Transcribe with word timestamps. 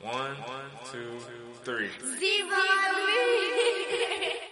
One, 0.00 0.36
two, 0.92 1.10
three. 1.64 1.90
All 2.00 2.12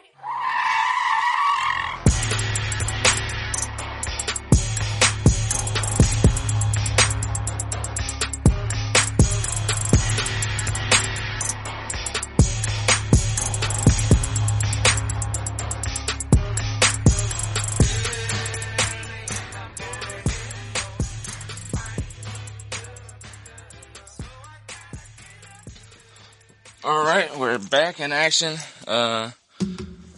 back 27.71 28.01
in 28.01 28.13
action. 28.13 28.57
Uh, 28.87 29.31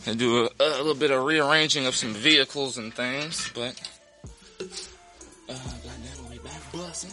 and 0.09 0.19
do 0.19 0.45
a, 0.45 0.51
a 0.61 0.79
little 0.79 0.95
bit 0.95 1.11
of 1.11 1.23
rearranging 1.23 1.87
of 1.87 1.95
some 1.95 2.15
vehicles 2.15 2.79
and 2.79 2.95
things, 2.95 3.51
but 3.55 3.79
uh, 4.61 5.53
goddamn, 5.53 6.31
we 6.31 6.39
back. 6.39 7.11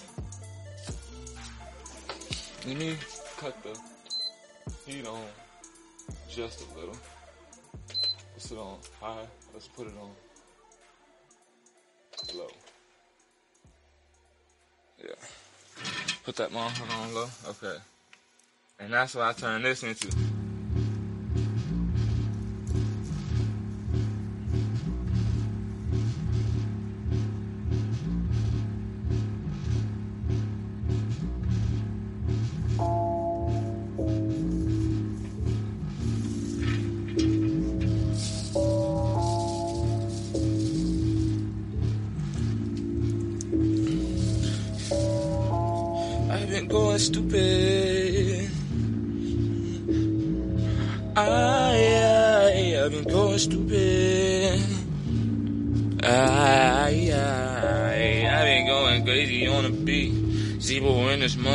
Let 2.65 2.77
me 2.77 2.95
cut 3.37 3.61
the 3.63 3.77
heat 4.89 5.05
on 5.05 5.21
just 6.29 6.61
a 6.61 6.79
little. 6.79 6.95
Let's 8.33 8.51
it 8.51 8.57
on 8.57 8.77
high. 9.01 9.25
Let's 9.53 9.67
put 9.67 9.87
it 9.87 9.93
on 10.01 10.09
low. 12.37 12.47
Yeah. 15.03 15.15
Put 16.23 16.35
that 16.37 16.51
motherfucker 16.51 17.03
on 17.03 17.13
low. 17.13 17.27
Okay. 17.49 17.77
And 18.79 18.93
that's 18.93 19.15
what 19.15 19.25
I 19.25 19.33
turn 19.33 19.61
this 19.63 19.83
into. 19.83 20.34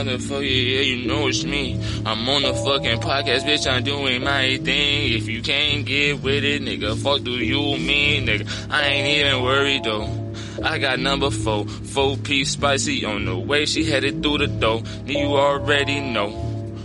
Motherfucker, 0.04 0.42
yeah, 0.42 0.80
you 0.80 1.06
know 1.06 1.28
it's 1.28 1.44
me. 1.44 1.74
I'm 2.06 2.28
on 2.28 2.42
the 2.42 2.54
fucking 2.54 3.00
podcast, 3.00 3.42
bitch, 3.42 3.70
I'm 3.70 3.84
doing 3.84 4.24
my 4.24 4.56
thing. 4.56 5.12
If 5.12 5.28
you 5.28 5.42
can't 5.42 5.84
get 5.84 6.22
with 6.22 6.42
it, 6.42 6.62
nigga, 6.62 6.96
fuck 6.96 7.22
do 7.22 7.32
you 7.32 7.76
mean, 7.78 8.26
nigga? 8.26 8.70
I 8.70 8.86
ain't 8.86 9.06
even 9.18 9.42
worried 9.42 9.84
though. 9.84 10.16
I 10.62 10.78
got 10.78 10.98
number 10.98 11.30
four, 11.30 11.66
four 11.66 12.16
piece 12.16 12.52
spicy 12.52 13.04
on 13.04 13.26
the 13.26 13.36
way. 13.36 13.66
She 13.66 13.84
headed 13.84 14.22
through 14.22 14.38
the 14.38 14.46
door. 14.46 14.82
You 15.04 15.36
already 15.36 16.00
know 16.00 16.30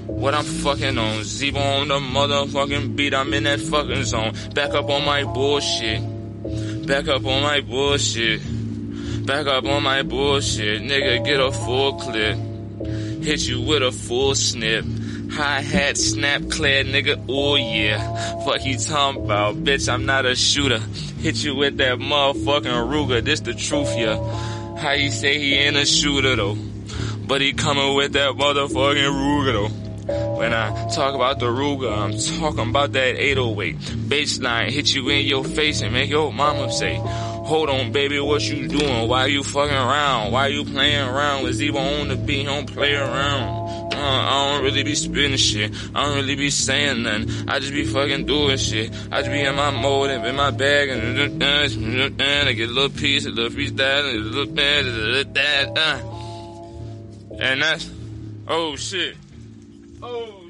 what 0.07 0.33
I'm 0.33 0.43
fucking 0.43 0.97
on. 0.97 1.19
Zebo 1.21 1.81
on 1.81 1.87
the 1.87 1.95
motherfucking 1.95 2.95
beat. 2.95 3.13
I'm 3.13 3.33
in 3.33 3.43
that 3.43 3.59
fucking 3.61 4.03
zone. 4.03 4.33
Back 4.53 4.73
up 4.73 4.89
on 4.89 5.05
my 5.05 5.23
bullshit. 5.23 6.01
Back 6.85 7.07
up 7.07 7.25
on 7.25 7.43
my 7.43 7.61
bullshit. 7.61 8.41
Back 9.25 9.47
up 9.47 9.65
on 9.65 9.83
my 9.83 10.03
bullshit. 10.03 10.81
Nigga, 10.81 11.25
get 11.25 11.39
a 11.39 11.51
full 11.51 11.93
clip. 11.93 12.37
Hit 13.25 13.47
you 13.47 13.59
with 13.59 13.81
a 13.81 13.91
full 13.91 14.35
snip. 14.35 14.85
Hi 15.31 15.61
hat, 15.61 15.97
snap 15.97 16.43
clear, 16.51 16.83
nigga, 16.83 17.25
oh 17.27 17.55
yeah. 17.55 18.45
Fuck 18.45 18.63
you 18.63 18.77
talking 18.77 19.25
about, 19.25 19.55
bitch, 19.55 19.91
I'm 19.91 20.05
not 20.05 20.27
a 20.27 20.35
shooter. 20.35 20.77
Hit 20.77 21.43
you 21.43 21.55
with 21.55 21.77
that 21.77 21.97
motherfucking 21.97 22.87
Ruger, 22.87 23.23
this 23.23 23.39
the 23.39 23.55
truth, 23.55 23.97
yeah. 23.97 24.17
How 24.77 24.91
you 24.91 25.09
say 25.09 25.39
he 25.39 25.55
ain't 25.55 25.75
a 25.75 25.87
shooter 25.87 26.35
though? 26.35 26.55
But 27.25 27.41
he 27.41 27.53
coming 27.53 27.95
with 27.95 28.13
that 28.13 28.33
motherfucking 28.33 28.93
Ruger 28.93 29.53
though. 29.53 30.35
When 30.37 30.53
I 30.53 30.87
talk 30.89 31.15
about 31.15 31.39
the 31.39 31.47
Ruger, 31.47 31.91
I'm 31.91 32.15
talking 32.39 32.69
about 32.69 32.91
that 32.91 33.15
808. 33.17 33.75
Baseline 34.07 34.69
hit 34.69 34.93
you 34.93 35.09
in 35.09 35.25
your 35.25 35.43
face 35.43 35.81
and 35.81 35.91
make 35.93 36.11
your 36.11 36.31
mama 36.31 36.71
say, 36.71 36.97
Hold 37.45 37.69
on, 37.69 37.91
baby, 37.91 38.19
what 38.19 38.41
you 38.41 38.67
doing? 38.67 39.07
Why 39.07 39.27
you 39.27 39.43
fucking 39.43 39.75
around? 39.75 40.31
Why 40.31 40.47
you 40.47 40.65
playing 40.65 41.07
around? 41.07 41.43
with 41.43 41.59
Zebo 41.59 42.01
on 42.01 42.07
the 42.07 42.15
beat, 42.15 42.47
don't 42.47 42.65
play 42.65 42.95
around. 42.95 43.93
Uh, 43.93 43.97
I 43.97 44.51
don't 44.51 44.63
really 44.63 44.81
be 44.81 44.95
spitting 44.95 45.37
shit. 45.37 45.71
I 45.93 46.05
don't 46.05 46.15
really 46.15 46.35
be 46.35 46.49
saying 46.49 47.03
nothing. 47.03 47.47
I 47.47 47.59
just 47.59 47.71
be 47.71 47.85
fucking 47.85 48.25
doing 48.25 48.57
shit. 48.57 48.91
I 49.11 49.21
just 49.21 49.31
be 49.31 49.41
in 49.41 49.55
my 49.55 49.69
mode 49.69 50.09
and 50.09 50.25
in 50.25 50.35
my 50.35 50.49
bag 50.49 50.89
and 50.89 51.43
I 51.43 52.53
get 52.53 52.69
a 52.69 52.73
little 52.73 52.89
piece, 52.89 53.27
a 53.27 53.29
little 53.29 53.55
piece 53.55 53.71
that, 53.73 54.05
and 54.05 54.17
a 54.17 54.21
little 54.21 54.53
that, 54.55 54.85
a 54.85 54.89
little 54.89 55.33
that, 55.33 55.77
uh. 55.77 55.99
And 57.39 57.61
that's, 57.61 57.91
oh 58.47 58.75
shit. 58.75 59.17
Oh 60.01 60.44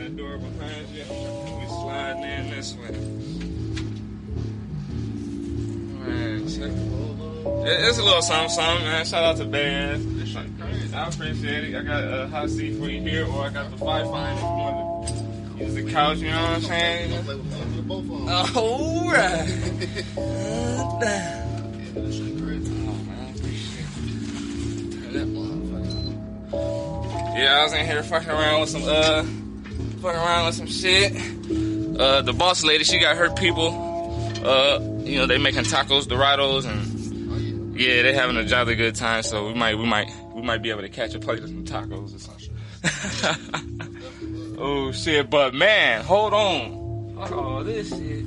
that 0.00 0.16
door 0.16 0.38
behind 0.38 0.88
you. 0.88 1.02
We 1.02 1.66
sliding 1.66 2.22
in 2.24 2.50
this 2.50 2.74
way. 2.74 2.90
Man, 6.00 6.48
check. 6.48 6.72
It- 7.66 7.88
It's 7.88 7.98
a 7.98 8.02
little 8.02 8.22
something, 8.22 8.48
something, 8.50 8.84
man. 8.86 9.04
Shout 9.04 9.24
out 9.24 9.36
to 9.38 9.44
Bears. 9.44 10.00
I 10.94 11.06
appreciate 11.08 11.64
it. 11.64 11.76
I 11.76 11.82
got 11.82 12.02
a 12.02 12.28
hot 12.28 12.50
seat 12.50 12.78
for 12.78 12.88
you 12.88 13.00
here, 13.00 13.26
or 13.26 13.44
I 13.44 13.50
got 13.50 13.70
the 13.70 13.76
five 13.76 14.06
fine 14.10 14.34
if 14.36 14.42
you 14.42 14.48
want 14.48 15.08
to 15.58 15.64
use 15.64 15.74
the 15.74 15.92
couch, 15.92 16.18
you 16.18 16.30
know 16.30 16.40
what 16.42 16.50
I'm 16.50 16.60
saying? 16.62 17.24
Play 17.24 17.34
with, 17.36 17.52
play 17.52 17.64
with 17.76 17.88
both. 17.88 18.56
Alright. 18.56 19.48
That. 21.00 21.46
Yeah, 26.52 27.58
I 27.60 27.64
was 27.64 27.72
in 27.72 27.86
here 27.86 28.02
fucking 28.02 28.28
around 28.28 28.60
with 28.60 28.68
some 28.70 28.82
uh 28.84 29.24
fucking 30.00 30.18
around 30.18 30.46
with 30.46 30.54
some 30.54 30.66
shit. 30.66 31.12
Uh 32.00 32.22
the 32.22 32.32
boss 32.32 32.64
lady, 32.64 32.84
she 32.84 32.98
got 32.98 33.16
her 33.16 33.30
people. 33.30 33.86
Uh, 34.44 34.78
you 35.04 35.18
know, 35.18 35.26
they 35.26 35.36
making 35.36 35.64
tacos, 35.64 36.04
dorados 36.06 36.64
and 36.64 36.98
Oh, 37.30 37.36
yeah. 37.76 37.96
yeah, 37.96 38.02
they 38.02 38.14
having 38.14 38.36
a 38.38 38.44
jolly 38.44 38.74
good 38.74 38.94
time, 38.94 39.22
so 39.22 39.46
we 39.46 39.54
might 39.54 39.76
we 39.76 39.84
might 39.86 40.10
we 40.34 40.40
might 40.42 40.62
be 40.62 40.70
able 40.70 40.80
to 40.82 40.88
catch 40.88 41.14
a 41.14 41.18
plate 41.18 41.40
of 41.40 41.48
some 41.48 41.64
tacos 41.64 42.14
or 42.14 42.18
something. 42.18 42.48
oh 44.58 44.90
shit, 44.92 45.28
but 45.28 45.52
man, 45.54 46.02
hold 46.02 46.32
on. 46.32 47.14
Fuck 47.16 47.32
all 47.32 47.62
this 47.64 47.90
shit. 47.90 48.24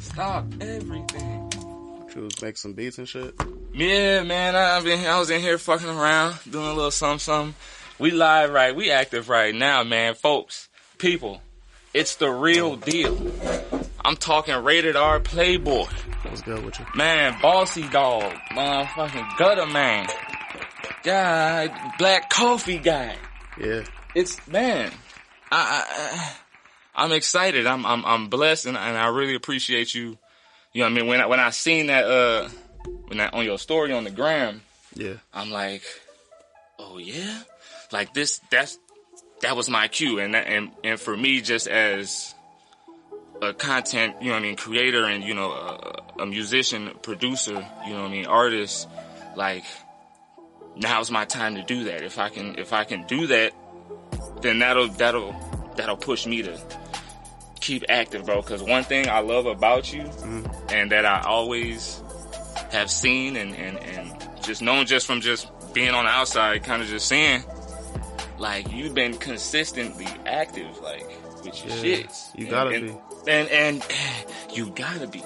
Stop 0.00 0.46
everything. 0.60 1.52
You 2.16 2.22
was 2.22 2.42
make 2.42 2.56
some 2.56 2.72
beats 2.72 2.98
and 2.98 3.08
shit. 3.08 3.32
Yeah, 3.72 4.24
man, 4.24 4.56
I, 4.56 4.76
I've 4.76 4.84
been, 4.84 5.06
I 5.06 5.20
was 5.20 5.30
in 5.30 5.40
here 5.40 5.56
fucking 5.58 5.88
around, 5.88 6.34
doing 6.50 6.66
a 6.66 6.74
little 6.74 6.90
something, 6.90 7.20
something. 7.20 7.54
We 8.00 8.10
live 8.10 8.50
right, 8.50 8.74
we 8.74 8.90
active 8.90 9.28
right 9.28 9.54
now, 9.54 9.84
man, 9.84 10.14
folks, 10.14 10.68
people. 11.00 11.42
It's 11.92 12.16
the 12.16 12.30
real 12.30 12.76
deal. 12.76 13.18
I'm 14.04 14.16
talking 14.16 14.54
rated 14.62 14.96
R 14.96 15.18
Playboy, 15.20 15.86
What's 16.22 16.42
good 16.42 16.64
with 16.64 16.78
you? 16.78 16.86
man, 16.94 17.36
bossy 17.42 17.88
dog, 17.88 18.32
motherfucking 18.52 19.36
gutter 19.38 19.66
man, 19.66 20.06
guy, 21.02 21.94
black 21.98 22.30
coffee 22.30 22.78
guy. 22.78 23.16
Yeah. 23.60 23.82
It's 24.14 24.46
man, 24.48 24.92
I, 25.50 25.84
I 25.88 26.32
I'm 27.04 27.12
excited. 27.12 27.66
I'm 27.66 27.84
I'm 27.84 28.04
I'm 28.04 28.28
blessed, 28.28 28.66
and, 28.66 28.76
and 28.76 28.96
I 28.96 29.08
really 29.08 29.34
appreciate 29.34 29.94
you. 29.94 30.18
You 30.72 30.82
know 30.82 30.84
what 30.86 30.90
I 30.90 30.94
mean? 30.94 31.06
When 31.06 31.20
I 31.20 31.26
when 31.26 31.40
I 31.40 31.50
seen 31.50 31.86
that 31.88 32.04
uh 32.04 32.48
when 33.06 33.18
that 33.18 33.34
on 33.34 33.44
your 33.44 33.58
story 33.58 33.92
on 33.92 34.04
the 34.04 34.10
gram. 34.10 34.62
Yeah. 34.94 35.14
I'm 35.32 35.50
like, 35.50 35.82
oh 36.78 36.98
yeah, 36.98 37.42
like 37.92 38.12
this. 38.14 38.40
That's 38.50 38.78
that 39.42 39.56
was 39.56 39.68
my 39.70 39.88
cue, 39.88 40.18
and 40.18 40.34
that, 40.34 40.46
and 40.46 40.70
and 40.84 41.00
for 41.00 41.16
me, 41.16 41.40
just 41.40 41.66
as 41.66 42.34
a 43.42 43.54
content, 43.54 44.16
you 44.20 44.28
know, 44.28 44.34
what 44.34 44.40
I 44.40 44.42
mean, 44.42 44.56
creator, 44.56 45.04
and 45.04 45.24
you 45.24 45.34
know, 45.34 45.50
a, 45.50 46.22
a 46.22 46.26
musician, 46.26 46.90
producer, 47.02 47.66
you 47.86 47.92
know, 47.92 48.02
what 48.02 48.08
I 48.08 48.12
mean, 48.12 48.26
artist, 48.26 48.88
like 49.36 49.64
now's 50.76 51.10
my 51.10 51.24
time 51.24 51.54
to 51.56 51.62
do 51.62 51.84
that. 51.84 52.02
If 52.02 52.18
I 52.18 52.28
can, 52.28 52.58
if 52.58 52.72
I 52.72 52.84
can 52.84 53.06
do 53.06 53.26
that, 53.28 53.52
then 54.42 54.58
that'll 54.58 54.88
that'll 54.88 55.34
that'll 55.76 55.96
push 55.96 56.26
me 56.26 56.42
to 56.42 56.58
keep 57.60 57.84
active, 57.88 58.26
bro. 58.26 58.42
Cause 58.42 58.62
one 58.62 58.84
thing 58.84 59.08
I 59.08 59.20
love 59.20 59.46
about 59.46 59.92
you 59.92 60.02
Mm-hmm. 60.02 60.46
and 60.70 60.92
that 60.92 61.04
I 61.04 61.22
always 61.22 62.02
have 62.72 62.90
seen 62.90 63.36
and, 63.36 63.54
and, 63.54 63.78
and 63.78 64.28
just 64.42 64.62
known 64.62 64.86
just 64.86 65.06
from 65.06 65.20
just 65.20 65.48
being 65.72 65.90
on 65.90 66.04
the 66.04 66.10
outside, 66.10 66.62
kind 66.64 66.82
of 66.82 66.88
just 66.88 67.06
seeing, 67.08 67.42
like 68.40 68.72
you've 68.72 68.94
been 68.94 69.14
consistently 69.16 70.08
active, 70.26 70.80
like 70.82 71.06
with 71.44 71.64
your 71.64 71.76
Yeah, 71.76 71.96
shits. 72.02 72.34
you 72.36 72.44
And- 72.46 72.50
gotta 72.50 72.70
and, 72.70 72.86
be. 72.88 73.30
And, 73.30 73.48
and 73.50 73.86
you 74.52 74.70
gotta 74.70 75.06
be, 75.06 75.22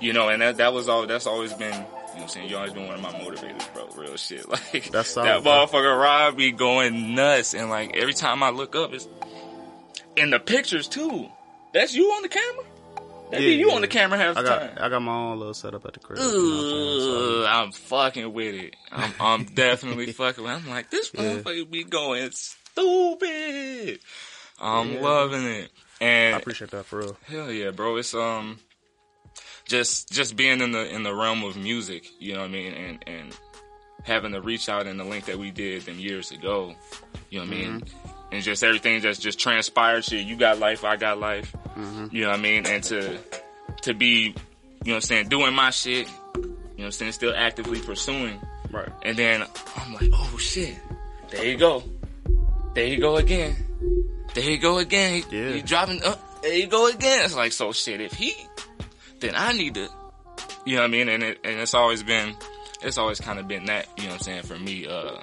you 0.00 0.12
know, 0.12 0.28
and 0.30 0.42
that, 0.42 0.56
that 0.56 0.72
was 0.72 0.88
all, 0.88 1.06
that's 1.06 1.26
always 1.26 1.52
been, 1.52 1.72
you 1.72 1.78
know 1.78 1.84
what 1.84 2.22
I'm 2.22 2.28
saying? 2.28 2.48
You 2.48 2.56
always 2.56 2.72
been 2.72 2.86
one 2.86 2.94
of 2.94 3.02
my 3.02 3.12
motivators, 3.12 3.72
bro. 3.74 3.86
Real 3.96 4.16
shit. 4.16 4.46
Like, 4.48 4.90
That's 4.90 5.14
that 5.14 5.42
solid, 5.42 5.42
bro. 5.44 5.52
motherfucker 5.52 6.00
Rob 6.00 6.36
be 6.36 6.50
going 6.52 7.14
nuts. 7.14 7.54
And 7.54 7.68
like, 7.70 7.94
every 7.96 8.14
time 8.14 8.42
I 8.42 8.50
look 8.50 8.74
up, 8.74 8.92
it's 8.94 9.06
in 10.16 10.30
the 10.30 10.40
pictures 10.40 10.88
too. 10.88 11.28
That's 11.74 11.94
you 11.94 12.06
on 12.12 12.22
the 12.22 12.28
camera? 12.30 12.64
That 13.30 13.40
Yeah, 13.42 13.48
you 13.50 13.68
yeah. 13.70 13.74
on 13.74 13.80
the 13.80 13.88
camera 13.88 14.18
half 14.18 14.36
I 14.36 14.42
the 14.42 14.48
got 14.48 14.60
time. 14.60 14.78
I 14.80 14.88
got 14.88 15.02
my 15.02 15.12
own 15.12 15.38
little 15.38 15.54
setup 15.54 15.84
at 15.84 15.94
the 15.94 16.00
crib. 16.00 16.20
You 16.20 16.26
know 16.26 17.46
I'm 17.46 17.66
I'm 17.66 17.72
fucking 17.72 18.32
with 18.32 18.54
it. 18.54 18.76
I'm, 18.92 19.14
I'm 19.20 19.44
definitely 19.54 20.12
fucking 20.12 20.42
with 20.44 20.52
it. 20.52 20.56
I'm 20.56 20.68
like, 20.68 20.90
this 20.90 21.10
Yeah. 21.12 21.20
motherfucker 21.22 21.70
be 21.70 21.84
going 21.84 22.30
stupid. 22.32 24.00
I'm 24.60 24.94
Yeah. 24.94 25.00
loving 25.00 25.44
it. 25.44 25.70
And 26.00 26.34
I 26.34 26.38
appreciate 26.38 26.70
that 26.70 26.84
for 26.86 26.98
real. 27.00 27.16
Hell 27.26 27.50
yeah, 27.50 27.70
bro. 27.70 27.96
It's 27.96 28.14
um 28.14 28.58
just 29.66 30.10
just 30.12 30.36
being 30.36 30.60
in 30.60 30.72
the 30.72 30.88
in 30.94 31.02
the 31.02 31.14
realm 31.14 31.42
of 31.44 31.56
music, 31.56 32.06
you 32.20 32.34
know 32.34 32.40
what 32.40 32.46
I 32.46 32.52
mean, 32.52 32.72
and 32.74 33.04
and 33.06 33.36
having 34.04 34.32
to 34.32 34.40
reach 34.40 34.68
out 34.68 34.86
and 34.86 35.00
the 35.00 35.04
link 35.04 35.24
that 35.24 35.38
we 35.38 35.50
did 35.50 35.82
them 35.82 35.98
years 35.98 36.30
ago, 36.30 36.74
you 37.30 37.40
know 37.40 37.44
what 37.46 37.52
I 37.52 37.56
mean, 37.56 37.82
and 38.32 38.42
just 38.42 38.62
everything 38.64 39.00
that's 39.00 39.18
just 39.18 39.38
transpired. 39.38 40.04
Shit, 40.04 40.26
you 40.26 40.36
got 40.36 40.58
life, 40.58 40.84
I 40.84 40.96
got 40.96 41.18
life, 41.18 41.54
you 42.10 42.22
know 42.22 42.30
what 42.30 42.38
I 42.38 42.42
mean, 42.42 42.66
and 42.66 42.82
to 42.84 43.18
to 43.82 43.94
be, 43.94 44.06
you 44.26 44.32
know 44.32 44.34
what 44.84 44.94
I'm 44.96 45.00
saying, 45.02 45.28
doing 45.28 45.54
my 45.54 45.70
shit, 45.70 46.08
you 46.34 46.42
know 46.42 46.48
what 46.76 46.84
I'm 46.86 46.90
saying, 46.92 47.12
still 47.12 47.34
actively 47.36 47.80
pursuing, 47.80 48.40
Right. 48.70 48.88
and 49.02 49.16
then 49.16 49.44
I'm 49.76 49.94
like, 49.94 50.10
oh 50.12 50.36
shit, 50.38 50.76
there 51.30 51.44
you 51.44 51.56
go, 51.56 51.82
there 52.74 52.86
you 52.86 52.98
go 52.98 53.16
again, 53.16 53.56
there 54.34 54.44
you 54.50 54.58
go 54.58 54.78
again. 54.78 55.22
He, 55.30 55.36
Yeah. 55.38 55.52
he 55.52 55.62
dropping, 55.62 56.02
uh, 56.02 56.16
there 56.42 56.54
you 56.54 56.66
go 56.66 56.88
again. 56.88 57.24
It's 57.24 57.34
like, 57.34 57.52
so 57.52 57.72
shit. 57.72 58.00
If 58.00 58.12
he, 58.12 58.34
then 59.20 59.34
I 59.34 59.52
need 59.52 59.74
to, 59.74 59.88
you 60.64 60.76
know 60.76 60.82
what 60.82 60.88
I 60.88 60.90
mean? 60.90 61.08
And 61.08 61.22
it, 61.22 61.38
and 61.44 61.58
it's 61.60 61.74
always 61.74 62.02
been, 62.02 62.34
it's 62.82 62.98
always 62.98 63.20
kind 63.20 63.38
of 63.38 63.48
been 63.48 63.64
that, 63.66 63.86
you 63.96 64.04
know 64.04 64.10
what 64.10 64.14
I'm 64.16 64.22
saying, 64.24 64.42
for 64.42 64.58
me. 64.58 64.86
Uh, 64.86 65.18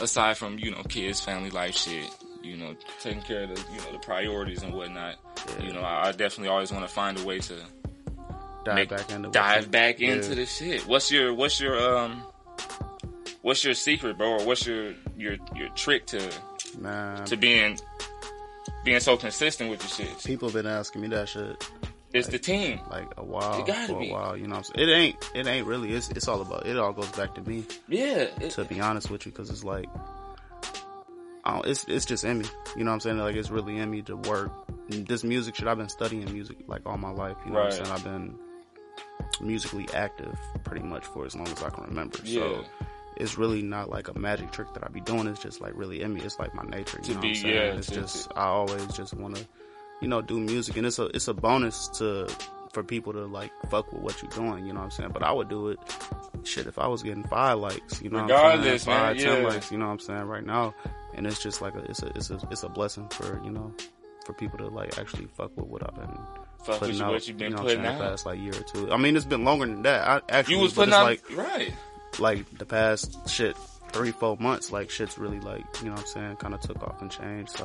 aside 0.00 0.36
from 0.38 0.58
you 0.58 0.70
know 0.70 0.82
kids, 0.88 1.20
family 1.20 1.50
life 1.50 1.76
shit, 1.76 2.08
you 2.42 2.56
know, 2.56 2.74
taking 3.00 3.22
care 3.22 3.44
of 3.44 3.50
the 3.54 3.60
you 3.72 3.78
know 3.78 3.92
the 3.92 3.98
priorities 3.98 4.62
and 4.62 4.72
whatnot. 4.74 5.16
Yeah. 5.58 5.64
You 5.66 5.72
know, 5.72 5.80
I, 5.82 6.08
I 6.08 6.12
definitely 6.12 6.48
always 6.48 6.70
want 6.72 6.86
to 6.86 6.92
find 6.92 7.18
a 7.18 7.24
way 7.24 7.38
to 7.40 7.54
Dive 8.64 8.74
make- 8.76 8.88
back 8.90 9.10
into 9.10 9.28
dive 9.30 9.64
you- 9.64 9.70
back 9.70 10.00
yeah. 10.00 10.12
into 10.14 10.34
the 10.34 10.46
shit. 10.46 10.86
What's 10.86 11.10
your 11.10 11.34
what's 11.34 11.60
your 11.60 11.76
um 11.98 12.22
what's 13.42 13.64
your 13.64 13.74
secret, 13.74 14.16
bro? 14.18 14.38
Or 14.38 14.44
what's 14.44 14.66
your 14.66 14.94
your 15.16 15.36
your 15.56 15.68
trick 15.70 16.06
to 16.06 16.30
Man, 16.78 17.24
to 17.26 17.36
being 17.36 17.78
being 18.84 19.00
so 19.00 19.16
consistent 19.16 19.70
with 19.70 19.82
your 19.82 20.08
shit? 20.08 20.24
people 20.24 20.50
been 20.50 20.66
asking 20.66 21.02
me 21.02 21.08
that 21.08 21.28
shit 21.28 21.68
It's 22.14 22.28
the 22.28 22.38
team. 22.38 22.80
like 22.90 23.08
a 23.16 23.24
while 23.24 23.64
for 23.86 23.98
be. 24.00 24.08
a 24.10 24.12
while. 24.12 24.36
You 24.36 24.46
know, 24.46 24.56
what 24.56 24.68
I'm 24.70 24.76
saying? 24.76 24.88
it 24.88 24.92
ain't 24.92 25.30
it 25.34 25.46
ain't 25.46 25.66
really. 25.66 25.92
It's 25.92 26.08
it's 26.10 26.28
all 26.28 26.40
about. 26.40 26.66
It 26.66 26.78
all 26.78 26.92
goes 26.92 27.10
back 27.12 27.34
to 27.34 27.40
me. 27.42 27.64
Yeah. 27.88 28.28
it- 28.40 28.50
To 28.52 28.64
be 28.64 28.80
honest 28.80 29.10
with 29.10 29.26
you, 29.26 29.32
because 29.32 29.50
it's 29.50 29.64
like, 29.64 29.86
it's 31.44 31.84
it's 31.88 32.04
just 32.04 32.24
in 32.24 32.38
me. 32.38 32.44
You 32.76 32.84
know 32.84 32.90
what 32.90 32.94
I'm 32.94 33.00
saying? 33.00 33.18
Like 33.18 33.36
it's 33.36 33.50
really 33.50 33.78
in 33.78 33.90
me 33.90 34.02
to 34.02 34.16
work. 34.16 34.52
This 34.88 35.24
music 35.24 35.54
shit. 35.56 35.66
I've 35.68 35.78
been 35.78 35.88
studying 35.88 36.30
music 36.32 36.58
like 36.66 36.82
all 36.86 36.98
my 36.98 37.10
life. 37.10 37.36
You 37.44 37.52
know 37.52 37.58
what 37.60 37.66
I'm 37.66 37.84
saying? 37.84 37.90
I've 37.90 38.04
been 38.04 38.38
musically 39.40 39.88
active 39.94 40.38
pretty 40.64 40.84
much 40.84 41.04
for 41.06 41.24
as 41.26 41.34
long 41.34 41.48
as 41.48 41.62
I 41.62 41.70
can 41.70 41.84
remember. 41.84 42.18
Yeah. 42.24 42.40
So 42.42 42.64
it's 43.16 43.38
really 43.38 43.62
not 43.62 43.90
like 43.90 44.08
a 44.08 44.18
magic 44.18 44.50
trick 44.52 44.72
that 44.74 44.84
I 44.84 44.88
be 44.88 45.00
doing. 45.00 45.26
It's 45.26 45.40
just 45.42 45.60
like 45.60 45.72
really 45.74 46.02
in 46.02 46.14
me. 46.14 46.20
It's 46.22 46.38
like 46.38 46.54
my 46.54 46.62
nature. 46.64 46.98
You 47.02 47.04
To 47.08 47.14
know 47.14 47.20
be- 47.20 47.28
what 47.28 47.36
I'm 47.36 47.42
saying? 47.42 47.54
yeah, 47.54 47.78
it's 47.78 47.88
just 47.90 48.28
I 48.36 48.44
always 48.46 48.86
just 48.88 49.14
want 49.14 49.36
to, 49.36 49.46
you 50.00 50.08
know, 50.08 50.22
do 50.22 50.38
music, 50.38 50.76
and 50.76 50.86
it's 50.86 50.98
a 50.98 51.06
it's 51.06 51.28
a 51.28 51.34
bonus 51.34 51.88
to 51.98 52.28
for 52.72 52.82
people 52.82 53.12
to 53.12 53.26
like 53.26 53.50
fuck 53.68 53.92
with 53.92 54.02
what 54.02 54.22
you're 54.22 54.30
doing. 54.30 54.64
You 54.66 54.72
know 54.72 54.80
what 54.80 54.84
I'm 54.86 54.90
saying? 54.90 55.10
But 55.12 55.22
I 55.22 55.32
would 55.32 55.48
do 55.48 55.68
it. 55.68 55.78
Shit, 56.44 56.66
if 56.66 56.78
I 56.78 56.86
was 56.88 57.02
getting 57.02 57.22
five 57.24 57.58
likes, 57.58 58.00
you 58.02 58.10
know, 58.10 58.22
Regardless, 58.22 58.86
what 58.86 58.96
I'm 58.96 59.02
man, 59.02 59.16
saying? 59.18 59.26
five, 59.26 59.34
ten 59.34 59.42
yeah. 59.42 59.48
likes, 59.48 59.70
you 59.72 59.78
know 59.78 59.86
what 59.86 59.92
I'm 59.92 59.98
saying? 60.00 60.22
Right 60.24 60.44
now, 60.44 60.74
and 61.14 61.26
it's 61.26 61.42
just 61.42 61.60
like 61.62 61.74
a 61.74 61.78
it's 61.90 62.02
a 62.02 62.06
it's 62.16 62.30
a 62.30 62.38
it's 62.50 62.62
a 62.62 62.68
blessing 62.68 63.08
for 63.08 63.40
you 63.44 63.50
know 63.50 63.72
for 64.26 64.32
people 64.34 64.58
to 64.58 64.66
like 64.68 64.98
actually 64.98 65.26
fuck 65.36 65.56
with 65.56 65.66
what 65.66 65.82
I've 65.88 65.94
been 65.96 66.16
Fuck 66.58 66.68
with 66.68 66.78
putting 66.80 66.96
you, 66.96 67.04
out. 67.04 67.12
what 67.12 67.26
you've 67.28 67.36
been 67.38 67.50
you 67.50 67.56
know 67.56 67.62
putting 67.62 67.78
what 67.82 67.86
I'm 67.88 67.96
saying, 67.96 68.02
out. 68.02 68.04
the 68.04 68.10
past 68.10 68.26
like 68.26 68.38
year 68.40 68.52
or 68.56 68.62
two. 68.62 68.92
I 68.92 68.96
mean, 68.96 69.16
it's 69.16 69.24
been 69.24 69.44
longer 69.44 69.66
than 69.66 69.82
that. 69.82 70.06
I 70.06 70.20
actually 70.28 70.54
You 70.56 70.60
was 70.62 70.72
putting 70.74 70.94
out 70.94 71.04
like 71.04 71.22
right. 71.36 71.72
like 72.20 72.58
the 72.58 72.64
past 72.66 73.28
shit 73.28 73.56
three 73.90 74.12
four 74.12 74.36
months 74.38 74.70
like 74.72 74.88
shit's 74.90 75.18
really 75.18 75.40
like 75.40 75.64
you 75.80 75.86
know 75.86 75.92
what 75.92 76.00
I'm 76.02 76.06
saying 76.06 76.36
kind 76.36 76.54
of 76.54 76.60
took 76.60 76.82
off 76.82 77.00
and 77.02 77.10
changed. 77.10 77.50
So 77.50 77.64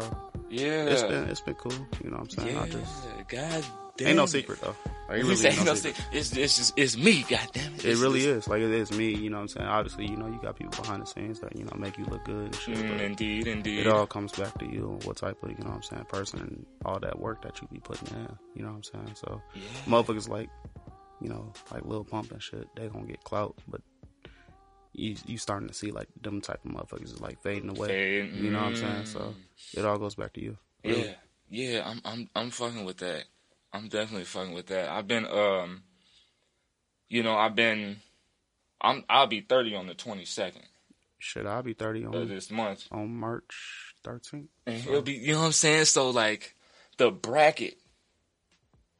Yeah. 0.49 0.85
it's 0.85 1.03
been 1.03 1.29
it's 1.29 1.41
been 1.41 1.55
cool. 1.55 1.71
You 2.03 2.09
know 2.09 2.17
what 2.17 2.21
I'm 2.21 2.29
saying? 2.45 2.55
yeah. 2.55 2.61
I 2.63 2.69
just 2.69 3.27
God 3.29 3.65
damn. 3.97 4.07
ain't 4.09 4.17
no 4.17 4.25
secret 4.25 4.61
though. 4.61 4.75
Like, 5.09 5.19
it 5.19 5.23
You 5.25 5.29
really 5.31 5.47
ain't 5.47 5.65
no 5.65 5.73
secret. 5.75 5.95
secret. 5.95 6.07
It's 6.17 6.35
it's 6.35 6.57
just 6.57 6.73
it's 6.77 6.97
me. 6.97 7.23
God 7.29 7.47
damn 7.53 7.73
it. 7.73 7.79
It 7.79 7.85
It's- 7.85 7.97
really 7.99 8.21
it's- 8.21 8.43
is. 8.43 8.47
Like 8.47 8.61
it 8.61 8.71
is 8.71 8.91
me, 8.91 9.13
you 9.15 9.29
know 9.29 9.37
what 9.37 9.41
I'm 9.43 9.47
saying? 9.49 9.67
Obviously, 9.67 10.07
you 10.07 10.17
know, 10.17 10.27
you 10.27 10.39
got 10.41 10.55
people 10.57 10.81
behind 10.81 11.01
the 11.01 11.05
scenes 11.07 11.39
that, 11.39 11.55
you 11.55 11.63
know, 11.63 11.73
make 11.77 11.97
you 11.97 12.05
look 12.05 12.23
good 12.25 12.45
and 12.45 12.55
shit. 12.55 12.77
Mm, 12.77 12.99
indeed, 13.01 13.47
indeed. 13.47 13.79
it 13.79 13.87
all 13.87 14.05
comes 14.07 14.31
back 14.33 14.57
to 14.59 14.65
you 14.65 14.91
and 14.91 15.03
what 15.05 15.17
type 15.17 15.41
of, 15.43 15.49
you 15.51 15.57
know 15.59 15.69
what 15.69 15.75
I'm 15.77 15.83
saying, 15.83 16.05
person 16.05 16.39
and 16.41 16.65
all 16.85 16.99
that 16.99 17.19
work 17.19 17.41
that 17.43 17.61
you 17.61 17.67
be 17.71 17.79
putting 17.79 18.07
in. 18.17 18.27
You 18.55 18.63
know 18.63 18.69
what 18.69 18.75
I'm 18.77 18.83
saying? 18.83 19.15
So 19.15 19.41
Yeah. 19.55 19.61
motherfuckers 19.85 20.27
like, 20.29 20.49
you 21.21 21.29
know, 21.29 21.51
like 21.71 21.85
Lil 21.85 22.03
Pump 22.03 22.31
and 22.31 22.41
shit, 22.43 22.67
they 22.75 22.87
gonna 22.89 23.05
get 23.07 23.23
clout, 23.23 23.55
but 23.67 23.81
you 24.93 25.15
you 25.25 25.37
starting 25.37 25.67
to 25.67 25.73
see 25.73 25.91
like 25.91 26.07
them 26.21 26.41
type 26.41 26.59
of 26.65 26.71
motherfuckers 26.71 27.03
is 27.13 27.21
like 27.21 27.41
fading 27.43 27.69
away. 27.69 27.87
Fading, 27.87 28.43
You 28.43 28.51
know 28.51 28.59
what 28.59 28.67
I'm 28.67 28.75
saying? 28.75 29.03
mm. 29.03 29.07
So 29.07 29.35
it 29.75 29.85
all 29.85 29.97
goes 29.99 30.15
back 30.15 30.33
to 30.33 30.41
you. 30.41 30.57
Yeah, 30.83 31.13
yeah, 31.49 31.83
I'm 31.89 32.01
I'm 32.03 32.29
I'm 32.35 32.49
fucking 32.49 32.83
with 32.85 32.97
that. 32.97 33.25
I'm 33.77 33.87
definitely 33.89 34.25
fucking 34.25 34.53
with 34.53 34.67
that. 34.67 34.89
I've 34.89 35.07
been 35.07 35.25
um, 35.25 35.83
you 37.09 37.23
know, 37.23 37.35
I've 37.37 37.55
been, 37.55 37.97
I'm 38.81 39.03
I'll 39.09 39.27
be 39.27 39.41
30 39.41 39.75
on 39.75 39.87
the 39.87 39.93
22nd 39.93 40.61
Should 41.19 41.45
I'll 41.45 41.63
be 41.63 41.73
30 41.73 42.03
of 42.05 42.15
on, 42.15 42.27
this 42.27 42.49
month, 42.51 42.87
on 42.91 43.13
March 43.15 43.93
13th. 44.03 44.47
and 44.65 44.81
he'll 44.81 45.01
be, 45.01 45.13
you 45.13 45.33
know 45.33 45.39
what 45.41 45.45
I'm 45.47 45.51
saying? 45.51 45.85
So 45.85 46.09
like, 46.09 46.55
the 46.97 47.11
bracket 47.11 47.77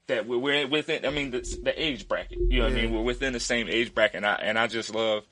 that 0.07 0.27
we're, 0.27 0.37
we're 0.37 0.67
within. 0.67 1.05
I 1.05 1.09
mean, 1.09 1.31
the 1.31 1.41
the 1.63 1.73
age 1.81 2.07
bracket. 2.07 2.37
You 2.49 2.59
know 2.59 2.65
what 2.65 2.73
I 2.73 2.75
mean? 2.75 2.93
We're 2.93 3.01
within 3.01 3.33
the 3.33 3.39
same 3.39 3.67
age 3.67 3.93
bracket, 3.93 4.17
and 4.17 4.25
I 4.25 4.35
and 4.35 4.57
I 4.59 4.67
just 4.67 4.93
love, 4.93 5.23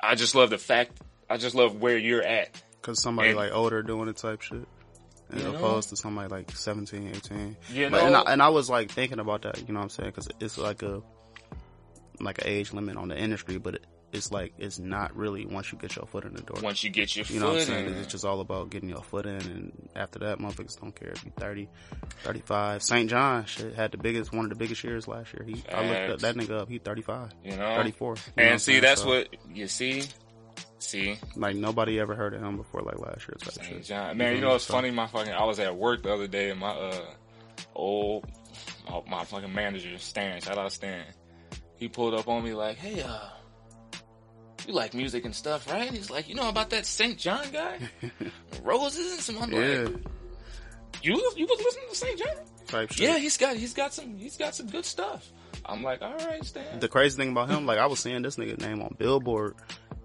I 0.00 0.14
just 0.14 0.34
love 0.34 0.50
the 0.50 0.58
fact. 0.58 0.92
I 1.28 1.36
just 1.36 1.54
love 1.54 1.80
where 1.80 1.98
you're 1.98 2.22
at. 2.22 2.62
Cause 2.80 3.02
somebody 3.02 3.30
And- 3.30 3.36
like 3.36 3.52
older 3.52 3.82
doing 3.82 4.08
it 4.08 4.16
type 4.16 4.40
shit. 4.40 4.66
As 5.32 5.42
You 5.42 5.48
know? 5.50 5.56
opposed 5.56 5.90
to 5.90 5.96
somebody 5.96 6.28
like 6.28 6.50
17, 6.50 7.08
18. 7.16 7.56
You 7.72 7.90
But, 7.90 8.02
and. 8.02 8.16
I, 8.16 8.20
and 8.32 8.42
I 8.42 8.48
was 8.48 8.70
like 8.70 8.90
thinking 8.90 9.18
about 9.18 9.42
that, 9.42 9.58
you 9.66 9.74
know 9.74 9.80
what 9.80 9.84
I'm 9.84 9.88
saying? 9.90 10.12
Cause 10.12 10.28
it's 10.40 10.56
like 10.58 10.82
a, 10.82 11.02
like 12.20 12.38
an 12.38 12.46
age 12.46 12.72
limit 12.72 12.96
on 12.96 13.08
the 13.08 13.18
industry, 13.18 13.58
but 13.58 13.74
it, 13.76 13.86
it's 14.10 14.32
like, 14.32 14.54
it's 14.56 14.78
not 14.78 15.14
really 15.14 15.44
once 15.44 15.70
you 15.70 15.76
get 15.76 15.94
your 15.94 16.06
foot 16.06 16.24
in 16.24 16.32
the 16.32 16.40
door. 16.40 16.56
Once 16.62 16.82
you 16.82 16.88
get 16.88 17.14
your 17.14 17.26
you 17.26 17.38
know 17.40 17.48
what 17.48 17.52
I'm 17.56 17.58
foot 17.58 17.66
saying? 17.66 17.86
in, 17.88 17.94
It's 17.96 18.06
just 18.10 18.24
all 18.24 18.40
about 18.40 18.70
getting 18.70 18.88
your 18.88 19.02
foot 19.02 19.26
in 19.26 19.34
and 19.36 19.88
after 19.94 20.18
that, 20.20 20.38
motherfuckers 20.38 20.80
don't 20.80 20.94
care 20.96 21.10
if 21.10 21.22
you 21.26 21.32
30, 21.36 21.68
35. 22.24 22.82
SAINt 22.82 23.10
JHN 23.10 23.46
shit 23.46 23.74
had 23.74 23.92
the 23.92 23.98
biggest, 23.98 24.32
one 24.32 24.46
of 24.46 24.48
the 24.48 24.56
biggest 24.56 24.82
years 24.82 25.06
last 25.06 25.34
year. 25.34 25.44
He, 25.44 25.62
I 25.70 25.86
looked 25.86 26.10
up 26.14 26.20
that 26.20 26.36
nigga 26.36 26.62
up, 26.62 26.68
he 26.70 26.78
35, 26.78 27.32
you 27.44 27.56
know, 27.58 27.76
34. 27.76 28.14
you 28.36 28.42
know 28.44 28.48
And 28.50 28.60
see, 28.62 28.80
that's 28.80 29.02
So, 29.02 29.08
what 29.08 29.28
you 29.52 29.68
see. 29.68 30.04
See, 30.80 31.18
Like 31.36 31.56
nobody 31.56 31.98
ever 32.00 32.14
heard 32.14 32.34
of 32.34 32.40
him 32.42 32.56
before 32.56 32.82
like 32.82 32.98
last 33.00 33.22
year 33.28 33.36
type 33.40 33.52
St. 33.54 33.66
shit. 33.66 33.84
John. 33.84 34.16
Man, 34.16 34.30
you 34.32 34.38
feel 34.38 34.48
know 34.48 34.52
what's 34.54 34.64
funny? 34.66 34.90
My 34.90 35.06
fucking, 35.06 35.32
I 35.32 35.44
was 35.44 35.58
at 35.58 35.76
work 35.76 36.02
the 36.04 36.12
other 36.14 36.26
day 36.28 36.50
and 36.50 36.60
my, 36.60 36.70
uh, 36.70 37.00
old, 37.74 38.24
my, 38.88 39.00
my 39.08 39.24
fucking 39.24 39.52
manager, 39.52 39.98
Stan, 39.98 40.40
shout 40.40 40.56
out 40.58 40.72
Stan. 40.72 41.04
He 41.76 41.88
pulled 41.88 42.14
up 42.14 42.28
on 42.28 42.44
me 42.44 42.54
like, 42.54 42.76
hey, 42.76 43.02
uh, 43.02 43.18
you 44.66 44.74
like 44.74 44.94
music 44.94 45.24
and 45.24 45.34
stuff, 45.34 45.70
right? 45.70 45.90
He's 45.90 46.10
like, 46.10 46.28
you 46.28 46.34
know 46.34 46.48
about 46.48 46.70
that 46.70 46.84
SAINt 46.86 47.16
JHN 47.18 47.52
guy? 47.52 47.78
Roses 48.62 49.12
and 49.12 49.20
some, 49.20 49.38
I'm 49.42 49.52
Yeah, 49.52 49.84
like, 49.84 49.96
you, 51.02 51.32
you 51.36 51.46
was 51.46 51.58
listening 51.60 51.88
to 51.90 51.94
SAINt 51.96 52.20
JHN? 52.20 52.66
type 52.66 52.92
shit. 52.92 53.00
Yeah, 53.08 53.18
he's 53.18 53.36
got, 53.36 53.56
he's 53.56 53.74
got 53.74 53.94
some, 53.94 54.16
he's 54.18 54.36
got 54.36 54.54
some 54.54 54.66
good 54.68 54.84
stuff. 54.84 55.30
I'm 55.64 55.82
like, 55.82 56.02
alright, 56.02 56.44
Stan. 56.44 56.80
the 56.80 56.88
crazy 56.88 57.16
thing 57.16 57.30
about 57.30 57.50
him, 57.50 57.66
like 57.66 57.78
I 57.78 57.86
was 57.86 58.00
seeing 58.00 58.22
this 58.22 58.36
nigga 58.36 58.58
name 58.60 58.80
on 58.80 58.94
Billboard, 58.98 59.54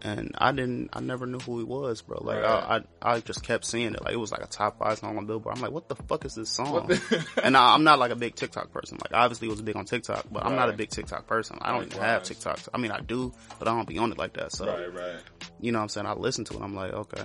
and 0.02 0.32
I 0.38 0.52
didn't, 0.52 0.90
I 0.92 1.00
never 1.00 1.26
knew 1.26 1.40
who 1.40 1.60
he 1.60 1.64
was, 1.64 2.02
bro. 2.02 2.22
Like 2.22 2.44
Right. 2.44 2.84
I, 3.02 3.10
I, 3.12 3.16
I 3.16 3.20
just 3.22 3.44
kept 3.44 3.64
seeing 3.66 3.94
it. 3.94 4.04
Like 4.04 4.14
it 4.14 4.18
was 4.18 4.32
like 4.32 4.44
a 4.44 4.48
top 4.48 4.80
five 4.80 4.98
song 4.98 5.18
on 5.18 5.26
Billboard. 5.26 5.56
I'm 5.56 5.62
like, 5.62 5.72
what 5.72 5.88
the 5.88 5.96
fuck 5.96 6.26
is 6.26 6.36
this 6.36 6.50
song? 6.50 6.92
And 7.44 7.58
I, 7.58 7.74
I'm 7.74 7.84
not 7.84 8.00
like 8.00 8.12
a 8.12 8.16
big 8.16 8.36
TikTok 8.36 8.72
person. 8.72 8.98
Like 9.02 9.14
obviously, 9.14 9.48
it 9.48 9.52
was 9.52 9.62
big 9.62 9.76
on 9.76 9.86
TikTok, 9.86 10.26
but 10.32 10.46
I'm 10.46 10.56
not 10.56 10.70
a 10.70 10.74
big 10.74 10.90
TikTok 10.90 11.28
person. 11.28 11.58
I 11.62 11.72
don't 11.72 11.86
even 11.88 12.02
have 12.02 12.24
TikToks. 12.24 12.70
I 12.74 12.78
mean, 12.78 12.92
I 12.92 13.00
do, 13.00 13.34
but 13.60 13.68
I 13.68 13.76
don't 13.76 13.88
be 13.88 13.98
on 13.98 14.12
it 14.12 14.18
like 14.18 14.34
that. 14.34 14.52
So 14.52 14.66
right, 14.66 14.94
right. 14.94 15.16
you 15.60 15.72
know 15.72 15.80
what 15.80 15.84
I'm 15.84 15.90
saying? 15.90 16.08
I 16.08 16.14
listen 16.14 16.44
to 16.46 16.54
it. 16.56 16.62
I'm 16.62 16.76
like, 16.76 16.94
okay. 16.94 17.24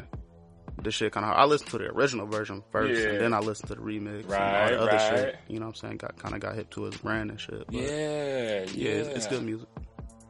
This 0.82 0.94
shit 0.94 1.12
kind 1.12 1.25
of. 1.26 1.32
I 1.32 1.44
listened 1.44 1.70
to 1.70 1.78
the 1.78 1.87
original 1.90 2.26
version 2.26 2.62
first, 2.70 3.00
Yeah. 3.00 3.08
and 3.11 3.20
then 3.20 3.35
I 3.35 3.38
listened 3.40 3.68
to 3.68 3.75
the 3.75 3.80
remix, 3.80 4.25
and 4.25 4.32
all 4.32 4.38
Right, 4.40 4.70
the 4.70 4.80
other 4.80 4.90
right. 4.92 5.00
shit. 5.18 5.38
You 5.49 5.58
know 5.61 5.66
what 5.66 5.70
I'm 5.70 5.75
saying? 5.76 5.97
Got 5.99 6.16
kind 6.18 6.35
of 6.35 6.40
got 6.40 6.54
hit 6.54 6.70
to 6.73 6.85
his 6.85 6.97
brand 6.97 7.30
and 7.30 7.40
shit. 7.40 7.66
But 7.66 7.75
Yeah, 7.75 7.82
yeah, 7.82 8.66
yeah, 8.75 8.90
it's, 8.90 9.08
it's 9.08 9.26
good 9.26 9.42
music. 9.42 9.68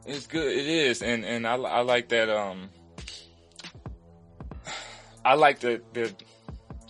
It's 0.05 0.25
good. 0.27 0.47
It 0.51 0.67
is, 0.67 1.01
and 1.03 1.23
and 1.25 1.45
I 1.47 1.55
I 1.55 1.81
like 1.81 2.09
that. 2.09 2.29
Um, 2.29 2.69
I 5.25 5.35
like 5.35 5.59
the 5.59 5.81
the 5.93 6.13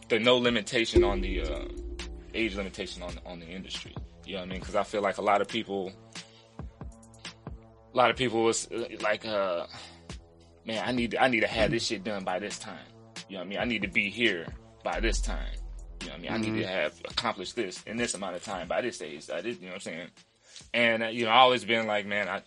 the 0.10 0.20
no 0.20 0.38
limitation 0.38 1.04
on 1.04 1.22
the 1.22 1.42
uh, 1.42 1.66
age 2.34 2.56
limitation 2.56 3.02
on 3.04 3.14
on 3.26 3.40
the 3.40 3.48
industry. 3.48 3.94
You 4.26 4.36
know 4.36 4.40
what 4.42 4.46
I 4.46 4.50
mean? 4.52 4.60
Because 4.60 4.76
I 4.76 4.84
feel 4.84 5.02
like 5.02 5.18
a 5.18 5.22
lot 5.24 5.42
of 5.42 5.48
people, 5.48 5.92
a 7.94 7.98
lot 7.98 8.10
of 8.12 8.16
people 8.16 8.44
was 8.44 8.70
uh, 8.72 8.86
like, 9.02 9.26
uh, 9.26 9.66
man, 10.66 10.84
I 10.88 10.92
need 10.92 11.16
I 11.20 11.28
need 11.28 11.42
to 11.42 11.48
have 11.48 11.72
this 11.72 11.86
shit 11.88 12.04
done 12.04 12.24
by 12.24 12.40
this 12.40 12.60
time. 12.60 12.78
You 13.30 13.36
know 13.36 13.42
what 13.42 13.46
I 13.46 13.50
mean? 13.50 13.60
I 13.60 13.66
need 13.66 13.84
to 13.84 13.88
be 13.88 14.10
here 14.10 14.48
by 14.84 15.00
this 15.00 15.22
time. 15.22 15.46
You 16.02 16.08
know 16.08 16.14
what 16.14 16.20
I 16.20 16.22
mean? 16.22 16.32
I 16.32 16.38
need 16.38 16.62
to 16.62 16.68
have 16.68 16.94
accomplished 17.06 17.56
this 17.56 17.82
in 17.84 17.98
this 17.98 18.14
amount 18.14 18.36
of 18.36 18.44
time 18.44 18.68
by 18.68 18.82
this 18.82 19.02
age. 19.02 19.30
I 19.30 19.42
did, 19.42 19.58
you 19.58 19.64
know 19.64 19.68
what 19.68 19.76
I'm 19.76 19.80
saying? 19.82 20.08
And 20.74 21.04
uh, 21.04 21.08
you 21.08 21.26
know, 21.26 21.32
I 21.32 21.38
always 21.38 21.64
been 21.64 21.88
like, 21.88 22.06
man, 22.06 22.28
I 22.28 22.42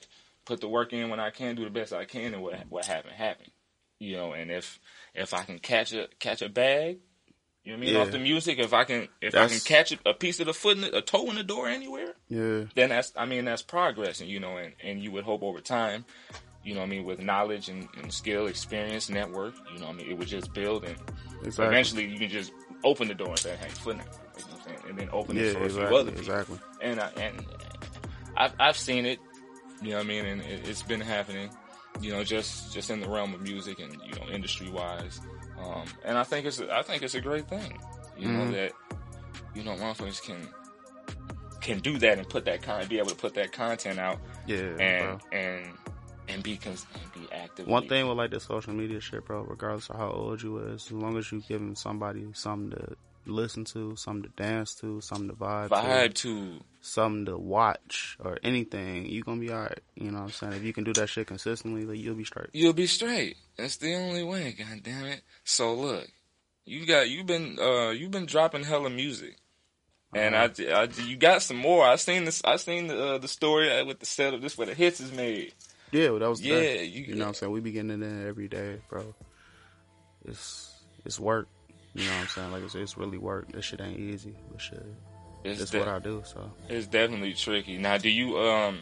put 0.45 0.61
the 0.61 0.69
work 0.69 0.93
in 0.93 1.09
when 1.09 1.21
I 1.21 1.31
can, 1.31 1.55
do 1.55 1.65
the 1.65 1.71
best 1.71 1.93
I 1.93 2.05
can, 2.05 2.35
and 2.35 2.43
what 2.43 2.55
what 2.69 2.85
happened 2.85 3.15
happened. 3.15 3.51
You 3.99 4.17
know, 4.17 4.33
and 4.33 4.51
if 4.51 4.81
if 5.15 5.35
I 5.35 5.45
can 5.45 5.59
catch 5.59 5.93
a 5.93 6.09
catch 6.19 6.43
a 6.43 6.49
bag, 6.49 6.99
you 7.65 7.73
know 7.73 7.79
what 7.79 7.83
I 7.83 7.87
mean, 7.87 7.95
Yeah. 7.95 8.01
off 8.01 8.11
the 8.11 8.19
music, 8.19 8.59
if 8.59 8.73
I 8.73 8.85
can 8.85 9.09
if 9.21 9.35
I 9.37 9.47
can 9.47 9.61
catch 9.61 9.93
a, 9.93 9.99
a 10.11 10.15
piece 10.15 10.41
of 10.41 10.47
the 10.47 10.55
foot, 10.55 10.77
in 10.77 10.81
the, 10.83 10.97
a 10.97 11.03
toe 11.03 11.29
in 11.31 11.37
the 11.37 11.45
door 11.45 11.69
anywhere, 11.69 12.15
Yeah, 12.29 12.65
then 12.75 12.89
that's 12.89 13.13
I 13.17 13.27
mean 13.27 13.45
that's 13.45 13.63
progress, 13.63 14.21
and 14.21 14.29
you 14.29 14.41
know, 14.41 14.57
and 14.57 14.73
and 14.83 15.01
you 15.03 15.13
would 15.13 15.25
hope 15.25 15.43
over 15.43 15.61
time. 15.61 16.05
You 16.65 16.75
know 16.75 16.81
what 16.81 16.87
I 16.87 16.91
mean? 16.91 17.05
With 17.05 17.21
knowledge 17.21 17.69
and, 17.69 17.89
and 18.01 18.13
skill, 18.13 18.47
experience, 18.47 19.09
network, 19.11 19.55
you 19.73 19.79
know 19.81 19.87
what 19.87 19.95
I 19.95 19.99
mean? 19.99 20.11
It 20.11 20.19
would 20.19 20.29
just 20.29 20.53
build 20.53 20.85
and 20.85 20.97
exactly. 21.43 21.67
eventually 21.67 22.07
you 22.07 22.19
can 22.19 22.29
just 22.29 22.53
open 22.85 23.09
the 23.09 23.15
door 23.15 23.31
and 23.31 23.39
say, 23.39 23.57
hey, 23.57 23.69
foot 23.69 23.95
in 23.97 24.01
it. 24.01 24.07
You 24.39 24.45
know 24.53 24.59
saying? 24.65 24.79
And 24.89 24.99
then 24.99 25.09
open 25.13 25.37
yeah, 25.37 25.43
it 25.43 25.53
for 25.53 25.59
a 25.59 25.69
few 25.69 25.95
exactly, 25.95 25.97
other 25.97 26.11
people 26.13 26.21
exactly. 26.21 26.59
and 26.81 27.01
I, 27.01 27.09
and 27.17 27.47
I've 28.37 28.53
I've 28.59 28.77
seen 28.77 29.07
it, 29.07 29.19
you 29.81 29.91
know 29.91 29.97
what 29.97 30.05
I 30.05 30.09
mean, 30.09 30.25
and 30.25 30.41
it, 30.43 30.69
it's 30.69 30.83
been 30.83 31.01
happening, 31.01 31.51
you 32.01 32.13
know, 32.13 32.25
just 32.25 32.73
just 32.73 32.91
in 32.91 33.01
the 33.01 33.09
realm 33.09 33.35
of 33.35 33.41
music 33.43 33.79
and 33.81 33.93
you 34.05 34.15
know 34.15 34.27
industry 34.33 34.71
wise, 34.71 35.21
um, 35.59 35.85
and 36.05 36.17
I 36.17 36.23
think 36.25 36.47
it's 36.47 36.61
I 36.61 36.83
think 36.83 37.03
it's 37.03 37.15
a 37.15 37.21
great 37.21 37.49
thing, 37.49 37.79
you 38.17 38.29
know 38.29 38.47
Mhm. 38.47 38.53
that 38.53 38.73
you 39.55 39.65
know 39.65 39.73
motherfuckers 39.75 40.23
can 40.23 40.49
can 41.61 41.79
do 41.81 41.99
that 41.99 42.19
and 42.19 42.29
put 42.29 42.45
that 42.47 42.63
kind 42.63 42.89
be 42.89 42.99
able 42.99 43.11
to 43.11 43.15
put 43.17 43.35
that 43.35 43.53
content 43.53 43.99
out 43.99 44.19
Yeah, 44.47 44.59
and 44.79 44.99
bro. 44.99 45.19
and 45.33 45.65
and 46.29 46.43
be 46.43 46.57
cons- 46.57 46.87
and 46.95 47.13
be 47.13 47.33
active. 47.33 47.67
One 47.67 47.89
thing 47.89 48.07
with 48.09 48.17
like 48.19 48.31
the 48.31 48.41
social 48.41 48.73
media 48.73 49.01
shit, 49.01 49.25
bro, 49.25 49.43
regardless 49.43 49.91
of 49.91 49.97
how 49.97 50.11
old 50.11 50.43
you 50.43 50.59
is, 50.59 50.87
as 50.87 50.93
long 50.93 51.17
as 51.17 51.31
you 51.33 51.43
giving 51.49 51.75
somebody 51.75 52.27
something 52.35 52.71
to 52.79 52.97
listen 53.27 53.65
to, 53.65 53.95
something 53.97 54.31
to 54.31 54.43
dance 54.43 54.75
to, 54.77 55.01
something 55.01 55.29
to 55.29 55.35
vibe, 55.35 55.69
vibe 55.69 56.15
to, 56.15 56.51
to 56.57 56.61
something 56.81 57.27
to 57.27 57.37
watch 57.37 58.17
or 58.21 58.39
anything, 58.43 59.07
you 59.07 59.23
gonna 59.23 59.41
be 59.41 59.51
alright. 59.51 59.81
You 59.95 60.11
know 60.11 60.19
what 60.19 60.25
I'm 60.25 60.31
saying? 60.31 60.53
If 60.55 60.63
you 60.65 60.73
can 60.73 60.85
do 60.85 60.93
that 60.95 61.09
shit 61.09 61.27
consistently, 61.27 61.85
then 61.85 61.97
you'll 61.97 62.15
be 62.15 62.25
straight. 62.25 62.49
you'll 62.53 62.73
be 62.73 62.87
straight. 62.87 63.37
That's 63.57 63.77
the 63.77 63.95
only 63.95 64.25
way. 64.25 64.55
God 64.59 64.83
damn 64.83 65.05
it. 65.07 65.23
So 65.45 65.75
look, 65.75 66.09
you 66.65 66.87
got 66.87 67.09
you've 67.11 67.27
been 67.27 67.59
uh 67.61 67.91
you've 67.91 68.11
been 68.11 68.27
dropping 68.27 68.65
hella 68.65 68.91
music, 68.91 69.37
and 70.15 70.35
I, 70.35 70.51
I 70.73 70.89
you 71.05 71.17
got 71.17 71.43
some 71.43 71.57
more. 71.57 71.87
I 71.87 71.97
seen 71.97 72.25
this. 72.25 72.43
I 72.45 72.57
seen 72.57 72.89
the 72.89 73.15
uh, 73.15 73.19
the 73.19 73.29
story 73.29 73.83
with 73.85 74.01
the 74.01 74.07
setup. 74.07 74.41
This 74.41 74.59
where 74.59 74.67
the 74.67 74.75
hits 74.75 75.01
is 75.01 75.13
made. 75.13 75.53
Yeah, 75.93 76.09
that 76.19 76.29
was 76.29 76.41
Yeah, 76.43 76.57
that. 76.57 76.87
you- 76.87 77.05
You 77.05 77.15
know 77.15 77.25
what 77.25 77.29
I'm 77.29 77.35
saying? 77.35 77.53
We 77.53 77.61
be 77.61 77.71
getting 77.73 77.91
it 77.91 78.03
in 78.03 78.27
every 78.27 78.49
day, 78.49 78.79
bro. 78.89 79.15
It's 80.25 80.73
it's 81.05 81.19
work. 81.21 81.49
You 81.95 82.05
know 82.05 82.11
what 82.13 82.21
I'm 82.23 82.29
saying? 82.29 82.53
Like 82.53 82.63
it's, 82.65 82.75
it's 82.75 82.97
really 82.97 83.19
work. 83.19 83.53
This 83.53 83.65
shit 83.67 83.81
ain't 83.81 83.99
easy, 83.99 84.35
but 84.51 84.61
shit, 84.61 84.85
It's, 85.45 85.59
that's 85.59 85.71
de- 85.73 85.79
what 85.81 85.89
I 85.89 85.99
do. 85.99 86.23
So 86.25 86.51
it's 86.69 86.87
definitely 86.87 87.35
tricky. 87.35 87.77
Now, 87.79 87.99
do 87.99 88.09
you 88.09 88.39
um 88.39 88.79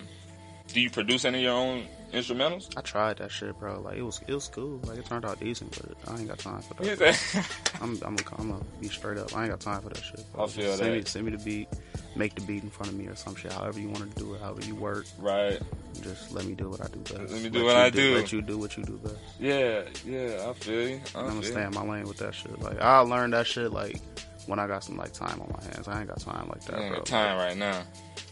do 0.73 0.81
you 0.81 0.91
produce 0.91 1.25
any 1.25 1.39
of 1.39 1.45
your 1.45 1.53
own 1.55 1.87
instrumentals? 2.13 2.69
I 2.77 2.83
tried 2.83 3.17
that 3.19 3.33
shit, 3.33 3.59
bro. 3.59 3.81
Like 3.81 3.97
it 3.97 4.03
was 4.03 4.21
it 4.29 4.35
was 4.35 4.47
cool. 4.49 4.81
Like 4.85 4.99
it 4.99 5.07
turned 5.07 5.25
out 5.25 5.41
decent, 5.41 5.77
but 5.83 6.13
I 6.13 6.19
ain't 6.19 6.29
got 6.29 6.39
time 6.39 6.61
for 6.63 6.75
that. 6.75 7.45
I'm 7.81 7.99
I'm 8.05 8.15
gonna, 8.17 8.61
be 8.81 8.89
straight 8.89 9.19
up. 9.19 9.35
I 9.37 9.43
ain't 9.43 9.51
got 9.51 9.61
time 9.61 9.81
for 9.83 9.89
that 9.89 9.99
shit. 10.05 10.25
Bro. 10.33 10.45
I 10.45 10.49
feel 10.49 10.71
that. 10.71 10.79
send 10.79 10.95
Me, 10.95 11.03
send 11.05 11.25
me 11.27 11.33
the 11.33 11.39
beat, 11.43 11.69
make 12.17 12.35
the 12.35 12.41
beat 12.43 12.63
in 12.63 12.71
front 12.71 12.93
of 12.93 12.99
me 12.99 13.07
or 13.07 13.15
some 13.15 13.35
shit. 13.35 13.53
However 13.53 13.81
you 13.81 13.89
want 13.89 14.15
to 14.15 14.23
do 14.23 14.35
it, 14.35 14.41
however 14.41 14.63
you 14.63 14.75
work, 14.75 15.07
right. 15.19 15.61
just 16.03 16.33
let 16.33 16.45
me 16.45 16.55
do 16.55 16.69
what 16.69 16.81
I 16.81 16.89
do 16.89 16.99
best. 17.01 17.33
Let 17.33 17.43
me 17.43 17.49
do 17.49 17.65
Let 17.65 17.65
what 17.65 17.77
you 17.77 17.83
I 17.83 17.91
do. 17.91 18.15
Let 18.17 18.33
you 18.33 18.43
do 18.43 18.59
what 18.59 18.77
you 18.77 18.85
do 18.85 18.99
best. 18.99 19.17
Yeah, 19.39 19.83
yeah. 20.05 20.49
I 20.49 20.53
feel 20.55 20.89
you. 20.89 21.01
I 21.15 21.21
I'm 21.21 21.29
gonna 21.29 21.43
stay 21.43 21.63
in 21.63 21.75
my 21.75 21.85
lane 21.85 22.05
with 22.05 22.19
that 22.19 22.35
shit. 22.35 22.59
Like 22.61 22.81
I 22.81 22.99
learned 23.01 23.33
that 23.33 23.47
shit 23.47 23.73
like 23.73 24.01
when 24.47 24.59
I 24.59 24.67
got 24.67 24.85
some 24.85 24.97
like 24.97 25.13
time 25.13 25.41
on 25.41 25.53
my 25.57 25.63
hands. 25.63 25.89
I 25.89 26.01
ain't 26.01 26.09
got 26.09 26.21
time 26.21 26.49
like 26.49 26.65
that, 26.65 26.77
bro. 26.77 26.97
got 26.97 27.07
time 27.07 27.39
right 27.39 27.57
now. 27.57 27.83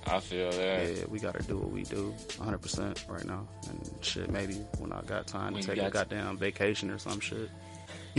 I 0.06 0.20
feel 0.20 0.50
that. 0.50 0.96
Yeah, 0.96 1.04
we 1.08 1.18
gotta 1.18 1.42
do 1.42 1.58
what 1.58 1.70
we 1.70 1.82
do 1.82 2.14
100% 2.28 3.08
right 3.08 3.24
now. 3.24 3.46
And 3.68 3.90
shit, 4.00 4.30
maybe 4.30 4.54
when 4.78 4.92
I 4.92 5.02
got 5.02 5.26
time 5.26 5.54
When 5.54 5.62
to 5.62 5.74
take 5.74 5.82
a 5.82 5.90
goddamn 5.90 6.38
vacation 6.38 6.90
or 6.90 6.98
some 6.98 7.20
shit. 7.20 7.50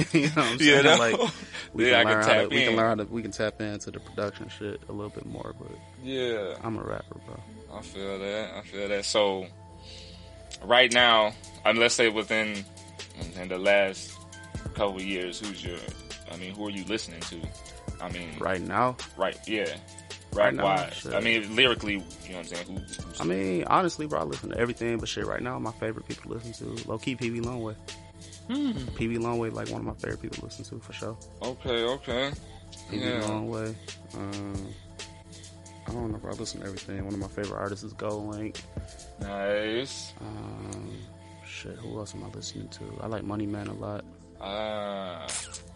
you 0.13 0.21
know 0.21 0.27
what 0.29 0.37
I'm 0.37 0.59
saying? 0.59 0.83
no. 0.83 0.97
Like, 0.97 1.31
we 1.73 1.89
Yeah, 1.89 2.03
can 2.03 2.07
can 2.07 2.13
learn 2.13 2.23
how 2.23 2.33
to, 2.33 2.41
tap 2.41 2.49
we 2.51 2.63
can 2.65 2.75
learn 2.75 2.97
how 2.97 3.03
to, 3.05 3.11
we 3.11 3.21
can 3.21 3.31
tap 3.31 3.61
into 3.61 3.91
the 3.91 3.99
production 3.99 4.49
shit 4.49 4.81
a 4.89 4.91
little 4.91 5.09
bit 5.09 5.25
more, 5.25 5.53
but 5.59 5.71
Yeah. 6.03 6.55
I'm 6.63 6.77
a 6.77 6.83
rapper, 6.83 7.19
bro. 7.25 7.39
I 7.73 7.81
feel 7.81 8.19
that. 8.19 8.53
I 8.55 8.61
feel 8.61 8.87
that. 8.89 9.05
So, 9.05 9.45
right 10.63 10.91
now, 10.91 11.33
mean, 11.71 11.81
let's 11.81 11.95
say 11.95 12.09
within 12.09 12.63
in 13.39 13.47
the 13.49 13.57
last 13.57 14.17
couple 14.73 14.95
of 14.97 15.03
years, 15.03 15.39
who's 15.39 15.63
your? 15.63 15.77
I 16.31 16.37
mean, 16.37 16.53
who 16.55 16.67
are 16.67 16.71
you 16.71 16.83
listening 16.85 17.19
to? 17.21 17.39
I 18.01 18.09
mean, 18.11 18.29
right, 18.39 18.61
now? 18.61 18.95
Right 19.17 19.37
yeah, 19.47 19.65
Right 20.31 20.45
rap 20.45 20.53
now, 20.53 20.63
wise. 20.63 20.93
shit. 20.93 21.13
I 21.13 21.19
mean, 21.19 21.55
lyrically, 21.55 21.93
you 21.93 21.99
know 21.99 22.05
what 22.05 22.37
I'm 22.37 22.45
saying? 22.45 22.65
Who? 22.67 22.73
who's- 22.75 23.19
I 23.19 23.23
mean, 23.25 23.63
honestly, 23.65 24.05
bro, 24.07 24.19
I 24.19 24.23
listen 24.23 24.49
to 24.51 24.57
everything, 24.57 24.97
but 24.99 25.09
shit, 25.09 25.25
right 25.25 25.41
now, 25.41 25.59
my 25.59 25.71
favorite 25.73 26.07
people 26.07 26.31
to 26.31 26.37
listen 26.37 26.75
to, 26.77 26.87
low 26.89 26.97
key, 26.97 27.15
Peewee 27.15 27.41
Longway. 27.41 27.75
Hmm. 28.49 28.71
Peewee 28.95 29.17
Longway, 29.17 29.53
like 29.53 29.69
one 29.69 29.81
of 29.81 29.85
my 29.87 29.93
favorite 29.93 30.21
people 30.21 30.37
to 30.39 30.45
listen 30.45 30.65
to 30.65 30.79
for 30.83 30.93
sure. 30.93 31.17
Okay, 31.43 31.83
okay. 31.83 32.31
PB 32.91 33.01
Yeah. 33.01 33.21
Longway. 33.21 33.75
Um, 34.15 34.67
I 35.87 35.91
don't 35.91 36.11
know, 36.11 36.17
bro. 36.17 36.31
I 36.31 36.35
listen 36.35 36.61
to 36.61 36.65
everything. 36.67 37.03
One 37.05 37.13
of 37.13 37.19
my 37.19 37.27
favorite 37.27 37.57
artists 37.59 37.83
is 37.83 37.93
GoldLink. 37.93 38.57
Nice. 39.21 40.13
Um, 40.21 40.91
shit, 41.45 41.75
who 41.77 41.97
else 41.99 42.13
am 42.15 42.23
I 42.23 42.27
listening 42.29 42.67
to? 42.69 42.83
I 43.01 43.07
like 43.07 43.23
Money 43.23 43.45
Man 43.45 43.67
a 43.67 43.73
lot. 43.73 44.05
Uh, 44.39 45.27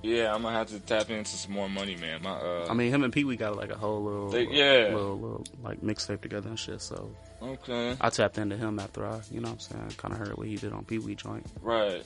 yeah, 0.04 0.34
I'm 0.34 0.42
gonna 0.42 0.56
have 0.58 0.68
to 0.70 0.80
tap 0.80 1.10
into 1.10 1.30
some 1.32 1.52
more 1.52 1.68
money, 1.70 1.98
man. 1.98 2.22
My, 2.24 2.32
uh, 2.32 2.68
I 2.70 2.74
mean, 2.74 2.92
him 2.94 3.04
and 3.04 3.12
Pee 3.12 3.26
Wee 3.26 3.36
got 3.36 3.58
like 3.58 3.72
a 3.72 3.78
whole 3.78 4.02
little, 4.04 4.30
They- 4.30 4.48
yeah. 4.48 4.94
little, 4.96 5.20
little 5.20 5.46
like 5.62 5.82
mixtape 5.82 6.22
together 6.22 6.48
and 6.48 6.58
shit. 6.58 6.82
So 6.82 7.14
okay, 7.42 7.98
I 8.00 8.10
tapped 8.10 8.38
into 8.38 8.56
him 8.56 8.80
after 8.80 9.06
I, 9.06 9.20
you 9.32 9.42
know, 9.42 9.50
what 9.50 9.54
I'm 9.56 9.60
saying, 9.60 9.92
kind 9.98 10.14
of 10.14 10.20
heard 10.20 10.38
what 10.38 10.48
he 10.48 10.56
did 10.56 10.72
on 10.72 10.86
Pee 10.86 11.00
Wee 11.00 11.14
joint. 11.16 11.46
right. 11.62 12.04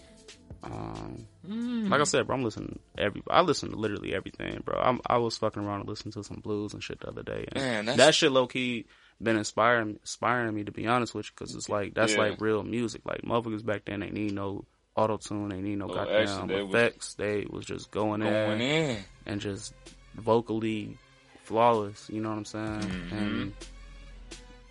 Um, 0.63 1.27
Mm. 1.47 1.89
like 1.89 2.01
I 2.01 2.03
said, 2.03 2.27
bro, 2.27 2.35
I'm 2.35 2.43
listening 2.43 2.79
every. 2.97 3.23
I 3.29 3.41
listen 3.41 3.69
to 3.71 3.75
literally 3.77 4.13
everything, 4.13 4.61
bro. 4.65 4.77
I'm, 4.79 4.99
I 5.05 5.17
was 5.17 5.37
fucking 5.37 5.63
around 5.63 5.81
and 5.81 5.89
listening 5.89 6.11
to 6.13 6.23
some 6.23 6.41
blues 6.41 6.73
and 6.73 6.83
shit 6.83 6.99
the 6.99 7.07
other 7.07 7.23
day. 7.23 7.45
And 7.53 7.63
Man, 7.63 7.85
that's- 7.85 7.97
that 8.07 8.15
shit 8.15 8.31
low 8.31 8.47
key 8.47 8.85
been 9.21 9.37
inspiring, 9.37 9.97
inspiring 10.01 10.53
me 10.53 10.63
to 10.65 10.71
be 10.71 10.85
honest 10.87 11.15
with 11.15 11.27
you, 11.27 11.31
because 11.35 11.55
it's 11.55 11.69
like 11.69 11.93
that's 11.93 12.13
Yeah. 12.13 12.19
like 12.19 12.41
real 12.41 12.63
music. 12.63 13.01
Like 13.05 13.21
motherfuckers 13.21 13.65
back 13.65 13.83
then, 13.85 14.01
they 14.01 14.09
need 14.09 14.33
no 14.33 14.65
auto 14.95 15.17
tune, 15.17 15.49
they 15.49 15.61
need 15.61 15.77
no 15.77 15.85
Oh, 15.89 15.93
goddamn 15.93 16.21
actually, 16.27 16.47
they 16.55 16.63
was- 16.63 16.75
effects. 16.75 17.13
they 17.13 17.45
was 17.49 17.65
just 17.65 17.91
going, 17.91 18.19
Going 18.21 18.59
in 18.59 18.89
in. 18.89 18.97
and 19.25 19.39
just 19.41 19.73
vocally 20.15 20.97
flawless. 21.43 22.09
You 22.11 22.19
know 22.21 22.29
what 22.29 22.37
I'm 22.39 22.45
saying? 22.45 22.79
Mhm. 22.81 23.11
And 23.11 23.53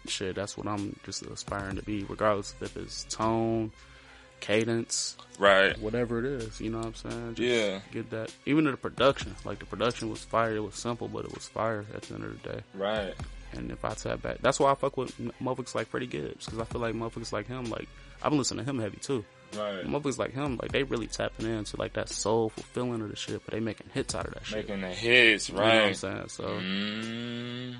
shit, 0.08 0.34
that's 0.36 0.56
what 0.56 0.66
I'm 0.66 0.96
just 1.04 1.22
aspiring 1.22 1.76
to 1.76 1.82
be, 1.82 2.04
regardless 2.04 2.52
of 2.54 2.62
if 2.62 2.76
it's 2.76 3.04
tone, 3.04 3.72
cadence, 4.40 5.16
Right. 5.38 5.78
whatever 5.78 6.18
it 6.18 6.24
is. 6.26 6.60
You 6.60 6.70
know 6.70 6.78
what 6.78 6.86
I'm 6.86 6.94
saying? 6.94 7.34
Just 7.36 7.48
Yeah. 7.48 7.80
Get 7.92 8.10
that. 8.10 8.32
Even 8.46 8.64
the 8.64 8.76
production, 8.76 9.34
like 9.44 9.58
the 9.58 9.66
production 9.66 10.10
was 10.10 10.22
fire. 10.24 10.54
It 10.56 10.60
was 10.62 10.74
simple, 10.76 11.08
but 11.08 11.24
it 11.24 11.34
was 11.34 11.46
fire 11.48 11.84
at 11.94 12.02
the 12.02 12.14
end 12.14 12.24
of 12.24 12.42
the 12.42 12.48
day. 12.48 12.60
Right. 12.74 13.14
And 13.52 13.70
if 13.70 13.84
I 13.84 13.94
tap 13.94 14.22
back, 14.22 14.38
that's 14.42 14.58
why 14.60 14.70
I 14.70 14.74
fuck 14.74 14.96
with 14.96 15.16
motherfuckers 15.42 15.74
like 15.74 15.88
Freddie 15.88 16.06
Gibbs 16.06 16.44
because 16.46 16.58
I 16.58 16.64
feel 16.64 16.80
like 16.80 16.94
motherfuckers 16.94 17.32
like 17.32 17.46
him, 17.46 17.64
like 17.66 17.88
I've 18.22 18.30
been 18.30 18.38
listening 18.38 18.64
to 18.64 18.70
him 18.70 18.78
heavy 18.78 18.98
too. 18.98 19.24
Right. 19.56 19.84
Motherfuckers 19.86 20.18
like 20.18 20.32
him, 20.32 20.58
like 20.60 20.72
they 20.72 20.82
really 20.82 21.06
tapping 21.06 21.46
into 21.46 21.76
like 21.76 21.92
that 21.94 22.08
soulful 22.08 22.62
feeling 22.72 23.00
of 23.00 23.08
the 23.08 23.16
shit, 23.16 23.40
but 23.44 23.54
they 23.54 23.60
making 23.60 23.88
hits 23.94 24.14
out 24.14 24.26
of 24.26 24.34
that 24.34 24.44
shit. 24.46 24.68
Making 24.68 24.82
the 24.82 24.88
hits, 24.88 25.48
You 25.48 25.54
know 25.54 25.62
what 25.62 25.72
I'm 25.72 25.82
right? 25.86 25.96
saying? 25.96 26.28
So 26.28 26.44
Mm, 26.44 27.76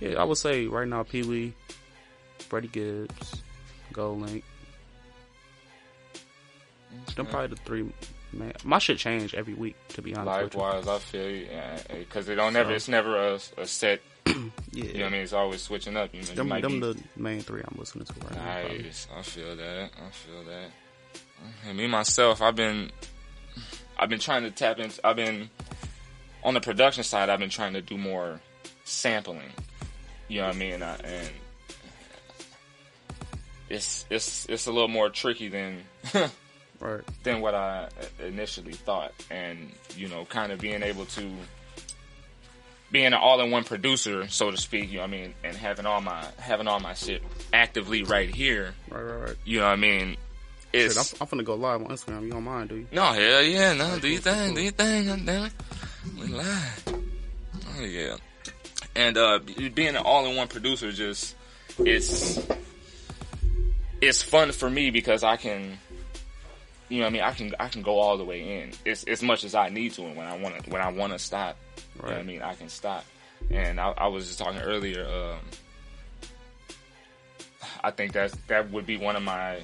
yeah, 0.00 0.20
I 0.20 0.24
would 0.24 0.38
say 0.38 0.66
right 0.66 0.86
now 0.86 1.02
Pee 1.02 1.22
Wee, 1.22 1.54
Freddie 2.38 2.68
Gibbs, 2.68 3.42
GoldLink. 3.92 4.42
Them 7.16 7.26
probably 7.26 7.48
the 7.48 7.56
three. 7.56 7.90
Man, 8.32 8.52
my 8.62 8.78
shit 8.78 8.98
change 8.98 9.34
every 9.34 9.54
week. 9.54 9.76
To 9.90 10.02
be 10.02 10.14
honest 10.14 10.42
with 10.44 10.54
you. 10.54 10.60
Likewise, 10.60 10.86
I 10.88 10.98
feel 10.98 11.30
you, 11.30 11.48
because 11.98 12.28
it 12.28 12.34
don't. 12.34 12.52
So- 12.52 12.68
It's 12.68 12.88
never 12.88 13.16
a, 13.16 13.38
a 13.56 13.66
set. 13.66 14.00
Yeah, 14.26 14.34
You 14.72 14.82
know 14.84 15.00
what 15.00 15.06
I 15.06 15.10
mean? 15.10 15.20
It's 15.22 15.32
always 15.32 15.62
switching 15.62 15.96
up. 15.96 16.12
You 16.12 16.20
know, 16.20 16.26
them, 16.34 16.48
might 16.48 16.60
them 16.62 16.80
be 16.80 16.92
the 16.92 17.02
main 17.16 17.40
three 17.40 17.62
I'm 17.66 17.76
listening 17.78 18.04
to 18.04 18.12
right 18.20 18.34
now. 18.34 18.60
probably. 18.60 18.82
nice. 18.82 19.06
I 19.16 19.22
feel 19.22 19.56
that. 19.56 19.90
I 20.06 20.10
feel 20.10 20.44
that. 20.44 20.70
And 21.66 21.78
me 21.78 21.86
myself, 21.86 22.42
I've 22.42 22.56
been. 22.56 22.90
I've 23.98 24.10
been 24.10 24.20
trying 24.20 24.42
to 24.42 24.50
tap 24.50 24.78
into. 24.78 25.04
I've 25.06 25.16
been 25.16 25.48
on 26.44 26.52
the 26.54 26.60
production 26.60 27.02
side. 27.04 27.30
I've 27.30 27.40
been 27.40 27.48
trying 27.50 27.72
to 27.72 27.80
do 27.80 27.96
more 27.96 28.40
sampling. 28.84 29.40
You 30.28 30.42
know 30.42 30.48
what 30.48 30.56
I 30.56 30.58
mean? 30.58 30.82
I, 30.82 30.96
and 30.96 31.30
it's 33.70 34.04
it's 34.10 34.46
it's 34.48 34.66
a 34.66 34.72
little 34.72 34.88
more 34.88 35.08
tricky 35.08 35.48
than 35.48 35.82
Right. 36.80 37.00
than 37.24 37.40
what 37.40 37.54
I 37.54 37.88
initially 38.24 38.72
thought. 38.74 39.12
And, 39.30 39.72
you 39.96 40.08
know, 40.08 40.24
kind 40.24 40.52
of 40.52 40.60
being 40.60 40.82
able 40.82 41.06
to 41.06 41.30
being 42.90 43.06
an 43.06 43.14
all-in-one 43.14 43.64
producer, 43.64 44.28
so 44.28 44.50
to 44.50 44.56
speak, 44.56 44.88
you 44.90 44.96
know 44.96 45.02
what 45.02 45.08
I 45.08 45.10
mean, 45.10 45.34
and 45.44 45.54
having 45.56 45.84
all 45.86 46.00
my 46.00 46.24
having 46.38 46.66
all 46.68 46.80
my 46.80 46.94
shit 46.94 47.22
actively 47.52 48.02
right 48.04 48.34
here, 48.34 48.74
Right. 48.88 49.02
Right. 49.02 49.20
Right. 49.28 49.36
you 49.44 49.58
know 49.58 49.66
what 49.66 49.72
I 49.72 49.76
mean? 49.76 50.16
Shit, 50.72 50.86
It's 50.86 51.12
I'm, 51.14 51.18
I'm 51.20 51.38
finna 51.38 51.44
go 51.44 51.54
live 51.54 51.82
on 51.82 51.88
Instagram. 51.88 52.22
You 52.24 52.30
don't 52.30 52.44
mind, 52.44 52.68
do 52.70 52.76
you? 52.76 52.86
no 52.92 53.12
hell 53.12 53.42
yeah, 53.42 53.72
no, 53.74 53.98
do 53.98 54.08
your 54.08 54.20
cool, 54.20 54.32
cool, 54.32 54.40
thing, 54.40 54.46
cool. 54.46 54.54
do 54.56 54.62
your 54.62 54.72
thing, 54.72 55.06
God 55.06 55.26
damn 55.26 55.44
it. 55.46 55.52
We 56.18 56.26
live. 56.28 56.84
Oh 57.76 57.82
yeah. 57.82 58.16
And 58.96 59.18
uh 59.18 59.40
being 59.74 59.88
an 59.90 59.96
all-in-one 59.96 60.48
producer 60.48 60.90
just 60.92 61.34
it's 61.78 62.40
it's 64.00 64.22
fun 64.22 64.52
for 64.52 64.70
me 64.70 64.90
because 64.90 65.22
I 65.22 65.36
can 65.36 65.78
you 66.88 66.98
know 66.98 67.04
what 67.04 67.10
I 67.10 67.12
mean? 67.12 67.22
I 67.22 67.32
can 67.32 67.54
I 67.60 67.68
can 67.68 67.82
go 67.82 67.98
all 67.98 68.16
the 68.16 68.24
way 68.24 68.60
in. 68.62 68.72
As 68.90 69.04
as 69.04 69.22
much 69.22 69.44
as 69.44 69.54
I 69.54 69.68
need 69.68 69.92
to 69.94 70.04
and 70.04 70.16
when 70.16 70.26
I 70.26 70.36
want 70.36 70.62
to 70.64 70.70
when 70.70 70.80
I 70.82 70.90
want 70.90 71.12
to 71.12 71.18
stop. 71.18 71.56
You 71.96 72.02
know 72.02 72.08
what 72.08 72.18
I 72.18 72.22
mean? 72.22 72.42
I 72.42 72.54
can 72.54 72.68
stop. 72.68 73.04
And 73.50 73.80
I, 73.80 73.90
I 73.96 74.06
was 74.08 74.26
just 74.26 74.38
talking 74.38 74.60
earlier 74.60 75.06
um 75.06 75.38
I 77.82 77.90
think 77.90 78.12
that 78.12 78.32
that 78.48 78.70
would 78.70 78.86
be 78.86 78.96
one 78.96 79.16
of 79.16 79.22
my 79.22 79.58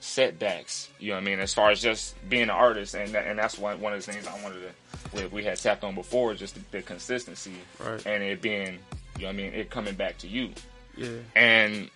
setbacks 0.00 0.88
you 0.98 1.08
know 1.10 1.14
what 1.14 1.22
I 1.22 1.24
mean? 1.26 1.38
As 1.40 1.54
far 1.54 1.70
as 1.70 1.80
just 1.80 2.14
being 2.28 2.44
an 2.44 2.50
artist 2.50 2.94
and 2.94 3.12
that, 3.14 3.26
and 3.26 3.38
that's 3.38 3.58
one 3.58 3.80
one 3.80 3.92
of 3.92 4.04
the 4.04 4.12
things 4.12 4.26
I 4.26 4.42
wanted 4.42 4.60
to 4.62 5.16
we, 5.16 5.26
we 5.26 5.44
had 5.44 5.58
tapped 5.58 5.84
on 5.84 5.94
before 5.94 6.34
just 6.34 6.54
the, 6.54 6.60
the 6.78 6.82
consistency 6.82 7.52
Right. 7.78 8.04
and 8.06 8.22
it 8.22 8.40
being 8.42 8.78
you 9.18 9.22
know 9.22 9.26
what 9.28 9.28
I 9.28 9.32
mean? 9.32 9.52
It 9.54 9.70
coming 9.70 9.94
back 9.94 10.18
to 10.18 10.28
you. 10.28 10.50
Yeah. 10.96 11.08
and 11.36 11.90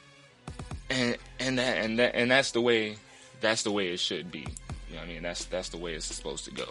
and 0.91 1.17
and 1.41 1.59
that 1.59 1.79
and 1.79 1.99
that 1.99 2.15
and 2.15 2.31
that's 2.31 2.53
the 2.53 2.61
way 2.61 2.97
that's 3.41 3.63
the 3.63 3.71
way 3.71 3.89
it 3.89 3.99
should 4.01 4.31
be. 4.31 4.41
You 4.89 4.95
know 4.95 5.01
what 5.01 5.03
I 5.05 5.07
mean? 5.13 5.23
That's 5.23 5.45
that's 5.47 5.69
the 5.71 5.77
way 5.79 5.95
it's 5.95 6.07
supposed 6.07 6.45
to 6.47 6.51
go. 6.53 6.67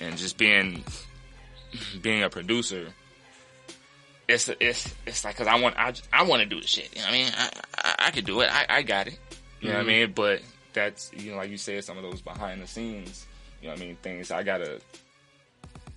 And 0.00 0.16
just 0.16 0.38
being 0.38 0.84
being 2.00 2.22
a 2.22 2.30
producer, 2.30 2.88
it's 4.28 4.48
it's 4.60 4.94
it's 5.06 5.24
like 5.24 5.34
because 5.36 5.46
I 5.48 5.60
want 5.60 5.76
I, 5.76 5.92
I 6.12 6.22
want 6.22 6.42
to 6.42 6.46
do 6.48 6.60
the 6.60 6.66
shit. 6.66 6.90
You 6.94 7.00
know 7.02 7.06
what 7.08 7.14
I 7.14 7.18
mean? 7.18 7.32
I 7.36 7.50
I, 7.76 7.94
I 8.06 8.10
could 8.10 8.24
do 8.24 8.40
it. 8.40 8.50
I, 8.52 8.66
I 8.68 8.82
got 8.82 9.06
it. 9.08 9.18
You 9.60 9.68
know 9.68 9.74
what 9.74 9.80
I 9.80 9.84
Mhm. 9.84 9.86
mean? 9.86 10.12
But 10.12 10.42
that's 10.72 11.12
you 11.14 11.30
know 11.32 11.36
like 11.36 11.50
you 11.50 11.58
said, 11.58 11.84
some 11.84 11.96
of 11.96 12.02
those 12.02 12.20
behind 12.22 12.62
the 12.62 12.66
scenes. 12.66 13.26
You 13.60 13.68
know 13.68 13.74
what 13.74 13.82
I 13.82 13.84
mean? 13.86 13.96
Things 13.96 14.30
I 14.30 14.42
gotta 14.42 14.80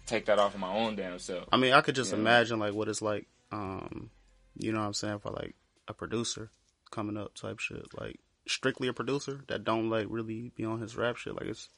take 0.05 0.25
that 0.25 0.37
off 0.37 0.53
of 0.53 0.59
my 0.59 0.71
own 0.71 0.95
damn 0.95 1.17
self. 1.19 1.45
I 1.51 1.57
mean, 1.57 1.73
I 1.73 1.81
could 1.81 1.95
just 1.95 2.11
Yeah. 2.11 2.19
imagine 2.19 2.59
like 2.59 2.73
what 2.73 2.87
it's 2.87 3.01
like. 3.01 3.27
Um, 3.51 4.09
you 4.57 4.71
know 4.71 4.79
what 4.79 4.85
I'm 4.87 4.93
saying 4.93 5.19
for 5.19 5.31
like 5.31 5.55
a 5.87 5.93
producer 5.93 6.49
coming 6.91 7.17
up 7.17 7.33
type 7.35 7.59
shit. 7.59 7.85
Like 7.99 8.19
strictly 8.47 8.87
a 8.87 8.93
producer 8.93 9.41
that 9.47 9.63
don't 9.63 9.89
like 9.89 10.07
really 10.09 10.51
be 10.55 10.65
on 10.65 10.79
his 10.79 10.95
rap 10.95 11.17
shit. 11.17 11.33
Like 11.35 11.45
it's 11.47 11.69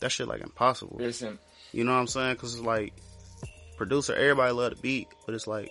that 0.00 0.10
shit 0.12 0.28
like 0.28 0.42
impossible. 0.42 0.96
Listen, 0.98 1.38
You 1.72 1.84
know 1.84 1.92
what 1.92 2.00
I'm 2.00 2.06
saying? 2.06 2.34
Because 2.34 2.54
it's 2.54 2.62
like 2.64 2.92
producer, 3.76 4.14
everybody 4.14 4.52
love 4.52 4.70
the 4.70 4.76
beat, 4.82 5.08
but 5.24 5.34
it's 5.34 5.46
like 5.46 5.70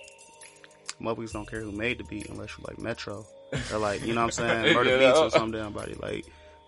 motherfuckers 1.00 1.32
don't 1.32 1.48
care 1.48 1.60
who 1.60 1.72
made 1.72 1.98
the 1.98 2.04
beat 2.04 2.28
unless 2.28 2.56
you 2.58 2.64
like 2.66 2.78
Metro 2.78 3.24
or 3.72 3.78
like 3.78 4.04
you 4.04 4.14
know 4.14 4.20
what 4.22 4.38
I'm 4.38 4.62
saying, 4.62 4.74
Murder 4.74 4.90
Yeah. 4.98 5.08
Beats 5.10 5.18
or 5.18 5.30
some 5.30 5.50
damn 5.50 5.72
body. 5.72 5.94
Like 5.94 6.26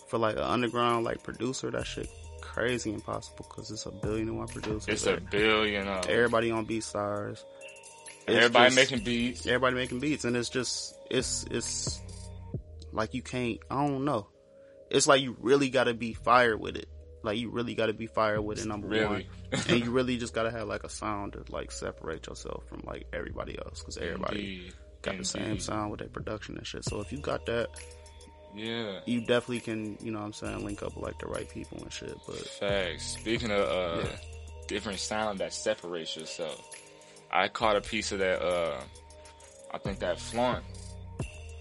for 0.09 0.19
like 0.19 0.37
an 0.37 0.43
underground 0.43 1.05
like 1.05 1.23
producer, 1.23 1.71
that 1.71 1.87
shit 1.87 2.09
crazy 2.41 2.93
impossible 2.93 3.45
because 3.49 3.71
it's 3.71 3.87
a 3.87 3.91
billion 3.91 4.29
and 4.29 4.38
one 4.38 4.49
producers. 4.49 4.87
it's 4.88 5.07
a 5.07 5.21
billion 5.21 5.87
of 5.88 6.07
everybody 6.09 6.50
on 6.50 6.65
BeatStars. 6.67 7.43
Everybody 8.27 8.75
just- 8.75 8.77
making 8.91 9.05
beats. 9.05 9.47
everybody 9.47 9.75
making 9.77 10.00
beats, 10.00 10.25
and 10.25 10.37
it's 10.37 10.49
just 10.50 10.95
it's 11.11 11.45
it's 11.50 12.00
like 12.99 13.14
you 13.14 13.23
can't. 13.23 13.58
I 13.71 13.87
don't 13.87 14.04
know. 14.04 14.28
It's 14.91 15.06
like 15.06 15.23
you 15.23 15.37
really 15.41 15.71
got 15.71 15.84
to 15.84 15.95
be 15.95 16.13
fired 16.13 16.61
with 16.61 16.76
it. 16.76 16.89
Like 17.23 17.39
you 17.39 17.50
really 17.50 17.75
got 17.75 17.87
to 17.87 17.93
be 17.95 18.06
fired 18.06 18.43
with 18.43 18.58
it. 18.58 18.67
Number 18.67 18.89
one, 19.06 19.25
and 19.52 19.84
you 19.84 19.91
really 19.91 20.19
just 20.19 20.34
got 20.34 20.43
to 20.45 20.50
have 20.50 20.69
like 20.69 20.84
a 20.84 20.89
sound 20.89 21.32
to 21.34 21.45
like 21.50 21.73
separate 21.73 22.26
yourself 22.26 22.67
from 22.69 22.82
like 22.84 23.06
everybody 23.13 23.58
else 23.58 23.80
because 23.80 23.97
everybody 23.99 24.39
Indeed. 24.41 24.73
got 25.02 25.19
the 25.19 25.25
same 25.25 25.58
sound 25.58 25.91
with 25.91 26.00
their 26.00 26.08
production 26.08 26.56
and 26.58 26.67
shit. 26.67 26.84
So 26.84 27.00
if 27.00 27.11
you 27.13 27.19
got 27.19 27.45
that, 27.47 27.69
Yeah. 28.54 29.00
you 29.06 29.21
definitely 29.21 29.61
can. 29.61 29.99
You 30.00 30.13
know 30.13 30.21
what 30.21 30.26
I'm 30.26 30.32
saying? 30.32 30.65
Link 30.65 30.82
up 30.82 30.95
with 30.95 31.04
like 31.04 31.19
the 31.19 31.26
right 31.26 31.49
people 31.49 31.78
and 31.82 31.93
shit. 31.93 32.15
But 32.26 32.37
Facts. 32.37 33.17
Speaking 33.19 33.50
of 33.50 33.61
uh, 33.69 34.02
Yeah. 34.04 34.17
different 34.69 34.99
sound 35.00 35.41
that 35.41 35.52
separates 35.52 36.17
yourself, 36.17 36.61
I 37.30 37.49
caught 37.49 37.76
a 37.76 37.80
piece 37.80 38.13
of 38.13 38.21
that. 38.21 38.41
Uh, 38.43 38.80
I 39.73 39.78
think 39.78 39.99
that 39.99 40.19
flaunt, 40.19 40.65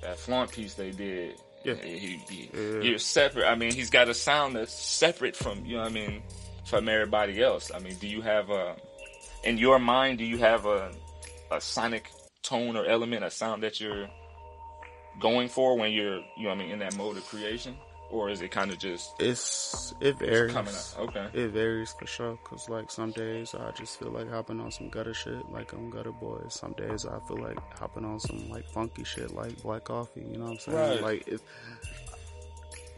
that 0.08 0.18
flaunt 0.18 0.52
piece 0.52 0.74
they 0.74 0.92
did. 0.92 1.36
Yeah. 1.64 1.76
He, 1.76 2.22
he, 2.30 2.50
Yeah. 2.54 2.82
You're 2.82 2.98
separate. 2.98 3.46
I 3.46 3.56
mean, 3.56 3.74
he's 3.74 3.90
got 3.90 4.08
a 4.08 4.14
sound 4.14 4.56
that's 4.56 4.74
separate 4.74 5.36
from 5.36 5.66
you 5.66 5.78
know. 5.78 5.84
I 5.84 5.90
mean, 5.90 6.24
from 6.66 6.88
everybody 6.88 7.42
else. 7.42 7.72
I 7.74 7.80
mean, 7.80 7.96
do 7.96 8.08
you 8.08 8.22
have 8.22 8.50
a 8.50 8.76
in 9.44 9.58
your 9.58 9.80
mind? 9.80 10.20
Do 10.20 10.26
you 10.26 10.38
have 10.38 10.66
a 10.66 10.92
a 11.52 11.60
sonic 11.60 12.10
tone 12.42 12.78
or 12.78 12.86
element, 12.86 13.24
a 13.24 13.32
sound 13.32 13.64
that 13.64 13.82
you're 13.82 14.08
going 15.20 15.50
for 15.50 15.78
when 15.78 15.92
you're 15.92 16.20
you 16.38 16.44
know 16.44 16.50
what 16.50 16.56
I 16.56 16.58
mean 16.60 16.72
in 16.72 16.80
that 16.80 16.96
mode 16.96 17.18
of 17.18 17.26
creation, 17.26 17.76
or 18.10 18.30
is 18.30 18.42
it 18.42 18.52
kind 18.52 18.72
of 18.72 18.78
just 18.78 19.14
it's 19.20 19.94
it 20.00 20.18
varies. 20.20 20.54
coming 20.54 20.74
up? 20.74 21.00
Okay. 21.10 21.28
It 21.34 21.50
varies 21.50 21.94
for 21.98 22.08
sure, 22.08 22.38
cause 22.44 22.70
like 22.70 22.90
some 22.92 23.12
days 23.12 23.54
I 23.54 23.72
just 23.72 24.00
feel 24.00 24.12
like 24.12 24.30
hopping 24.30 24.60
on 24.60 24.72
some 24.72 24.90
gutter 24.90 25.14
shit, 25.14 25.50
like 25.52 25.74
I'm 25.74 25.90
Gutter 25.90 26.12
boy. 26.12 26.42
Some 26.50 26.74
days 26.74 27.06
I 27.06 27.20
feel 27.28 27.38
like 27.38 27.58
hopping 27.78 28.06
on 28.06 28.20
some 28.20 28.50
like 28.50 28.68
funky 28.70 29.04
shit, 29.04 29.32
like 29.34 29.62
Black 29.62 29.84
Coffee. 29.86 30.22
You 30.22 30.38
know 30.38 30.46
what 30.46 30.52
I'm 30.52 30.60
saying? 30.60 30.78
Right. 30.78 31.02
Like, 31.02 31.28
it, 31.28 31.42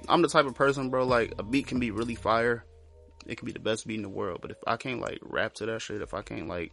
I'm 0.07 0.21
the 0.21 0.27
type 0.27 0.45
of 0.45 0.55
person, 0.55 0.89
bro. 0.89 1.05
Like 1.05 1.33
a 1.39 1.43
beat 1.43 1.67
can 1.67 1.79
be 1.79 1.91
really 1.91 2.15
fire, 2.15 2.63
it 3.25 3.37
can 3.37 3.45
be 3.45 3.51
the 3.51 3.59
best 3.59 3.85
beat 3.87 3.95
in 3.95 4.01
the 4.03 4.09
world, 4.09 4.39
but 4.41 4.51
if 4.51 4.57
I 4.65 4.77
can't 4.77 5.01
like 5.01 5.19
rap 5.21 5.53
to 5.55 5.65
that 5.67 5.81
shit, 5.81 6.01
if 6.01 6.13
I 6.13 6.21
can't 6.21 6.47
like 6.47 6.71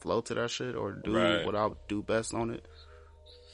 flow 0.00 0.20
to 0.22 0.34
that 0.34 0.50
shit 0.50 0.76
or 0.76 0.92
do 0.92 1.12
Right. 1.12 1.44
what 1.44 1.54
I 1.56 1.68
do 1.88 2.02
best 2.02 2.32
on 2.34 2.50
it, 2.50 2.66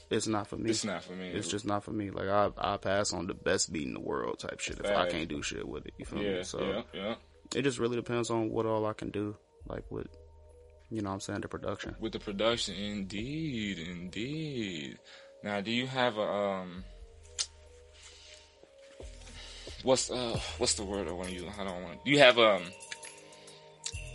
it's 0.09 0.27
not 0.27 0.47
for 0.47 0.57
me. 0.57 0.69
It's 0.69 0.85
not 0.85 1.03
for 1.03 1.13
me. 1.13 1.29
It's 1.29 1.47
just 1.47 1.65
not 1.65 1.83
for 1.83 1.91
me. 1.91 2.09
Like 2.11 2.27
I, 2.27 2.49
I 2.57 2.77
pass 2.77 3.13
on 3.13 3.27
the 3.27 3.33
best 3.33 3.71
beat 3.73 3.87
in 3.87 3.93
the 3.93 3.99
world 3.99 4.39
type 4.39 4.59
shit 4.59 4.79
if 4.79 4.85
I 4.85 5.09
can't 5.09 5.27
do 5.27 5.41
shit 5.41 5.67
with 5.67 5.85
it. 5.85 5.93
You 5.97 6.05
feel 6.05 6.21
yeah, 6.21 6.37
me? 6.37 6.43
So 6.43 6.61
yeah, 6.61 6.81
yeah. 6.93 7.15
it 7.55 7.63
just 7.63 7.79
really 7.79 7.95
depends 7.95 8.29
on 8.29 8.49
what 8.49 8.65
all 8.65 8.85
I 8.85 8.93
can 8.93 9.09
do, 9.09 9.35
like 9.67 9.83
with, 9.89 10.07
you 10.89 11.01
know 11.01 11.09
what 11.09 11.15
I'm 11.15 11.19
saying, 11.21 11.41
the 11.41 11.47
production. 11.47 11.95
With 11.99 12.13
the 12.13 12.19
production, 12.19 12.75
indeed, 12.75 13.79
indeed. 13.79 14.99
Now, 15.43 15.61
do 15.61 15.71
you 15.71 15.87
have 15.87 16.17
a 16.17 16.21
um? 16.21 16.83
What's 19.83 20.09
uh? 20.09 20.39
What's 20.57 20.75
the 20.75 20.83
word 20.83 21.07
I 21.07 21.11
want 21.11 21.29
to 21.29 21.35
use? 21.35 21.43
I 21.59 21.63
don't 21.63 21.83
want. 21.83 22.03
Do 22.05 22.11
you 22.11 22.19
have 22.19 22.37
um? 22.37 22.63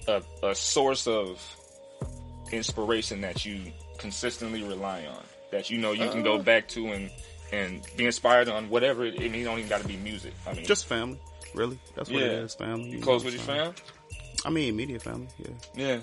A 0.09 0.22
a 0.42 0.55
source 0.55 1.07
of 1.07 1.40
inspiration 2.50 3.20
that 3.20 3.44
you 3.44 3.70
consistently 3.98 4.62
rely 4.62 5.05
on, 5.05 5.22
that 5.50 5.70
you 5.70 5.78
know 5.78 5.92
you 5.92 6.08
can 6.10 6.22
go 6.22 6.36
Uh. 6.36 6.42
back 6.42 6.68
to 6.68 6.88
and 6.92 7.10
and 7.52 7.84
be 7.96 8.06
inspired 8.06 8.48
on 8.48 8.68
whatever. 8.70 9.04
It, 9.04 9.14
it 9.20 9.44
don't 9.44 9.58
even 9.58 9.68
got 9.68 9.80
to 9.82 9.88
be 9.88 9.96
music. 9.96 10.32
I 10.46 10.54
mean, 10.54 10.64
Just 10.66 10.86
family, 10.86 11.18
really. 11.54 11.78
That's 11.96 12.08
what 12.10 12.22
it 12.22 12.30
Yeah. 12.32 12.38
is, 12.38 12.54
family. 12.54 12.90
you 12.90 12.98
know 12.98 13.02
close 13.04 13.24
what 13.24 13.32
with 13.32 13.34
your 13.34 13.42
saying? 13.44 13.72
fam. 13.74 13.84
I 14.44 14.50
mean, 14.50 14.68
immediate 14.68 15.02
family, 15.02 15.28
yeah, 15.38 15.54
Yeah. 15.74 16.00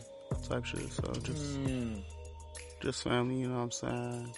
type 0.50 0.66
shit. 0.66 0.92
So 0.92 1.12
just, 1.24 1.58
Mm. 1.62 2.04
just 2.82 3.02
family. 3.04 3.36
You 3.42 3.48
know 3.50 3.56
what 3.56 3.62
I'm 3.64 3.72
saying? 3.72 4.36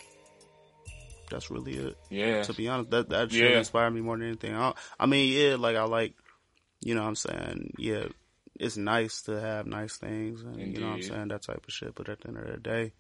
That's 1.30 1.50
really 1.52 1.76
it. 1.76 1.98
Yeah. 2.10 2.43
To 2.43 2.54
be 2.54 2.67
honest, 2.67 2.89
that 2.91 3.10
that 3.10 3.32
shit 3.32 3.41
Yeah. 3.52 3.58
inspired 3.58 3.91
me 3.91 4.02
more 4.02 4.17
than 4.17 4.28
anything. 4.28 4.56
I, 4.56 4.74
I 5.00 5.06
mean, 5.06 5.34
yeah, 5.34 5.56
like 5.56 5.76
I 5.76 5.84
like, 5.84 6.13
you 6.82 6.95
know 6.95 7.02
what 7.02 7.08
I'm 7.10 7.15
saying? 7.15 7.74
Yeah, 7.78 8.06
it's 8.60 8.78
nice 8.78 9.22
to 9.24 9.39
have 9.39 9.65
nice 9.67 9.98
things, 9.98 10.41
and 10.43 10.74
you 10.74 10.80
know 10.80 10.88
what 10.88 10.93
I'm 10.95 11.02
saying, 11.04 11.28
that 11.30 11.41
type 11.43 11.63
of 11.67 11.74
shit. 11.74 11.93
But 11.95 12.10
at 12.10 12.22
the 12.22 12.30
end 12.30 12.38
of 12.38 12.48
the 12.48 12.58
day, 12.58 12.93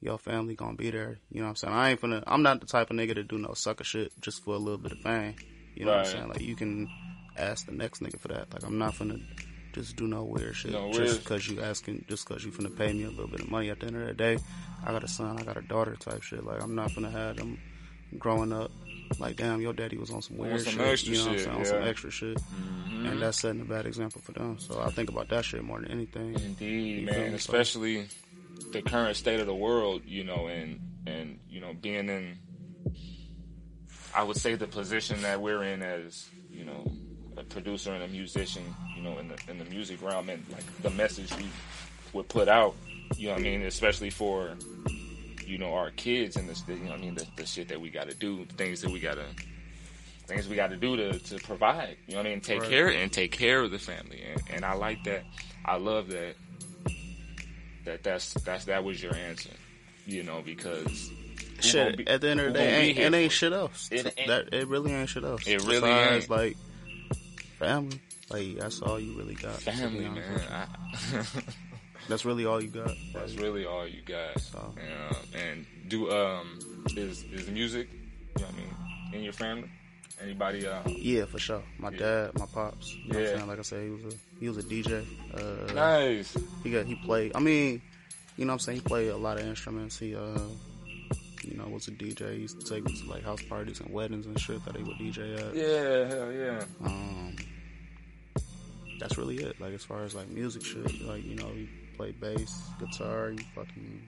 your 0.00 0.18
family 0.18 0.54
gonna 0.54 0.76
be 0.76 0.90
there. 0.90 1.18
You 1.30 1.40
know 1.40 1.44
what 1.46 1.50
I'm 1.50 1.56
saying? 1.56 1.74
I 1.74 1.90
ain't 1.90 2.00
finna. 2.00 2.22
I'm 2.26 2.42
not 2.42 2.60
the 2.60 2.66
type 2.66 2.90
of 2.90 2.96
nigga 2.96 3.14
to 3.14 3.22
do 3.22 3.38
no 3.38 3.52
sucker 3.54 3.84
shit 3.84 4.12
just 4.20 4.42
for 4.44 4.54
a 4.54 4.58
little 4.58 4.78
bit 4.78 4.92
of 4.92 4.98
fame. 4.98 5.34
You 5.74 5.84
know 5.84 5.92
what 5.92 6.00
I'm 6.00 6.06
saying? 6.06 6.28
Like 6.28 6.40
you 6.40 6.56
can 6.56 6.88
ask 7.36 7.66
the 7.66 7.72
next 7.72 8.02
nigga 8.02 8.18
for 8.18 8.28
that. 8.28 8.52
Like 8.52 8.64
I'm 8.64 8.78
not 8.78 8.94
finna 8.94 9.20
just 9.72 9.94
do 9.96 10.06
no 10.08 10.24
weird 10.24 10.56
shit 10.56 10.72
No 10.72 10.90
just 10.92 11.20
because 11.22 11.48
you 11.48 11.60
asking, 11.62 12.04
just 12.08 12.26
because 12.26 12.44
you 12.44 12.50
finna 12.50 12.76
pay 12.76 12.92
me 12.92 13.04
a 13.04 13.10
little 13.10 13.28
bit 13.28 13.40
of 13.40 13.50
money. 13.50 13.70
At 13.70 13.80
the 13.80 13.86
end 13.86 13.96
of 13.96 14.06
the 14.06 14.14
day, 14.14 14.38
I 14.84 14.90
got 14.92 15.04
a 15.04 15.08
son, 15.08 15.38
I 15.38 15.42
got 15.44 15.56
a 15.56 15.62
daughter, 15.62 15.94
type 15.96 16.22
shit. 16.22 16.44
Like 16.44 16.62
I'm 16.62 16.74
not 16.74 16.90
finna 16.90 17.10
have 17.12 17.36
them 17.36 17.58
growing 18.18 18.52
up. 18.52 18.70
Like 19.18 19.36
damn, 19.36 19.60
your 19.60 19.72
daddy 19.72 19.96
was 19.98 20.10
on 20.10 20.22
some 20.22 20.38
weird 20.38 20.60
some 20.62 20.74
shit. 20.74 21.04
you 21.04 21.18
know 21.18 21.24
what 21.26 21.32
I'm 21.32 21.38
saying? 21.38 21.56
On 21.56 21.64
some 21.64 21.82
extra 21.82 22.10
shit, 22.10 22.36
Mhm. 22.38 23.10
and 23.12 23.22
that's 23.22 23.40
setting 23.40 23.60
a 23.60 23.64
bad 23.64 23.86
example 23.86 24.20
for 24.20 24.32
them. 24.32 24.58
So 24.58 24.80
I 24.80 24.90
think 24.90 25.08
about 25.10 25.28
that 25.28 25.44
shit 25.44 25.62
more 25.64 25.80
than 25.80 25.90
anything. 25.90 26.34
Indeed, 26.34 27.06
man. 27.06 27.34
Especially 27.34 28.06
the 28.72 28.82
current 28.82 29.16
state 29.16 29.40
of 29.40 29.46
the 29.46 29.54
world, 29.54 30.02
you 30.06 30.24
know, 30.24 30.46
and 30.46 30.80
and 31.06 31.38
you 31.48 31.60
know, 31.60 31.72
being 31.74 32.08
in, 32.08 32.38
I 34.14 34.22
would 34.22 34.36
say 34.36 34.54
the 34.54 34.66
position 34.66 35.22
that 35.22 35.40
we're 35.40 35.62
in 35.62 35.82
as, 35.82 36.28
you 36.50 36.64
know, 36.64 36.84
a 37.36 37.42
producer 37.42 37.92
and 37.92 38.02
a 38.02 38.08
musician, 38.08 38.62
you 38.96 39.02
know, 39.02 39.18
in 39.18 39.28
the 39.28 39.36
in 39.48 39.58
the 39.58 39.64
music 39.66 40.02
realm, 40.02 40.28
and 40.28 40.44
like 40.52 40.64
the 40.82 40.90
message 40.90 41.34
we 41.36 41.46
would 42.12 42.28
put 42.28 42.48
out, 42.48 42.74
you 43.16 43.28
know, 43.28 43.34
what 43.34 43.40
I 43.40 43.44
mean, 43.44 43.62
especially 43.62 44.10
for 44.10 44.50
you 45.46 45.58
know 45.58 45.74
our 45.74 45.90
kids 45.90 46.36
and 46.36 46.48
the, 46.48 46.74
you 46.74 46.84
know, 46.84 46.90
what 46.90 46.98
I 46.98 47.02
mean, 47.02 47.14
the, 47.14 47.26
the 47.36 47.46
shit 47.46 47.68
that 47.68 47.80
we 47.80 47.90
got 47.90 48.08
to 48.08 48.14
do, 48.14 48.44
things 48.56 48.80
that 48.82 48.90
we 48.90 49.00
got 49.00 49.14
to 49.14 49.24
things 50.26 50.46
we 50.46 50.54
got 50.54 50.70
to 50.70 50.76
do 50.76 50.96
to 50.96 51.18
to 51.18 51.38
provide, 51.38 51.96
you 52.06 52.14
know, 52.14 52.20
what 52.20 52.26
I 52.26 52.30
mean, 52.30 52.40
take 52.40 52.60
Right. 52.60 52.70
care 52.70 52.88
and 52.88 53.10
take 53.12 53.32
care 53.32 53.60
of 53.62 53.70
the 53.70 53.78
family, 53.78 54.22
and, 54.22 54.42
and 54.50 54.64
I 54.64 54.74
like 54.74 55.02
that. 55.04 55.24
I 55.64 55.76
love 55.76 56.08
that. 56.08 56.36
That 57.84 58.02
that's 58.02 58.34
that's 58.34 58.66
that 58.66 58.84
was 58.84 59.02
your 59.02 59.14
answer, 59.14 59.50
you 60.06 60.22
know, 60.22 60.42
because 60.44 61.10
Shit, 61.60 61.98
be- 61.98 62.06
at 62.08 62.20
the 62.22 62.28
end 62.30 62.40
of 62.40 62.46
the 62.46 62.58
day, 62.58 62.88
ain't, 62.88 62.98
it 62.98 63.14
ain't 63.14 63.32
shit 63.32 63.52
else. 63.52 63.88
It 63.92 64.14
ain't- 64.18 64.28
that 64.28 64.52
it 64.54 64.66
really 64.68 64.92
ain't 64.92 65.08
shit 65.08 65.24
else. 65.24 65.46
It 65.46 65.60
really 65.64 65.80
Besides, 65.80 66.24
ain't. 66.24 66.30
like 66.30 66.56
family. 67.58 68.00
Like 68.30 68.56
that's 68.58 68.80
all 68.82 68.98
you 69.00 69.16
really 69.18 69.34
got. 69.34 69.54
family, 69.60 70.08
man. 70.08 70.40
I, 70.50 70.66
That's 72.08 72.24
really 72.24 72.46
all 72.46 72.62
you 72.62 72.68
got. 72.70 72.90
That's 73.12 73.34
really 73.34 73.66
all 73.66 73.86
you 73.86 74.02
got. 74.02 74.40
So. 74.40 74.74
And, 75.34 75.42
and 75.42 75.66
do 75.88 76.10
um 76.10 76.58
is 76.96 77.24
is 77.24 77.48
music, 77.48 77.88
you 77.92 78.42
know 78.42 78.46
what 78.48 78.54
I 78.54 78.56
mean, 79.12 79.14
in 79.14 79.22
your 79.22 79.32
family? 79.32 79.70
Anybody 80.22 80.66
uh 80.66 80.80
Yeah, 80.98 81.24
for 81.24 81.38
sure. 81.38 81.62
My 81.78 81.90
Yeah. 81.90 81.98
dad, 81.98 82.38
my 82.38 82.46
pops. 82.46 82.94
You 83.06 83.12
know 83.12 83.18
what 83.18 83.24
Yeah. 83.24 83.30
I'm 83.30 83.36
saying? 83.36 83.48
Like 83.48 83.58
I 83.58 83.62
said, 83.62 83.84
he 83.84 83.90
was 83.90 84.04
a 84.14 84.16
he 84.40 84.48
was 84.48 84.58
a 84.58 84.62
DJ. 84.62 85.06
Uh, 85.34 85.72
nice. 85.74 86.36
He 86.62 86.70
got 86.70 86.86
he 86.86 86.94
played. 86.96 87.32
I 87.34 87.40
mean, 87.40 87.80
you 88.36 88.44
know 88.44 88.52
what 88.52 88.54
I'm 88.54 88.58
saying? 88.60 88.78
He 88.78 88.82
played 88.82 89.08
a 89.08 89.16
lot 89.16 89.38
of 89.38 89.46
instruments. 89.46 89.98
He 89.98 90.14
uh, 90.14 90.38
you 91.44 91.56
know, 91.56 91.66
was 91.68 91.88
a 91.88 91.92
DJ. 91.92 92.34
He 92.34 92.40
used 92.42 92.60
to 92.60 92.66
take 92.74 92.84
me 92.84 92.92
to 93.00 93.08
like 93.08 93.24
house 93.24 93.42
parties 93.42 93.80
and 93.80 93.90
weddings 93.92 94.26
and 94.26 94.38
shit 94.38 94.62
that 94.66 94.76
he 94.76 94.82
would 94.82 94.98
DJ 94.98 95.38
at. 95.38 95.54
Yeah, 95.54 96.06
hell 96.08 96.32
yeah. 96.32 96.64
Um, 96.84 97.36
that's 98.98 99.16
really 99.16 99.38
it. 99.38 99.58
Like 99.60 99.72
as 99.72 99.84
far 99.84 100.04
as 100.04 100.14
like 100.14 100.28
music 100.28 100.64
shit, 100.64 101.00
like 101.06 101.24
you 101.24 101.36
know, 101.36 101.48
he 101.54 101.66
played 101.96 102.20
bass, 102.20 102.60
guitar. 102.78 103.30
He 103.30 103.38
fucking 103.54 104.02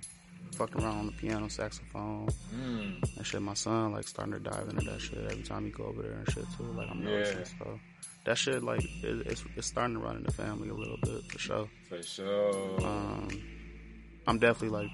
fucked 0.53 0.77
around 0.77 0.99
on 0.99 1.07
the 1.07 1.12
piano, 1.12 1.49
saxophone. 1.49 2.29
Mm. 2.55 3.17
And 3.17 3.27
shit, 3.27 3.43
my 3.43 3.55
son 3.55 3.93
like 3.93 4.07
starting 4.09 4.35
to 4.35 4.41
dive 4.41 4.69
into 4.69 4.85
that 4.87 5.01
shit 5.01 5.19
every 5.31 5.43
time 5.43 5.65
he 5.65 5.71
go 5.71 5.85
over 5.85 6.03
there 6.03 6.12
and 6.12 6.31
shit 6.31 6.45
too. 6.57 6.65
Like 6.65 6.88
I'm 6.91 7.03
Yeah. 7.03 7.11
noticing, 7.11 7.45
so 7.59 7.81
that 8.25 8.38
shit 8.38 8.62
like 8.62 8.85
it, 9.03 9.27
it's 9.27 9.45
it's 9.57 9.67
starting 9.67 9.97
to 9.97 10.01
run 10.03 10.17
in 10.17 10.23
the 10.23 10.33
family 10.33 10.69
a 10.69 10.75
little 10.75 10.99
bit 11.03 11.23
for 11.31 11.38
sure. 11.38 11.69
For 11.88 12.03
sure. 12.03 12.85
Um, 12.87 13.29
I'm 14.27 14.38
definitely 14.38 14.71
like 14.83 14.91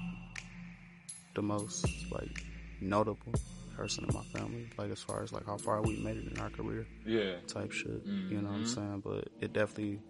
the 1.35 1.43
most 1.43 1.85
like 2.11 2.43
notable 2.81 3.33
person 3.77 4.05
in 4.09 4.15
my 4.15 4.23
family. 4.39 4.69
Like 4.79 4.91
as 4.91 5.03
far 5.03 5.23
as 5.23 5.33
like 5.33 5.47
how 5.47 5.57
far 5.59 5.83
we 5.83 5.97
made 5.97 6.17
it 6.17 6.27
in 6.33 6.39
our 6.41 6.51
career 6.51 6.87
yeah. 7.05 7.37
type 7.47 7.71
shit. 7.73 8.03
You 8.31 8.41
know 8.43 8.49
what 8.49 8.55
I'm 8.57 8.65
Mhm. 8.65 8.75
saying? 8.75 9.01
But 9.05 9.29
it 9.41 9.53
definitely 9.53 10.01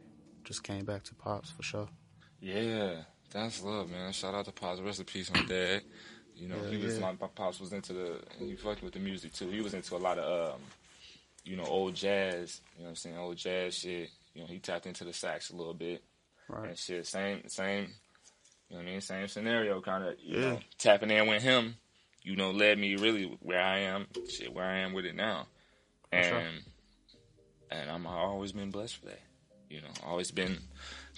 just 0.44 0.62
came 0.62 0.84
back 0.84 1.02
to 1.04 1.14
pops 1.14 1.50
for 1.50 1.62
sure. 1.62 1.88
Yeah. 2.40 3.02
That's 3.30 3.62
love, 3.62 3.90
man. 3.90 4.12
Shout 4.12 4.34
out 4.34 4.44
to 4.46 4.52
Pops. 4.52 4.80
Rest 4.80 5.00
in 5.00 5.04
peace, 5.06 5.32
my 5.32 5.42
dad. 5.42 5.82
You 6.36 6.48
know, 6.48 6.56
Yeah, 6.64 6.70
he 6.70 6.76
was 6.84 6.94
yeah. 6.94 7.00
my, 7.00 7.12
my 7.20 7.26
pops 7.34 7.58
was 7.60 7.72
into 7.72 7.92
the 7.92 8.20
he 8.38 8.54
fucked 8.54 8.82
with 8.82 8.92
the 8.94 9.00
music 9.00 9.32
too. 9.32 9.48
He 9.48 9.60
was 9.60 9.74
into 9.74 9.96
a 9.96 9.98
lot 9.98 10.18
of 10.18 10.54
um, 10.54 10.60
you 11.44 11.56
know, 11.56 11.64
old 11.64 11.94
jazz, 11.94 12.60
you 12.76 12.80
know 12.80 12.84
what 12.84 12.90
I'm 12.90 12.96
saying, 12.96 13.18
old 13.18 13.36
jazz 13.36 13.74
shit. 13.74 14.10
You 14.34 14.42
know, 14.42 14.46
he 14.46 14.58
tapped 14.60 14.86
into 14.86 15.02
the 15.04 15.12
sax 15.12 15.50
a 15.50 15.56
little 15.56 15.74
bit. 15.74 16.02
Right. 16.48 16.68
and 16.70 16.78
shit. 16.78 17.06
Same, 17.06 17.48
same. 17.48 17.88
You 18.68 18.76
know 18.76 18.82
what 18.82 18.88
I 18.88 18.90
mean? 18.92 19.00
Same 19.00 19.26
scenario, 19.28 19.80
kind 19.80 20.04
of. 20.04 20.14
You 20.22 20.38
Yeah. 20.38 20.48
know, 20.52 20.58
tapping 20.78 21.10
in 21.10 21.26
with 21.26 21.42
him, 21.42 21.74
you 22.22 22.36
know, 22.36 22.52
led 22.52 22.78
me 22.78 22.94
really 22.96 23.36
where 23.42 23.60
I 23.60 23.78
am. 23.80 24.06
Shit, 24.30 24.52
where 24.54 24.64
I 24.64 24.78
am 24.78 24.92
with 24.92 25.06
it 25.06 25.16
now, 25.16 25.46
and 26.12 26.24
sure. 26.26 26.42
and 27.72 27.90
I'm 27.90 28.06
I've 28.06 28.12
always 28.14 28.52
been 28.52 28.70
blessed 28.70 28.96
for 28.96 29.06
that. 29.06 29.20
You 29.68 29.80
know, 29.80 29.88
always 30.06 30.30
been 30.30 30.58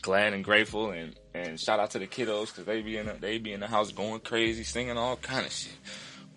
glad 0.03 0.33
and 0.33 0.43
grateful, 0.45 0.91
and 0.91 1.15
and 1.35 1.59
shout 1.59 1.81
out 1.81 1.91
to 1.93 1.99
the 1.99 2.07
kiddos 2.07 2.47
because 2.47 2.65
they 2.65 2.83
be 2.83 2.97
in 2.97 3.07
the, 3.07 3.13
they 3.15 3.39
be 3.39 3.53
in 3.53 3.61
the 3.61 3.67
house 3.67 3.93
going 3.93 4.21
crazy, 4.21 4.65
singing 4.65 4.97
all 4.97 5.17
kind 5.17 5.47
of 5.47 5.53
shit. 5.53 5.73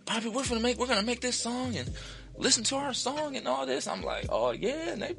Bobby, 0.05 0.29
we're 0.29 0.45
gonna 0.45 0.59
make 0.59 0.77
we're 0.77 0.87
gonna 0.87 1.03
make 1.03 1.21
this 1.21 1.39
song 1.39 1.75
and 1.75 1.89
listen 2.37 2.63
to 2.65 2.75
our 2.75 2.93
song 2.93 3.35
and 3.35 3.47
all 3.47 3.65
this. 3.65 3.87
I'm 3.87 4.01
like, 4.01 4.25
oh 4.29 4.51
yeah, 4.51 4.91
and 4.91 5.01
they 5.01 5.15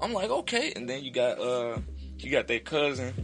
I'm 0.00 0.12
like, 0.12 0.30
okay. 0.30 0.72
And 0.74 0.88
then 0.88 1.02
you 1.04 1.10
got 1.10 1.38
uh, 1.40 1.78
you 2.18 2.30
got 2.30 2.46
their 2.48 2.60
cousin. 2.60 3.14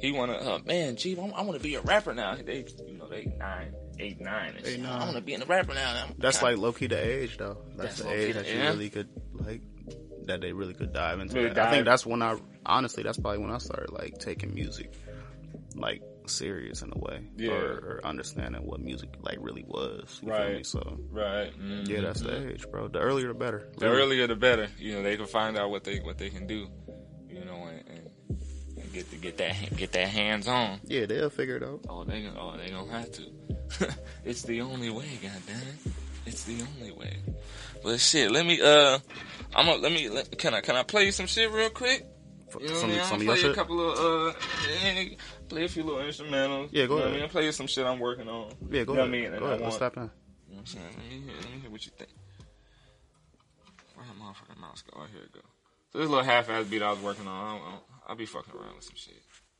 He 0.00 0.12
wanna, 0.12 0.34
uh, 0.34 0.58
man, 0.64 0.94
gee, 0.96 1.18
I, 1.18 1.22
I 1.22 1.42
want 1.42 1.54
to 1.58 1.62
be 1.62 1.74
a 1.74 1.80
rapper 1.80 2.14
now. 2.14 2.36
They, 2.36 2.64
you 2.86 2.98
know, 2.98 3.08
they 3.08 3.24
nine, 3.36 3.74
eight, 3.98 4.20
nine. 4.20 4.54
And. 4.56 4.64
Eight, 4.66 4.78
I 4.78 4.82
nine. 4.82 5.00
want 5.00 5.16
to 5.16 5.22
be 5.22 5.34
in 5.34 5.40
the 5.40 5.46
rapper 5.46 5.74
now. 5.74 6.06
That's 6.18 6.38
kinda- 6.38 6.52
like 6.54 6.62
low 6.62 6.72
key 6.72 6.86
the 6.86 7.04
age 7.04 7.36
though. 7.36 7.58
That's, 7.76 7.98
That's 7.98 8.02
the 8.08 8.14
age 8.14 8.34
that 8.34 8.46
you 8.46 8.58
yeah. 8.58 8.68
really 8.68 8.90
could 8.90 9.08
like 9.32 9.60
that 10.28 10.40
they 10.40 10.52
really 10.52 10.74
could 10.74 10.92
dive 10.92 11.20
into. 11.20 11.34
Really 11.34 11.50
that. 11.50 11.68
I 11.68 11.70
think 11.70 11.84
that's 11.84 12.06
when 12.06 12.22
I 12.22 12.38
honestly 12.64 13.02
that's 13.02 13.18
probably 13.18 13.38
when 13.38 13.50
I 13.50 13.58
started 13.58 13.90
like 13.90 14.18
taking 14.18 14.54
music 14.54 14.92
like 15.74 16.02
serious 16.26 16.82
in 16.82 16.92
a 16.94 16.98
way. 16.98 17.24
Yeah. 17.36 17.52
Or, 17.52 17.72
or 17.72 18.00
understanding 18.04 18.62
what 18.66 18.80
music 18.80 19.10
like 19.22 19.38
really 19.40 19.64
was. 19.66 20.20
You 20.22 20.28
feel 20.28 20.38
Right. 20.38 20.56
me? 20.58 20.62
So 20.62 20.98
right. 21.10 21.52
mhm. 21.58 21.88
yeah, 21.88 22.00
that's 22.02 22.20
the 22.20 22.50
age, 22.50 22.66
bro. 22.70 22.88
The 22.88 22.98
earlier 23.00 23.28
the 23.28 23.34
better. 23.34 23.68
The 23.76 23.86
Really. 23.88 24.02
earlier 24.02 24.26
the 24.26 24.36
better. 24.36 24.68
You 24.78 24.94
know, 24.94 25.02
they 25.02 25.16
can 25.16 25.26
find 25.26 25.56
out 25.58 25.70
what 25.70 25.84
they 25.84 25.98
what 26.00 26.18
they 26.18 26.30
can 26.30 26.46
do. 26.46 26.68
You 27.28 27.44
know, 27.44 27.66
and, 27.68 27.88
and, 27.88 28.04
get 28.92 29.10
to 29.10 29.16
get 29.16 29.36
that 29.36 29.76
get 29.76 29.92
that 29.92 30.08
hands 30.08 30.48
on. 30.48 30.80
Yeah, 30.84 31.04
they'll 31.06 31.28
figure 31.30 31.56
it 31.56 31.62
out. 31.62 31.80
Oh, 31.88 32.04
they 32.04 32.26
oh 32.38 32.56
they 32.56 32.70
gonna 32.70 32.90
have 32.90 33.12
to. 33.12 33.22
it's 34.24 34.42
the 34.42 34.60
only 34.62 34.88
way, 34.90 35.06
God 35.22 35.30
goddamn. 35.46 35.94
It's 36.28 36.44
the 36.44 36.62
only 36.78 36.92
way. 36.92 37.16
But 37.82 38.00
shit, 38.00 38.30
let 38.30 38.44
me 38.46 38.60
uh, 38.60 38.98
I'm 39.54 39.66
gonna 39.66 39.78
let 39.80 39.92
me 39.92 40.08
let, 40.08 40.36
can 40.38 40.54
I 40.54 40.60
can 40.60 40.76
I 40.76 40.82
play 40.82 41.06
you 41.06 41.12
some 41.12 41.26
shit 41.26 41.50
real 41.50 41.70
quick? 41.70 42.06
You 42.60 42.68
know 42.68 42.74
I 42.74 42.78
some 42.78 42.90
mean? 42.90 43.00
some 43.04 43.14
I'm 43.14 43.20
of 43.20 43.26
gonna 43.26 43.26
your 43.26 43.34
play 43.36 43.42
you 43.42 43.50
a 43.50 43.54
couple 43.54 43.90
of 43.90 44.34
uh, 44.34 45.16
play 45.48 45.64
a 45.64 45.68
few 45.68 45.82
little 45.84 46.00
instrumentals. 46.00 46.68
Yeah, 46.72 46.86
go 46.86 46.94
you 46.94 47.00
know 47.00 47.06
ahead. 47.06 47.16
I 47.18 47.20
mean, 47.20 47.28
play 47.30 47.44
you 47.44 47.52
some 47.52 47.66
shit 47.66 47.84
I'm 47.86 47.98
working 47.98 48.28
on. 48.28 48.52
Yeah, 48.70 48.84
go 48.84 48.92
you 48.92 48.98
know 48.98 49.02
ahead. 49.04 49.04
What 49.04 49.04
I 49.04 49.08
mean? 49.08 49.24
And 49.26 49.38
Go 49.38 49.46
I 49.46 49.48
ahead. 49.50 49.60
Let's 49.60 49.80
want- 49.80 49.94
tap 49.94 49.96
in. 49.96 50.02
You 50.02 50.08
know 50.08 50.12
what 50.48 50.58
I'm 50.60 50.66
saying? 50.66 50.84
Let 50.96 51.10
me 51.10 51.20
hear, 51.26 51.34
let 51.42 51.52
me 51.54 51.60
hear 51.60 51.70
what 51.70 51.84
you 51.86 51.92
think. 51.98 52.10
Where 53.94 54.06
the 54.06 54.12
motherfucking 54.14 54.60
mouse 54.60 54.82
go? 54.82 54.98
Oh, 55.00 55.06
here 55.12 55.22
it 55.24 55.32
go. 55.32 55.40
So 55.92 55.98
this 55.98 56.08
little 56.08 56.24
half-ass 56.24 56.66
beat 56.66 56.82
I 56.82 56.90
was 56.90 57.00
working 57.00 57.26
on, 57.26 57.34
I 57.46 57.52
don't, 57.58 57.66
I 57.66 57.70
don't, 57.72 57.82
I'll 58.08 58.16
be 58.16 58.26
fucking 58.26 58.54
around 58.54 58.76
with 58.76 58.84
some 58.84 58.96
shit. 58.96 59.14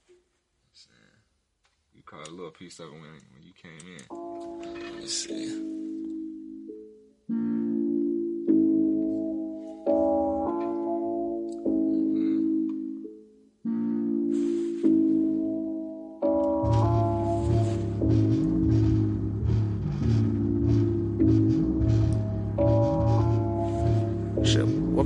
You 0.08 0.14
know 0.14 0.20
what 0.64 0.70
I'm 0.70 0.76
saying? 0.88 1.94
You 1.94 2.02
caught 2.02 2.28
a 2.28 2.30
little 2.30 2.50
piece 2.50 2.78
of 2.80 2.86
it 2.88 2.92
when, 2.92 3.02
when 3.02 3.42
you 3.42 3.52
came 3.52 3.80
in. 3.96 5.00
Let's 5.00 5.24
see. 5.24 5.87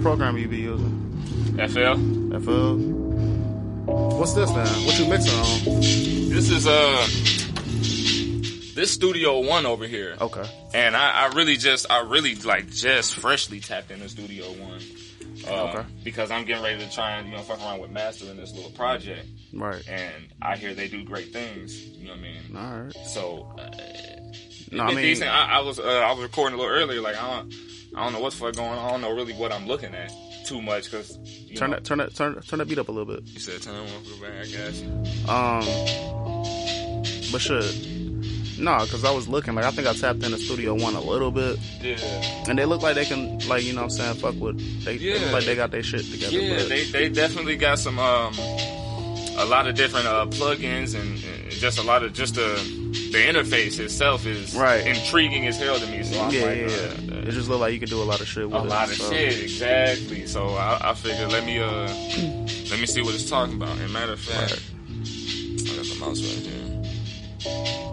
Program 0.02 0.36
you 0.36 0.48
be 0.48 0.58
using? 0.58 1.56
FL. 1.56 2.38
FL. 2.40 2.76
What's 4.18 4.34
this 4.34 4.50
then? 4.50 4.66
What 4.86 4.98
you 4.98 5.06
mixing 5.08 5.38
on? 5.38 5.80
This 5.80 6.50
is 6.50 6.66
uh 6.66 7.06
this 8.74 8.90
Studio 8.90 9.40
One 9.40 9.66
over 9.66 9.86
here. 9.86 10.16
Okay. 10.20 10.44
And 10.74 10.96
I, 10.96 11.24
I 11.24 11.26
really 11.34 11.56
just, 11.56 11.90
I 11.90 12.00
really 12.00 12.34
like 12.36 12.70
just 12.70 13.14
freshly 13.16 13.60
tapped 13.60 13.90
into 13.90 14.08
Studio 14.08 14.46
One. 14.52 14.80
Uh, 15.46 15.68
Okay. 15.68 15.84
Because 16.04 16.30
I'm 16.30 16.44
getting 16.46 16.62
ready 16.62 16.78
to 16.84 16.90
try 16.90 17.12
and, 17.18 17.28
you 17.28 17.36
know, 17.36 17.42
fuck 17.42 17.58
around 17.60 17.80
with 17.80 17.90
mastering 17.90 18.36
this 18.38 18.52
little 18.54 18.70
project. 18.70 19.26
Right. 19.52 19.86
And 19.88 20.12
I 20.40 20.56
hear 20.56 20.72
they 20.74 20.88
do 20.88 21.04
great 21.04 21.32
things. 21.32 21.78
You 21.80 22.06
know 22.06 22.12
what 22.12 22.18
I 22.18 22.22
mean? 22.22 22.56
All 22.56 22.82
right. 22.84 22.96
So, 23.06 23.54
uh, 23.58 23.68
No, 24.74 24.84
I 24.84 24.88
mean, 24.88 24.96
decent. 25.04 25.30
I, 25.30 25.58
I 25.58 25.60
was, 25.60 25.78
uh, 25.78 25.82
I 25.82 26.12
was 26.12 26.22
recording 26.22 26.58
a 26.58 26.62
little 26.62 26.74
earlier. 26.74 27.00
Like, 27.02 27.16
I 27.16 27.36
don't, 27.42 27.52
I 27.94 28.04
don't 28.04 28.12
know 28.14 28.20
what's 28.20 28.36
fuck 28.36 28.54
going 28.54 28.70
on. 28.70 28.78
I 28.78 28.90
don't 28.90 29.00
know 29.02 29.12
really 29.12 29.34
what 29.34 29.52
I'm 29.52 29.66
looking 29.66 29.94
at 29.94 30.10
too 30.46 30.60
much 30.62 30.90
because, 30.90 31.18
turn 31.56 31.70
know, 31.70 31.76
that, 31.76 31.84
turn 31.84 31.98
that, 31.98 32.14
turn, 32.14 32.40
turn 32.42 32.58
that 32.58 32.66
beat 32.68 32.78
up 32.78 32.88
a 32.88 32.92
little 32.92 33.14
bit. 33.14 33.22
you 33.26 33.38
said 33.40 33.60
turn 33.62 33.74
one 33.76 34.04
for 34.04 34.20
back, 34.22 34.32
I 34.40 34.46
guess. 34.46 34.82
Um, 35.28 35.64
but 37.32 37.40
shit. 37.40 37.88
No, 38.58 38.78
because 38.84 39.04
I 39.04 39.10
was 39.10 39.26
looking, 39.28 39.54
like, 39.54 39.64
I 39.64 39.70
think 39.72 39.88
I 39.88 39.92
tapped 39.94 40.22
into 40.22 40.36
Studio 40.38 40.74
One 40.74 40.94
a 40.94 41.00
little 41.00 41.30
bit, 41.30 41.58
Yeah. 41.80 41.96
and 42.48 42.58
they 42.58 42.64
look 42.64 42.82
like 42.82 42.94
they 42.94 43.04
can, 43.06 43.38
like, 43.48 43.64
you 43.64 43.72
know 43.72 43.82
what 43.82 43.92
I'm 43.92 43.98
saying, 43.98 44.14
fuck 44.16 44.34
with, 44.38 44.58
they, 44.84 44.98
they 44.98 45.04
Yeah. 45.04 45.14
look 45.24 45.32
like 45.32 45.44
they 45.44 45.56
got 45.56 45.70
their 45.70 45.82
shit 45.82 46.04
together. 46.10 46.36
Yeah, 46.38 46.58
but 46.58 46.68
they, 46.68 46.84
they 46.84 47.08
definitely 47.08 47.56
got 47.56 47.78
some 47.78 47.98
um 47.98 48.34
a 49.38 49.44
lot 49.44 49.66
of 49.66 49.74
different 49.74 50.06
uh 50.06 50.26
plugins 50.26 50.94
and, 50.94 51.18
just 51.62 51.78
a 51.78 51.82
lot 51.82 52.02
of 52.02 52.12
just 52.12 52.34
the 52.34 52.48
the 53.12 53.18
interface 53.18 53.78
itself 53.78 54.26
is 54.26 54.52
Right. 54.54 54.84
intriguing 54.84 55.46
as 55.46 55.58
hell 55.58 55.78
to 55.78 55.86
me. 55.86 56.02
So 56.02 56.20
I'm 56.20 56.32
yeah, 56.34 56.42
like, 56.44 56.56
yeah, 56.58 56.64
uh, 56.64 56.68
yeah. 57.22 57.28
It 57.28 57.30
just 57.30 57.48
look 57.48 57.60
like 57.60 57.72
you 57.72 57.78
can 57.78 57.88
do 57.88 58.02
a 58.02 58.04
lot 58.04 58.20
of 58.20 58.26
shit 58.26 58.46
with 58.50 58.60
a 58.60 58.64
it. 58.64 58.68
lot 58.68 58.88
of 58.88 58.96
so. 58.96 59.12
shit, 59.12 59.40
exactly. 59.42 60.26
So 60.26 60.48
I, 60.56 60.90
I 60.90 60.94
figured 60.94 61.30
let 61.30 61.44
me 61.44 61.60
uh 61.60 61.86
let 62.70 62.80
me 62.80 62.86
see 62.86 63.00
what 63.02 63.14
it's 63.14 63.28
talking 63.30 63.54
about. 63.56 63.78
And 63.78 63.92
matter 63.92 64.12
of 64.14 64.20
fact, 64.20 64.60
I 64.90 65.76
got 65.76 65.86
the 65.86 65.96
mouse 66.00 66.20
right 66.20 66.46
here. 66.46 67.91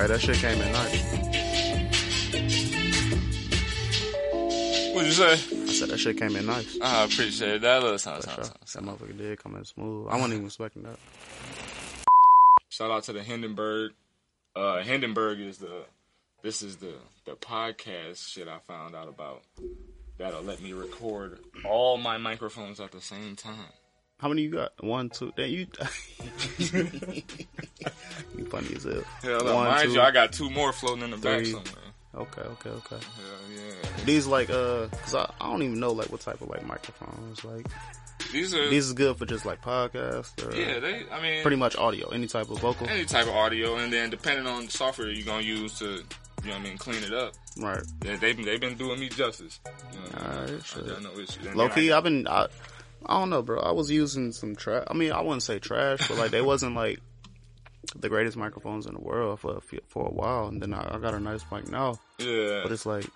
Hey, 0.00 0.06
that 0.06 0.18
shit 0.22 0.36
came 0.36 0.58
in 0.58 0.72
nice. 0.72 1.02
What'd 4.94 5.08
you 5.08 5.12
say? 5.12 5.32
I 5.32 5.66
said 5.66 5.88
that 5.90 5.98
shit 5.98 6.16
came 6.16 6.36
in 6.36 6.46
nice. 6.46 6.78
I 6.80 7.04
appreciate 7.04 7.60
that. 7.60 7.82
Little 7.82 7.98
something, 7.98 8.22
For 8.22 8.44
sure. 8.44 8.54
something, 8.64 8.96
That 8.96 8.98
motherfucker 8.98 9.18
did 9.18 9.42
come 9.42 9.56
in 9.56 9.64
smooth. 9.66 10.08
I 10.08 10.14
wasn't 10.16 10.32
even 10.32 10.46
expecting 10.46 10.84
that. 10.84 10.96
Shout 12.70 12.90
out 12.90 13.02
to 13.04 13.12
the 13.12 13.22
Hindenburg. 13.22 13.92
Uh, 14.56 14.80
Hindenburg 14.82 15.38
is 15.38 15.58
the 15.58 15.84
this 16.42 16.62
is 16.62 16.78
the 16.78 16.94
the 17.26 17.32
podcast 17.32 18.26
shit 18.26 18.48
I 18.48 18.58
found 18.60 18.96
out 18.96 19.08
about 19.08 19.42
that'll 20.16 20.40
let 20.40 20.62
me 20.62 20.72
record 20.72 21.40
all 21.66 21.98
my 21.98 22.16
microphones 22.16 22.80
at 22.80 22.90
the 22.90 23.02
same 23.02 23.36
time. 23.36 23.68
How 24.20 24.28
many 24.28 24.42
you 24.42 24.50
got? 24.50 24.72
One, 24.84 25.08
two. 25.08 25.32
Damn, 25.36 25.48
you. 25.50 25.66
you 26.58 28.44
funny 28.50 28.74
as 28.76 28.84
hell. 28.84 29.02
Hell 29.22 29.44
no, 29.44 29.54
One, 29.54 29.66
mind 29.66 29.88
two, 29.88 29.94
you, 29.94 30.00
I 30.00 30.10
got 30.10 30.32
two 30.32 30.50
more 30.50 30.72
floating 30.72 31.04
in 31.04 31.10
the 31.10 31.16
back 31.16 31.46
somewhere. 31.46 31.64
Okay, 32.14 32.42
okay, 32.42 32.70
okay. 32.70 32.96
Hell 32.96 33.54
yeah. 33.54 34.04
These 34.04 34.26
like 34.26 34.50
uh, 34.50 34.88
cause 34.88 35.14
I, 35.14 35.30
I 35.40 35.50
don't 35.50 35.62
even 35.62 35.80
know 35.80 35.92
like 35.92 36.10
what 36.10 36.20
type 36.20 36.40
of 36.40 36.48
like 36.48 36.66
microphones. 36.66 37.44
Like 37.44 37.66
These 38.32 38.54
are 38.54 38.68
these 38.68 38.86
is 38.88 38.92
good 38.92 39.16
for 39.16 39.26
just 39.26 39.46
like 39.46 39.62
podcasts 39.62 40.44
or 40.46 40.54
yeah. 40.54 40.80
They 40.80 41.04
I 41.10 41.22
mean 41.22 41.42
pretty 41.42 41.56
much 41.56 41.76
audio, 41.76 42.08
any 42.08 42.26
type 42.26 42.50
of 42.50 42.58
vocal. 42.58 42.88
any 42.88 43.04
type 43.04 43.26
of 43.26 43.34
audio, 43.34 43.76
and 43.76 43.92
then 43.92 44.10
depending 44.10 44.46
on 44.46 44.66
the 44.66 44.70
software 44.70 45.08
you're 45.10 45.24
gonna 45.24 45.42
use 45.42 45.78
to 45.78 45.84
you 45.86 45.94
know 46.44 46.50
what 46.52 46.56
I 46.56 46.58
mean 46.58 46.78
clean 46.78 47.02
it 47.04 47.12
up. 47.14 47.34
Right. 47.56 47.82
Yeah, 48.04 48.16
they've 48.16 48.36
been 48.36 48.44
they've 48.44 48.60
been 48.60 48.76
doing 48.76 48.98
me 49.00 49.08
justice. 49.08 49.60
You 49.92 49.98
know 49.98 50.04
I 50.16 50.26
mean? 50.26 50.34
Alright, 50.50 50.76
I 50.76 50.80
got 50.88 51.02
no 51.02 51.18
issue. 51.18 51.40
And 51.46 51.56
Low 51.56 51.68
key, 51.68 51.92
I- 51.92 51.96
I've 51.96 52.04
been. 52.04 52.26
I, 52.26 52.48
I 53.06 53.18
don't 53.18 53.30
know, 53.30 53.42
bro. 53.42 53.60
I 53.60 53.72
was 53.72 53.90
using 53.90 54.32
some 54.32 54.54
trash. 54.56 54.84
I 54.88 54.94
mean, 54.94 55.12
I 55.12 55.20
wouldn't 55.20 55.42
say 55.42 55.58
trash, 55.58 56.06
but 56.08 56.18
like 56.18 56.30
they 56.30 56.42
wasn't 56.42 56.74
like 56.76 57.00
the 57.96 58.08
greatest 58.08 58.36
microphones 58.36 58.86
in 58.86 58.94
the 58.94 59.00
world 59.00 59.40
for 59.40 59.56
a 59.56 59.60
few, 59.60 59.80
for 59.88 60.06
a 60.06 60.10
while, 60.12 60.46
and 60.46 60.60
then 60.62 60.72
I, 60.74 60.94
I 60.94 60.98
got 60.98 61.14
a 61.14 61.20
nice 61.20 61.44
mic 61.50 61.68
now. 61.68 61.98
yeah. 62.18 62.60
But 62.62 62.72
it's 62.72 62.86
like 62.86 63.06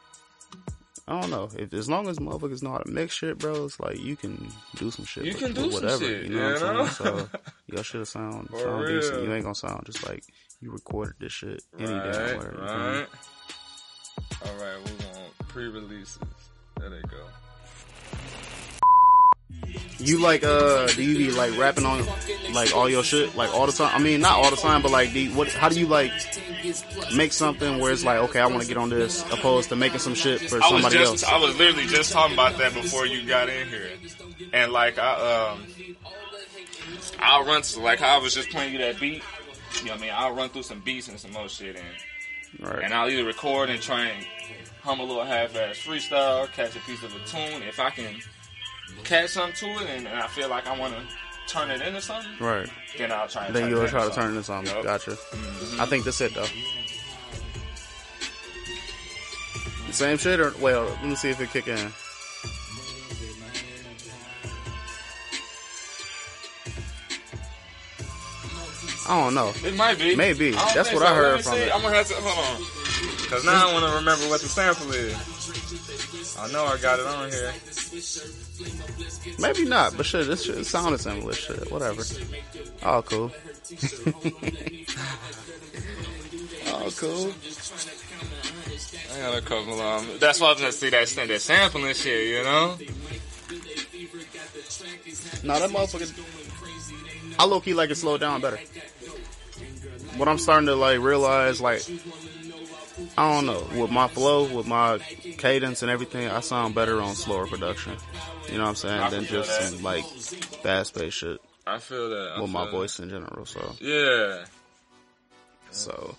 I 1.06 1.20
don't 1.20 1.30
know. 1.30 1.50
If 1.56 1.72
as 1.74 1.88
long 1.88 2.08
as 2.08 2.18
motherfuckers 2.18 2.62
know 2.62 2.70
how 2.72 2.78
to 2.78 2.90
mix 2.90 3.14
shit, 3.14 3.38
bro, 3.38 3.66
it's 3.66 3.78
like 3.78 4.00
you 4.00 4.16
can 4.16 4.50
do 4.76 4.90
some 4.90 5.04
shit. 5.04 5.24
You 5.26 5.32
with- 5.32 5.38
can 5.42 5.52
do 5.52 5.62
with 5.66 5.74
some 5.74 5.82
whatever. 5.84 6.04
shit, 6.04 6.22
you 6.24 6.30
know 6.36 6.52
what 6.52 6.62
I'm 6.62 6.76
know? 6.76 6.86
saying? 6.86 7.16
So 7.18 7.28
your 7.66 7.84
shit 7.84 8.06
sound 8.08 8.48
For 8.48 8.58
sound 8.60 8.86
decent. 8.86 9.16
real. 9.16 9.24
You 9.26 9.34
ain't 9.34 9.42
gonna 9.44 9.54
sound 9.54 9.84
just 9.86 10.08
like 10.08 10.24
you 10.60 10.72
recorded 10.72 11.14
this 11.20 11.32
shit 11.32 11.62
any 11.78 11.86
damn 11.88 11.98
Right, 11.98 12.16
way. 12.16 12.32
you 12.32 12.40
feel 12.40 12.62
me? 12.62 12.98
right. 12.98 13.06
All 14.46 14.54
right, 14.56 14.78
we're 14.78 15.04
going 15.12 15.30
pre-releases. 15.48 16.18
There 16.78 16.88
they 16.90 17.02
go. 17.02 17.26
You 19.98 20.18
like 20.18 20.44
uh 20.44 20.86
do 20.88 21.02
you 21.02 21.16
be 21.16 21.30
like 21.30 21.56
rapping 21.56 21.86
on 21.86 22.04
like 22.52 22.74
all 22.74 22.88
your 22.88 23.02
shit 23.02 23.34
like 23.36 23.52
all 23.54 23.66
the 23.66 23.72
time? 23.72 23.90
I 23.94 23.98
mean 23.98 24.20
not 24.20 24.36
all 24.36 24.50
the 24.50 24.56
time, 24.56 24.82
but 24.82 24.90
like 24.90 25.12
do 25.12 25.20
you, 25.20 25.34
what 25.34 25.48
how 25.52 25.68
do 25.68 25.78
you 25.78 25.86
like 25.86 26.12
make 27.14 27.32
something 27.32 27.78
where 27.78 27.92
it's 27.92 28.04
like 28.04 28.18
okay 28.18 28.40
I 28.40 28.46
want 28.46 28.62
to 28.62 28.68
get 28.68 28.76
on 28.76 28.90
this 28.90 29.22
opposed 29.32 29.68
to 29.70 29.76
making 29.76 30.00
some 30.00 30.14
shit 30.14 30.40
for 30.40 30.62
I 30.62 30.68
somebody 30.68 30.96
just, 30.96 31.24
else? 31.24 31.24
I 31.24 31.38
was 31.38 31.56
literally 31.58 31.86
just 31.86 32.12
talking 32.12 32.34
about 32.34 32.58
that 32.58 32.74
before 32.74 33.06
you 33.06 33.26
got 33.26 33.48
in 33.48 33.68
here, 33.68 33.90
and 34.52 34.72
like 34.72 34.98
I 34.98 35.52
um, 35.52 35.66
I'll 37.20 37.44
run 37.44 37.62
to, 37.62 37.80
like 37.80 38.00
how 38.00 38.18
I 38.18 38.22
was 38.22 38.34
just 38.34 38.50
playing 38.50 38.72
you 38.72 38.78
that 38.80 39.00
beat. 39.00 39.22
You 39.78 39.86
know 39.86 39.92
what 39.92 39.98
I 39.98 40.02
mean? 40.02 40.10
I'll 40.14 40.34
run 40.34 40.50
through 40.50 40.62
some 40.64 40.80
beats 40.80 41.08
and 41.08 41.18
some 41.18 41.32
more 41.32 41.48
shit, 41.48 41.76
and 41.76 41.86
Right. 42.60 42.84
and 42.84 42.94
I'll 42.94 43.10
either 43.10 43.24
record 43.24 43.68
and 43.68 43.82
try 43.82 44.06
and 44.06 44.26
hum 44.82 45.00
a 45.00 45.02
little 45.02 45.24
half-ass 45.24 45.76
freestyle, 45.78 46.50
catch 46.52 46.76
a 46.76 46.80
piece 46.80 47.02
of 47.02 47.12
a 47.14 47.18
tune. 47.26 47.62
If 47.62 47.80
I 47.80 47.90
can 47.90 48.14
catch 49.02 49.30
something 49.30 49.54
to 49.56 49.82
it, 49.84 49.90
and, 49.90 50.06
and 50.06 50.18
I 50.20 50.26
feel 50.28 50.48
like 50.48 50.66
I 50.66 50.78
want 50.78 50.94
to 50.94 51.00
turn 51.52 51.70
it 51.70 51.82
into 51.82 52.00
something, 52.00 52.30
Right. 52.40 52.68
then 52.96 53.12
I'll 53.12 53.28
try. 53.28 53.46
And 53.46 53.54
Then 53.54 53.68
you'll 53.68 53.86
try 53.88 54.00
to 54.00 54.06
into 54.06 54.16
turn 54.16 54.26
it 54.26 54.30
into 54.30 54.44
something. 54.44 54.74
Yup. 54.74 54.84
Gotcha. 54.84 55.10
Mm-hmm. 55.12 55.80
I 55.80 55.86
think 55.86 56.04
that's 56.04 56.20
it 56.20 56.34
though. 56.34 56.46
Same 59.92 60.16
shit 60.18 60.40
or 60.40 60.52
well, 60.60 60.84
let 60.86 61.04
me 61.04 61.14
see 61.14 61.30
if 61.30 61.40
it 61.40 61.50
kick 61.50 61.68
in. 61.68 61.92
I 69.06 69.20
don't 69.20 69.34
know. 69.34 69.52
It 69.64 69.76
might 69.76 69.98
be. 69.98 70.16
Maybe. 70.16 70.52
That's 70.52 70.88
think 70.88 71.00
what 71.00 71.08
I 71.08 71.14
heard 71.14 71.42
from 71.42 71.52
see. 71.54 71.60
it. 71.60 71.74
I'm 71.74 71.82
gonna 71.82 71.96
have 71.96 72.08
to 72.08 72.14
hold 72.14 72.38
on, 72.60 73.28
cause 73.28 73.44
now 73.44 73.68
I 73.68 73.72
want 73.74 73.84
to 73.86 73.96
remember 73.98 74.26
what 74.28 74.40
the 74.40 74.48
sample 74.48 74.90
is. 74.92 75.14
I 76.38 76.50
know 76.52 76.64
I 76.64 76.78
got 76.80 76.98
it 77.00 77.06
on 77.06 77.30
here. 77.30 77.52
Maybe 79.38 79.64
not, 79.64 79.96
but 79.96 80.06
shit, 80.06 80.26
this 80.26 80.44
shit 80.44 80.58
it 80.58 80.66
sounded 80.66 81.00
similar. 81.00 81.32
Shit, 81.32 81.70
whatever. 81.70 82.02
All 82.82 83.02
cool. 83.02 83.30
All 86.72 86.90
cool. 86.92 87.32
I 89.12 89.20
got 89.20 89.38
a 89.38 89.42
couple 89.42 89.80
um. 89.80 90.08
That's 90.18 90.40
why 90.40 90.48
I 90.48 90.50
was 90.52 90.60
gonna 90.60 90.72
see 90.72 90.90
that 90.90 91.06
that 91.08 91.40
sampling 91.40 91.94
shit. 91.94 92.28
You 92.28 92.42
know. 92.42 92.76
No, 95.42 95.58
that 95.58 95.70
motherfucker. 95.70 96.10
I 97.38 97.44
low 97.44 97.60
key 97.60 97.74
like 97.74 97.90
it 97.90 97.96
slowed 97.96 98.20
down 98.20 98.40
better. 98.40 98.58
What 100.16 100.28
I'm 100.28 100.38
starting 100.38 100.66
to 100.66 100.74
like 100.74 101.00
realize, 101.00 101.60
like, 101.60 101.82
I 103.18 103.32
don't 103.32 103.46
know, 103.46 103.66
with 103.80 103.90
my 103.90 104.06
flow, 104.08 104.44
with 104.56 104.66
my 104.66 104.98
cadence 105.38 105.82
and 105.82 105.90
everything, 105.90 106.28
I 106.28 106.40
sound 106.40 106.74
better 106.74 107.00
on 107.00 107.14
slower 107.14 107.46
production. 107.46 107.96
You 108.48 108.58
know 108.58 108.62
what 108.64 108.68
I'm 108.70 108.74
saying? 108.76 109.00
I 109.00 109.10
Than 109.10 109.24
just 109.24 109.50
that. 109.50 109.68
some 109.68 109.82
like 109.82 110.04
fast 110.04 110.94
paced 110.94 111.16
shit 111.18 111.40
I 111.66 111.78
feel 111.78 112.10
that. 112.10 112.34
I 112.36 112.40
with 112.40 112.50
my 112.50 112.64
that. 112.66 112.70
voice 112.70 113.00
in 113.00 113.08
general. 113.10 113.46
So, 113.46 113.74
Yeah. 113.80 114.44
so 115.70 116.14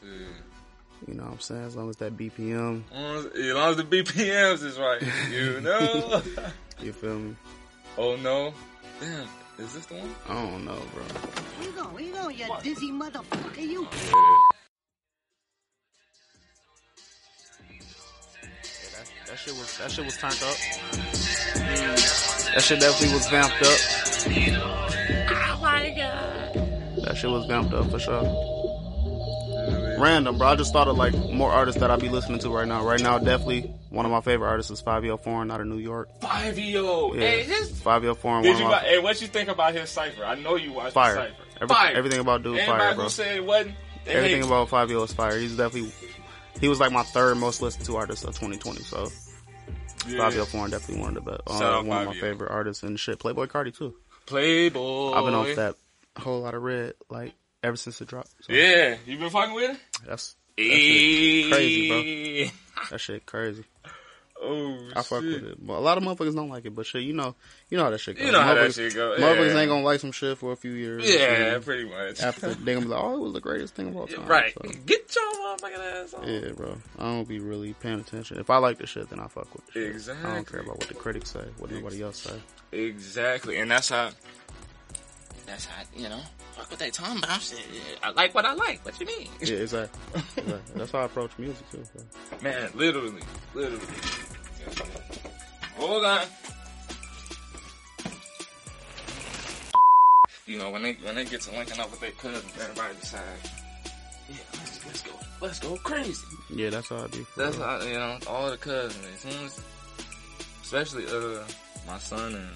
you 1.07 1.13
know 1.13 1.23
what 1.23 1.33
I'm 1.33 1.39
saying? 1.39 1.63
As 1.63 1.75
long 1.75 1.89
as 1.89 1.97
that 1.97 2.17
BPM, 2.17 2.83
As 2.91 2.97
long 3.01 3.15
as, 3.17 3.25
as 3.25 3.53
long 3.53 3.69
as 3.71 3.77
the 3.77 3.83
BPMs 3.83 4.63
is 4.63 4.77
right, 4.79 5.01
you 5.31 5.61
know. 5.63 6.21
you 6.81 6.91
feel 6.93 7.19
me? 7.19 7.35
oh 7.97 8.15
no. 8.17 8.53
Damn. 8.99 9.27
Is 9.57 9.73
this 9.73 9.85
the 9.85 9.93
one? 9.95 10.13
I 10.27 10.33
don't 10.33 10.65
know, 10.65 10.77
bro. 10.93 11.03
Where 11.03 11.67
you 11.69 11.71
going? 11.75 11.93
Where 11.93 12.03
you 12.03 12.13
going, 12.13 12.37
you 12.37 12.47
dizzy 12.63 12.91
motherfucker? 12.91 13.61
You. 13.61 13.87
Oh, 14.13 14.49
That, 19.25 19.31
that 19.31 19.37
shit 19.39 19.53
was 19.53 19.77
that 19.77 19.91
shit 19.91 20.05
was 20.05 20.17
turned 20.17 20.33
up. 20.43 20.55
That 22.53 22.61
shit 22.63 22.79
definitely 22.79 23.15
was 23.15 23.27
vamped 23.27 23.61
up. 23.61 23.79
Oh 25.57 25.59
my 25.61 25.89
god. 25.95 26.53
That 27.05 27.15
shit 27.17 27.29
was 27.29 27.45
vamped 27.47 27.73
up 27.73 27.89
for 27.91 27.99
sure. 27.99 28.23
Random, 29.99 30.37
bro. 30.37 30.47
I 30.49 30.55
just 30.55 30.73
thought 30.73 30.87
of 30.87 30.97
like 30.97 31.13
more 31.31 31.51
artists 31.51 31.79
that 31.79 31.89
I 31.89 31.95
be 31.95 32.09
listening 32.09 32.39
to 32.39 32.49
right 32.49 32.67
now. 32.67 32.83
Right 32.85 32.99
now, 33.01 33.17
definitely 33.17 33.73
one 33.89 34.05
of 34.05 34.11
my 34.11 34.19
favorite 34.21 34.49
artists 34.49 34.71
is 34.71 34.81
Fivio 34.81 35.17
Foreign 35.21 35.49
out 35.51 35.61
of 35.61 35.67
New 35.67 35.77
York. 35.77 36.09
Fivio. 36.21 37.13
Yeah, 37.15 37.19
Hey, 37.21 37.43
his. 37.43 37.71
Fivio 37.71 38.15
Foreign. 38.17 38.43
Did 38.43 38.53
One 38.55 38.61
you? 38.63 38.67
my 38.69 38.79
Hey, 38.79 38.99
what 38.99 39.21
you 39.21 39.27
think 39.27 39.47
about 39.49 39.73
his 39.73 39.89
cipher? 39.89 40.25
I 40.25 40.35
know 40.35 40.55
you 40.55 40.73
watched 40.73 40.93
fire. 40.93 41.15
the 41.15 41.21
cipher. 41.21 41.35
Every- 41.61 41.67
fire. 41.75 41.95
Everything 41.95 42.19
about 42.19 42.43
dude 42.43 42.57
Anybody 42.57 42.79
fire, 42.79 42.89
who 42.91 42.95
bro. 42.97 43.07
said 43.07 43.35
it 43.37 43.45
wasn't, 43.45 43.75
Everything 44.05 44.43
about 44.43 44.69
Fivio 44.69 45.03
is 45.05 45.13
fire. 45.13 45.37
He's 45.37 45.55
definitely 45.55 45.91
he 46.59 46.67
was 46.67 46.79
like 46.79 46.91
my 46.91 47.03
third 47.03 47.35
most 47.37 47.61
listened 47.61 47.85
to 47.85 47.95
artist 47.97 48.23
of 48.23 48.29
2020. 48.31 48.81
So. 48.83 49.11
Fivio 50.05 50.45
Foreign 50.45 50.69
definitely 50.69 51.01
one 51.01 51.17
of 51.17 51.25
the 51.25 51.31
best. 51.31 51.41
Uh, 51.47 51.81
one 51.81 52.01
of 52.03 52.07
my 52.13 52.19
favorite 52.19 52.51
artists 52.51 52.83
and 52.83 52.99
shit. 52.99 53.17
Playboi 53.19 53.47
Carti 53.47 53.75
too. 53.75 53.95
Playboy. 54.27 55.13
I've 55.13 55.25
been 55.25 55.33
off 55.33 55.55
that 55.55 55.75
Whole 56.17 56.41
Lotta 56.41 56.59
Red 56.59 56.93
like 57.09 57.33
ever 57.63 57.75
since 57.75 57.99
it 58.01 58.07
dropped. 58.07 58.29
So 58.41 58.53
Yeah, 58.53 58.97
you've 59.05 59.19
been 59.19 59.29
fucking 59.31 59.55
with 59.55 59.71
it? 59.71 59.77
that's 60.05 60.35
that 60.57 60.63
shit 60.63 61.51
crazy, 61.51 61.89
bro. 61.89 62.83
that 62.91 62.99
shit 62.99 63.25
crazy. 63.25 63.63
Oh, 64.45 64.77
I 64.95 65.01
fuck 65.01 65.21
shit. 65.23 65.41
with 65.41 65.51
it, 65.51 65.65
but 65.67 65.73
a 65.73 65.79
lot 65.79 65.97
of 65.97 66.03
motherfuckers 66.03 66.35
don't 66.35 66.49
like 66.49 66.65
it. 66.65 66.75
But 66.75 66.85
shit, 66.85 67.03
you 67.03 67.13
know, 67.13 67.35
you 67.69 67.77
know 67.77 67.83
how 67.85 67.89
that 67.89 67.99
shit 67.99 68.17
goes. 68.17 68.25
You 68.25 68.31
know 68.31 68.41
how 68.41 68.53
that 68.53 68.69
Motherfuckers- 68.69 68.75
shit 68.75 68.93
go. 68.93 69.15
Motherfuckers 69.17 69.53
yeah. 69.53 69.59
ain't 69.61 69.69
gonna 69.69 69.83
like 69.83 69.99
some 69.99 70.11
shit 70.11 70.37
for 70.37 70.51
a 70.51 70.55
few 70.55 70.71
years. 70.71 71.09
Yeah, 71.09 71.59
pretty 71.59 71.85
much. 71.89 72.21
After 72.21 72.53
they 72.53 72.73
gonna 72.73 72.85
be 72.85 72.91
like, 72.91 73.03
oh, 73.03 73.15
it 73.15 73.19
was 73.19 73.33
the 73.33 73.41
greatest 73.41 73.75
thing 73.75 73.87
of 73.89 73.97
all 73.97 74.07
time. 74.07 74.25
right. 74.27 74.53
So, 74.53 74.69
Get 74.85 75.15
your 75.15 75.33
motherfucking 75.33 76.03
ass 76.03 76.13
on. 76.13 76.27
yeah, 76.27 76.51
bro. 76.55 76.77
I 76.99 77.03
don't 77.03 77.27
be 77.27 77.39
really 77.39 77.73
paying 77.73 77.99
attention. 77.99 78.37
If 78.39 78.49
I 78.49 78.57
like 78.57 78.77
the 78.77 78.87
shit, 78.87 79.09
then 79.09 79.19
I 79.19 79.27
fuck 79.27 79.53
with 79.53 79.75
it. 79.75 80.01
shit. 80.01 80.15
I 80.23 80.35
don't 80.35 80.49
care 80.49 80.61
about 80.61 80.77
what 80.79 80.87
the 80.87 80.93
critics 80.93 81.31
say, 81.31 81.45
what 81.57 81.71
nobody 81.71 82.01
else 82.03 82.19
say. 82.19 82.39
Exactly, 82.71 83.57
and 83.57 83.69
that's 83.71 83.89
how. 83.89 84.11
That's 85.45 85.65
how 85.65 85.83
you 85.95 86.09
know. 86.09 86.21
Fuck 86.53 86.71
what 86.71 86.79
they 86.79 86.89
talking 86.89 87.17
about. 87.17 87.41
Shit. 87.41 87.59
I 88.01 88.11
like 88.11 88.33
what 88.33 88.45
I 88.45 88.53
like. 88.53 88.83
What 88.85 88.99
you 88.99 89.05
mean? 89.05 89.27
Yeah, 89.41 89.57
exactly. 89.57 89.99
exactly. 90.37 90.53
That's 90.75 90.91
how 90.91 90.99
I 90.99 91.03
approach 91.05 91.31
music 91.37 91.69
too. 91.69 91.83
So. 91.93 92.01
Man, 92.41 92.71
literally, 92.73 93.21
literally. 93.53 93.85
Hold 95.77 96.05
on. 96.05 96.25
You 100.47 100.59
know 100.59 100.69
when 100.69 100.83
they 100.83 100.93
when 100.93 101.15
they 101.15 101.25
get 101.25 101.41
to 101.41 101.51
linking 101.55 101.79
up 101.79 101.89
with 101.91 101.99
their 101.99 102.11
cousins, 102.11 102.51
everybody 102.61 102.93
decide. 102.99 103.21
Yeah, 104.29 104.35
let's, 104.53 104.85
let's 104.85 105.01
go, 105.03 105.11
let's 105.41 105.59
go 105.59 105.75
crazy. 105.77 106.25
Yeah, 106.53 106.69
that's 106.69 106.89
how 106.89 106.97
I 107.03 107.07
do. 107.07 107.25
That's 107.35 107.57
real. 107.57 107.65
how 107.67 107.81
you 107.81 107.93
know 107.93 108.17
all 108.27 108.49
the 108.51 108.57
cousins, 108.57 109.05
as 109.13 109.19
soon 109.21 109.45
as, 109.45 109.61
especially 110.63 111.05
uh 111.07 111.43
my 111.87 111.97
son 111.99 112.35
and 112.35 112.49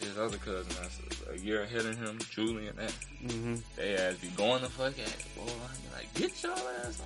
his 0.00 0.16
other 0.18 0.38
cousin 0.38 0.72
that's 0.80 0.98
a, 1.34 1.38
year 1.38 1.62
ahead 1.62 1.84
of 1.84 1.98
him, 1.98 2.18
Julian, 2.30 2.74
that 2.76 2.92
hmm 3.30 3.56
they 3.76 3.96
ass 3.96 4.14
be 4.16 4.28
going 4.28 4.62
the 4.62 4.68
fuck 4.70 4.92
at 4.98 4.98
it. 5.06 5.24
Boy, 5.36 5.42
I 5.44 5.76
be 5.76 5.94
like, 5.94 6.14
get 6.14 6.42
your 6.42 6.52
ass 6.52 7.02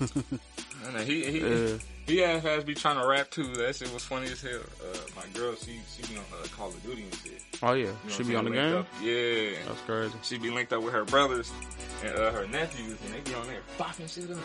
on. 0.00 0.40
And 0.86 0.96
he 1.08 1.24
he 1.24 1.38
Yeah. 1.40 1.76
he 2.06 2.24
ass 2.24 2.44
ass 2.44 2.64
be 2.64 2.74
trying 2.74 3.00
to 3.00 3.06
rap 3.06 3.30
too. 3.30 3.54
That 3.56 3.74
shit 3.76 3.92
was 3.92 4.04
funny 4.04 4.26
as 4.26 4.40
hell. 4.42 4.60
Uh, 4.80 4.96
my 5.16 5.22
girl, 5.38 5.54
she 5.56 5.80
she 5.96 6.02
be 6.12 6.18
on 6.18 6.24
uh, 6.32 6.46
Call 6.56 6.68
of 6.68 6.82
Duty 6.82 7.02
and 7.04 7.14
shit. 7.16 7.42
Oh 7.62 7.72
yeah, 7.72 7.84
You 7.86 7.86
know 7.86 7.94
she 8.08 8.22
be 8.24 8.36
on 8.36 8.44
the 8.44 8.50
game. 8.50 8.76
Up. 8.76 8.86
Yeah. 9.02 9.50
That's 9.66 9.80
crazy. 9.86 10.14
She 10.22 10.38
be 10.38 10.50
linked 10.50 10.72
up 10.72 10.82
with 10.82 10.92
her 10.92 11.04
brothers 11.04 11.50
and 12.04 12.14
uh, 12.16 12.30
her 12.32 12.46
nephews, 12.48 12.98
and 13.04 13.14
they 13.14 13.20
be 13.20 13.34
on 13.34 13.46
there 13.46 13.60
bopping 13.78 14.12
shit 14.12 14.30
up. 14.30 14.38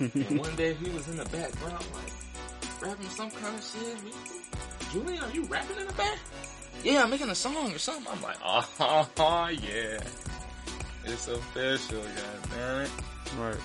and 0.30 0.38
one 0.38 0.54
day 0.56 0.72
he 0.74 0.88
was 0.90 1.06
in 1.08 1.16
the 1.16 1.24
background, 1.26 1.84
like 1.94 2.82
rapping 2.82 3.08
some 3.10 3.30
kind 3.30 3.54
of 3.54 3.62
shit. 3.64 3.98
Julian, 4.92 5.22
are 5.22 5.30
you 5.30 5.44
rapping 5.44 5.76
in 5.78 5.86
the 5.86 5.92
back? 5.94 6.18
Yeah, 6.82 7.02
I'm 7.02 7.10
making 7.10 7.28
a 7.30 7.34
song 7.34 7.72
or 7.72 7.78
something. 7.78 8.06
I'm 8.12 8.22
like, 8.22 8.36
oh, 8.44 8.68
yeah, 9.50 9.98
it's 11.04 11.28
official, 11.28 12.02
god 12.02 12.50
damn 12.50 12.80
it. 12.82 12.90
Right. 13.38 13.56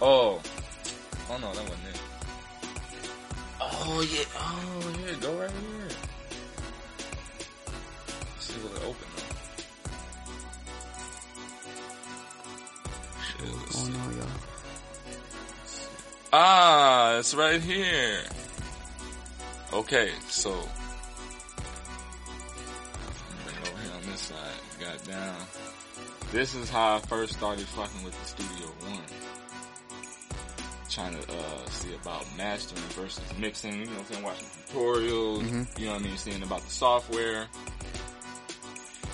Oh, 0.00 0.40
oh 1.30 1.38
no, 1.38 1.52
that 1.52 1.62
wasn't 1.64 1.88
it. 1.88 2.00
Oh 3.60 4.00
yeah, 4.08 4.24
oh 4.36 4.94
yeah, 5.06 5.14
go 5.20 5.32
right 5.40 5.50
here. 5.50 5.88
See 8.38 8.54
will 8.60 8.76
it 8.76 8.82
open 8.84 9.08
though? 9.16 9.22
Shit, 13.20 13.54
let's 13.56 13.76
Oh 13.76 13.84
see. 13.84 13.92
no, 13.92 14.10
y'all. 14.18 14.28
Ah, 16.32 17.18
it's 17.18 17.34
right 17.34 17.60
here. 17.60 18.20
Okay, 19.72 20.10
so 20.28 20.50
bring 23.44 23.56
over 23.56 23.82
here 23.82 23.92
on 23.96 24.02
this 24.10 24.20
side. 24.20 24.60
Got 24.80 25.04
down. 25.04 25.36
This 26.32 26.54
is 26.54 26.70
how 26.70 26.96
I 26.96 27.00
first 27.00 27.34
started 27.34 27.66
fucking 27.66 28.04
with 28.04 28.18
the 28.20 28.26
Studio 28.28 28.66
One. 28.80 28.97
Trying 30.98 31.14
to 31.14 31.32
uh, 31.32 31.66
see 31.70 31.94
about 31.94 32.26
mastering 32.36 32.82
versus 32.90 33.22
mixing. 33.38 33.78
You 33.78 33.84
know 33.86 33.92
what 33.92 33.98
I'm 34.00 34.04
saying? 34.06 34.24
Watching 34.24 34.46
tutorials. 34.48 35.42
Mhm. 35.42 35.78
You 35.78 35.86
know 35.86 35.92
what 35.92 36.00
I 36.00 36.04
mean? 36.04 36.16
Seeing 36.16 36.42
about 36.42 36.62
the 36.62 36.70
software. 36.70 37.46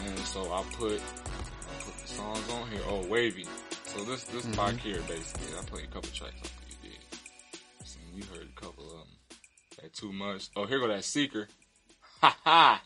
And 0.07 0.19
so 0.21 0.51
I 0.51 0.63
put 0.73 0.93
I 0.93 1.83
put 1.85 1.95
the 2.01 2.09
songs 2.09 2.51
on 2.53 2.71
here. 2.71 2.81
Oh, 2.89 3.07
wavy. 3.07 3.47
So 3.85 4.03
this 4.05 4.25
this 4.25 4.47
Mhm. 4.47 4.57
back 4.57 4.77
here 4.77 5.03
basically. 5.03 5.59
I 5.59 5.63
played 5.65 5.85
a 5.85 5.89
couple 5.89 6.11
tracks 6.11 6.41
off 6.41 6.57
of 6.57 6.71
you 6.71 6.91
did. 6.91 6.99
So 7.85 7.99
you 8.15 8.25
heard 8.25 8.49
a 8.49 8.61
couple 8.61 8.87
of 8.87 8.99
them. 9.01 9.09
That 9.83 9.93
too 9.93 10.11
much. 10.11 10.49
Oh, 10.57 10.65
here 10.65 10.81
go 10.81 10.89
that 10.89 11.05
seeker. 11.05 11.49
Ha 12.23 12.35
ha. 12.45 12.83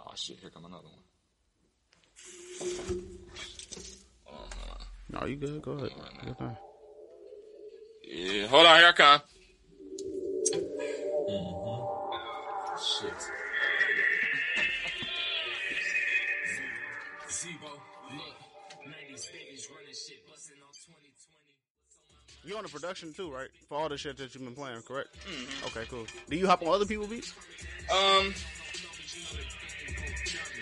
Oh 0.00 0.12
shit, 0.16 0.38
here 0.38 0.50
come 0.50 0.66
another 0.66 0.88
one. 0.88 1.04
Oh, 4.26 4.32
hold. 4.32 4.86
No, 5.08 5.24
you 5.24 5.36
good? 5.36 5.62
Go 5.62 5.72
ahead. 5.72 5.92
Right 5.96 6.56
hold 8.48 8.66
on, 8.66 8.78
here 8.78 8.88
I 8.88 8.92
come. 8.92 9.20
Mm-hmm. 11.28 11.68
Shit. 12.82 13.12
You 22.44 22.56
on 22.56 22.62
the 22.62 22.68
production 22.70 23.12
too, 23.12 23.30
right? 23.30 23.48
For 23.68 23.76
all 23.76 23.90
the 23.90 23.98
shit 23.98 24.16
that 24.16 24.34
you've 24.34 24.42
been 24.42 24.54
playing, 24.54 24.80
correct? 24.82 25.14
Okay, 25.66 25.84
cool. 25.90 26.06
Do 26.30 26.36
you 26.36 26.46
hop 26.46 26.62
on 26.62 26.68
other 26.68 26.86
people's 26.86 27.10
beats, 27.10 27.34
Um, 27.92 28.32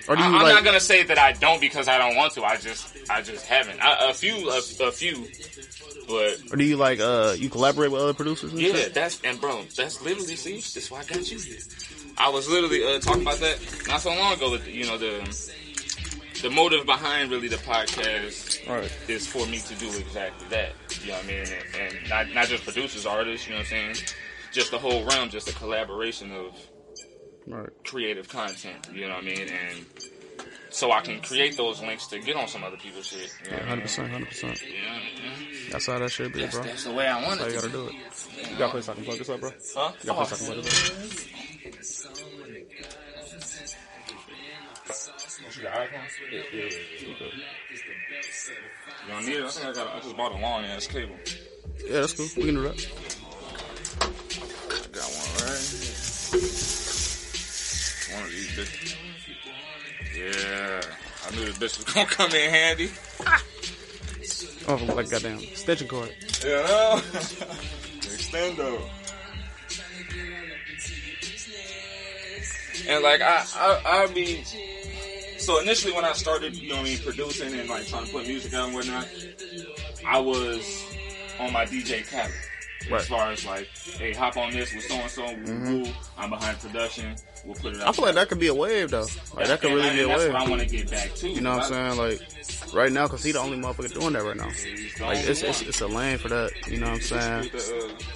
or 0.09 0.16
do 0.16 0.23
I, 0.23 0.29
you 0.29 0.35
am 0.37 0.42
like? 0.42 0.55
not 0.55 0.64
gonna 0.64 0.81
say 0.81 1.03
that 1.05 1.19
I 1.19 1.33
don't 1.33 1.61
because 1.61 1.88
I 1.88 1.99
don't 1.99 2.16
want 2.16 2.33
to. 2.35 2.45
I 2.45 2.57
just, 2.57 2.97
I 3.11 3.23
just 3.23 3.47
haven't. 3.47 3.81
I, 3.85 4.11
a 4.11 4.14
few, 4.14 4.51
a, 4.51 4.59
a 4.88 4.92
few, 4.92 5.27
but 6.09 6.38
Or 6.53 6.57
do 6.57 6.64
you 6.64 6.77
like? 6.77 7.01
Uh, 7.01 7.35
you 7.38 7.49
collaborate 7.51 7.90
with 7.90 8.01
other 8.01 8.14
producers? 8.14 8.53
And 8.53 8.61
yeah, 8.61 8.73
shit? 8.73 8.95
that's 8.95 9.21
and 9.23 9.40
bro, 9.40 9.62
that's 9.77 10.03
literally 10.03 10.37
see, 10.37 10.55
that's 10.55 10.90
why 10.90 11.01
I 11.01 11.05
got 11.05 11.31
you 11.31 11.38
here. 11.38 11.59
I 12.19 12.29
was 12.31 12.49
literally 12.49 12.83
uh, 12.85 12.99
talking 13.01 13.23
about 13.23 13.38
that 13.38 13.59
not 13.88 14.01
so 14.01 14.11
long 14.14 14.35
ago. 14.35 14.57
That 14.57 14.66
you 14.69 14.87
know 14.87 14.97
the 14.99 15.51
the 16.42 16.51
motive 16.51 16.85
behind 16.87 17.31
really 17.31 17.49
the 17.49 17.57
podcast 17.57 18.69
Right. 18.69 18.90
is 19.09 19.27
for 19.27 19.47
me 19.47 19.59
to 19.59 19.75
do 19.77 19.87
exactly 19.99 20.47
that. 20.51 20.73
You 21.03 21.09
know 21.09 21.14
what 21.16 21.25
I 21.25 21.29
mean? 21.29 21.38
And, 21.40 21.95
and 21.99 22.09
not 22.09 22.29
not 22.35 22.47
just 22.47 22.64
producers, 22.64 23.07
artists. 23.07 23.47
You 23.47 23.53
know 23.55 23.59
what 23.61 23.73
I'm 23.73 23.95
saying? 23.95 23.97
Just 24.53 24.71
the 24.71 24.79
whole 24.79 25.05
realm, 25.05 25.29
just 25.31 25.49
a 25.49 25.55
collaboration 25.55 26.31
of 26.33 26.55
Right. 27.46 27.68
creative 27.85 28.28
content. 28.28 28.88
You 28.92 29.02
know 29.09 29.14
what 29.14 29.22
I 29.24 29.26
mean? 29.26 29.40
And 29.48 29.85
so 30.70 30.90
I 30.92 31.00
can 31.00 31.20
create 31.20 31.56
those 31.56 31.80
links 31.80 32.06
to 32.09 32.18
get 32.18 32.35
on 32.37 32.48
some 32.48 32.64
other 32.64 32.76
people's 32.76 33.06
shit. 33.06 33.32
You 33.44 33.50
know 33.52 33.56
I 33.59 33.61
Hundred 33.68 33.82
percent, 33.82 34.11
hundred 34.11 34.28
percent. 34.28 34.62
You 34.62 34.68
know 34.82 34.88
what 34.88 34.96
I 34.96 35.38
mean? 35.38 35.70
That's 35.70 35.87
how 35.87 35.98
that 35.98 36.11
should 36.11 36.32
be, 36.32 36.40
That's, 36.40 36.54
bro. 36.54 36.64
that's 36.64 36.85
the 36.85 36.92
way 36.92 37.06
I 37.06 37.22
want 37.24 37.40
That's 37.40 37.54
how 37.54 37.61
it. 37.61 37.72
you 37.72 37.78
gotta 37.78 37.90
do 37.92 37.96
it. 37.96 38.50
You 38.50 38.56
got 38.59 38.66
a 38.66 38.70
place 38.70 38.88
I 38.88 38.94
can 38.94 39.04
plug 39.04 39.18
this 39.18 39.28
up, 39.28 39.40
bro? 39.40 39.50
Huh? 39.74 39.92
You 40.02 40.06
got 40.06 40.16
a 40.16 40.20
Oh, 40.20 40.24
place 40.24 40.32
I 40.32 40.37
can 40.37 40.46
plug 40.54 40.64
this 40.64 42.04
up? 42.06 42.16
you 45.56 45.62
got 45.62 45.74
iPhone? 45.74 46.09
Yeah, 46.32 46.42
yeah, 46.52 46.62
yeah. 46.62 46.70
You 49.06 49.12
don't 49.12 49.24
need 49.26 49.37
it? 49.37 49.44
I 49.44 49.48
think 49.48 49.66
I 49.66 49.72
got. 49.72 49.94
I 49.96 50.00
just 50.00 50.16
bought 50.16 50.32
a 50.32 50.38
long 50.38 50.64
ass 50.64 50.87
cable. 50.87 51.16
Yeah, 51.87 52.00
that's 52.00 52.12
cool. 52.14 52.26
We 52.37 52.44
can 52.46 52.54
do 52.56 52.62
that. 52.62 52.87
I 54.00 54.88
got 54.92 55.04
one 55.04 55.48
right. 55.48 56.86
One 58.16 58.24
of 58.24 58.31
these 58.31 58.48
bitches. 58.48 58.96
Yeah, 60.16 60.81
I 61.26 61.31
knew 61.37 61.44
this 61.52 61.59
bitch 61.59 61.85
was 61.85 61.94
gonna 61.94 62.07
come 62.11 62.31
in 62.33 62.50
handy. 62.50 62.90
Oh, 64.68 64.74
like 64.96 65.09
goddamn 65.09 65.38
stitching 65.55 65.87
cord. 65.87 66.09
Know? 66.42 67.00
Extendo. 68.02 68.83
And 72.88 73.05
like 73.05 73.20
I, 73.20 73.44
I, 73.55 73.83
I 73.85 74.07
be. 74.12 74.42
So 75.38 75.61
initially, 75.61 75.92
when 75.92 76.05
I 76.05 76.12
started, 76.14 76.57
you 76.57 76.70
know, 76.70 76.76
what 76.76 76.81
I 76.81 76.85
mean, 76.85 76.98
producing 76.98 77.55
and 77.55 77.68
like 77.68 77.87
trying 77.87 78.07
to 78.07 78.12
put 78.12 78.26
music 78.26 78.55
out 78.55 78.66
and 78.66 78.74
whatnot, 78.74 79.07
I 80.05 80.18
was 80.18 80.85
on 81.38 81.52
my 81.52 81.64
DJ 81.64 82.05
Khaled. 82.11 82.33
Right. 82.90 83.01
As 83.01 83.09
far 83.09 83.31
as 83.33 83.44
like, 83.44 83.68
hey, 83.99 84.12
hop 84.12 84.37
on 84.37 84.53
this 84.53 84.72
with 84.75 84.85
so 84.85 84.94
and 84.94 85.11
so. 85.11 85.92
I'm 86.16 86.31
behind 86.31 86.59
production. 86.61 87.16
We'll 87.44 87.55
put 87.55 87.75
it 87.75 87.81
out. 87.81 87.88
I 87.88 87.92
feel 87.92 88.05
like 88.07 88.14
that 88.14 88.29
could 88.29 88.38
be 88.40 88.46
a 88.49 88.55
wave 88.55 88.90
though. 88.90 89.07
Like 89.35 89.46
that 89.49 89.61
could 89.61 89.72
really 89.72 89.88
I- 89.90 89.92
be 89.94 90.03
a 90.03 90.07
That's 90.09 90.25
wave. 90.25 90.33
what 90.33 90.42
I 90.42 90.49
want 90.51 90.62
to 90.62 90.68
get 90.68 90.90
back 90.90 91.14
to. 91.16 91.29
You 91.29 91.40
know 91.40 91.57
what 91.57 91.72
I'm 91.72 91.96
saying? 91.96 91.99
Like 91.99 92.75
right 92.75 92.92
now, 92.92 93.07
cause 93.09 93.22
he 93.25 93.33
the 93.33 93.38
only 93.40 93.59
motherfucker 93.59 93.92
doing 93.92 94.12
that 94.14 94.22
right 94.25 94.37
now. 94.37 94.46
Like 95.07 95.18
it's 95.27 95.42
it's, 95.42 95.62
it's 95.62 95.81
a 95.81 95.87
lane 95.87 96.18
for 96.18 96.29
that. 96.29 96.51
You 96.68 96.79
know 96.79 96.87
what 96.90 96.94
I'm 96.96 97.01
saying? 97.01 97.22
Uh, 97.22 97.42
you 97.55 97.59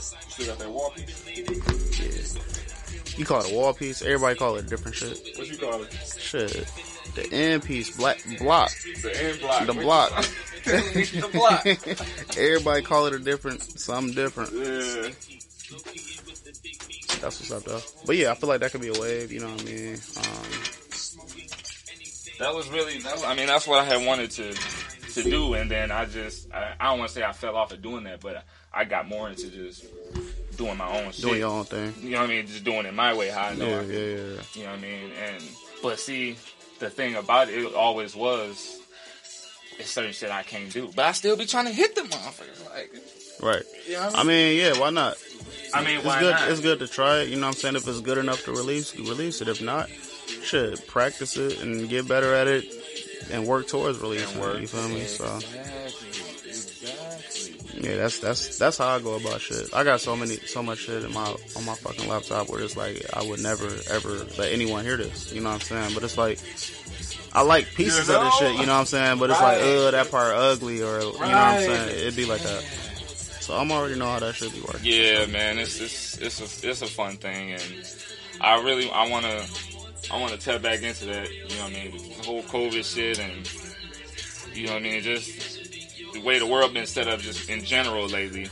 still 0.01 0.47
got 0.47 0.59
that 0.59 0.71
wall 0.71 0.91
piece? 0.91 2.37
Yeah. 2.37 2.43
You 3.19 3.25
call 3.27 3.41
it 3.45 3.53
a 3.53 3.55
wall 3.55 3.75
piece. 3.75 4.03
Everybody 4.03 4.39
call 4.39 4.57
it 4.57 4.69
different 4.69 4.97
shit. 4.97 5.19
What 5.37 5.47
you 5.49 5.59
call 5.59 5.83
it? 5.83 5.93
Shit. 6.19 6.67
The 7.15 7.29
end 7.33 7.65
piece, 7.65 7.97
black 7.97 8.23
block. 8.39 8.71
The 9.03 9.23
end 9.25 9.41
block. 9.41 9.67
The 9.67 9.73
block. 9.75 10.25
call 10.65 10.75
it? 10.75 11.13
the 11.13 11.29
block. 11.33 11.67
Everybody 12.39 12.83
call 12.83 13.07
it 13.07 13.15
a 13.15 13.19
different, 13.19 13.63
something 13.63 14.15
different. 14.15 14.53
Yeah. 14.53 15.11
That's 17.21 17.39
what's 17.41 17.53
up 17.53 17.65
though. 17.65 17.81
But 18.07 18.17
yeah, 18.17 18.31
I 18.31 18.35
feel 18.35 18.49
like 18.49 18.61
that 18.61 18.73
could 18.73 18.81
be 18.81 18.89
a 18.89 18.99
wave. 19.01 19.31
You 19.31 19.41
know 19.41 19.51
what 19.51 19.61
I 19.63 19.65
mean? 19.65 19.95
Um, 20.17 20.51
That 22.39 22.55
was 22.55 22.69
really, 22.71 22.99
that 23.01 23.13
was, 23.17 23.25
I 23.25 23.35
mean, 23.35 23.47
that's 23.47 23.67
what 23.67 23.79
I 23.81 23.85
had 23.85 24.07
wanted 24.07 24.31
to 24.33 24.55
to 25.13 25.23
do, 25.25 25.55
and 25.55 25.71
then 25.71 25.91
I 25.91 26.07
just, 26.07 26.53
I, 26.55 26.73
I 26.79 26.85
don't 26.91 27.01
want 27.01 27.11
to 27.11 27.15
say 27.17 27.25
I 27.25 27.33
fell 27.33 27.57
off 27.57 27.73
of 27.73 27.83
doing 27.83 28.05
that, 28.05 28.21
but 28.21 28.45
I 28.73 28.85
got 28.85 29.09
more 29.09 29.29
into 29.29 29.49
just 29.51 29.85
doing 30.57 30.77
my 30.79 30.89
own 30.89 31.11
shit. 31.13 31.23
doing 31.25 31.39
your 31.41 31.51
own 31.51 31.65
thing. 31.65 31.93
You 32.01 32.11
know 32.13 32.21
what 32.21 32.31
I 32.31 32.33
mean? 32.33 32.47
Just 32.47 32.65
doing 32.65 32.87
it 32.87 32.95
my 32.95 33.13
way, 33.15 33.29
how 33.29 33.49
I 33.49 33.55
know. 33.57 33.67
Yeah, 33.69 33.81
I 33.81 33.83
yeah, 33.83 33.99
yeah. 33.99 34.43
You 34.55 34.63
know 34.65 34.71
what 34.71 34.79
I 34.79 34.83
mean? 34.83 35.11
And 35.23 35.43
but 35.83 35.99
see, 35.99 36.37
the 36.79 36.89
thing 36.89 37.17
about 37.17 37.49
it, 37.51 37.59
it 37.59 37.75
always 37.75 38.15
was. 38.17 38.80
It's 39.81 39.91
certain 39.91 40.13
shit 40.13 40.31
I 40.31 40.43
can't 40.43 40.71
do, 40.73 40.91
but 40.95 41.05
I 41.07 41.13
still 41.13 41.37
be 41.37 41.47
trying 41.47 41.67
to 41.67 41.73
hit 41.73 41.95
the 41.95 42.03
motherfuckers. 42.03 42.71
Like, 42.71 42.93
Right. 43.43 43.63
you 43.89 43.95
know 43.95 44.11
I 44.15 44.23
mean, 44.25 44.57
yeah. 44.59 44.79
Why 44.79 44.91
not? 44.91 45.17
I 45.73 45.83
mean, 45.85 45.97
It's 45.99 46.05
why 46.07 46.21
good. 46.21 46.33
not? 46.33 46.49
It's 46.51 46.61
good 46.61 46.79
to 46.81 46.87
try 46.89 47.21
it. 47.21 47.29
You 47.31 47.37
know 47.37 47.47
what 47.47 47.57
I'm 47.57 47.61
saying? 47.61 47.77
If 47.77 47.89
it's 47.89 48.01
good 48.01 48.19
enough 48.19 48.45
to 48.45 48.53
release, 48.53 48.95
you 48.95 49.05
release 49.09 49.41
it. 49.41 49.49
If 49.49 49.63
not, 49.63 49.89
shit, 50.43 50.87
practice 50.87 51.37
it 51.39 51.61
and 51.63 51.89
get 51.89 52.07
better 52.07 52.35
at 52.35 52.47
it 52.49 52.65
and 53.31 53.47
work 53.47 53.67
towards 53.69 53.99
releasing. 54.01 54.33
And 54.33 54.41
work. 54.43 54.57
it, 54.57 54.61
You 54.63 54.67
feel 54.67 54.89
me? 54.89 55.05
So 55.07 55.39
yeah, 57.81 57.97
that's 57.97 58.19
that's 58.19 58.59
that's 58.59 58.77
how 58.79 58.89
I 58.89 59.01
go 59.01 59.15
about 59.15 59.41
shit. 59.41 59.73
I 59.75 59.85
got 59.85 60.01
so 60.01 60.15
many 60.17 60.37
so 60.37 60.63
much 60.63 60.81
shit 60.81 61.03
in 61.05 61.13
my 61.15 61.35
on 61.57 61.65
my 61.65 61.75
fucking 61.77 62.09
laptop 62.09 62.49
where 62.51 62.61
it's 62.61 62.77
like 62.77 63.03
I 63.15 63.23
would 63.23 63.41
never 63.41 63.69
ever 63.91 64.11
let 64.39 64.53
anyone 64.53 64.85
hear 64.85 64.97
this. 64.99 65.33
You 65.33 65.41
know 65.41 65.49
what 65.51 65.55
I'm 65.55 65.61
saying? 65.63 65.95
But 65.95 66.03
it's 66.05 66.19
like. 66.19 66.39
I 67.33 67.43
like 67.43 67.75
pieces 67.75 68.09
You 68.09 68.17
of 68.17 68.25
this 68.25 68.35
shit, 68.39 68.53
you 68.53 68.67
know 68.67 68.73
what 68.73 68.81
I'm 68.81 68.87
saying? 68.87 69.19
But 69.19 69.31
it's 69.31 69.41
like, 69.41 69.59
ugh, 69.63 69.93
that 69.93 70.11
part 70.11 70.35
ugly, 70.35 70.83
or 70.83 71.01
you 71.01 71.13
know 71.13 71.19
what 71.19 71.23
I'm 71.23 71.61
saying? 71.61 71.89
It'd 71.91 72.17
be 72.17 72.27
like 72.27 72.43
that. 72.43 72.63
So 73.41 73.57
I'm 73.57 73.71
already 73.73 73.97
know 73.97 74.07
how 74.11 74.19
that 74.19 74.35
should 74.35 74.53
be 74.53 74.61
working. 74.61 74.81
Yeah, 74.85 75.27
man, 75.27 75.59
it's 75.59 75.81
it's 75.81 76.19
it's 76.19 76.41
a 76.41 76.69
it's 76.69 76.83
a 76.83 76.87
fun 76.87 77.17
thing, 77.17 77.53
and 77.53 77.63
I 78.41 78.63
really 78.63 78.91
I 78.91 79.09
wanna 79.09 79.45
I 80.11 80.21
wanna 80.21 80.37
tap 80.37 80.63
back 80.63 80.83
into 80.83 81.07
that. 81.07 81.33
You 81.33 81.57
know 81.57 81.65
what 81.65 81.73
I 81.73 81.75
mean? 81.75 81.91
The 82.19 82.25
whole 82.25 82.43
COVID 82.43 82.85
shit, 82.85 83.19
and 83.19 84.57
you 84.57 84.67
know 84.67 84.75
what 84.75 84.81
I 84.81 84.83
mean? 84.83 85.03
Just 85.03 85.59
the 86.13 86.21
way 86.21 86.39
the 86.39 86.47
world 86.47 86.75
been 86.75 86.87
set 86.87 87.09
up, 87.09 87.21
just 87.21 87.49
in 87.49 87.65
general 87.65 88.07
lately. 88.07 88.49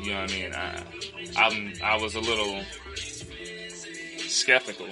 You 0.00 0.12
know 0.12 0.20
what 0.20 0.30
I 0.30 0.34
mean? 0.34 0.54
I 0.54 0.82
I'm 1.36 1.72
I 1.82 1.96
was 1.96 2.14
a 2.14 2.20
little 2.20 2.62
skeptical. 4.18 4.88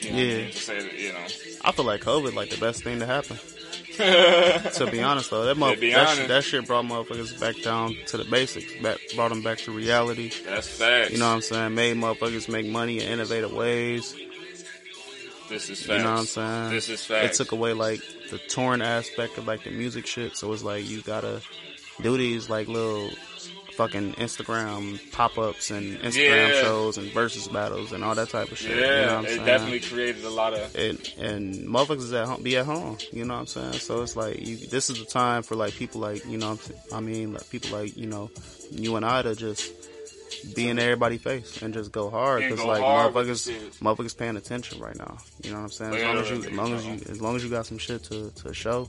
You 0.00 0.10
know 0.12 0.18
Yeah. 0.18 0.46
to 0.46 0.52
say 0.52 0.80
that, 0.82 0.98
you 0.98 1.12
know. 1.12 1.18
I 1.64 1.72
feel 1.72 1.84
like 1.84 2.00
COVID 2.02 2.34
like 2.34 2.50
the 2.50 2.56
best 2.58 2.82
thing 2.82 3.00
to 3.00 3.06
happen. 3.06 3.38
to 4.00 4.88
be 4.90 5.02
honest 5.02 5.30
though, 5.30 5.44
that 5.44 5.56
that, 5.58 5.98
honest. 6.00 6.16
shit, 6.16 6.28
that 6.28 6.44
shit 6.44 6.66
brought 6.66 6.84
motherfuckers 6.86 7.38
back 7.38 7.60
down 7.62 7.94
to 8.06 8.16
the 8.16 8.24
basics. 8.24 8.72
Back, 8.82 8.98
brought 9.14 9.28
them 9.28 9.42
back 9.42 9.58
to 9.58 9.72
reality. 9.72 10.30
That's 10.46 10.68
facts. 10.68 11.10
You 11.12 11.18
know 11.18 11.28
what 11.28 11.34
I'm 11.34 11.40
saying? 11.42 11.74
Made 11.74 11.96
motherfuckers 11.96 12.48
make 12.48 12.66
money 12.66 13.00
in 13.00 13.08
innovative 13.12 13.52
ways. 13.52 14.14
this 15.50 15.68
is 15.68 15.80
facts. 15.82 15.88
You 15.98 16.04
know 16.04 16.12
what 16.12 16.18
I'm 16.20 16.24
saying? 16.26 16.70
This 16.70 16.88
is 16.88 17.10
It 17.10 17.32
took 17.34 17.52
away 17.52 17.74
like 17.74 18.00
the 18.30 18.38
touring 18.38 18.80
aspect 18.80 19.36
of 19.36 19.46
like 19.46 19.64
the 19.64 19.70
music 19.70 20.06
shit. 20.06 20.36
So 20.36 20.50
it's 20.52 20.62
like 20.62 20.88
you 20.88 21.02
gotta 21.02 21.42
do 22.00 22.16
these 22.16 22.48
like 22.48 22.68
little 22.68 23.10
fucking 23.80 24.12
Instagram 24.14 24.98
pop 25.12 25.38
ups 25.38 25.70
and 25.70 25.98
Instagram 26.00 26.48
Yeah. 26.50 26.60
shows 26.62 26.98
and 26.98 27.10
versus 27.12 27.48
battles 27.48 27.92
and 27.92 28.04
all 28.04 28.14
that 28.14 28.28
type 28.28 28.52
of 28.52 28.58
shit. 28.58 28.76
yeah, 28.76 28.76
you 28.76 29.06
know 29.06 29.06
what 29.06 29.18
I'm 29.20 29.24
it 29.24 29.28
saying? 29.30 29.46
definitely 29.46 29.80
created 29.80 30.24
a 30.24 30.30
lot 30.30 30.52
of 30.52 30.74
and 30.76 30.98
and 31.18 31.54
motherfuckers 31.66 32.12
at 32.20 32.28
home, 32.28 32.42
be 32.42 32.56
at 32.58 32.66
home. 32.66 32.98
You 33.12 33.24
know 33.24 33.34
what 33.34 33.40
I'm 33.40 33.46
saying? 33.46 33.72
So 33.74 34.02
it's 34.02 34.16
like 34.16 34.46
you, 34.46 34.56
this 34.56 34.90
is 34.90 34.98
the 34.98 35.06
time 35.06 35.42
for 35.42 35.54
like 35.54 35.72
people 35.74 36.00
like 36.00 36.24
you 36.26 36.36
know. 36.36 36.50
what 36.50 36.68
I'm 36.70 36.76
s- 36.76 36.92
I 36.92 37.00
mean, 37.00 37.32
like 37.32 37.48
people 37.48 37.70
like 37.78 37.96
you 37.96 38.06
know, 38.06 38.30
you 38.70 38.96
and 38.96 39.04
I 39.06 39.22
to 39.22 39.34
just 39.34 39.72
be 40.54 40.68
in 40.68 40.78
everybody's 40.78 41.22
face 41.22 41.60
and 41.62 41.72
just 41.74 41.90
go 41.90 42.08
hard 42.10 42.42
because 42.42 42.62
like 42.62 42.82
motherfuckers, 42.82 43.50
motherfuckers 43.80 44.16
paying 44.16 44.36
attention 44.36 44.78
right 44.80 44.96
now. 44.96 45.16
You 45.42 45.50
know 45.52 45.56
what 45.58 45.64
I'm 45.64 45.70
saying? 45.70 45.94
As 45.94 46.02
long 46.04 46.18
as 46.18 46.30
you, 46.30 46.36
as 46.44 46.52
long 46.52 46.72
as 46.74 46.86
you, 46.86 46.92
as 47.12 47.20
long 47.22 47.36
as 47.36 47.44
you 47.44 47.50
got 47.50 47.66
some 47.66 47.78
shit 47.78 48.02
to 48.04 48.30
to 48.42 48.52
show, 48.54 48.88